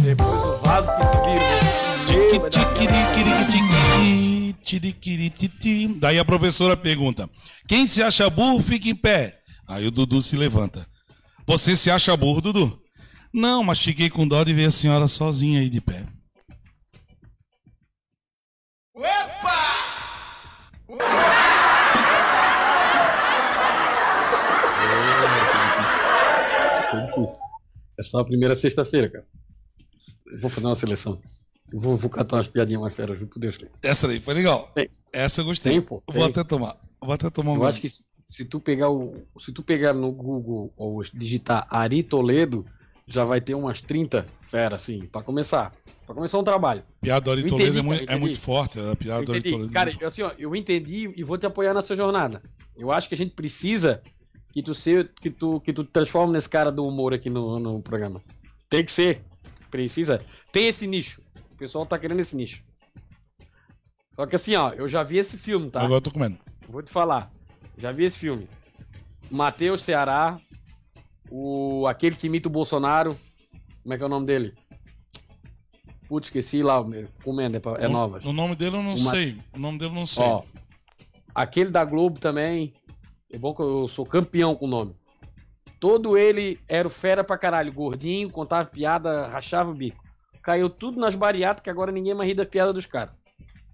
Depois 0.02 0.30
o 0.30 0.56
vaso 0.58 0.88
que 0.96 1.04
se 1.04 1.16
vira. 1.26 1.42
aquela-. 2.50 2.68
Daí 5.98 6.18
a 6.18 6.24
professora 6.24 6.76
pergunta: 6.76 7.28
Quem 7.66 7.86
se 7.86 8.02
acha 8.02 8.28
burro, 8.28 8.62
fica 8.62 8.88
em 8.88 8.94
pé. 8.94 9.40
Aí 9.66 9.86
o 9.86 9.90
Dudu 9.90 10.22
se 10.22 10.36
levanta. 10.36 10.86
Você 11.46 11.76
se 11.76 11.90
acha 11.90 12.16
burro, 12.16 12.40
Dudu? 12.40 12.80
Não, 13.32 13.62
mas 13.62 13.78
fiquei 13.78 14.08
com 14.10 14.26
dó 14.26 14.42
de 14.42 14.52
ver 14.54 14.66
a 14.66 14.70
senhora 14.70 15.06
sozinha 15.08 15.60
aí 15.60 15.68
de 15.70 15.80
pé. 15.80 16.04
Isso 26.84 26.96
é 26.96 27.00
difícil. 27.06 27.38
É 27.98 28.02
só 28.02 28.20
a 28.20 28.24
primeira 28.24 28.54
sexta-feira, 28.54 29.10
cara. 29.10 29.26
Eu 30.32 30.40
vou 30.40 30.50
fazer 30.50 30.66
uma 30.66 30.76
seleção. 30.76 31.20
Eu 31.72 31.80
vou, 31.80 31.96
vou 31.96 32.08
catar 32.10 32.36
umas 32.36 32.48
piadinhas 32.48 32.80
mais 32.80 32.94
feras, 32.94 33.18
juro 33.18 33.30
por 33.30 33.38
Deus. 33.40 33.58
Essa 33.82 34.08
aí 34.08 34.20
foi 34.20 34.34
legal. 34.34 34.70
Tem. 34.74 34.88
Essa 35.12 35.40
eu 35.40 35.44
gostei. 35.46 35.72
Tem, 35.72 35.80
pô, 35.80 36.02
Vou 36.06 36.14
tem. 36.22 36.24
até 36.24 36.44
tomar. 36.44 36.76
Vou 37.00 37.12
até 37.12 37.28
tomar 37.30 37.52
um. 37.52 37.56
Eu 37.56 37.66
acho 37.66 37.80
que 37.80 37.88
se- 37.90 38.04
se 38.26 38.44
tu 38.44 38.60
pegar 38.60 38.90
o. 38.90 39.14
Se 39.38 39.52
tu 39.52 39.62
pegar 39.62 39.92
no 39.92 40.10
Google 40.12 40.72
ou 40.76 41.02
digitar 41.14 41.66
Ari 41.70 42.02
Toledo, 42.02 42.64
já 43.08 43.24
vai 43.24 43.40
ter 43.40 43.54
umas 43.54 43.80
30 43.80 44.26
feras, 44.42 44.82
assim, 44.82 45.06
pra 45.06 45.22
começar. 45.22 45.72
Pra 46.04 46.14
começar 46.14 46.38
um 46.38 46.44
trabalho. 46.44 46.82
Piada 47.00 47.24
do 47.24 47.32
Ari 47.32 47.46
Toledo 47.46 47.78
é, 47.78 47.82
muito, 47.82 48.10
é 48.10 48.16
muito 48.16 48.40
forte. 48.40 48.78
A 48.78 48.94
piada 48.94 49.24
do 49.24 49.32
Ari. 49.32 49.42
Toledo. 49.42 49.70
é 49.70 49.72
Cara, 49.72 49.90
assim, 50.06 50.22
ó, 50.22 50.32
eu 50.38 50.54
entendi 50.54 51.12
e 51.16 51.24
vou 51.24 51.36
te 51.36 51.46
apoiar 51.46 51.74
nessa 51.74 51.96
jornada. 51.96 52.42
Eu 52.76 52.92
acho 52.92 53.08
que 53.08 53.14
a 53.14 53.18
gente 53.18 53.34
precisa 53.34 54.02
que 54.52 54.62
tu 54.62 54.74
se, 54.74 55.04
que 55.20 55.30
tu 55.30 55.60
que 55.60 55.72
tu 55.72 55.84
transforme 55.84 56.32
nesse 56.32 56.48
cara 56.48 56.70
do 56.70 56.86
humor 56.86 57.12
aqui 57.12 57.28
no, 57.28 57.58
no 57.58 57.82
programa. 57.82 58.22
Tem 58.68 58.84
que 58.84 58.92
ser. 58.92 59.22
Precisa. 59.70 60.22
Tem 60.52 60.68
esse 60.68 60.86
nicho. 60.86 61.20
O 61.52 61.56
pessoal 61.56 61.84
tá 61.84 61.98
querendo 61.98 62.20
esse 62.20 62.36
nicho. 62.36 62.62
Só 64.12 64.26
que 64.26 64.36
assim, 64.36 64.54
ó, 64.54 64.72
eu 64.72 64.88
já 64.88 65.02
vi 65.02 65.18
esse 65.18 65.36
filme, 65.36 65.70
tá? 65.70 65.80
Agora 65.80 65.98
eu 65.98 66.00
tô 66.00 66.10
comendo. 66.10 66.38
Vou 66.68 66.82
te 66.82 66.90
falar. 66.90 67.30
Já 67.76 67.92
vi 67.92 68.04
esse 68.04 68.18
filme. 68.18 68.48
Matheus 69.30 69.82
Ceará, 69.82 70.40
o 71.30 71.86
aquele 71.86 72.16
que 72.16 72.26
imita 72.26 72.48
o 72.48 72.52
Bolsonaro. 72.52 73.18
Como 73.82 73.94
é 73.94 73.96
que 73.96 74.02
é 74.02 74.06
o 74.06 74.10
nome 74.10 74.26
dele? 74.26 74.54
Putz, 76.08 76.28
esqueci 76.28 76.62
lá, 76.62 76.82
comendo, 77.22 77.56
é, 77.56 77.60
é 77.84 77.86
O- 77.88 77.92
novas. 77.92 78.24
O 78.24 78.32
nome 78.32 78.54
dele 78.54 78.76
eu 78.76 78.82
não 78.82 78.94
Uma- 78.94 79.10
sei. 79.10 79.36
O 79.54 79.58
nome 79.58 79.78
dele 79.78 79.90
eu 79.90 79.94
não 79.94 80.06
sei. 80.06 80.24
Ó, 80.24 80.42
aquele 81.34 81.70
da 81.70 81.84
Globo 81.84 82.18
também. 82.18 82.72
É 83.30 83.38
bom 83.38 83.54
que 83.54 83.60
eu 83.60 83.86
sou 83.88 84.06
campeão 84.06 84.54
com 84.54 84.64
o 84.64 84.68
nome. 84.68 84.96
Todo 85.78 86.16
ele 86.16 86.58
era 86.66 86.88
o 86.88 86.90
fera 86.90 87.22
pra 87.22 87.36
caralho, 87.36 87.72
gordinho, 87.72 88.30
contava 88.30 88.64
piada, 88.68 89.28
rachava 89.28 89.70
o 89.70 89.74
bico. 89.74 90.02
Caiu 90.42 90.70
tudo 90.70 90.98
nas 90.98 91.14
bariátricas, 91.14 91.70
agora 91.70 91.92
ninguém 91.92 92.14
mais 92.14 92.26
ri 92.28 92.34
da 92.34 92.46
piada 92.46 92.72
dos 92.72 92.86
caras. 92.86 93.14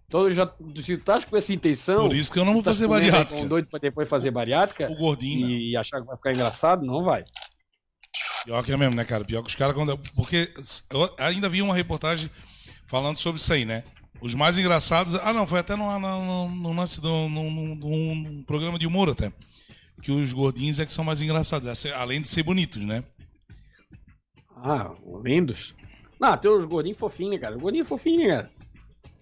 Então 0.08 0.30
já, 0.32 0.52
se 0.84 0.96
tu 0.98 1.04
tá 1.04 1.20
com 1.22 1.36
essa 1.36 1.54
intenção. 1.54 2.08
Por 2.08 2.16
isso 2.16 2.30
que 2.32 2.38
eu 2.38 2.44
não 2.44 2.52
vou 2.54 2.62
tá 2.62 2.70
fazer 2.72 2.84
aí 2.84 2.90
bariátrica. 2.90 3.40
um 3.40 3.46
doido 3.48 3.68
pra 3.68 3.78
depois 3.78 4.08
fazer 4.08 4.30
bariátrica 4.32 4.90
O 4.90 4.96
gordinho, 4.96 5.46
né? 5.46 5.52
e 5.54 5.76
achar 5.76 6.00
que 6.00 6.06
vai 6.06 6.16
ficar 6.16 6.32
engraçado, 6.32 6.84
não 6.84 7.04
vai. 7.04 7.24
Pior 8.44 8.62
que 8.62 8.72
é 8.72 8.76
mesmo, 8.76 8.94
né, 8.94 9.04
cara? 9.04 9.24
Pior 9.24 9.42
que 9.42 9.48
os 9.48 9.54
caras 9.54 9.74
quando. 9.74 9.96
Porque 10.14 10.52
eu 10.90 11.14
ainda 11.18 11.48
vi 11.48 11.62
uma 11.62 11.74
reportagem 11.74 12.30
falando 12.86 13.16
sobre 13.16 13.40
isso 13.40 13.52
aí, 13.52 13.64
né? 13.64 13.82
Os 14.20 14.34
mais 14.34 14.58
engraçados. 14.58 15.14
Ah, 15.14 15.32
não, 15.32 15.46
foi 15.46 15.60
até 15.60 15.74
no, 15.74 15.98
no, 15.98 16.48
no 16.50 16.72
lance 16.72 17.02
num- 17.02 17.28
num 17.28 18.42
programa 18.46 18.78
de 18.78 18.86
humor 18.86 19.08
até. 19.10 19.32
Que 20.02 20.12
os 20.12 20.32
gordinhos 20.32 20.78
é 20.78 20.84
que 20.86 20.92
são 20.92 21.04
mais 21.04 21.22
engraçados, 21.22 21.66
essa- 21.68 21.94
além 21.96 22.20
de 22.20 22.28
ser 22.28 22.42
bonitos, 22.42 22.82
né? 22.82 23.02
Ah, 24.56 24.92
lindos. 25.22 25.74
Não, 26.20 26.36
tem 26.36 26.50
os 26.50 26.64
gordinhos 26.64 26.98
fofinhos, 26.98 27.32
né, 27.32 27.38
cara? 27.38 27.56
Gordinho 27.56 27.82
é 27.82 27.86
fofinho, 27.86 28.28
cara? 28.28 28.50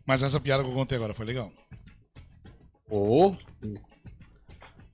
Mas 0.06 0.22
essa 0.22 0.40
piada 0.40 0.62
que 0.64 0.68
eu 0.70 0.74
contei 0.74 0.96
agora 0.96 1.14
foi 1.14 1.26
legal. 1.26 1.52
Ô. 2.90 3.34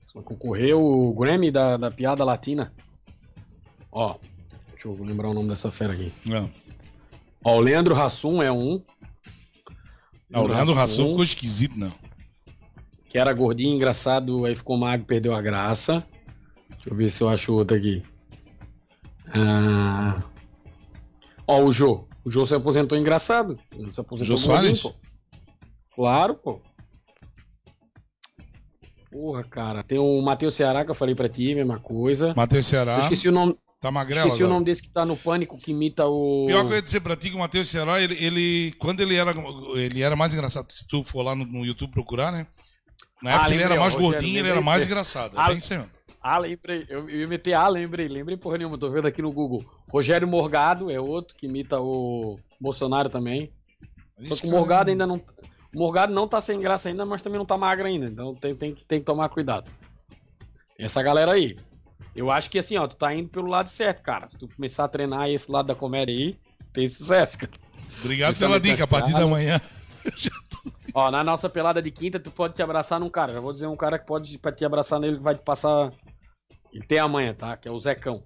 Só 0.01 0.21
concorreu 0.21 0.81
o 0.83 1.13
Grammy 1.13 1.51
da, 1.51 1.77
da 1.77 1.91
piada 1.91 2.23
latina. 2.23 2.71
Ó, 3.91 4.15
deixa 4.71 4.87
eu 4.87 5.03
lembrar 5.03 5.29
o 5.29 5.33
nome 5.33 5.49
dessa 5.49 5.71
fera 5.71 5.93
aqui. 5.93 6.13
É. 6.29 6.49
Ó, 7.43 7.57
o 7.57 7.59
Leandro 7.59 7.95
Hassum 7.95 8.41
é 8.41 8.51
um. 8.51 8.81
Ah, 10.31 10.41
o 10.41 10.47
Leandro 10.47 10.73
Rassum 10.73 11.09
ficou 11.09 11.23
esquisito, 11.23 11.77
não. 11.77 11.91
Que 13.07 13.17
era 13.17 13.33
gordinho, 13.33 13.75
engraçado, 13.75 14.45
aí 14.45 14.55
ficou 14.55 14.77
magro, 14.77 15.05
perdeu 15.07 15.33
a 15.33 15.41
graça. 15.41 16.05
Deixa 16.69 16.89
eu 16.89 16.95
ver 16.95 17.09
se 17.09 17.21
eu 17.23 17.29
acho 17.29 17.53
outro 17.53 17.75
aqui. 17.75 18.03
Ah... 19.33 20.21
Ó, 21.47 21.63
o 21.63 21.71
Jô. 21.71 22.07
O 22.23 22.29
Jô 22.29 22.45
se 22.45 22.53
aposentou 22.53 22.95
engraçado. 22.97 23.57
Ele 23.75 23.91
se 23.91 23.99
aposentou 23.99 24.35
Jô 24.35 24.37
Soares? 24.37 24.83
pô. 24.83 24.93
Claro, 25.95 26.35
pô. 26.35 26.61
Porra, 29.11 29.43
cara. 29.43 29.83
Tem 29.83 29.97
o 29.97 30.21
Matheus 30.21 30.53
Ceará 30.53 30.85
que 30.85 30.91
eu 30.91 30.95
falei 30.95 31.15
pra 31.15 31.27
ti, 31.27 31.55
mesma 31.55 31.79
coisa. 31.79 32.33
Matheus 32.35 32.65
Eu 32.65 32.69
Ceará. 32.69 32.99
esqueci 32.99 33.27
o 33.27 33.31
nome, 33.31 33.57
Tá 33.81 33.89
magrelo 33.89 34.27
esqueci 34.27 34.43
o 34.43 34.45
agora. 34.45 34.53
nome 34.55 34.65
desse 34.65 34.81
que 34.81 34.89
tá 34.91 35.05
no 35.05 35.15
pânico 35.15 35.57
que 35.57 35.71
imita 35.71 36.05
o. 36.05 36.45
Pior 36.47 36.65
que 36.65 36.71
eu 36.73 36.75
ia 36.75 36.81
dizer 36.81 36.99
pra 36.99 37.15
ti 37.15 37.29
que 37.29 37.35
o 37.35 37.39
Matheus 37.39 37.69
Ceará, 37.69 38.01
ele, 38.01 38.13
ele- 38.23 38.73
quando 38.77 38.99
ele 38.99 39.15
era, 39.15 39.33
ele 39.75 40.01
era 40.01 40.15
mais 40.17 40.33
engraçado, 40.33 40.69
se 40.71 40.85
tu 40.85 41.01
for 41.03 41.23
lá 41.23 41.33
no, 41.33 41.45
no 41.45 41.65
YouTube 41.65 41.91
procurar, 41.91 42.31
né? 42.31 42.45
Na 43.23 43.31
Ah, 43.31 43.33
época 43.35 43.47
ele 43.51 43.57
lembrei, 43.59 43.71
era 43.73 43.79
mais 43.81 43.93
Rogério, 43.95 44.11
gordinho, 44.15 44.37
ele 44.39 44.49
era 44.49 44.61
mais 44.61 44.85
engraçado. 44.85 45.37
É 45.37 45.41
Ah, 45.41 45.47
bem 45.47 45.59
mano. 45.77 45.89
Ah, 46.21 46.37
lembrei. 46.37 46.85
Eu, 46.89 47.09
eu 47.09 47.19
ia 47.21 47.27
meter 47.27 47.53
ah, 47.53 47.69
lembrei. 47.69 48.09
Lembrei 48.09 48.35
porra 48.35 48.57
nenhuma. 48.57 48.77
Tô 48.77 48.89
vendo 48.91 49.07
aqui 49.07 49.21
no 49.21 49.31
Google. 49.31 49.63
Rogério 49.89 50.27
Morgado 50.27 50.91
é 50.91 50.99
outro 50.99 51.33
que 51.35 51.45
imita 51.45 51.79
o 51.79 52.37
Bolsonaro 52.59 53.09
também. 53.09 53.53
Só 54.23 54.35
que 54.35 54.45
o 54.47 54.51
Morgado 54.51 54.89
ainda 54.89 55.07
não. 55.07 55.15
O 55.73 55.79
Morgado 55.79 56.13
não 56.13 56.27
tá 56.27 56.41
sem 56.41 56.59
graça 56.59 56.89
ainda, 56.89 57.05
mas 57.05 57.21
também 57.21 57.37
não 57.39 57.45
tá 57.45 57.55
magro 57.57 57.85
ainda. 57.87 58.07
Então 58.07 58.35
tem, 58.35 58.53
tem, 58.53 58.75
tem 58.75 58.99
que 58.99 59.05
tomar 59.05 59.29
cuidado. 59.29 59.71
Essa 60.77 61.01
galera 61.01 61.31
aí. 61.31 61.57
Eu 62.15 62.31
acho 62.31 62.49
que 62.49 62.59
assim, 62.59 62.77
ó, 62.77 62.87
tu 62.87 62.95
tá 62.95 63.13
indo 63.13 63.29
pelo 63.29 63.47
lado 63.47 63.69
certo, 63.69 64.01
cara. 64.01 64.29
Se 64.29 64.37
tu 64.37 64.47
começar 64.47 64.85
a 64.85 64.89
treinar 64.89 65.29
esse 65.29 65.51
lado 65.51 65.67
da 65.67 65.75
comédia 65.75 66.13
aí, 66.13 66.37
tem 66.73 66.87
sucesso, 66.87 67.39
cara. 67.39 67.51
Obrigado 67.99 68.37
pela 68.37 68.59
dica, 68.59 68.83
a 68.83 68.87
partir 68.87 69.13
da 69.13 69.27
manhã. 69.27 69.59
Ó, 70.93 71.11
na 71.11 71.23
nossa 71.23 71.49
pelada 71.49 71.81
de 71.81 71.91
quinta, 71.91 72.19
tu 72.19 72.31
pode 72.31 72.55
te 72.55 72.61
abraçar 72.61 72.99
num 72.99 73.09
cara. 73.09 73.33
Já 73.33 73.39
vou 73.39 73.53
dizer 73.53 73.67
um 73.67 73.75
cara 73.75 73.99
que 73.99 74.05
pode 74.05 74.37
pra 74.37 74.51
te 74.51 74.65
abraçar 74.65 74.99
nele 74.99 75.17
que 75.17 75.23
vai 75.23 75.35
te 75.35 75.43
passar. 75.43 75.93
Ele 76.73 76.85
tem 76.85 76.99
a 76.99 77.07
manha, 77.07 77.33
tá? 77.33 77.55
Que 77.57 77.67
é 77.67 77.71
o 77.71 77.79
Zecão. 77.79 78.23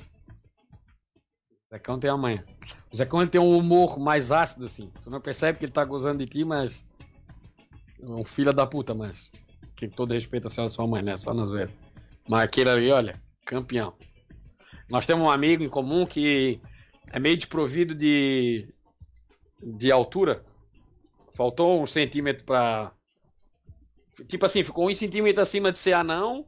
O 0.00 1.74
Zecão 1.74 1.98
tem 1.98 2.10
a 2.10 2.16
manha. 2.16 2.44
O 2.92 2.96
Zecão 2.96 3.20
ele 3.20 3.30
tem 3.30 3.40
um 3.40 3.56
humor 3.56 3.98
mais 3.98 4.30
ácido, 4.30 4.66
assim. 4.66 4.90
Tu 5.02 5.10
não 5.10 5.20
percebe 5.20 5.58
que 5.58 5.64
ele 5.64 5.72
tá 5.72 5.84
gozando 5.84 6.18
de 6.18 6.26
ti, 6.26 6.44
mas. 6.44 6.84
É 8.00 8.06
um 8.06 8.24
filho 8.24 8.52
da 8.52 8.66
puta, 8.66 8.94
mas. 8.94 9.30
Que 9.76 9.88
todo 9.88 10.14
respeito 10.14 10.48
a 10.48 10.50
senhora 10.50 10.68
sua 10.68 10.86
mãe, 10.86 11.02
né? 11.02 11.16
Só 11.16 11.32
nas 11.32 11.50
vezes. 11.50 11.83
Mas 12.28 12.42
aquele 12.42 12.70
ali, 12.70 12.90
olha, 12.90 13.20
campeão. 13.44 13.94
Nós 14.88 15.06
temos 15.06 15.24
um 15.24 15.30
amigo 15.30 15.62
em 15.62 15.68
comum 15.68 16.06
que 16.06 16.60
é 17.10 17.18
meio 17.18 17.36
desprovido 17.36 17.94
de. 17.94 18.68
de 19.62 19.90
altura. 19.90 20.44
Faltou 21.32 21.82
um 21.82 21.86
centímetro 21.86 22.44
pra. 22.44 22.92
Tipo 24.28 24.46
assim, 24.46 24.62
ficou 24.62 24.88
um 24.88 24.94
centímetro 24.94 25.42
acima 25.42 25.72
de 25.72 25.78
ser 25.78 25.92
anão 25.92 26.46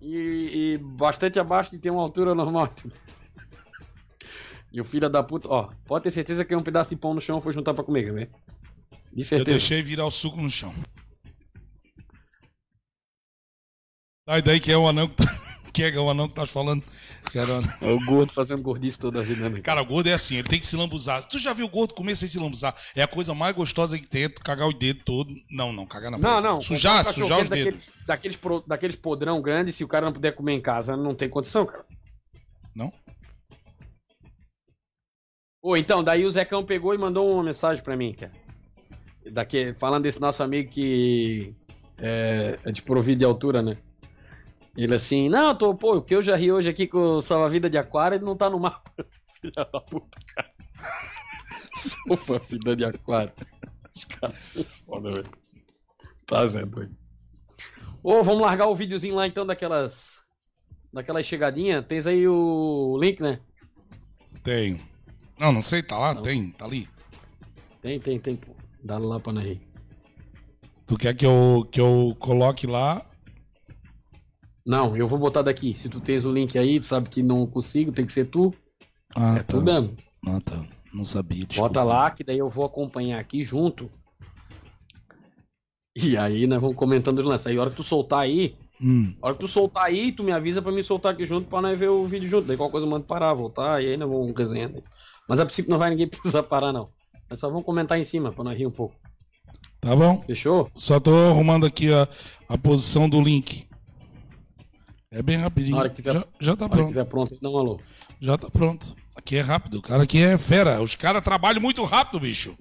e, 0.00 0.74
e 0.74 0.78
bastante 0.78 1.38
abaixo 1.38 1.70
de 1.72 1.78
ter 1.78 1.90
uma 1.90 2.00
altura 2.02 2.34
normal. 2.34 2.72
E 4.72 4.80
o 4.80 4.84
filho 4.86 5.10
da 5.10 5.22
puta, 5.22 5.48
ó, 5.48 5.68
pode 5.84 6.04
ter 6.04 6.10
certeza 6.10 6.44
que 6.46 6.56
um 6.56 6.62
pedaço 6.62 6.88
de 6.88 6.96
pão 6.96 7.12
no 7.12 7.20
chão 7.20 7.42
foi 7.42 7.52
juntar 7.52 7.74
pra 7.74 7.84
comer, 7.84 8.10
ver? 8.10 8.30
De 9.12 9.20
Eu 9.20 9.24
certeza. 9.26 9.50
deixei 9.50 9.82
virar 9.82 10.06
o 10.06 10.10
suco 10.10 10.40
no 10.40 10.48
chão. 10.50 10.74
Sai 14.28 14.40
daí 14.40 14.60
que 14.60 14.70
é 14.70 14.76
o 14.76 14.86
anão 14.86 15.08
que 15.08 15.16
tá. 15.16 15.24
Que 15.72 15.84
é 15.84 15.98
o 15.98 16.10
anão 16.10 16.28
que 16.28 16.34
tá 16.34 16.44
falando. 16.46 16.84
Anão. 17.34 17.62
É 17.80 17.90
o 17.90 18.04
gordo 18.04 18.30
fazendo 18.30 18.60
gordice 18.60 18.98
toda 18.98 19.20
a 19.20 19.22
vida, 19.22 19.48
né? 19.48 19.62
Cara, 19.62 19.80
o 19.80 19.86
gordo 19.86 20.10
é 20.10 20.12
assim, 20.12 20.34
ele 20.36 20.46
tem 20.46 20.60
que 20.60 20.66
se 20.66 20.76
lambuzar. 20.76 21.26
Tu 21.26 21.38
já 21.38 21.54
viu 21.54 21.64
o 21.64 21.68
gordo 21.70 21.94
comer 21.94 22.14
sem 22.14 22.28
se 22.28 22.38
lambuzar? 22.38 22.76
É 22.94 23.02
a 23.02 23.08
coisa 23.08 23.32
mais 23.34 23.54
gostosa 23.54 23.98
que 23.98 24.06
tem, 24.06 24.24
é 24.24 24.28
tu 24.28 24.42
cagar 24.42 24.68
o 24.68 24.72
dedo 24.74 25.00
todo. 25.02 25.32
Não, 25.50 25.72
não, 25.72 25.86
cagar 25.86 26.10
na 26.10 26.18
Não, 26.18 26.28
boca. 26.28 26.40
não. 26.42 26.60
Sujar, 26.60 27.02
sujar 27.06 27.40
os 27.40 27.48
dedos. 27.48 27.90
Daqueles, 28.06 28.38
daqueles, 28.66 28.96
podrão 28.96 29.40
grandes, 29.40 29.76
se 29.76 29.82
o 29.82 29.88
cara 29.88 30.04
não 30.04 30.12
puder 30.12 30.32
comer 30.34 30.52
em 30.52 30.60
casa, 30.60 30.94
não 30.94 31.14
tem 31.14 31.26
condição, 31.30 31.64
cara. 31.64 31.86
Não? 32.76 32.92
Ô, 35.62 35.74
então, 35.74 36.04
daí 36.04 36.26
o 36.26 36.30
Zecão 36.30 36.62
pegou 36.62 36.94
e 36.94 36.98
mandou 36.98 37.32
uma 37.32 37.44
mensagem 37.44 37.82
pra 37.82 37.96
mim, 37.96 38.12
cara. 38.12 38.32
Daque, 39.32 39.74
falando 39.78 40.02
desse 40.02 40.20
nosso 40.20 40.42
amigo 40.42 40.70
que 40.70 41.54
é, 41.98 42.58
é 42.62 42.70
desprovido 42.70 43.20
de 43.20 43.24
altura, 43.24 43.62
né? 43.62 43.78
Ele 44.76 44.94
assim, 44.94 45.28
não, 45.28 45.54
tô, 45.54 45.74
pô, 45.74 45.96
o 45.96 46.02
que 46.02 46.14
eu 46.14 46.22
já 46.22 46.34
ri 46.34 46.50
hoje 46.50 46.68
aqui 46.68 46.86
com 46.86 47.16
o 47.16 47.20
Salva-Vida 47.20 47.68
de 47.68 47.76
Aquário, 47.76 48.16
ele 48.16 48.24
não 48.24 48.36
tá 48.36 48.48
no 48.48 48.58
mapa. 48.58 48.90
Filha 49.40 49.52
da 49.70 49.80
puta, 49.80 50.18
cara. 50.34 50.50
Salva-Vida 52.08 52.76
de 52.76 52.84
Aquário. 52.84 53.32
Os 53.94 54.04
caras 54.04 54.40
são 54.40 54.64
foda, 54.64 55.12
velho. 55.12 55.30
Tá, 56.26 56.46
Zé, 56.46 56.64
doido. 56.64 56.96
Ô, 58.02 58.22
vamos 58.22 58.40
largar 58.40 58.66
o 58.66 58.74
videozinho 58.74 59.14
lá 59.14 59.26
então 59.26 59.44
daquelas. 59.44 60.20
Daquelas 60.92 61.26
chegadinhas. 61.26 61.84
Tens 61.86 62.06
aí 62.06 62.26
o 62.26 62.98
link, 63.00 63.20
né? 63.20 63.38
Tenho. 64.42 64.80
Não, 65.38 65.52
não 65.52 65.62
sei, 65.62 65.82
tá 65.82 65.98
lá? 65.98 66.14
Não. 66.14 66.22
Tem, 66.22 66.50
tá 66.50 66.64
ali. 66.64 66.88
Tem, 67.80 68.00
tem, 68.00 68.18
tem, 68.18 68.36
pô. 68.36 68.54
Dá 68.82 68.98
lá 68.98 69.20
pra 69.20 69.32
nós 69.32 69.44
aí. 69.44 69.60
Tu 70.86 70.96
quer 70.96 71.14
que 71.14 71.26
eu, 71.26 71.68
que 71.70 71.80
eu 71.80 72.16
coloque 72.18 72.66
lá? 72.66 73.06
Não, 74.64 74.96
eu 74.96 75.08
vou 75.08 75.18
botar 75.18 75.42
daqui. 75.42 75.74
Se 75.74 75.88
tu 75.88 76.00
tens 76.00 76.24
o 76.24 76.32
link 76.32 76.56
aí, 76.58 76.78
tu 76.78 76.86
sabe 76.86 77.08
que 77.08 77.22
não 77.22 77.46
consigo, 77.46 77.92
tem 77.92 78.06
que 78.06 78.12
ser 78.12 78.26
tu. 78.26 78.54
Ah, 79.16 79.36
é 79.38 79.42
tu 79.42 79.60
mesmo. 79.60 79.96
Ah, 80.26 80.40
tá. 80.40 80.60
Não 80.92 81.04
sabia. 81.04 81.44
desculpa. 81.44 81.68
Bota 81.68 81.82
lá, 81.82 82.10
que 82.10 82.22
daí 82.22 82.38
eu 82.38 82.48
vou 82.48 82.64
acompanhar 82.64 83.18
aqui 83.18 83.42
junto. 83.44 83.90
E 85.96 86.16
aí 86.16 86.46
nós 86.46 86.60
vamos 86.60 86.76
comentando 86.76 87.18
o 87.18 87.22
lance. 87.22 87.48
Aí 87.48 87.56
a 87.56 87.60
hora 87.60 87.70
que 87.70 87.76
tu 87.76 87.82
soltar 87.82 88.20
aí, 88.20 88.56
Hum, 88.84 89.14
a 89.22 89.26
hora 89.26 89.34
que 89.36 89.40
tu 89.40 89.48
soltar 89.48 89.84
aí, 89.84 90.10
tu 90.10 90.24
me 90.24 90.32
avisa 90.32 90.60
pra 90.60 90.72
me 90.72 90.82
soltar 90.82 91.12
aqui 91.12 91.24
junto 91.24 91.48
pra 91.48 91.62
nós 91.62 91.78
ver 91.78 91.88
o 91.88 92.04
vídeo 92.04 92.28
junto. 92.28 92.48
Daí 92.48 92.56
qualquer 92.56 92.72
coisa 92.72 92.86
eu 92.86 92.90
mando 92.90 93.04
parar, 93.04 93.32
voltar, 93.32 93.80
e 93.80 93.90
aí 93.90 93.96
nós 93.96 94.08
vamos 94.08 94.36
resenhando. 94.36 94.82
Mas 95.28 95.38
a 95.38 95.46
princípio 95.46 95.70
não 95.70 95.78
vai 95.78 95.90
ninguém 95.90 96.08
precisar 96.08 96.42
parar, 96.42 96.72
não. 96.72 96.88
Nós 97.30 97.38
só 97.38 97.48
vamos 97.48 97.64
comentar 97.64 97.98
em 97.98 98.04
cima 98.04 98.32
pra 98.32 98.42
nós 98.42 98.58
rir 98.58 98.66
um 98.66 98.72
pouco. 98.72 98.96
tá 99.80 99.94
bom. 99.94 100.20
Fechou? 100.26 100.68
Só 100.74 100.98
tô 100.98 101.14
arrumando 101.14 101.64
aqui 101.64 101.92
a, 101.92 102.08
a 102.48 102.58
posição 102.58 103.08
do 103.08 103.20
link. 103.22 103.68
É 105.12 105.22
bem 105.22 105.36
rapidinho. 105.36 105.76
Na 105.76 105.80
hora 105.82 105.90
que 105.90 105.96
tiver- 105.96 106.12
já, 106.12 106.24
já 106.40 106.56
tá 106.56 106.66
Na 106.66 106.66
hora 106.66 106.70
que 106.70 106.76
pronto. 106.76 106.86
estiver 106.86 107.04
pronto, 107.04 107.38
um 107.42 107.58
alô. 107.58 107.80
Já 108.20 108.38
tá 108.38 108.50
pronto. 108.50 108.96
Aqui 109.14 109.36
é 109.36 109.40
rápido. 109.42 109.74
O 109.78 109.82
cara 109.82 110.02
aqui 110.04 110.18
é 110.22 110.38
fera. 110.38 110.80
Os 110.80 110.94
caras 110.96 111.22
trabalham 111.22 111.60
muito 111.60 111.84
rápido, 111.84 112.18
bicho. 112.18 112.56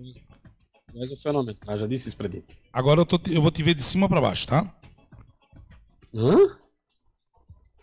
Mas 0.94 1.10
é 1.10 1.14
um 1.14 1.18
fenômeno. 1.18 1.58
Ah, 1.66 1.78
já 1.78 1.88
disse 1.88 2.10
isso 2.10 2.18
pra 2.18 2.28
ti. 2.28 2.44
Agora 2.74 3.00
eu, 3.00 3.06
tô, 3.06 3.18
eu 3.30 3.42
vou 3.42 3.50
te 3.52 3.64
ver 3.64 3.74
de 3.74 3.82
cima 3.84 4.10
pra 4.10 4.20
baixo, 4.20 4.46
tá? 4.48 4.70
Hã? 6.14 6.58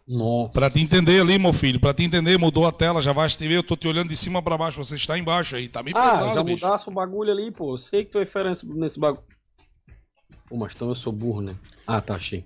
Nossa. 0.07 0.59
Pra 0.59 0.71
te 0.71 0.81
entender 0.81 1.21
ali, 1.21 1.39
meu 1.39 1.53
filho. 1.53 1.81
Pra 1.81 1.93
te 1.95 2.03
entender, 2.03 2.39
mudou 2.39 2.67
a 2.67 2.73
tela, 2.73 3.01
já 3.01 3.13
vai 3.13 3.29
TV. 3.31 3.57
Eu 3.57 3.63
tô 3.63 3.75
te 3.77 3.89
olhando 3.89 4.09
de 4.11 4.17
cima 4.17 4.43
pra 4.43 4.57
baixo. 4.59 4.83
Você 4.83 4.97
está 4.97 5.19
embaixo 5.19 5.57
aí. 5.57 5.69
Tá 5.69 5.83
meio 5.83 5.97
Ah, 5.97 6.11
pesado, 6.11 6.35
já 6.35 6.43
bicho. 6.43 6.65
mudasse 6.67 6.89
o 6.89 6.93
bagulho 6.93 7.33
ali, 7.33 7.51
pô. 7.51 7.73
Eu 7.75 7.79
sei 7.79 8.05
que 8.05 8.13
tu 8.13 8.19
é 8.19 8.27
fera 8.27 8.51
nesse, 8.51 8.67
nesse 8.67 9.01
bagulho. 9.01 9.25
Pô, 10.47 10.57
mas 10.57 10.75
então 10.75 10.89
eu 10.89 10.95
sou 10.95 11.13
burro, 11.13 11.41
né? 11.43 11.55
Ah, 11.87 12.01
tá, 12.01 12.15
achei. 12.17 12.45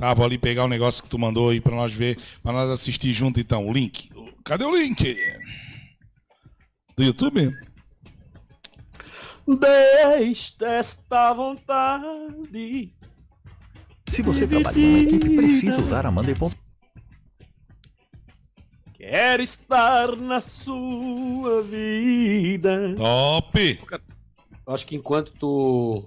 Tá, 0.00 0.14
vou 0.14 0.24
ali 0.24 0.38
pegar 0.38 0.64
o 0.64 0.68
negócio 0.68 1.02
que 1.02 1.10
tu 1.10 1.18
mandou 1.18 1.50
aí 1.50 1.60
pra 1.60 1.76
nós 1.76 1.92
ver, 1.92 2.18
pra 2.42 2.52
nós 2.52 2.70
assistir 2.70 3.12
junto 3.12 3.38
então. 3.38 3.68
O 3.68 3.72
link. 3.72 4.08
Cadê 4.42 4.64
o 4.64 4.74
link? 4.74 5.14
Do 6.96 7.04
YouTube? 7.04 7.54
Deixa 9.46 10.66
esta 10.66 11.34
vontade. 11.34 12.94
Se 14.08 14.22
você 14.22 14.46
trabalha 14.46 14.78
em 14.78 14.88
uma 14.88 14.98
equipe, 15.00 15.36
precisa 15.36 15.82
usar 15.82 16.06
a 16.06 16.10
Monday.com. 16.10 16.50
Quero 18.94 19.42
estar 19.42 20.16
na 20.16 20.40
sua 20.40 21.62
vida. 21.62 22.94
Top! 22.96 23.80
Acho 24.66 24.86
que 24.86 24.96
enquanto 24.96 25.30
tu 25.32 26.06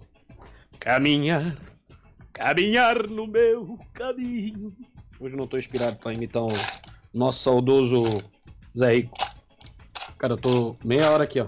caminhar, 0.79 1.55
caminhar 2.33 3.07
no 3.07 3.27
meu 3.27 3.77
caminho. 3.93 4.75
Hoje 5.19 5.35
não 5.37 5.47
tô 5.47 5.57
inspirado 5.57 5.97
pra 5.97 6.13
imitar 6.13 6.43
o 6.43 6.51
nosso 7.13 7.43
saudoso 7.43 8.03
Zé 8.77 8.95
Rico. 8.95 9.17
Cara, 10.17 10.33
eu 10.33 10.37
tô 10.37 10.75
meia 10.83 11.11
hora 11.11 11.23
aqui, 11.23 11.39
ó. 11.39 11.45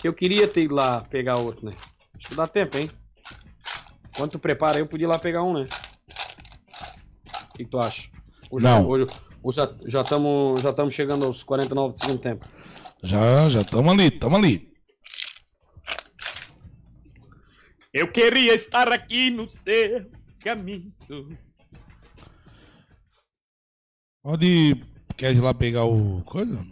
Que 0.00 0.08
eu 0.08 0.14
queria 0.14 0.48
ter 0.48 0.62
ido 0.62 0.74
lá 0.74 1.02
pegar 1.02 1.36
outro, 1.36 1.66
né? 1.66 1.76
Acho 2.16 2.28
que 2.28 2.34
dá 2.34 2.46
tempo, 2.46 2.78
hein? 2.78 2.90
Enquanto 4.10 4.32
tu 4.32 4.38
prepara 4.38 4.78
eu 4.78 4.86
podia 4.86 5.06
ir 5.06 5.08
lá 5.08 5.18
pegar 5.18 5.42
um, 5.42 5.52
né? 5.52 5.68
O 7.50 7.56
que, 7.56 7.64
que 7.64 7.70
tu 7.70 7.78
acha? 7.78 8.08
Hoje, 8.50 8.64
Não. 8.64 8.88
Hoje, 8.88 9.06
hoje 9.42 9.60
já 9.84 10.00
estamos 10.00 10.60
já 10.62 10.72
tamo, 10.72 10.90
chegando 10.90 11.26
aos 11.26 11.42
49 11.42 11.92
do 11.92 11.98
segundo 11.98 12.18
tempo. 12.18 12.46
Já, 13.02 13.48
já 13.48 13.62
tamo 13.62 13.90
ali, 13.90 14.10
tamo 14.10 14.36
ali. 14.36 14.75
Eu 17.96 18.06
queria 18.08 18.54
estar 18.54 18.92
aqui 18.92 19.30
no 19.30 19.48
seu 19.48 20.04
caminho. 20.40 20.92
Pode. 24.22 24.84
Quer 25.16 25.32
ir 25.34 25.40
lá 25.40 25.54
pegar 25.54 25.86
o. 25.86 26.20
coisa? 26.26 26.62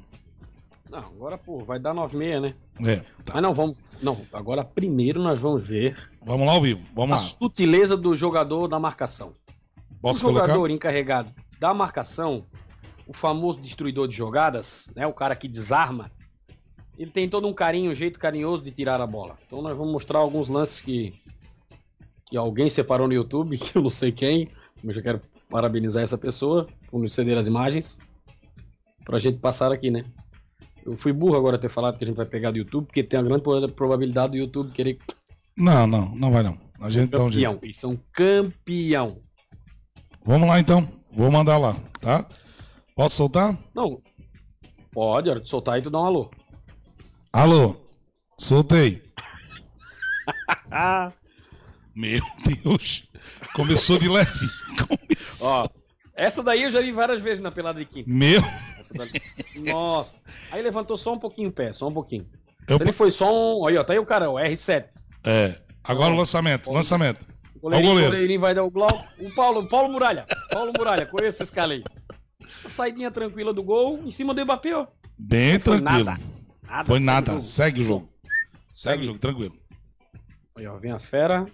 Não, 0.90 0.98
agora, 0.98 1.38
pô, 1.38 1.60
vai 1.60 1.78
dar 1.78 1.94
9,6, 1.94 2.40
né? 2.42 2.54
É, 2.86 2.96
tá. 3.24 3.32
Mas 3.32 3.42
não, 3.42 3.54
vamos. 3.54 3.78
Não, 4.02 4.20
agora 4.34 4.62
primeiro 4.62 5.22
nós 5.22 5.40
vamos 5.40 5.66
ver 5.66 5.96
Vamos 6.22 6.46
lá 6.46 6.52
ao 6.52 6.60
vivo. 6.60 6.80
a 6.90 6.94
Vamos 6.94 7.10
lá. 7.12 7.18
sutileza 7.18 7.96
do 7.96 8.14
jogador 8.14 8.68
da 8.68 8.78
marcação. 8.78 9.32
Posso 10.02 10.26
o 10.26 10.28
jogador 10.28 10.52
colocar? 10.52 10.74
encarregado 10.74 11.32
da 11.58 11.72
marcação, 11.72 12.44
o 13.06 13.14
famoso 13.14 13.62
destruidor 13.62 14.08
de 14.08 14.14
jogadas, 14.14 14.92
né? 14.94 15.06
O 15.06 15.14
cara 15.14 15.34
que 15.34 15.48
desarma, 15.48 16.12
ele 16.98 17.10
tem 17.10 17.28
todo 17.28 17.46
um 17.46 17.52
carinho, 17.52 17.90
um 17.90 17.94
jeito 17.94 18.18
carinhoso 18.18 18.62
de 18.62 18.70
tirar 18.70 19.00
a 19.00 19.06
bola. 19.06 19.36
Então 19.46 19.60
nós 19.60 19.76
vamos 19.76 19.92
mostrar 19.92 20.18
alguns 20.18 20.48
lances 20.48 20.80
que, 20.80 21.14
que 22.26 22.36
alguém 22.36 22.70
separou 22.70 23.08
no 23.08 23.14
YouTube, 23.14 23.56
que 23.58 23.76
eu 23.76 23.82
não 23.82 23.90
sei 23.90 24.12
quem, 24.12 24.48
mas 24.82 24.96
eu 24.96 25.02
quero 25.02 25.20
parabenizar 25.48 26.02
essa 26.02 26.18
pessoa 26.18 26.66
por 26.90 27.00
nos 27.00 27.12
ceder 27.12 27.36
as 27.36 27.46
imagens 27.46 28.00
pra 29.04 29.18
gente 29.18 29.38
passar 29.38 29.70
aqui, 29.70 29.90
né? 29.90 30.04
Eu 30.84 30.96
fui 30.96 31.12
burro 31.12 31.36
agora 31.36 31.58
ter 31.58 31.68
falado 31.68 31.96
que 31.96 32.04
a 32.04 32.06
gente 32.06 32.16
vai 32.16 32.26
pegar 32.26 32.50
do 32.50 32.58
YouTube, 32.58 32.86
porque 32.86 33.02
tem 33.02 33.18
a 33.18 33.22
grande 33.22 33.42
probabilidade 33.74 34.32
do 34.32 34.36
YouTube 34.36 34.70
querer 34.72 34.98
Não, 35.56 35.86
não, 35.86 36.14
não 36.14 36.30
vai 36.30 36.42
não. 36.42 36.58
A 36.80 36.90
gente 36.90 37.10
dá 37.10 37.22
um 37.22 37.30
jeito. 37.30 37.46
campeão. 37.46 37.60
Eles 37.62 37.78
são 37.78 37.98
campeão. 38.12 39.18
Vamos 40.24 40.48
lá 40.48 40.60
então. 40.60 40.86
Vou 41.10 41.30
mandar 41.30 41.56
lá, 41.56 41.76
tá? 42.00 42.28
Posso 42.94 43.16
soltar? 43.16 43.56
Não. 43.74 44.02
Pode, 44.92 45.30
hora 45.30 45.40
de 45.40 45.48
soltar 45.48 45.76
aí 45.76 45.82
tu 45.82 45.90
dá 45.90 46.00
um 46.00 46.04
alô. 46.04 46.30
Alô, 47.34 47.74
soltei. 48.38 49.02
Meu 51.94 52.20
Deus. 52.62 53.08
Começou 53.56 53.98
de 53.98 54.08
leve. 54.08 54.30
Começou. 54.86 55.48
ó. 55.48 55.68
Essa 56.16 56.44
daí 56.44 56.62
eu 56.62 56.70
já 56.70 56.80
vi 56.80 56.92
várias 56.92 57.20
vezes 57.20 57.42
na 57.42 57.50
pelada 57.50 57.80
de 57.80 57.86
quinta. 57.86 58.08
Meu. 58.08 58.40
Daí. 58.96 59.10
Nossa. 59.72 60.14
Aí 60.52 60.62
levantou 60.62 60.96
só 60.96 61.12
um 61.14 61.18
pouquinho 61.18 61.48
o 61.48 61.52
pé, 61.52 61.72
só 61.72 61.88
um 61.88 61.92
pouquinho. 61.92 62.24
Eu- 62.68 62.78
Se 62.78 62.84
ele 62.84 62.92
foi 62.92 63.10
só 63.10 63.32
um. 63.32 63.62
Olha, 63.62 63.80
ó, 63.80 63.84
tá 63.84 63.92
aí 63.94 63.98
o 63.98 64.06
cara, 64.06 64.30
o 64.30 64.34
R7. 64.34 64.84
É. 65.24 65.56
Agora 65.82 66.14
o 66.14 66.16
lançamento. 66.16 66.70
Lançamento. 66.72 67.26
O 67.56 67.60
goleirinho, 67.62 67.90
goleiro. 67.90 68.08
o 68.10 68.12
goleirinho 68.12 68.40
vai 68.40 68.54
dar 68.54 68.62
o 68.62 68.70
Glau. 68.70 68.90
O 69.20 69.34
Paulo, 69.34 69.62
o 69.62 69.68
Paulo 69.68 69.92
Muralha. 69.92 70.24
Paulo 70.52 70.70
Muralha, 70.78 71.04
conheço 71.06 71.42
esse 71.42 71.50
cara 71.52 71.72
aí. 71.72 71.82
Uma 72.62 72.70
saidinha 72.70 73.10
tranquila 73.10 73.52
do 73.52 73.62
gol, 73.62 73.98
em 74.04 74.12
cima 74.12 74.32
do 74.32 74.44
Mbappé, 74.44 74.76
ó. 74.76 74.86
Bem 75.18 75.58
tranquilo. 75.58 76.04
nada. 76.04 76.20
Nada. 76.66 76.84
Foi 76.84 76.98
segue 76.98 77.04
nada. 77.06 77.30
o 77.30 77.34
jogo. 77.34 77.42
Segue 77.44 77.80
o 77.80 77.84
jogo. 77.84 78.08
Segue 78.72 78.72
Segue. 78.74 79.02
o 79.02 79.06
jogo, 79.06 79.18
tranquilo. 79.18 79.54
Aí, 80.56 80.66
ó, 80.66 80.76
vem 80.78 80.90
a 80.92 80.98
fera. 80.98 81.46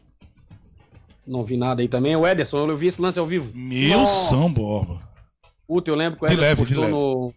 Não 1.27 1.45
vi 1.45 1.57
nada 1.57 1.83
aí 1.83 1.89
também. 1.89 2.17
O 2.17 2.27
Ederson, 2.27 2.69
eu 2.69 2.77
vi 2.77 2.87
esse 2.89 3.01
lance 3.01 3.19
ao 3.19 3.27
vivo. 3.27 3.51
Meu 3.55 4.01
Nossa. 4.01 4.31
São 4.31 4.53
Borba. 4.53 5.01
Puta, 5.67 5.91
eu 5.91 5.95
lembro 5.95 6.19
que 6.19 6.25
o 6.25 6.29
De 6.29 6.35
Ederson 6.35 6.49
leve, 6.63 6.65
postou 6.67 6.89
no. 6.89 7.35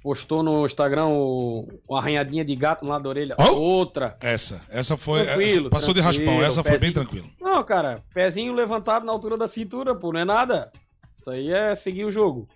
Postou 0.00 0.42
no 0.42 0.64
Instagram 0.64 1.06
o, 1.06 1.66
uma 1.88 1.98
arranhadinha 1.98 2.44
de 2.44 2.54
gato 2.54 2.84
lá 2.86 2.98
da 2.98 3.08
orelha. 3.08 3.34
Ó. 3.38 3.52
Outra. 3.54 4.16
Essa. 4.20 4.62
Essa 4.68 4.96
foi. 4.96 5.24
Tranquilo, 5.24 5.60
essa- 5.60 5.70
passou 5.70 5.92
de 5.94 6.00
raspão. 6.00 6.40
Essa 6.42 6.62
foi 6.62 6.78
bem 6.78 6.92
tranquilo. 6.92 7.28
Não, 7.40 7.62
cara, 7.64 8.02
pezinho 8.14 8.52
levantado 8.54 9.04
na 9.04 9.12
altura 9.12 9.36
da 9.36 9.48
cintura, 9.48 9.94
pô, 9.94 10.12
não 10.12 10.20
é 10.20 10.24
nada. 10.24 10.70
Isso 11.18 11.30
aí 11.30 11.50
é 11.52 11.74
seguir 11.74 12.04
o 12.04 12.10
jogo. 12.10 12.48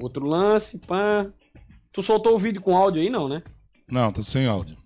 Outro 0.00 0.24
lance, 0.26 0.78
pá. 0.78 1.26
Tu 1.96 2.02
soltou 2.02 2.34
o 2.34 2.38
vídeo 2.38 2.60
com 2.60 2.76
áudio 2.76 3.00
aí, 3.00 3.08
não, 3.08 3.26
né? 3.26 3.42
Não, 3.90 4.12
tá 4.12 4.22
sem 4.22 4.46
áudio. 4.46 4.76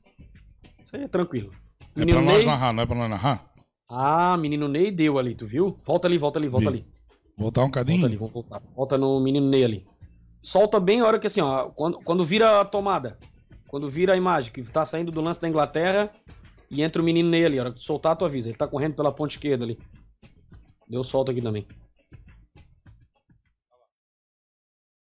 Isso 0.84 0.94
aí 0.96 1.02
é 1.02 1.08
tranquilo. 1.08 1.52
É 1.96 2.00
Menino 2.00 2.18
pra 2.18 2.26
nós 2.26 2.44
Ney- 2.44 2.46
narrar, 2.46 2.72
não 2.72 2.82
é 2.82 2.86
pra 2.86 2.94
nós 2.96 3.10
narrar? 3.10 3.52
Ah, 3.88 4.36
menino 4.36 4.68
Ney 4.68 4.92
deu 4.92 5.18
ali, 5.18 5.34
tu 5.34 5.44
viu? 5.46 5.76
Volta 5.84 6.06
ali, 6.06 6.16
volta 6.16 6.38
ali, 6.38 6.46
volta 6.48 6.70
Vi. 6.70 6.76
ali. 6.78 6.86
Voltar 7.36 7.62
um 7.62 7.64
Volta 7.64 7.78
cadinho? 7.80 8.06
ali, 8.06 8.16
vamos 8.16 8.32
voltar. 8.32 8.62
Volta 8.76 8.96
no 8.96 9.18
menino 9.18 9.48
Ney 9.48 9.64
ali. 9.64 9.86
Solta 10.40 10.78
bem 10.78 11.00
a 11.00 11.04
hora 11.06 11.18
que 11.18 11.26
assim, 11.26 11.40
ó, 11.40 11.68
quando, 11.70 11.98
quando 11.98 12.24
vira 12.24 12.60
a 12.60 12.64
tomada, 12.64 13.18
quando 13.66 13.90
vira 13.90 14.14
a 14.14 14.16
imagem, 14.16 14.52
que 14.52 14.62
tá 14.62 14.86
saindo 14.86 15.10
do 15.10 15.20
lance 15.20 15.40
da 15.40 15.48
Inglaterra 15.48 16.12
e 16.70 16.80
entra 16.82 17.02
o 17.02 17.04
menino 17.04 17.28
Ney 17.28 17.44
ali, 17.44 17.58
a 17.58 17.62
hora 17.62 17.72
que 17.72 17.80
tu 17.80 17.84
soltar, 17.84 18.16
tu 18.16 18.24
avisa. 18.24 18.48
Ele 18.48 18.56
tá 18.56 18.68
correndo 18.68 18.94
pela 18.94 19.10
ponta 19.12 19.32
esquerda 19.34 19.64
ali. 19.64 19.76
Deu 20.88 21.02
solto 21.02 21.32
aqui 21.32 21.42
também. 21.42 21.66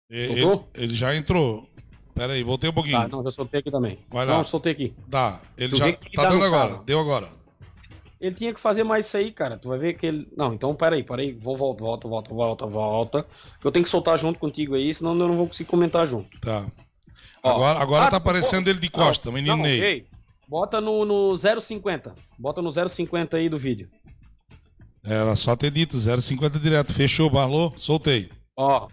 Ele, 0.09 0.41
Soltou? 0.41 0.69
ele 0.73 0.93
já 0.93 1.13
entrou. 1.13 1.69
Pera 2.17 2.33
aí, 2.33 2.43
voltei 2.43 2.69
um 2.69 2.73
pouquinho. 2.73 2.97
Tá, 3.01 3.07
não, 3.07 3.23
já 3.23 3.31
soltei 3.31 3.59
aqui 3.59 3.71
também. 3.71 3.99
Vai 4.09 4.25
lá. 4.25 4.37
Não, 4.37 4.43
soltei 4.45 4.71
aqui. 4.71 4.93
Dá. 5.07 5.39
Ele 5.57 5.71
Tu 5.73 5.77
já 5.77 5.93
tá 5.93 6.25
dando 6.29 6.43
agora. 6.43 6.77
Deu 6.85 6.99
agora. 6.99 7.29
Ele 8.19 8.33
tinha 8.35 8.51
que 8.53 8.59
fazer 8.59 8.83
mais 8.83 9.05
isso 9.05 9.15
aí, 9.17 9.31
cara. 9.31 9.57
Tu 9.57 9.67
vai 9.69 9.77
ver 9.77 9.93
que 9.93 10.05
ele. 10.07 10.27
Não, 10.35 10.53
então 10.53 10.73
peraí, 10.73 11.03
peraí. 11.03 11.33
Vou 11.33 11.55
volta, 11.55 11.83
volta, 11.83 12.07
volta, 12.07 12.33
volta, 12.33 12.65
volta. 12.65 13.25
Eu 13.63 13.71
tenho 13.71 13.83
que 13.83 13.89
soltar 13.89 14.17
junto 14.17 14.39
contigo 14.39 14.73
aí, 14.73 14.91
senão 14.93 15.11
eu 15.11 15.27
não 15.27 15.37
vou 15.37 15.47
conseguir 15.47 15.69
comentar 15.69 16.07
junto. 16.07 16.39
Tá. 16.39 16.65
Ó. 17.43 17.51
Agora, 17.51 17.79
agora 17.79 18.05
Ah, 18.05 18.09
tá 18.09 18.17
aparecendo 18.17 18.67
ele 18.67 18.79
de 18.79 18.89
costa, 18.89 19.29
o 19.29 19.33
menino 19.33 19.55
não, 19.55 19.63
Ney. 19.63 19.79
ei, 19.83 20.05
bota 20.47 20.81
no, 20.81 21.05
no 21.05 21.33
0,50. 21.35 22.13
Bota 22.39 22.61
no 22.61 22.69
0,50 22.69 23.35
aí 23.35 23.47
do 23.47 23.57
vídeo. 23.57 23.87
Era 25.05 25.35
só 25.35 25.55
ter 25.55 25.69
dito 25.71 25.95
0,50 25.95 26.59
direto. 26.59 26.93
Fechou, 26.93 27.29
barlou, 27.29 27.71
soltei. 27.77 28.29
Ó, 28.57 28.87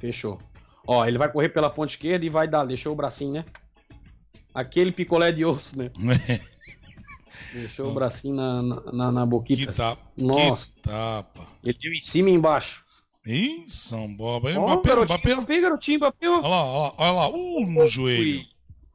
fechou. 0.00 0.38
Ó, 0.86 1.04
ele 1.04 1.18
vai 1.18 1.30
correr 1.30 1.48
pela 1.48 1.68
ponta 1.70 1.92
esquerda 1.92 2.24
e 2.24 2.28
vai 2.28 2.46
dar. 2.46 2.64
Deixou 2.64 2.92
o 2.92 2.96
bracinho, 2.96 3.32
né? 3.32 3.44
Aquele 4.54 4.92
picolé 4.92 5.32
de 5.32 5.44
osso, 5.44 5.78
né? 5.78 5.90
Deixou 7.52 7.90
o 7.90 7.94
bracinho 7.94 8.34
na, 8.34 8.62
na, 8.62 8.92
na, 8.92 9.12
na 9.12 9.20
que 9.22 9.26
boquita. 9.26 9.72
tapa. 9.72 10.02
Nossa. 10.16 10.76
Que 10.76 10.88
tapa. 10.88 11.46
Ele 11.62 11.76
deu 11.80 11.92
em 11.92 12.00
cima 12.00 12.30
e 12.30 12.32
embaixo. 12.32 12.84
Ih, 13.26 13.64
São 13.68 14.14
Boba. 14.14 14.50
Ó, 14.56 14.62
Mbappé, 14.62 14.88
garotinho, 14.88 15.18
Mbappé. 15.18 15.34
Mbappé, 15.34 15.60
garotinho, 15.60 15.98
Mbappé. 15.98 16.28
Olha 16.28 16.48
lá, 16.48 16.64
olha 16.64 16.80
lá, 16.80 16.94
olha 16.98 17.12
lá. 17.12 17.28
Uh, 17.28 17.66
no 17.66 17.86
joelho. 17.86 18.38
Ui. 18.38 18.46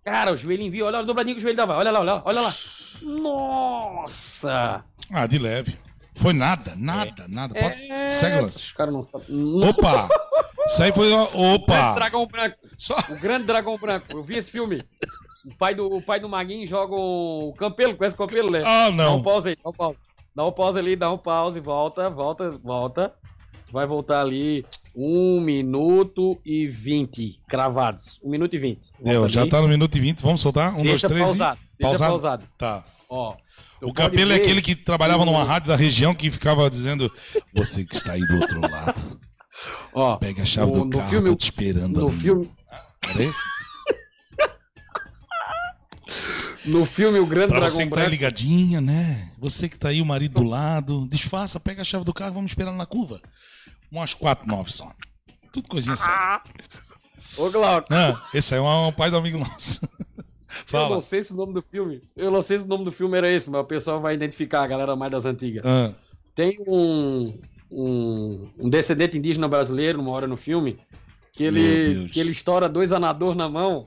Cara, 0.04 0.32
o 0.34 0.38
joelhinho 0.38 0.72
viu. 0.72 0.86
Olha 0.86 1.00
a 1.00 1.04
dobradinha 1.04 1.36
que 1.36 1.40
o 1.40 1.42
joelho 1.42 1.58
dava. 1.58 1.78
Olha 1.78 1.92
lá, 1.92 2.00
olha 2.00 2.14
lá, 2.14 2.24
olha 2.26 2.42
lá. 2.42 2.54
Nossa! 3.02 4.86
Ah, 5.12 5.28
de 5.28 5.38
leve. 5.38 5.78
Foi 6.16 6.34
nada, 6.34 6.74
nada, 6.78 7.26
nada. 7.28 7.54
Pode... 7.54 7.92
É, 7.92 8.08
Segue 8.08 8.38
o 8.38 8.42
lance. 8.44 8.74
Não 8.78 9.08
sabem. 9.08 9.28
Não. 9.30 9.70
Opa! 9.70 10.10
Isso 10.68 10.84
aí 10.84 10.92
foi. 10.92 11.12
O 11.12 11.54
Opa! 11.56 11.94
Dragão 11.94 12.26
Branco. 12.28 12.58
Só... 12.78 12.96
O 13.10 13.20
Grande 13.20 13.46
Dragão 13.46 13.78
Branco. 13.78 14.06
Eu 14.12 14.24
vi 14.24 14.38
esse 14.38 14.52
filme. 14.52 14.80
O 15.46 15.56
pai 15.56 15.74
do, 15.74 15.88
o 15.88 16.02
pai 16.02 16.20
do 16.20 16.30
Maguinho 16.30 16.68
joga 16.68 16.94
o 16.96 17.54
Campelo. 17.58 17.96
Conhece 17.96 18.14
o 18.16 18.18
Campelo, 18.18 18.52
né? 18.52 18.62
Ah, 18.66 18.90
Dá 18.90 18.92
um 18.92 18.96
não. 19.18 19.22
pause 19.24 19.50
aí, 19.50 19.58
dá 19.64 19.70
um 19.70 19.74
pause. 19.74 19.98
Dá 20.36 20.46
um 20.46 20.52
pause 20.52 20.80
ali, 20.80 20.96
dá 20.96 21.12
um 21.12 21.18
pause, 21.18 21.60
volta, 21.60 22.10
volta, 22.10 22.52
volta. 22.64 23.14
Vai 23.72 23.88
voltar 23.88 24.22
ali. 24.22 24.66
1 24.94 25.40
minuto 25.42 26.38
e 26.46 26.68
20 26.68 27.40
cravados. 27.48 28.20
1 28.24 28.30
minuto 28.30 28.54
e 28.56 28.60
20. 28.60 28.80
Volta 29.00 29.04
Deu, 29.12 29.30
já 29.30 29.48
tá 29.48 29.62
no 29.62 29.68
minuto 29.70 29.98
e 29.98 30.02
20. 30.02 30.22
Vamos 30.22 30.42
soltar? 30.42 30.78
Um, 30.78 30.84
Deixa 30.84 31.08
dois, 31.08 31.14
três 31.14 31.26
pausado. 31.38 31.58
e. 31.58 31.78
Deixa 31.84 31.90
Pausado? 32.00 32.12
pausado. 32.12 32.44
Tá. 32.58 32.84
Ó. 33.14 33.36
O 33.82 33.92
Capelo 33.94 34.32
é 34.32 34.36
aquele 34.36 34.62
que 34.62 34.74
trabalhava 34.74 35.26
numa 35.26 35.44
rádio 35.44 35.68
da 35.68 35.76
região 35.76 36.16
que 36.16 36.32
ficava 36.32 36.70
dizendo: 36.70 37.12
Você 37.54 37.84
que 37.86 37.94
está 37.94 38.14
aí 38.14 38.22
do 38.22 38.36
outro 38.40 38.62
lado, 38.62 39.20
Ó, 39.94 40.16
pega 40.16 40.44
a 40.44 40.46
chave 40.46 40.72
O- 40.72 40.86
do 40.86 40.98
carro, 40.98 41.10
filme- 41.10 41.28
tô 41.30 41.36
te 41.36 41.44
esperando 41.44 42.00
no 42.02 42.08
ali. 42.08 42.18
filme, 42.18 42.52
Era 43.10 43.22
esse? 43.24 43.42
no 46.66 46.86
filme 46.86 47.20
O 47.20 47.26
Grande 47.26 47.48
Pra 47.50 47.60
Dragão 47.60 47.76
você 47.76 47.84
que 47.86 47.92
tá 47.94 48.02
aí 48.02 48.10
ligadinha, 48.10 48.80
né? 48.82 49.32
Você 49.40 49.68
que 49.68 49.78
tá 49.78 49.90
aí, 49.90 50.02
o 50.02 50.06
marido 50.06 50.42
do 50.42 50.48
lado, 50.48 51.08
disfarça, 51.10 51.60
pega 51.60 51.82
a 51.82 51.86
chave 51.86 52.06
do 52.06 52.14
carro, 52.14 52.36
vamos 52.36 52.52
esperar 52.52 52.72
na 52.72 52.86
curva. 52.86 53.20
Umas 53.92 54.14
quatro, 54.14 54.48
nove 54.48 54.72
só. 54.72 54.90
Tudo 55.52 55.68
coisinha 55.68 55.96
séria. 55.98 56.42
Ô, 57.38 57.50
Glauco, 57.50 57.88
Não, 57.90 58.20
esse 58.34 58.54
aí 58.54 58.60
é 58.60 58.64
um 58.64 58.92
pai 58.94 59.10
do 59.12 59.18
amigo 59.18 59.38
nosso. 59.38 59.82
Eu 60.74 60.80
não 60.80 60.90
Fala. 60.90 61.02
sei 61.02 61.24
se 61.24 61.34
o 61.34 61.36
nome 61.36 61.54
do 61.54 61.62
filme. 61.62 62.02
Eu 62.16 62.32
não 62.32 62.42
sei 62.42 62.60
se 62.60 62.66
o 62.66 62.68
nome 62.68 62.84
do 62.86 62.92
filme 62.92 63.18
era 63.18 63.32
esse, 63.32 63.50
mas 63.50 63.62
o 63.62 63.66
pessoal 63.66 64.00
vai 64.02 64.14
identificar, 64.14 64.64
a 64.64 64.68
galera 64.68 64.96
mais 64.96 65.12
das 65.12 65.26
antigas. 65.26 65.66
Ah, 65.66 65.94
Tem 66.36 66.58
um, 66.68 67.38
um, 67.72 68.50
um 68.60 68.70
descendente 68.70 69.18
indígena 69.18 69.48
brasileiro, 69.48 70.00
uma 70.02 70.12
hora 70.12 70.28
no 70.28 70.38
filme, 70.38 70.80
que 71.34 71.44
ele, 71.44 72.10
que 72.10 72.20
ele 72.20 72.32
estoura 72.32 72.68
dois 72.68 72.92
anador 72.92 73.34
na 73.36 73.48
mão 73.50 73.86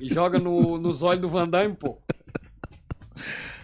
e 0.00 0.12
joga 0.12 0.38
no, 0.38 0.78
nos 0.78 1.02
olhos 1.02 1.22
do 1.22 1.28
Van 1.28 1.48
Damme, 1.48 1.74
pô. 1.76 1.98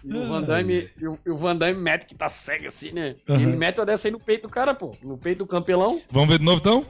E 0.05 0.15
o 0.15 0.29
Van 0.29 0.43
Damme, 0.43 0.89
o, 1.27 1.33
o 1.33 1.37
Van 1.37 1.57
Damme 1.57 1.81
mete 1.81 2.07
que 2.07 2.15
tá 2.15 2.29
cego 2.29 2.69
assim, 2.69 2.93
né? 2.93 3.17
Aham. 3.29 3.41
Ele 3.43 3.57
mete 3.57 3.79
uma 3.81 3.87
dessa 3.87 4.07
aí 4.07 4.13
no 4.13 4.21
peito 4.21 4.43
do 4.43 4.49
cara, 4.49 4.73
pô. 4.73 4.97
No 5.03 5.19
peito 5.19 5.39
do 5.39 5.47
campelão. 5.47 6.01
vamos 6.11 6.29
ver 6.29 6.39
de 6.39 6.45
novo 6.45 6.61
então? 6.61 6.87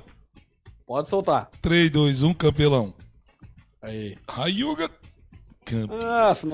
Pode 0.86 1.08
soltar. 1.08 1.50
3, 1.62 1.90
2, 1.90 2.22
1, 2.22 2.34
campelão. 2.34 2.94
Aí. 3.82 4.16
Rayuga. 4.28 4.90
Camp... 5.70 5.90
Nosso, 5.90 6.46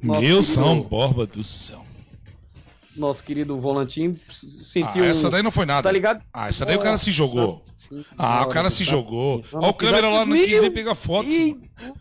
Meu 0.00 0.14
querido- 0.20 0.42
São 0.42 0.80
Borba 0.82 1.26
do 1.26 1.42
céu. 1.44 1.84
Nosso 2.96 3.24
querido 3.24 3.58
volantinho 3.58 4.18
Ah, 4.28 4.32
sentiu. 4.64 5.04
essa 5.04 5.30
daí 5.30 5.42
não 5.42 5.50
foi 5.50 5.64
nada. 5.64 5.82
Tá 5.82 5.90
ligado? 5.92 6.22
Ah, 6.32 6.48
essa 6.48 6.66
daí 6.66 6.76
o 6.76 6.80
cara 6.80 6.98
se 6.98 7.10
jogou. 7.10 7.58
Ah, 8.16 8.42
o 8.44 8.48
cara 8.48 8.70
se 8.70 8.84
senhora, 8.86 8.96
jogou. 9.04 9.40
tá- 9.40 9.58
Ó, 9.60 9.68
o 9.68 9.74
câmera 9.74 10.08
lá 10.08 10.24
no 10.24 10.34
que 10.34 10.60
vem 10.60 10.70
pegar 10.70 10.94
foto. 10.94 11.28
Ih, 11.28 11.54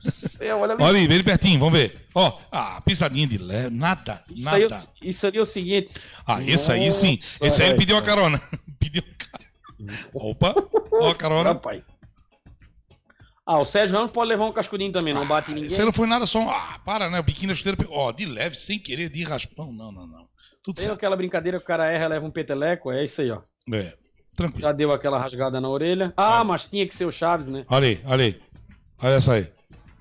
do 0.03 0.11
céu, 0.11 0.59
olha 0.61 0.73
ali. 0.73 0.83
Olha 0.83 0.99
aí, 0.99 1.05
vem 1.07 1.15
ele 1.15 1.23
pertinho, 1.23 1.59
vamos 1.59 1.73
ver. 1.77 2.07
Ó, 2.15 2.37
ah, 2.51 2.79
pisadinha 2.81 3.27
de 3.27 3.37
leve, 3.37 3.75
nada, 3.75 4.23
Isso 4.33 4.47
aí, 4.49 4.63
é 4.63 4.67
nada. 4.69 4.83
o- 4.83 5.05
isso 5.05 5.27
aí 5.27 5.33
é 5.35 5.41
o 5.41 5.45
seguinte. 5.45 5.91
Ah, 6.25 6.41
esse 6.43 6.71
aí 6.71 6.89
sim. 6.93 7.19
Esse 7.41 7.61
aí 7.63 7.73
pediu 7.75 7.95
uma 7.95 8.01
carona. 8.01 8.41
Pediu 8.79 9.03
uma 9.03 9.15
carona. 9.17 10.07
Opa, 10.13 10.55
ó 10.93 11.09
a 11.09 11.15
carona. 11.15 11.49
Rapaz. 11.53 11.81
Ah, 13.45 13.59
o 13.59 13.65
Sérgio 13.65 13.97
Ramos 13.97 14.11
pode 14.11 14.29
levar 14.29 14.45
um 14.45 14.51
cascudinho 14.53 14.91
também, 14.91 15.13
não 15.13 15.27
bate 15.27 15.51
em 15.51 15.55
ninguém. 15.55 15.77
Aí 15.77 15.85
não 15.85 15.91
foi 15.91 16.07
nada, 16.07 16.25
só 16.25 16.39
um. 16.39 16.49
Ah, 16.49 16.79
para, 16.85 17.09
né? 17.09 17.19
O 17.19 17.23
biquíni 17.23 17.47
da 17.47 17.55
chuteira. 17.55 17.77
Ó, 17.89 18.11
de 18.11 18.25
leve, 18.25 18.55
sem 18.55 18.77
querer, 18.77 19.09
de 19.09 19.23
raspão. 19.23 19.73
Não, 19.73 19.91
não, 19.91 20.07
não. 20.07 20.27
Tudo 20.63 20.75
Tem 20.75 20.83
certo. 20.83 20.95
aquela 20.95 21.15
brincadeira 21.17 21.57
que 21.57 21.63
o 21.63 21.67
cara 21.67 21.91
erra, 21.91 22.07
leva 22.07 22.25
um 22.25 22.31
peteleco, 22.31 22.91
é 22.91 23.03
isso 23.03 23.21
aí, 23.21 23.31
ó. 23.31 23.41
É, 23.73 23.93
tranquilo. 24.35 24.61
Já 24.61 24.71
deu 24.71 24.91
aquela 24.91 25.19
rasgada 25.19 25.59
na 25.59 25.67
orelha. 25.67 26.13
Ah, 26.15 26.43
mas 26.43 26.65
tinha 26.65 26.87
que 26.87 26.95
ser 26.95 27.05
o 27.05 27.11
Chaves, 27.11 27.47
né? 27.47 27.65
Olha 27.67 27.87
aí, 27.87 27.99
olha 28.05 28.25
aí. 28.25 28.41
Olha 29.01 29.13
essa 29.13 29.33
aí. 29.33 29.51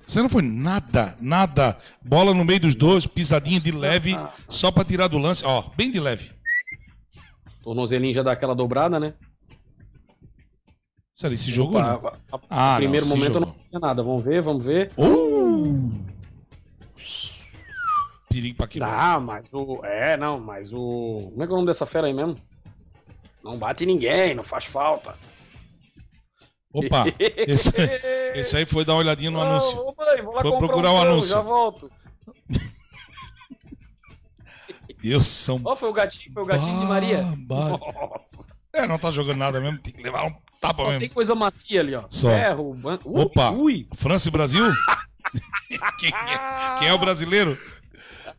Você 0.05 0.21
não 0.21 0.29
foi 0.29 0.43
nada, 0.43 1.15
nada. 1.19 1.77
Bola 2.01 2.33
no 2.33 2.45
meio 2.45 2.59
dos 2.59 2.75
dois, 2.75 3.07
pisadinha 3.07 3.59
de 3.59 3.71
leve, 3.71 4.15
só 4.47 4.69
pra 4.71 4.83
tirar 4.83 5.07
do 5.07 5.17
lance. 5.17 5.43
Ó, 5.45 5.63
bem 5.75 5.89
de 5.91 5.99
leve. 5.99 6.31
Tornozelinho 7.63 8.13
já 8.13 8.21
dá 8.21 8.31
aquela 8.31 8.53
dobrada, 8.55 8.99
né? 8.99 9.13
Sério, 11.21 11.35
esse 11.35 11.51
jogo 11.51 11.77
Opa, 11.77 11.87
não. 11.87 12.09
a- 12.09 12.13
a- 12.35 12.39
Ah, 12.49 12.71
no 12.73 12.77
primeiro 12.79 13.05
não, 13.05 13.15
momento 13.15 13.33
eu 13.35 13.39
não 13.41 13.55
tinha 13.69 13.79
nada. 13.79 14.01
Vamos 14.01 14.23
ver, 14.23 14.41
vamos 14.41 14.65
ver. 14.65 14.91
Uh! 14.97 15.91
Perigo 18.27 18.57
pra 18.57 18.67
quebrar. 18.67 19.15
Ah, 19.15 19.19
mas 19.19 19.53
o. 19.53 19.85
É, 19.85 20.17
não, 20.17 20.39
mas 20.39 20.73
o. 20.73 21.29
Como 21.31 21.43
é 21.43 21.45
que 21.45 21.51
é 21.51 21.53
o 21.53 21.57
nome 21.57 21.67
dessa 21.67 21.85
fera 21.85 22.07
aí 22.07 22.13
mesmo? 22.13 22.35
Não 23.43 23.55
bate 23.55 23.85
ninguém, 23.85 24.33
não 24.33 24.43
faz 24.43 24.65
falta. 24.65 25.13
Opa, 26.73 27.03
esse, 27.19 27.69
esse 28.33 28.57
aí 28.57 28.65
foi 28.65 28.83
dar 28.83 28.93
uma 28.93 28.99
olhadinha 29.01 29.29
no 29.29 29.41
anúncio. 29.41 29.75
mãe, 29.95 30.23
vou 30.23 30.33
lá 30.33 30.41
Foi 30.41 30.57
procurar 30.57 30.91
um 30.91 30.95
o 30.95 31.01
anúncio. 31.01 31.29
Já 31.29 31.41
volto. 31.41 31.91
Deus 35.03 35.27
são. 35.27 35.61
Ó, 35.65 35.75
foi 35.75 35.89
o 35.89 35.93
gatinho, 35.93 36.33
foi 36.33 36.41
o 36.41 36.45
gatinho 36.47 36.79
de 36.79 36.85
Maria. 36.87 37.21
Ba- 37.37 37.77
Nossa. 37.77 38.47
É, 38.73 38.87
não 38.87 38.97
tá 38.97 39.11
jogando 39.11 39.37
nada 39.37 39.61
mesmo, 39.61 39.77
tem 39.77 39.93
que 39.93 40.01
levar 40.01 40.25
um 40.25 40.33
tapa 40.61 40.83
Só 40.83 40.87
mesmo. 40.89 40.99
tem 41.01 41.09
coisa 41.09 41.35
macia 41.35 41.81
ali, 41.81 41.95
ó. 41.95 42.05
Só. 42.07 42.29
Ferro, 42.29 42.73
ban... 42.75 42.99
Ui, 43.03 43.21
Opa. 43.21 43.49
Ui. 43.51 43.87
França 43.95 44.29
e 44.29 44.31
Brasil? 44.31 44.63
quem, 45.99 46.09
é, 46.09 46.75
quem 46.79 46.87
é 46.87 46.93
o 46.93 46.99
brasileiro? 46.99 47.57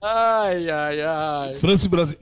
Ai, 0.01 0.71
ai, 0.71 1.01
ai. 1.03 1.55
França 1.57 1.87
e 1.87 1.91
Brasil. 1.91 2.19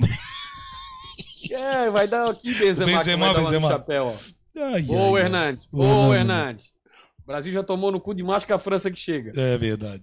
É, 1.52 1.90
vai 1.90 2.06
dar 2.08 2.28
aqui 2.28 2.52
Benzema, 2.54 2.86
Benzema, 2.86 3.34
Benzema. 3.34 3.68
chapéu, 3.68 4.06
ó. 4.06 4.62
Ai, 4.62 4.82
Boa, 4.82 5.18
ai. 5.18 5.24
Hernandes. 5.24 5.66
Boa, 5.70 5.86
Boa, 5.86 6.16
Hernandes. 6.16 6.20
Hernandes. 6.20 6.66
O 7.22 7.26
Brasil 7.26 7.52
já 7.52 7.62
tomou 7.62 7.92
no 7.92 8.00
cu 8.00 8.14
de 8.14 8.22
mais 8.22 8.44
que 8.44 8.52
a 8.52 8.58
França 8.58 8.90
que 8.90 8.98
chega. 8.98 9.30
É 9.36 9.56
verdade. 9.56 10.02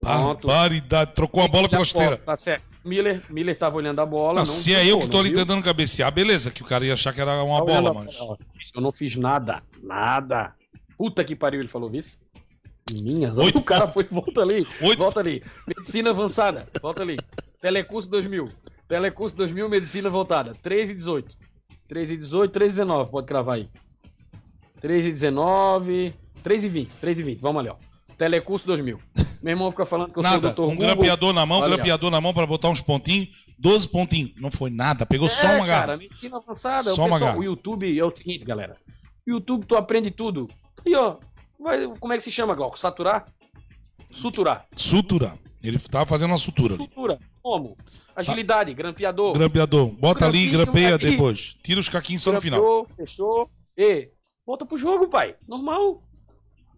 Pronto. 0.00 0.46
Barbaridade. 0.46 1.12
Trocou 1.14 1.42
a 1.42 1.48
bola 1.48 1.68
pela 1.68 1.82
esteira. 1.82 2.16
Tá 2.18 2.36
certo. 2.36 2.73
Miller, 2.84 3.22
Miller 3.30 3.58
tava 3.58 3.76
olhando 3.76 3.98
a 4.00 4.06
bola. 4.06 4.34
Não, 4.34 4.38
não 4.40 4.46
se 4.46 4.74
é 4.74 4.84
eu 4.86 4.98
que 4.98 5.08
tô 5.08 5.18
ali 5.18 5.32
tentando 5.32 5.62
cabecear, 5.62 6.12
beleza, 6.12 6.50
que 6.50 6.62
o 6.62 6.66
cara 6.66 6.84
ia 6.84 6.92
achar 6.92 7.12
que 7.14 7.20
era 7.20 7.42
uma 7.42 7.58
Tá 7.60 7.64
bola, 7.64 7.94
mas. 7.94 8.16
Eu 8.74 8.82
não 8.82 8.92
fiz 8.92 9.16
nada. 9.16 9.62
Nada. 9.82 10.54
Puta 10.98 11.24
que 11.24 11.34
pariu, 11.34 11.60
ele 11.60 11.68
falou, 11.68 11.88
vice. 11.88 12.18
Minhas, 12.92 13.38
Oito 13.38 13.58
o 13.60 13.62
cara 13.62 13.88
foi, 13.88 14.04
volta 14.10 14.42
ali, 14.42 14.66
Oito. 14.82 14.98
volta 15.00 15.18
ali. 15.20 15.42
Medicina 15.66 16.10
avançada, 16.10 16.66
volta 16.82 17.02
ali. 17.02 17.16
Telecurso 17.58 18.10
2000. 18.10 18.44
Telecurso 18.86 19.34
2000, 19.36 19.68
medicina 19.70 20.10
voltada. 20.10 20.54
3 20.62 20.90
e 20.90 20.94
18. 20.94 21.34
3 21.88 22.10
e 22.10 22.16
18, 22.18 22.52
3 22.52 22.72
e 22.72 22.76
19, 22.76 23.10
pode 23.10 23.26
cravar 23.26 23.56
aí. 23.56 23.68
3 24.80 25.06
e 25.06 25.12
19, 25.12 26.14
3 26.42 26.64
e 26.64 26.68
20, 26.68 26.90
3 27.00 27.18
e 27.18 27.22
20, 27.22 27.40
vamos 27.40 27.60
ali, 27.60 27.70
ó. 27.70 27.76
Telecurso 28.18 28.66
2000. 28.66 28.98
Meu 29.42 29.52
irmão 29.52 29.70
fica 29.70 29.84
falando 29.84 30.12
que 30.12 30.18
eu 30.18 30.22
Nada, 30.22 30.34
sou 30.34 30.40
doutor 30.42 30.62
um 30.64 30.76
Google. 30.76 30.86
grampeador 30.86 31.32
na 31.32 31.44
mão, 31.44 31.60
Olha, 31.60 31.74
grampeador 31.74 32.10
na 32.10 32.20
mão 32.20 32.32
pra 32.32 32.46
botar 32.46 32.70
uns 32.70 32.80
pontinhos, 32.80 33.28
12 33.58 33.88
pontinhos. 33.88 34.32
Não 34.40 34.50
foi 34.50 34.70
nada, 34.70 35.04
pegou 35.04 35.28
só 35.28 35.48
É, 35.48 35.56
uma 35.56 35.66
cara, 35.66 35.86
garra. 35.86 35.96
medicina 35.98 36.36
avançada. 36.38 36.84
Só 36.90 37.02
o, 37.02 37.06
uma 37.06 37.16
pessoal- 37.16 37.20
garra. 37.32 37.38
o 37.40 37.44
YouTube 37.44 37.98
é 37.98 38.04
o 38.04 38.14
seguinte, 38.14 38.44
galera. 38.44 38.76
O 39.26 39.30
YouTube 39.30 39.66
tu 39.66 39.76
aprende 39.76 40.10
tudo. 40.10 40.48
E 40.86 40.94
ó, 40.96 41.16
vai, 41.60 41.86
como 42.00 42.12
é 42.12 42.16
que 42.16 42.24
se 42.24 42.30
chama, 42.30 42.54
Glauco? 42.54 42.78
Saturar? 42.78 43.26
Suturar. 44.10 44.66
Sutura. 44.76 45.34
Ele 45.62 45.78
tava 45.78 46.06
fazendo 46.06 46.30
uma 46.30 46.38
sutura 46.38 46.74
ali. 46.74 46.84
Sutura. 46.84 47.18
Como? 47.42 47.76
Agilidade, 48.14 48.72
grampeador. 48.74 49.32
Grampeador, 49.32 49.88
bota 49.88 50.26
ali, 50.26 50.48
grampeia 50.48 50.94
aqui. 50.94 51.10
depois. 51.10 51.56
Tira 51.62 51.80
os 51.80 51.88
caquinhos 51.88 52.22
só 52.22 52.30
no 52.32 52.40
final. 52.40 52.60
Grampeou, 52.60 52.86
fechou. 52.96 53.50
E 53.76 54.08
volta 54.46 54.64
pro 54.64 54.76
jogo, 54.76 55.08
pai. 55.08 55.34
Normal. 55.48 56.00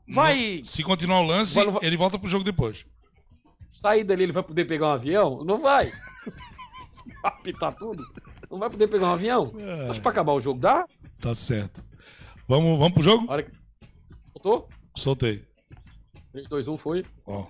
Vai 0.08 0.60
Se 0.64 0.82
continuar 0.82 1.20
o 1.20 1.26
lance, 1.26 1.54
Vai, 1.54 1.78
ele 1.82 1.96
volta 1.96 2.18
pro 2.18 2.28
jogo 2.28 2.44
depois. 2.44 2.84
sair 3.68 4.04
dali, 4.04 4.22
ele 4.24 4.32
vai 4.32 4.42
poder 4.42 4.64
pegar 4.64 4.86
um 4.88 4.92
avião? 4.92 5.44
Não 5.44 5.60
vai. 5.60 5.90
Apitar 7.22 7.74
tudo. 7.74 8.02
Não 8.50 8.58
vai 8.58 8.70
poder 8.70 8.86
pegar 8.88 9.06
um 9.06 9.12
avião? 9.14 9.52
É. 9.58 9.88
Mas 9.88 9.98
pra 9.98 10.10
acabar 10.12 10.32
o 10.32 10.40
jogo 10.40 10.60
dá? 10.60 10.84
Tá 11.20 11.34
certo. 11.34 11.84
Vamos, 12.46 12.78
vamos 12.78 12.94
pro 12.94 13.02
jogo? 13.02 13.30
Hora 13.30 13.42
que... 13.42 13.50
Voltou? 14.32 14.68
Soltei. 14.94 15.44
3, 16.32 16.46
2, 16.48 16.68
1, 16.68 16.76
foi. 16.76 17.04
Ó. 17.26 17.46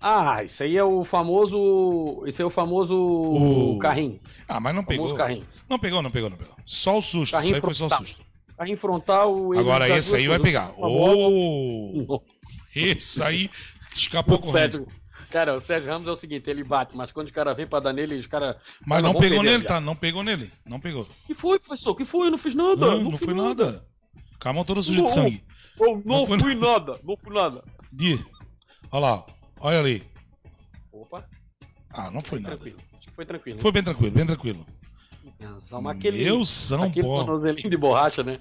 Ah, 0.00 0.44
isso 0.44 0.62
aí 0.62 0.76
é 0.76 0.84
o 0.84 1.04
famoso. 1.04 2.22
Esse 2.24 2.40
é 2.40 2.44
o 2.44 2.50
famoso 2.50 2.94
O- 2.96 3.78
carrinho. 3.80 4.20
Ah, 4.46 4.60
mas 4.60 4.72
não 4.74 4.84
pegou. 4.84 5.12
carrinho. 5.16 5.44
Não 5.68 5.76
pegou, 5.78 6.00
não 6.00 6.10
pegou, 6.10 6.30
não 6.30 6.36
pegou. 6.36 6.54
Só 6.64 6.98
o 6.98 7.02
susto. 7.02 7.32
Carrinho 7.32 7.46
Isso 7.48 7.54
aí 7.56 7.60
foi 7.60 7.74
só 7.74 7.86
o 7.86 7.90
susto. 7.90 8.22
Carrinho 8.58 8.76
frontal. 8.76 9.54
ele 9.54 9.60
Agora 9.60 9.88
esse 9.88 10.14
aí 10.16 10.26
vai 10.28 10.38
pegar. 10.40 10.72
Oh! 10.76 12.20
Esse 12.74 13.22
aí 13.22 13.48
escapou 13.94 14.34
O 14.36 14.38
correndo. 14.40 14.52
Sérgio, 14.52 14.86
cara, 15.30 15.56
o 15.56 15.60
Sérgio 15.60 15.90
Ramos 15.90 16.08
é 16.08 16.10
o 16.10 16.16
seguinte, 16.16 16.50
ele 16.50 16.64
bate, 16.64 16.96
mas 16.96 17.12
quando 17.12 17.26
os 17.28 17.32
caras 17.32 17.56
vêm 17.56 17.66
pra 17.66 17.80
dar 17.80 17.92
nele, 17.92 18.16
os 18.16 18.26
caras. 18.26 18.56
Mas 18.86 19.02
Não, 19.02 19.12
não 19.12 19.20
pegou 19.20 19.42
nele, 19.42 19.62
já. 19.62 19.68
tá? 19.68 19.80
Não 19.80 19.94
pegou 19.96 20.22
nele. 20.22 20.50
Não 20.66 20.80
pegou. 20.80 21.06
Que 21.26 21.34
foi, 21.34 21.58
professor? 21.58 21.94
Que 21.94 22.04
foi? 22.04 22.26
Eu 22.26 22.30
não 22.32 22.38
fiz 22.38 22.54
nada. 22.54 22.76
Não, 22.86 23.04
não 23.04 23.12
fiz 23.12 23.24
foi 23.24 23.34
nada. 23.34 23.86
Com 24.40 24.48
a 24.48 24.52
mão 24.52 24.64
toda 24.64 24.82
suja 24.82 24.98
de 24.98 25.02
Não. 25.04 25.08
sangue. 25.12 25.44
Eu 25.80 26.02
não, 26.04 26.18
Não 26.20 26.26
foi 26.26 26.38
fui 26.38 26.54
nada. 26.54 27.00
Não 27.04 27.16
fui 27.16 27.34
nada. 27.34 27.64
De. 27.92 28.24
Olha 28.90 29.00
lá. 29.00 29.26
Olha 29.60 29.78
ali. 29.80 30.02
Opa, 30.92 31.24
Ah, 31.90 32.10
não 32.10 32.22
foi 32.22 32.38
nada. 32.40 32.56
tranquilo. 32.56 32.78
Acho 32.98 33.08
que 33.08 33.14
foi 33.14 33.26
tranquilo. 33.26 33.60
Foi 33.60 33.72
bem 33.72 33.82
tranquilo, 33.82 34.10
bem 34.12 34.26
tranquilo. 34.26 34.66
Mas 35.82 35.96
aquele, 35.96 36.24
Meu 36.24 36.44
São 36.44 36.82
aquele 36.84 37.06
Paulo. 37.06 37.24
tornozelinho 37.24 37.70
de 37.70 37.76
borracha, 37.76 38.22
né? 38.22 38.40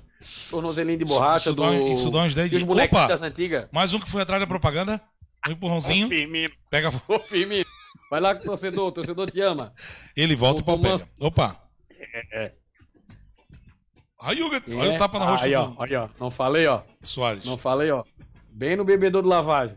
Tornozelinho 0.49 0.97
de 0.97 1.05
borracha 1.05 1.49
Isso 1.49 1.55
do. 1.55 1.61
dá, 1.63 1.73
isso 1.91 2.11
dá 2.11 2.19
uns 2.23 2.35
10 2.35 2.49
dos 2.49 2.57
dias. 2.59 2.63
bonequinhos 2.67 3.03
Opa! 3.05 3.13
das 3.13 3.21
antigas. 3.21 3.67
Mais 3.71 3.93
um 3.93 3.99
que 3.99 4.09
foi 4.09 4.21
atrás 4.21 4.41
da 4.41 4.47
propaganda. 4.47 5.01
Um 5.47 5.51
empurrãozinho. 5.51 6.07
Ô, 6.07 6.09
Firmino. 6.09 6.53
Pega. 6.69 6.91
Ô, 7.07 7.19
Firmino. 7.19 7.65
Vai 8.09 8.19
lá 8.21 8.33
com 8.35 8.41
o 8.41 8.45
torcedor, 8.45 8.87
o 8.87 8.91
torcedor 8.91 9.29
te 9.29 9.39
ama. 9.41 9.73
Ele 10.15 10.35
volta 10.35 10.61
e 10.61 10.63
o 10.63 10.65
pau 10.65 10.79
pega. 10.79 11.03
Opa. 11.19 11.55
É. 12.33 12.51
Aí, 14.19 14.41
Hugo, 14.41 14.55
olha 14.79 14.89
É. 14.91 14.95
o 14.95 14.97
tapa 14.97 15.19
na 15.19 15.25
roxa 15.25 15.45
Aí, 15.45 15.53
ó, 15.55 15.65
do 15.67 15.83
aí, 15.83 15.95
ó. 15.95 16.09
Não 16.19 16.31
falei, 16.31 16.65
ó. 16.67 16.81
Soares. 17.03 17.45
Não 17.45 17.57
falei, 17.57 17.91
ó. 17.91 18.03
Bem 18.49 18.75
no 18.75 18.83
bebedor 18.83 19.21
de 19.21 19.27
lavagem. 19.29 19.75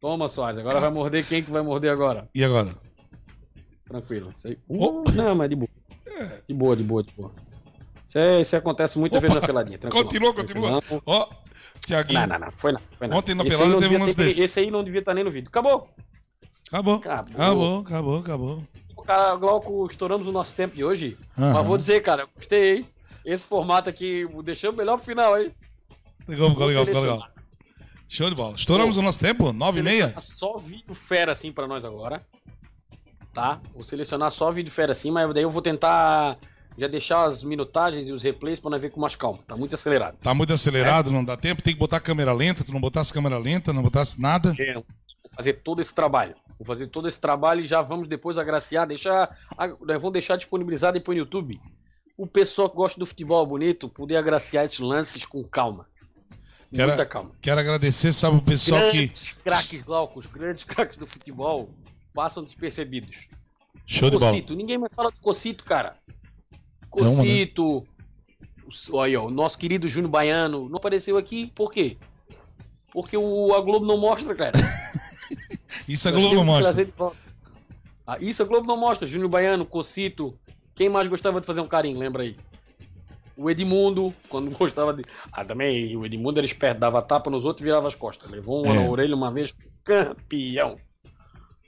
Toma, 0.00 0.28
Soares. 0.28 0.60
Agora 0.60 0.78
vai 0.78 0.90
morder 0.90 1.26
quem 1.26 1.42
que 1.42 1.50
vai 1.50 1.62
morder 1.62 1.90
agora? 1.90 2.28
E 2.34 2.44
agora? 2.44 2.76
Tranquilo. 3.88 4.32
Isso 4.36 4.46
aí. 4.48 4.58
Oh. 4.68 5.02
Não, 5.14 5.34
mas 5.34 5.48
de 5.50 5.56
boa. 5.56 5.68
De 6.48 6.54
boa, 6.54 6.76
de 6.76 6.82
boa, 6.82 7.02
de 7.02 7.12
boa. 7.12 7.32
Isso, 8.06 8.18
aí, 8.18 8.40
isso 8.42 8.56
acontece 8.56 8.98
muitas 8.98 9.18
Opa. 9.18 9.26
vezes 9.28 9.40
na 9.40 9.46
peladinha. 9.46 9.78
Tranquilo. 9.78 10.04
Continua, 10.04 10.34
continua. 10.34 10.80
Ó, 11.06 11.28
Tiaguinho. 11.84 12.20
Não, 12.20 12.26
não, 12.26 12.38
não. 12.46 12.52
Foi 12.52 12.72
não. 12.72 12.80
Foi 12.98 13.06
não. 13.08 13.16
Ontem 13.18 13.34
na 13.34 13.44
Esse 13.44 13.56
pelada 13.56 13.74
teve 13.74 13.86
um 13.86 13.88
devia 13.88 13.98
lance 13.98 14.16
ter- 14.16 14.24
desse. 14.26 14.42
Esse 14.44 14.60
aí 14.60 14.70
não 14.70 14.84
devia 14.84 15.00
estar 15.00 15.14
nem 15.14 15.24
no 15.24 15.30
vídeo. 15.30 15.48
Acabou. 15.48 15.88
Acabou. 16.68 16.94
Acabou. 16.96 17.78
Acabou, 17.80 18.18
acabou. 18.18 18.62
Cara, 19.04 19.36
Glauco, 19.36 19.86
estouramos 19.88 20.26
o 20.26 20.32
nosso 20.32 20.54
tempo 20.54 20.74
de 20.74 20.84
hoje. 20.84 21.16
Aham. 21.38 21.52
Mas 21.54 21.66
vou 21.66 21.78
dizer, 21.78 22.00
cara, 22.02 22.26
gostei, 22.34 22.78
hein? 22.78 22.86
Esse 23.24 23.44
formato 23.44 23.88
aqui, 23.88 24.26
deixamos 24.44 24.76
melhor 24.76 24.96
pro 24.96 25.06
final, 25.06 25.38
hein? 25.38 25.52
Legal, 26.28 26.50
ficou 26.50 26.66
legal, 26.66 26.86
ficou 26.86 27.00
legal. 27.02 27.28
Show 28.08 28.28
de 28.30 28.36
bola. 28.36 28.54
Estouramos 28.56 28.96
o 28.98 29.02
nosso 29.02 29.18
tempo? 29.20 29.52
Nove 29.52 29.80
e 29.80 29.82
meia? 29.82 30.08
Selecionar 30.08 30.22
Só 30.22 30.58
vídeo 30.58 30.94
fera 30.94 31.32
assim 31.32 31.52
pra 31.52 31.66
nós 31.68 31.84
agora. 31.84 32.24
Tá? 33.36 33.60
Vou 33.74 33.84
selecionar 33.84 34.32
só 34.32 34.50
vídeo 34.50 34.72
fera 34.72 34.92
assim, 34.92 35.10
mas 35.10 35.32
daí 35.34 35.42
eu 35.42 35.50
vou 35.50 35.60
tentar 35.60 36.38
já 36.78 36.86
deixar 36.86 37.24
as 37.26 37.44
minutagens 37.44 38.08
e 38.08 38.12
os 38.12 38.22
replays 38.22 38.58
pra 38.58 38.70
nós 38.70 38.80
ver 38.80 38.90
com 38.90 38.98
mais 38.98 39.14
calma. 39.14 39.38
Tá 39.46 39.54
muito 39.54 39.74
acelerado. 39.74 40.16
Tá 40.22 40.32
muito 40.32 40.52
acelerado, 40.54 41.10
não 41.10 41.22
dá 41.22 41.36
tempo. 41.36 41.60
Tem 41.62 41.74
que 41.74 41.78
botar 41.78 41.98
a 41.98 42.00
câmera 42.00 42.32
lenta. 42.32 42.64
Tu 42.64 42.72
não 42.72 42.80
botasse 42.80 43.12
câmera 43.12 43.36
lenta, 43.36 43.74
não 43.74 43.82
botasse 43.82 44.18
nada. 44.20 44.54
Vou 44.74 44.84
fazer 45.36 45.52
todo 45.62 45.82
esse 45.82 45.94
trabalho. 45.94 46.34
Vou 46.58 46.66
fazer 46.66 46.86
todo 46.86 47.08
esse 47.08 47.20
trabalho 47.20 47.60
e 47.60 47.66
já 47.66 47.82
vamos 47.82 48.08
depois 48.08 48.38
agraciar, 48.38 48.86
deixar. 48.86 49.36
vamos 50.00 50.12
deixar 50.12 50.36
disponibilizado 50.36 50.94
depois 50.98 51.16
no 51.18 51.24
YouTube. 51.24 51.60
O 52.16 52.26
pessoal 52.26 52.70
que 52.70 52.76
gosta 52.76 52.98
do 52.98 53.04
futebol 53.04 53.46
bonito 53.46 53.86
poder 53.86 54.16
agraciar 54.16 54.64
esses 54.64 54.78
lances 54.78 55.26
com 55.26 55.44
calma. 55.44 55.86
Quero- 56.74 56.88
Muita 56.88 57.04
calma. 57.04 57.30
Quero 57.42 57.60
agradecer, 57.60 58.14
sabe, 58.14 58.38
o 58.38 58.42
pessoal 58.42 58.80
que. 58.90 59.06
grandes 59.08 59.32
craques, 59.44 59.82
Glauco, 59.82 60.18
os 60.18 60.24
grandes 60.26 60.64
craques 60.64 60.96
do 60.96 61.06
futebol 61.06 61.68
passam 62.16 62.42
despercebidos. 62.42 63.28
Show 63.86 64.08
de 64.10 64.18
bola. 64.18 64.32
Cocito, 64.32 64.56
ninguém 64.56 64.78
mais 64.78 64.92
fala 64.94 65.10
do 65.10 65.20
Cocito, 65.20 65.62
cara. 65.64 65.96
É 66.96 67.02
uma, 67.02 67.10
né? 67.10 67.16
Cocito. 67.16 67.62
o- 67.78 67.86
Olha, 68.92 69.20
ó, 69.20 69.26
o 69.26 69.30
nosso 69.30 69.56
querido 69.58 69.88
Júnior 69.88 70.10
Baiano 70.10 70.68
não 70.68 70.78
apareceu 70.78 71.16
aqui, 71.16 71.52
por 71.54 71.70
quê? 71.72 71.96
Porque 72.92 73.16
o, 73.16 73.54
a 73.54 73.60
Globo 73.60 73.86
não 73.86 73.96
mostra, 73.98 74.34
cara. 74.34 74.52
Isso 75.86 76.08
a 76.08 76.10
Globo 76.12 76.34
não 76.34 76.44
mostra. 76.44 76.74
Ah, 78.06 78.18
isso 78.20 78.42
a 78.42 78.46
Globo 78.46 78.66
não 78.66 78.76
mostra. 78.76 79.06
Júnior 79.06 79.28
Baiano, 79.28 79.64
Cocito. 79.66 80.36
Quem 80.74 80.88
mais 80.88 81.06
gostava 81.08 81.40
de 81.40 81.46
fazer 81.46 81.60
um 81.60 81.66
carinho, 81.68 81.98
lembra 81.98 82.22
aí? 82.22 82.36
O 83.36 83.50
Edmundo, 83.50 84.12
quando 84.28 84.50
gostava 84.56 84.92
de. 84.94 85.02
Ah, 85.30 85.44
também 85.44 85.96
o 85.96 86.04
Edmundo 86.06 86.38
era 86.40 86.46
esperto, 86.46 86.78
dava 86.80 87.02
tapa 87.02 87.30
nos 87.30 87.44
outros 87.44 87.62
e 87.62 87.64
virava 87.64 87.86
as 87.86 87.94
costas. 87.94 88.28
Levou 88.30 88.64
uma 88.64 88.74
É. 88.74 88.82
na 88.84 88.90
orelha 88.90 89.14
uma 89.14 89.30
vez, 89.30 89.56
campeão. 89.84 90.76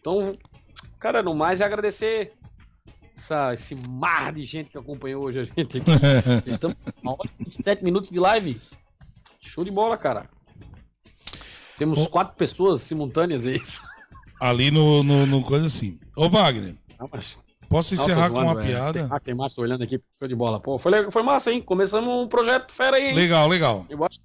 Então, 0.09 0.39
cara, 0.99 1.23
no 1.23 1.35
mais 1.35 1.61
é 1.61 1.65
agradecer 1.65 2.33
essa, 3.15 3.53
esse 3.53 3.75
mar 3.91 4.33
de 4.33 4.43
gente 4.47 4.71
que 4.71 4.79
acompanhou 4.79 5.23
hoje 5.27 5.41
a 5.41 5.45
gente 5.45 5.77
aqui. 5.79 5.91
Estamos 6.51 6.77
uma 7.03 7.13
hora 7.13 7.29
e 7.39 7.45
27 7.45 7.85
minutos 7.85 8.09
de 8.11 8.19
live. 8.19 8.59
Show 9.39 9.65
de 9.65 9.71
bola, 9.71 9.99
cara. 9.99 10.27
Temos 11.77 11.99
Oh. 11.99 12.07
quatro 12.09 12.35
pessoas 12.37 12.81
simultâneas, 12.83 13.47
é 13.47 13.53
isso? 13.53 13.83
Ali 14.41 14.71
no, 14.71 15.03
no, 15.05 15.27
no 15.27 15.43
coisa 15.43 15.67
assim. 15.67 15.99
Ô, 16.17 16.29
Wagner, 16.31 16.75
Não, 16.99 17.09
mas... 17.13 17.37
posso 17.69 17.95
Não, 17.95 18.03
encerrar 18.03 18.29
tô 18.29 18.35
com 18.35 18.41
zoando, 18.41 18.59
uma 18.61 18.65
é. 18.65 18.67
piada? 18.67 19.09
Ah, 19.11 19.21
tem 19.21 19.35
mais, 19.35 19.53
tô 19.55 19.61
olhando 19.63 19.85
aqui, 19.85 20.01
show 20.19 20.27
de 20.27 20.35
bola. 20.35 20.59
Pô, 20.59 20.79
foi, 20.79 21.11
foi 21.11 21.23
massa, 21.23 21.53
hein? 21.53 21.61
Começamos 21.61 22.09
um 22.25 22.27
projeto 22.27 22.73
fera 22.73 22.97
aí, 22.97 23.09
hein? 23.11 23.15
Legal, 23.15 23.47
legal. 23.47 23.85
Eu 23.91 24.03
acho, 24.05 24.21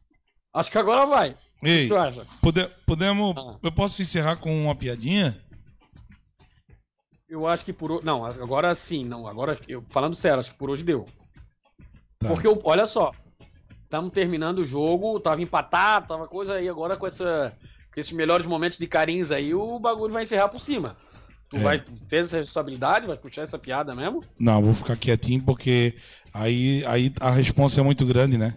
acho 0.54 0.72
que 0.72 0.78
agora 0.78 1.06
vai. 1.06 1.32
O 1.32 1.66
que 1.66 1.70
Ei, 1.70 1.88
tu 1.88 1.96
acha? 1.96 2.26
pode- 2.42 2.70
podemos. 2.86 3.36
Ah. 3.38 3.56
Eu 3.62 3.72
posso 3.72 4.02
encerrar 4.02 4.36
com 4.38 4.64
uma 4.66 4.76
piadinha? 4.76 5.38
Eu 7.34 7.48
acho 7.48 7.66
que 7.66 7.74
por 7.74 7.92
hoje. 7.92 8.06
Não, 8.06 8.24
agora 8.24 8.76
sim, 8.76 9.04
não. 9.04 9.26
Agora, 9.26 9.60
eu, 9.68 9.84
falando 9.90 10.16
sério, 10.16 10.40
acho 10.40 10.52
que 10.52 10.58
por 10.58 10.70
hoje 10.70 10.84
deu. 10.84 11.06
Tá. 12.20 12.28
Porque, 12.28 12.46
eu- 12.46 12.62
olha 12.64 12.86
só, 12.86 13.12
estamos 13.84 14.14
terminando 14.14 14.60
o 14.60 14.66
jogo, 14.66 15.20
tava 15.20 15.42
empatado, 15.42 16.08
tava 16.10 16.28
coisa 16.28 16.54
aí, 16.54 16.70
agora 16.70 16.96
com, 16.96 17.08
essa, 17.08 17.52
com 17.92 18.00
esses 18.00 18.12
melhores 18.12 18.46
momentos 18.46 18.78
de 18.78 18.86
carinhos 18.86 19.32
aí, 19.32 19.52
o 19.52 19.80
bagulho 19.80 20.14
vai 20.14 20.22
encerrar 20.24 20.48
por 20.48 20.62
cima. 20.62 20.96
Tu 21.50 21.58
É. 21.58 21.60
vai 21.60 21.80
ter 21.80 22.18
essa 22.18 22.38
responsabilidade, 22.38 23.08
vai 23.08 23.18
puxar 23.18 23.42
essa 23.42 23.58
piada 23.58 23.96
mesmo? 23.96 24.24
Não, 24.40 24.62
vou 24.62 24.76
ficar 24.76 24.96
quietinho 24.96 25.42
porque 25.44 25.96
aí, 26.32 26.86
aí 26.86 27.12
a 27.20 27.32
resposta 27.32 27.82
é 27.82 27.84
muito 27.84 28.06
grande, 28.06 28.38
né? 28.38 28.54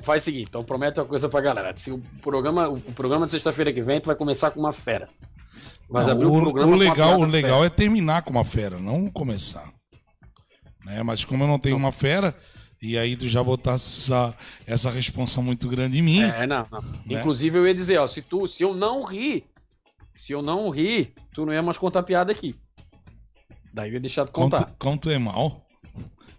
Faz 0.00 0.22
o 0.22 0.24
seguinte, 0.24 0.46
então 0.48 0.64
promete 0.64 0.98
uma 0.98 1.04
coisa 1.06 1.28
pra 1.28 1.42
galera. 1.42 1.76
Se 1.76 1.90
o 1.92 1.98
programa, 2.22 2.66
o 2.66 2.80
programa 2.80 3.26
de 3.26 3.32
sexta-feira 3.32 3.70
que 3.70 3.82
vem, 3.82 4.00
tu 4.00 4.06
vai 4.06 4.16
começar 4.16 4.50
com 4.50 4.58
uma 4.60 4.72
fera. 4.72 5.10
Vai 5.90 6.04
Não, 6.04 6.12
abrir 6.12 6.26
o, 6.26 6.36
o 6.36 6.40
programa 6.40 6.72
o 6.72 6.76
legal, 6.76 7.18
o 7.20 7.24
legal 7.24 7.64
é 7.64 7.68
terminar 7.68 8.22
com 8.22 8.30
uma 8.30 8.44
fera, 8.44 8.78
não 8.78 9.10
começar. 9.10 9.72
Né? 10.84 11.02
Mas 11.02 11.24
como 11.24 11.42
eu 11.42 11.48
não 11.48 11.58
tenho 11.58 11.76
uma 11.76 11.90
fera, 11.90 12.36
e 12.80 12.96
aí 12.96 13.16
tu 13.16 13.28
já 13.28 13.42
botasse 13.42 14.04
essa, 14.12 14.34
essa 14.66 14.90
responsa 14.90 15.42
muito 15.42 15.68
grande 15.68 15.98
em 15.98 16.02
mim. 16.02 16.22
É, 16.22 16.46
não, 16.46 16.64
não. 16.70 16.80
Né? 16.80 17.18
Inclusive 17.20 17.58
eu 17.58 17.66
ia 17.66 17.74
dizer, 17.74 17.98
ó, 17.98 18.06
se 18.06 18.22
tu, 18.22 18.46
se 18.46 18.62
eu 18.62 18.72
não 18.72 19.02
rir, 19.02 19.44
se 20.14 20.32
eu 20.32 20.40
não 20.42 20.70
rir, 20.70 21.12
tu 21.34 21.44
não 21.44 21.52
ia 21.52 21.60
mais 21.62 21.76
contar 21.76 22.04
piada 22.04 22.30
aqui. 22.30 22.54
Daí 23.74 23.90
eu 23.90 23.94
ia 23.94 24.00
deixar 24.00 24.24
de 24.24 24.30
como, 24.30 24.48
contar. 24.48 24.66
tu, 24.66 24.76
como 24.78 24.96
tu 24.96 25.10
é 25.10 25.18
mal. 25.18 25.66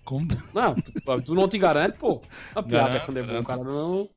Como 0.05 0.27
tu- 0.27 0.37
Não, 0.53 0.75
tu- 1.21 1.35
não 1.35 1.47
te 1.47 1.57
garante, 1.57 1.97
pô. 1.97 2.21
A 2.55 2.63
piada 2.63 2.87
Garanto, 2.87 3.05
quando 3.05 3.17
é 3.17 3.23
bom, 3.23 3.39
o 3.39 3.43
cara 3.43 3.63
não 3.63 4.09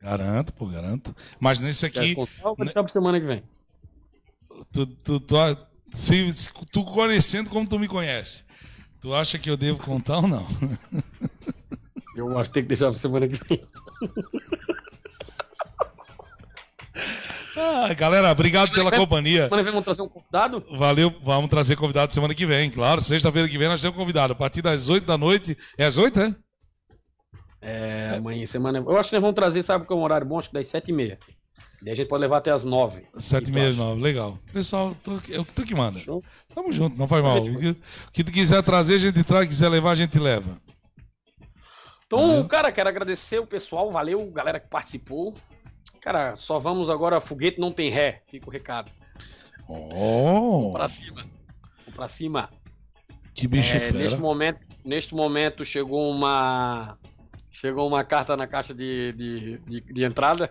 Garanto, 0.00 0.52
pô, 0.52 0.66
garanto. 0.66 1.14
Mas 1.40 1.58
nesse 1.58 1.88
quer 1.90 2.00
aqui, 2.00 2.14
contar, 2.14 2.32
eu 2.40 2.54
vou 2.56 2.56
deixar 2.64 2.82
pra 2.82 2.92
semana 2.92 3.20
que 3.20 3.26
vem. 3.26 3.42
Tu, 4.72 4.86
tu, 4.86 5.20
tu, 5.20 5.36
se, 5.92 6.32
se 6.32 6.50
tu 6.72 6.84
conhecendo 6.84 7.50
como 7.50 7.68
tu 7.68 7.78
me 7.78 7.88
conhece, 7.88 8.44
tu 9.00 9.14
acha 9.14 9.38
que 9.38 9.50
eu 9.50 9.56
devo 9.56 9.78
contar 9.78 10.18
ou 10.18 10.28
não? 10.28 10.46
Eu 12.16 12.36
acho 12.36 12.50
que 12.50 12.54
tem 12.54 12.62
que 12.64 12.68
deixar 12.70 12.90
pra 12.90 12.98
semana 12.98 13.28
que 13.28 13.38
vem. 13.48 13.62
Ah, 17.56 17.94
galera, 17.94 18.30
obrigado 18.32 18.72
pela 18.72 18.90
companhia. 18.90 19.44
Semana 19.44 19.62
que 19.62 19.64
vem 19.64 19.72
vamos 19.72 19.84
trazer 19.84 20.02
um 20.02 20.08
convidado? 20.08 20.64
Valeu, 20.76 21.14
vamos 21.22 21.48
trazer 21.48 21.76
convidado 21.76 22.12
semana 22.12 22.34
que 22.34 22.44
vem, 22.44 22.70
claro. 22.70 23.00
Sexta-feira 23.00 23.48
que 23.48 23.56
vem 23.56 23.68
nós 23.68 23.80
temos 23.80 23.96
convidado. 23.96 24.32
A 24.32 24.36
partir 24.36 24.62
das 24.62 24.88
8 24.88 25.06
da 25.06 25.16
noite. 25.16 25.56
É 25.76 25.84
às 25.84 25.96
8, 25.96 26.20
é? 26.20 26.36
É, 27.60 28.14
amanhã, 28.16 28.46
semana. 28.46 28.78
Eu 28.78 28.96
acho 28.96 29.10
que 29.10 29.14
nós 29.16 29.22
vamos 29.22 29.36
trazer, 29.36 29.62
sabe 29.62 29.86
que 29.86 29.92
é 29.92 29.96
um 29.96 30.02
horário 30.02 30.26
bom? 30.26 30.38
Acho 30.38 30.48
que 30.48 30.54
das 30.54 30.66
7h30. 30.68 31.18
Daí 31.80 31.92
a 31.92 31.96
gente 31.96 32.08
pode 32.08 32.20
levar 32.22 32.38
até 32.38 32.50
as 32.50 32.64
9 32.64 33.06
7 33.14 33.48
e 33.48 33.52
meia, 33.52 33.72
9. 33.72 34.00
Legal. 34.00 34.38
Pessoal, 34.52 34.96
tô, 35.04 35.12
é 35.30 35.38
o 35.38 35.44
que 35.44 35.52
tu 35.52 35.64
que 35.64 35.74
manda. 35.74 35.98
Show? 35.98 36.22
Tamo 36.54 36.72
junto, 36.72 36.98
não 36.98 37.06
faz 37.06 37.22
mal. 37.22 37.38
O 37.40 37.58
que, 37.58 37.68
o 37.70 37.76
que 38.12 38.24
tu 38.24 38.32
quiser 38.32 38.62
trazer, 38.62 38.96
a 38.96 38.98
gente 38.98 39.22
traz. 39.22 39.46
quiser 39.46 39.68
levar, 39.68 39.92
a 39.92 39.94
gente 39.94 40.18
leva. 40.18 40.58
Então, 42.06 42.26
Valeu. 42.26 42.48
cara, 42.48 42.72
quero 42.72 42.88
agradecer 42.88 43.38
o 43.38 43.46
pessoal, 43.46 43.90
valeu, 43.92 44.24
galera 44.30 44.58
que 44.58 44.66
participou. 44.68 45.34
Cara, 46.00 46.36
só 46.36 46.58
vamos 46.58 46.88
agora, 46.88 47.20
foguete 47.20 47.60
não 47.60 47.70
tem 47.70 47.90
ré, 47.90 48.22
fica 48.28 48.48
o 48.48 48.50
recado. 48.52 48.90
Oh, 49.68 50.70
Pra 50.72 50.88
cima. 50.88 51.22
Vamos 51.84 51.94
Pra 51.94 52.08
cima. 52.08 52.48
que 53.34 53.46
bicho 53.46 53.76
É, 53.76 53.80
fera. 53.80 53.98
neste 53.98 54.18
momento, 54.18 54.60
neste 54.84 55.14
momento 55.14 55.64
chegou 55.64 56.10
uma 56.10 56.96
chegou 57.50 57.86
uma 57.86 58.02
carta 58.04 58.36
na 58.36 58.46
caixa 58.46 58.72
de, 58.72 59.12
de, 59.12 59.58
de, 59.58 59.80
de 59.92 60.04
entrada. 60.04 60.50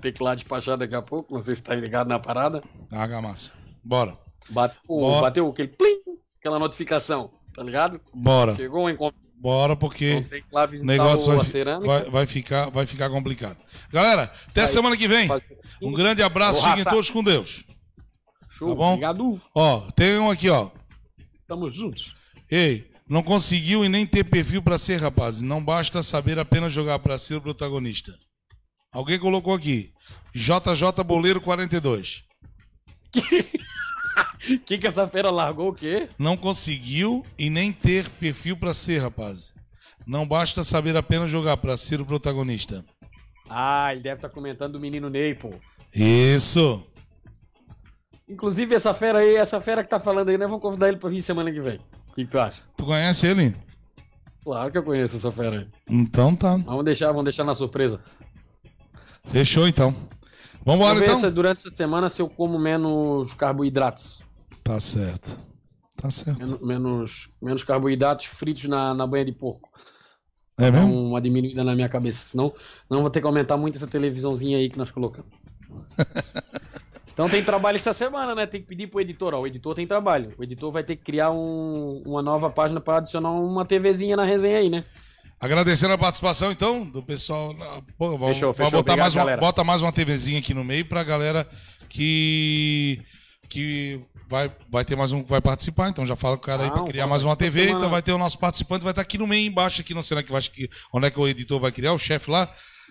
Tem 0.00 0.12
que 0.12 0.22
ir 0.22 0.24
lá 0.24 0.34
despachar 0.34 0.76
daqui 0.78 0.94
a 0.94 1.02
pouco, 1.02 1.34
não 1.34 1.42
sei 1.42 1.54
se 1.54 1.62
tá 1.62 1.74
ligado 1.74 2.08
na 2.08 2.18
parada. 2.18 2.62
Ah, 2.90 3.06
massa. 3.20 3.52
Bora. 3.84 4.16
Bateu, 4.48 4.80
Bora. 4.86 5.20
bateu 5.22 5.48
aquele 5.48 5.68
plim, 5.68 5.96
aquela 6.38 6.58
notificação, 6.58 7.30
tá 7.54 7.62
ligado? 7.62 8.00
Bora. 8.12 8.56
Chegou 8.56 8.84
um 8.84 8.90
encontro, 8.90 9.20
Bora, 9.40 9.74
porque 9.74 10.22
o 10.52 10.84
negócio 10.84 11.34
vai, 11.34 11.80
vai, 11.80 12.04
vai 12.10 12.26
ficar, 12.26 12.68
vai 12.68 12.84
ficar 12.84 13.08
complicado. 13.08 13.56
Galera, 13.90 14.24
até 14.48 14.62
Vai. 14.62 14.68
semana 14.68 14.96
que 14.98 15.08
vem. 15.08 15.30
Um 15.80 15.92
grande 15.92 16.22
abraço, 16.22 16.62
fiquem 16.68 16.84
todos 16.84 17.08
com 17.08 17.24
Deus. 17.24 17.64
Show, 18.50 18.68
tá 18.68 18.74
bom? 18.74 18.88
obrigado. 18.88 19.40
Ó, 19.54 19.80
tem 19.92 20.18
um 20.18 20.30
aqui, 20.30 20.50
ó. 20.50 20.70
Tamo 21.48 21.70
juntos. 21.70 22.14
Ei, 22.50 22.90
não 23.08 23.22
conseguiu 23.22 23.82
e 23.82 23.88
nem 23.88 24.04
ter 24.04 24.24
perfil 24.24 24.60
pra 24.62 24.76
ser, 24.76 25.00
rapaz. 25.00 25.40
Não 25.40 25.64
basta 25.64 26.02
saber 26.02 26.38
apenas 26.38 26.70
jogar 26.70 26.98
pra 26.98 27.16
ser 27.16 27.36
o 27.36 27.40
protagonista. 27.40 28.12
Alguém 28.92 29.18
colocou 29.18 29.54
aqui. 29.54 29.92
JJ 30.34 31.04
Boleiro 31.04 31.40
42. 31.40 32.24
Que 34.66 34.78
que 34.78 34.86
essa 34.86 35.06
fera 35.06 35.30
largou 35.30 35.68
o 35.68 35.74
quê? 35.74 36.08
Não 36.18 36.36
conseguiu 36.36 37.24
e 37.38 37.50
nem 37.50 37.72
ter 37.72 38.08
perfil 38.08 38.56
pra 38.56 38.74
ser, 38.74 38.98
rapaz. 38.98 39.54
Não 40.06 40.26
basta 40.26 40.64
saber 40.64 40.96
apenas 40.96 41.30
jogar 41.30 41.56
pra 41.58 41.76
ser 41.76 42.00
o 42.00 42.06
protagonista. 42.06 42.84
Ah, 43.48 43.92
ele 43.92 44.02
deve 44.02 44.16
estar 44.16 44.28
comentando 44.30 44.72
do 44.72 44.80
menino 44.80 45.10
Ney, 45.10 45.34
pô. 45.34 45.52
Isso. 45.94 46.84
Inclusive, 48.28 48.74
essa 48.74 48.94
fera 48.94 49.18
aí, 49.18 49.36
essa 49.36 49.60
fera 49.60 49.82
que 49.82 49.88
tá 49.88 50.00
falando 50.00 50.30
aí, 50.30 50.38
nós 50.38 50.48
vamos 50.48 50.62
convidar 50.62 50.88
ele 50.88 50.96
pra 50.96 51.10
vir 51.10 51.22
semana 51.22 51.52
que 51.52 51.60
vem. 51.60 51.76
O 52.08 52.14
que, 52.14 52.24
que 52.24 52.30
tu 52.30 52.38
acha? 52.38 52.62
Tu 52.76 52.84
conhece 52.84 53.26
ele? 53.26 53.54
Claro 54.42 54.72
que 54.72 54.78
eu 54.78 54.82
conheço 54.82 55.16
essa 55.16 55.30
fera 55.30 55.60
aí. 55.60 55.68
Então 55.88 56.34
tá. 56.34 56.56
Vamos 56.56 56.84
deixar, 56.84 57.08
vamos 57.08 57.24
deixar 57.24 57.44
na 57.44 57.54
surpresa. 57.54 58.00
Fechou 59.24 59.66
então. 59.68 59.94
Vamos 60.64 60.88
ver 60.98 61.04
então. 61.04 61.20
se 61.20 61.30
durante 61.30 61.58
essa 61.58 61.70
semana 61.70 62.10
se 62.10 62.20
eu 62.20 62.28
como 62.28 62.58
menos 62.58 63.32
carboidratos. 63.34 64.20
Tá 64.62 64.78
certo. 64.78 65.38
Tá 65.96 66.10
certo. 66.10 66.38
Menos, 66.38 66.60
menos, 66.60 67.30
menos 67.40 67.64
carboidratos 67.64 68.26
fritos 68.26 68.64
na, 68.64 68.94
na 68.94 69.06
banha 69.06 69.24
de 69.24 69.32
porco. 69.32 69.68
É 70.58 70.70
mesmo? 70.70 71.08
uma 71.08 71.20
diminuída 71.20 71.64
na 71.64 71.74
minha 71.74 71.88
cabeça. 71.88 72.28
Senão 72.28 72.52
não 72.88 73.00
vou 73.00 73.10
ter 73.10 73.20
que 73.20 73.26
aumentar 73.26 73.56
muito 73.56 73.76
essa 73.76 73.86
televisãozinha 73.86 74.58
aí 74.58 74.68
que 74.68 74.78
nós 74.78 74.90
colocamos. 74.90 75.30
Então 77.12 77.28
tem 77.28 77.44
trabalho 77.44 77.76
esta 77.76 77.92
semana, 77.92 78.34
né? 78.34 78.46
Tem 78.46 78.62
que 78.62 78.66
pedir 78.68 78.86
pro 78.86 78.98
editor. 78.98 79.34
Ó, 79.34 79.40
o 79.42 79.46
editor 79.46 79.74
tem 79.74 79.86
trabalho. 79.86 80.32
O 80.38 80.42
editor 80.42 80.72
vai 80.72 80.82
ter 80.82 80.96
que 80.96 81.02
criar 81.04 81.30
um- 81.30 82.02
uma 82.06 82.22
nova 82.22 82.48
página 82.48 82.80
para 82.80 82.96
adicionar 82.96 83.30
uma 83.32 83.62
TVzinha 83.62 84.16
na 84.16 84.24
resenha 84.24 84.56
aí, 84.56 84.70
né? 84.70 84.82
Agradecendo 85.40 85.94
a 85.94 85.98
participação, 85.98 86.52
então, 86.52 86.84
do 86.84 87.02
pessoal. 87.02 87.54
Pô, 87.96 88.10
vamos, 88.18 88.34
Fechou, 88.34 88.52
fechou. 88.52 88.70
botar 88.70 88.92
Obrigado, 88.92 88.98
mais 88.98 89.14
uma, 89.14 89.20
galera. 89.22 89.40
bota 89.40 89.64
mais 89.64 89.80
uma 89.80 89.90
TVzinha 89.90 90.38
aqui 90.38 90.52
no 90.52 90.62
meio 90.62 90.84
pra 90.84 91.02
galera 91.02 91.48
que. 91.88 93.00
que 93.48 94.00
vai, 94.28 94.54
vai 94.70 94.84
ter 94.84 94.96
mais 94.96 95.12
um 95.12 95.22
que 95.22 95.30
vai 95.30 95.40
participar. 95.40 95.88
Então 95.88 96.04
já 96.04 96.14
fala 96.14 96.36
com 96.36 96.42
o 96.42 96.46
cara 96.46 96.64
aí 96.64 96.70
pra 96.70 96.84
criar 96.84 97.06
mais 97.06 97.24
uma 97.24 97.34
TV. 97.34 97.70
Então 97.70 97.88
vai 97.88 98.02
ter 98.02 98.12
o 98.12 98.18
nosso 98.18 98.38
participante, 98.38 98.82
vai 98.82 98.92
estar 98.92 99.02
aqui 99.02 99.16
no 99.16 99.26
meio 99.26 99.46
embaixo, 99.46 99.80
aqui, 99.80 99.94
não 99.94 100.02
sei 100.02 100.16
onde 100.16 100.24
é 100.24 100.26
que, 100.26 100.32
vai, 100.32 100.42
onde 100.92 101.06
é 101.06 101.10
que 101.10 101.18
o 101.18 101.26
editor 101.26 101.58
vai 101.58 101.72
criar, 101.72 101.94
o 101.94 101.98
chefe 101.98 102.30
lá. 102.30 102.48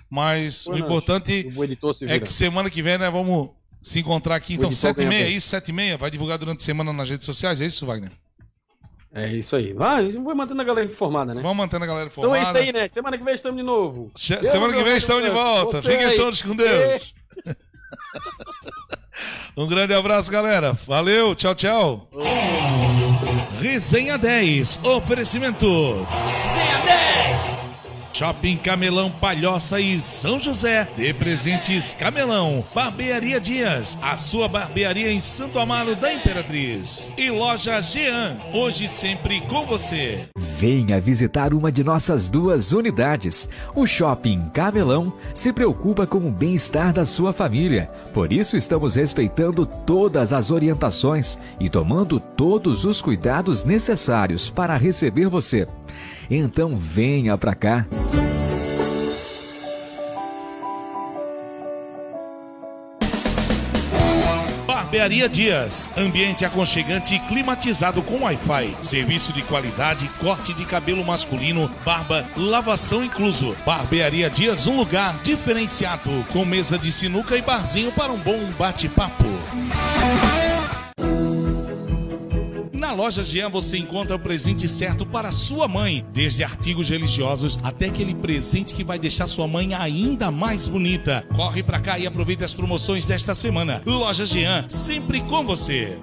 Mas 0.09 0.65
o 0.65 0.75
importante 0.75 1.47
é 2.07 2.19
que 2.19 2.31
semana 2.31 2.67
que 2.69 2.81
vem, 2.81 2.97
né, 2.97 3.11
vamos 3.11 3.51
se 3.79 3.99
encontrar 3.99 4.35
aqui. 4.35 4.55
Então, 4.55 4.71
7 4.71 5.03
e 5.03 5.05
meia, 5.05 5.25
é 5.25 5.29
isso? 5.29 5.49
7 5.49 5.69
e 5.69 5.71
meia? 5.73 5.97
Vai 5.97 6.09
divulgar 6.09 6.37
durante 6.39 6.61
a 6.61 6.65
semana 6.65 6.91
nas 6.91 7.09
redes 7.09 7.25
sociais, 7.25 7.61
é 7.61 7.65
isso, 7.65 7.85
Wagner? 7.85 8.11
É 9.13 9.27
isso 9.33 9.55
aí. 9.55 9.73
Vai, 9.73 10.11
vai 10.11 10.35
mantendo 10.35 10.61
a 10.61 10.63
galera 10.65 10.85
informada, 10.85 11.33
né? 11.33 11.41
Vamos 11.41 11.57
mantendo 11.57 11.83
a 11.83 11.87
galera 11.87 12.09
Então 12.11 12.35
é 12.35 12.39
informada. 12.41 12.59
isso 12.59 12.67
aí, 12.69 12.81
né? 12.81 12.87
Semana 12.89 13.17
que 13.17 13.23
vem 13.23 13.33
estamos 13.33 13.57
de 13.57 13.63
novo. 13.63 14.11
Che- 14.15 14.35
Eu, 14.35 14.45
Semana 14.45 14.73
que 14.73 14.83
vem 14.83 14.97
estamos 14.97 15.23
de 15.23 15.29
volta. 15.31 15.81
você 15.81 15.91
Fiquem 15.91 16.05
aí. 16.05 16.15
todos 16.17 16.41
com 16.41 16.55
Deus. 16.55 17.13
Um 19.57 19.67
grande 19.67 19.93
abraço, 19.93 20.31
galera. 20.31 20.77
Valeu, 20.87 21.35
tchau, 21.35 21.53
tchau. 21.53 22.07
Resenha 23.59 24.17
10. 24.17 24.79
Oferecimento. 24.85 25.67
Shopping 28.19 28.57
Camelão 28.57 29.09
Palhoça 29.09 29.79
e 29.79 29.97
São 29.97 30.37
José. 30.37 30.85
De 30.93 31.13
presentes 31.13 31.93
Camelão. 31.93 32.65
Barbearia 32.75 33.39
Dias. 33.39 33.97
A 34.01 34.17
sua 34.17 34.45
barbearia 34.49 35.09
em 35.09 35.21
Santo 35.21 35.57
Amaro 35.57 35.95
da 35.95 36.11
Imperatriz. 36.13 37.13
E 37.17 37.31
loja 37.31 37.79
Jean. 37.79 38.37
Hoje 38.53 38.89
sempre 38.89 39.39
com 39.47 39.65
você. 39.65 40.25
Venha 40.35 40.99
visitar 40.99 41.53
uma 41.53 41.71
de 41.71 41.81
nossas 41.81 42.29
duas 42.29 42.73
unidades. 42.73 43.47
O 43.73 43.87
Shopping 43.87 44.49
Camelão 44.49 45.13
se 45.33 45.53
preocupa 45.53 46.05
com 46.05 46.17
o 46.17 46.29
bem-estar 46.29 46.91
da 46.91 47.05
sua 47.05 47.31
família. 47.31 47.89
Por 48.13 48.33
isso 48.33 48.57
estamos 48.57 48.95
respeitando 48.95 49.65
todas 49.65 50.33
as 50.33 50.51
orientações 50.51 51.39
e 51.57 51.69
tomando 51.69 52.19
todos 52.19 52.83
os 52.83 53.01
cuidados 53.01 53.63
necessários 53.63 54.49
para 54.49 54.75
receber 54.75 55.29
você. 55.29 55.65
Então 56.29 56.75
venha 56.75 57.37
para 57.37 57.55
cá. 57.55 57.85
Barbearia 64.89 65.29
Dias, 65.29 65.87
ambiente 65.95 66.43
aconchegante 66.43 67.13
e 67.13 67.19
climatizado 67.19 68.01
com 68.01 68.23
Wi-Fi, 68.23 68.75
serviço 68.81 69.31
de 69.31 69.43
qualidade, 69.43 70.09
corte 70.19 70.51
de 70.51 70.65
cabelo 70.65 71.05
masculino, 71.05 71.69
barba, 71.85 72.25
lavação 72.35 73.03
incluso. 73.03 73.55
Barbearia 73.63 74.31
Dias, 74.31 74.65
um 74.65 74.77
lugar 74.77 75.19
diferenciado, 75.21 76.25
com 76.33 76.43
mesa 76.43 76.75
de 76.75 76.91
sinuca 76.91 77.37
e 77.37 77.41
barzinho 77.41 77.91
para 77.91 78.11
um 78.11 78.17
bom 78.17 78.39
bate-papo. 78.57 79.25
Na 82.89 82.95
loja 82.95 83.23
Jean 83.23 83.49
você 83.49 83.77
encontra 83.77 84.15
o 84.15 84.19
presente 84.19 84.67
certo 84.67 85.05
para 85.05 85.31
sua 85.31 85.67
mãe, 85.67 86.03
desde 86.11 86.43
artigos 86.43 86.89
religiosos 86.89 87.59
até 87.61 87.85
aquele 87.85 88.15
presente 88.15 88.73
que 88.73 88.83
vai 88.83 88.97
deixar 88.97 89.27
sua 89.27 89.47
mãe 89.47 89.75
ainda 89.75 90.31
mais 90.31 90.67
bonita. 90.67 91.23
Corre 91.35 91.61
para 91.61 91.79
cá 91.79 91.99
e 91.99 92.07
aproveite 92.07 92.43
as 92.43 92.55
promoções 92.55 93.05
desta 93.05 93.35
semana. 93.35 93.79
Loja 93.85 94.25
Jean, 94.25 94.65
sempre 94.67 95.21
com 95.21 95.45
você. 95.45 95.99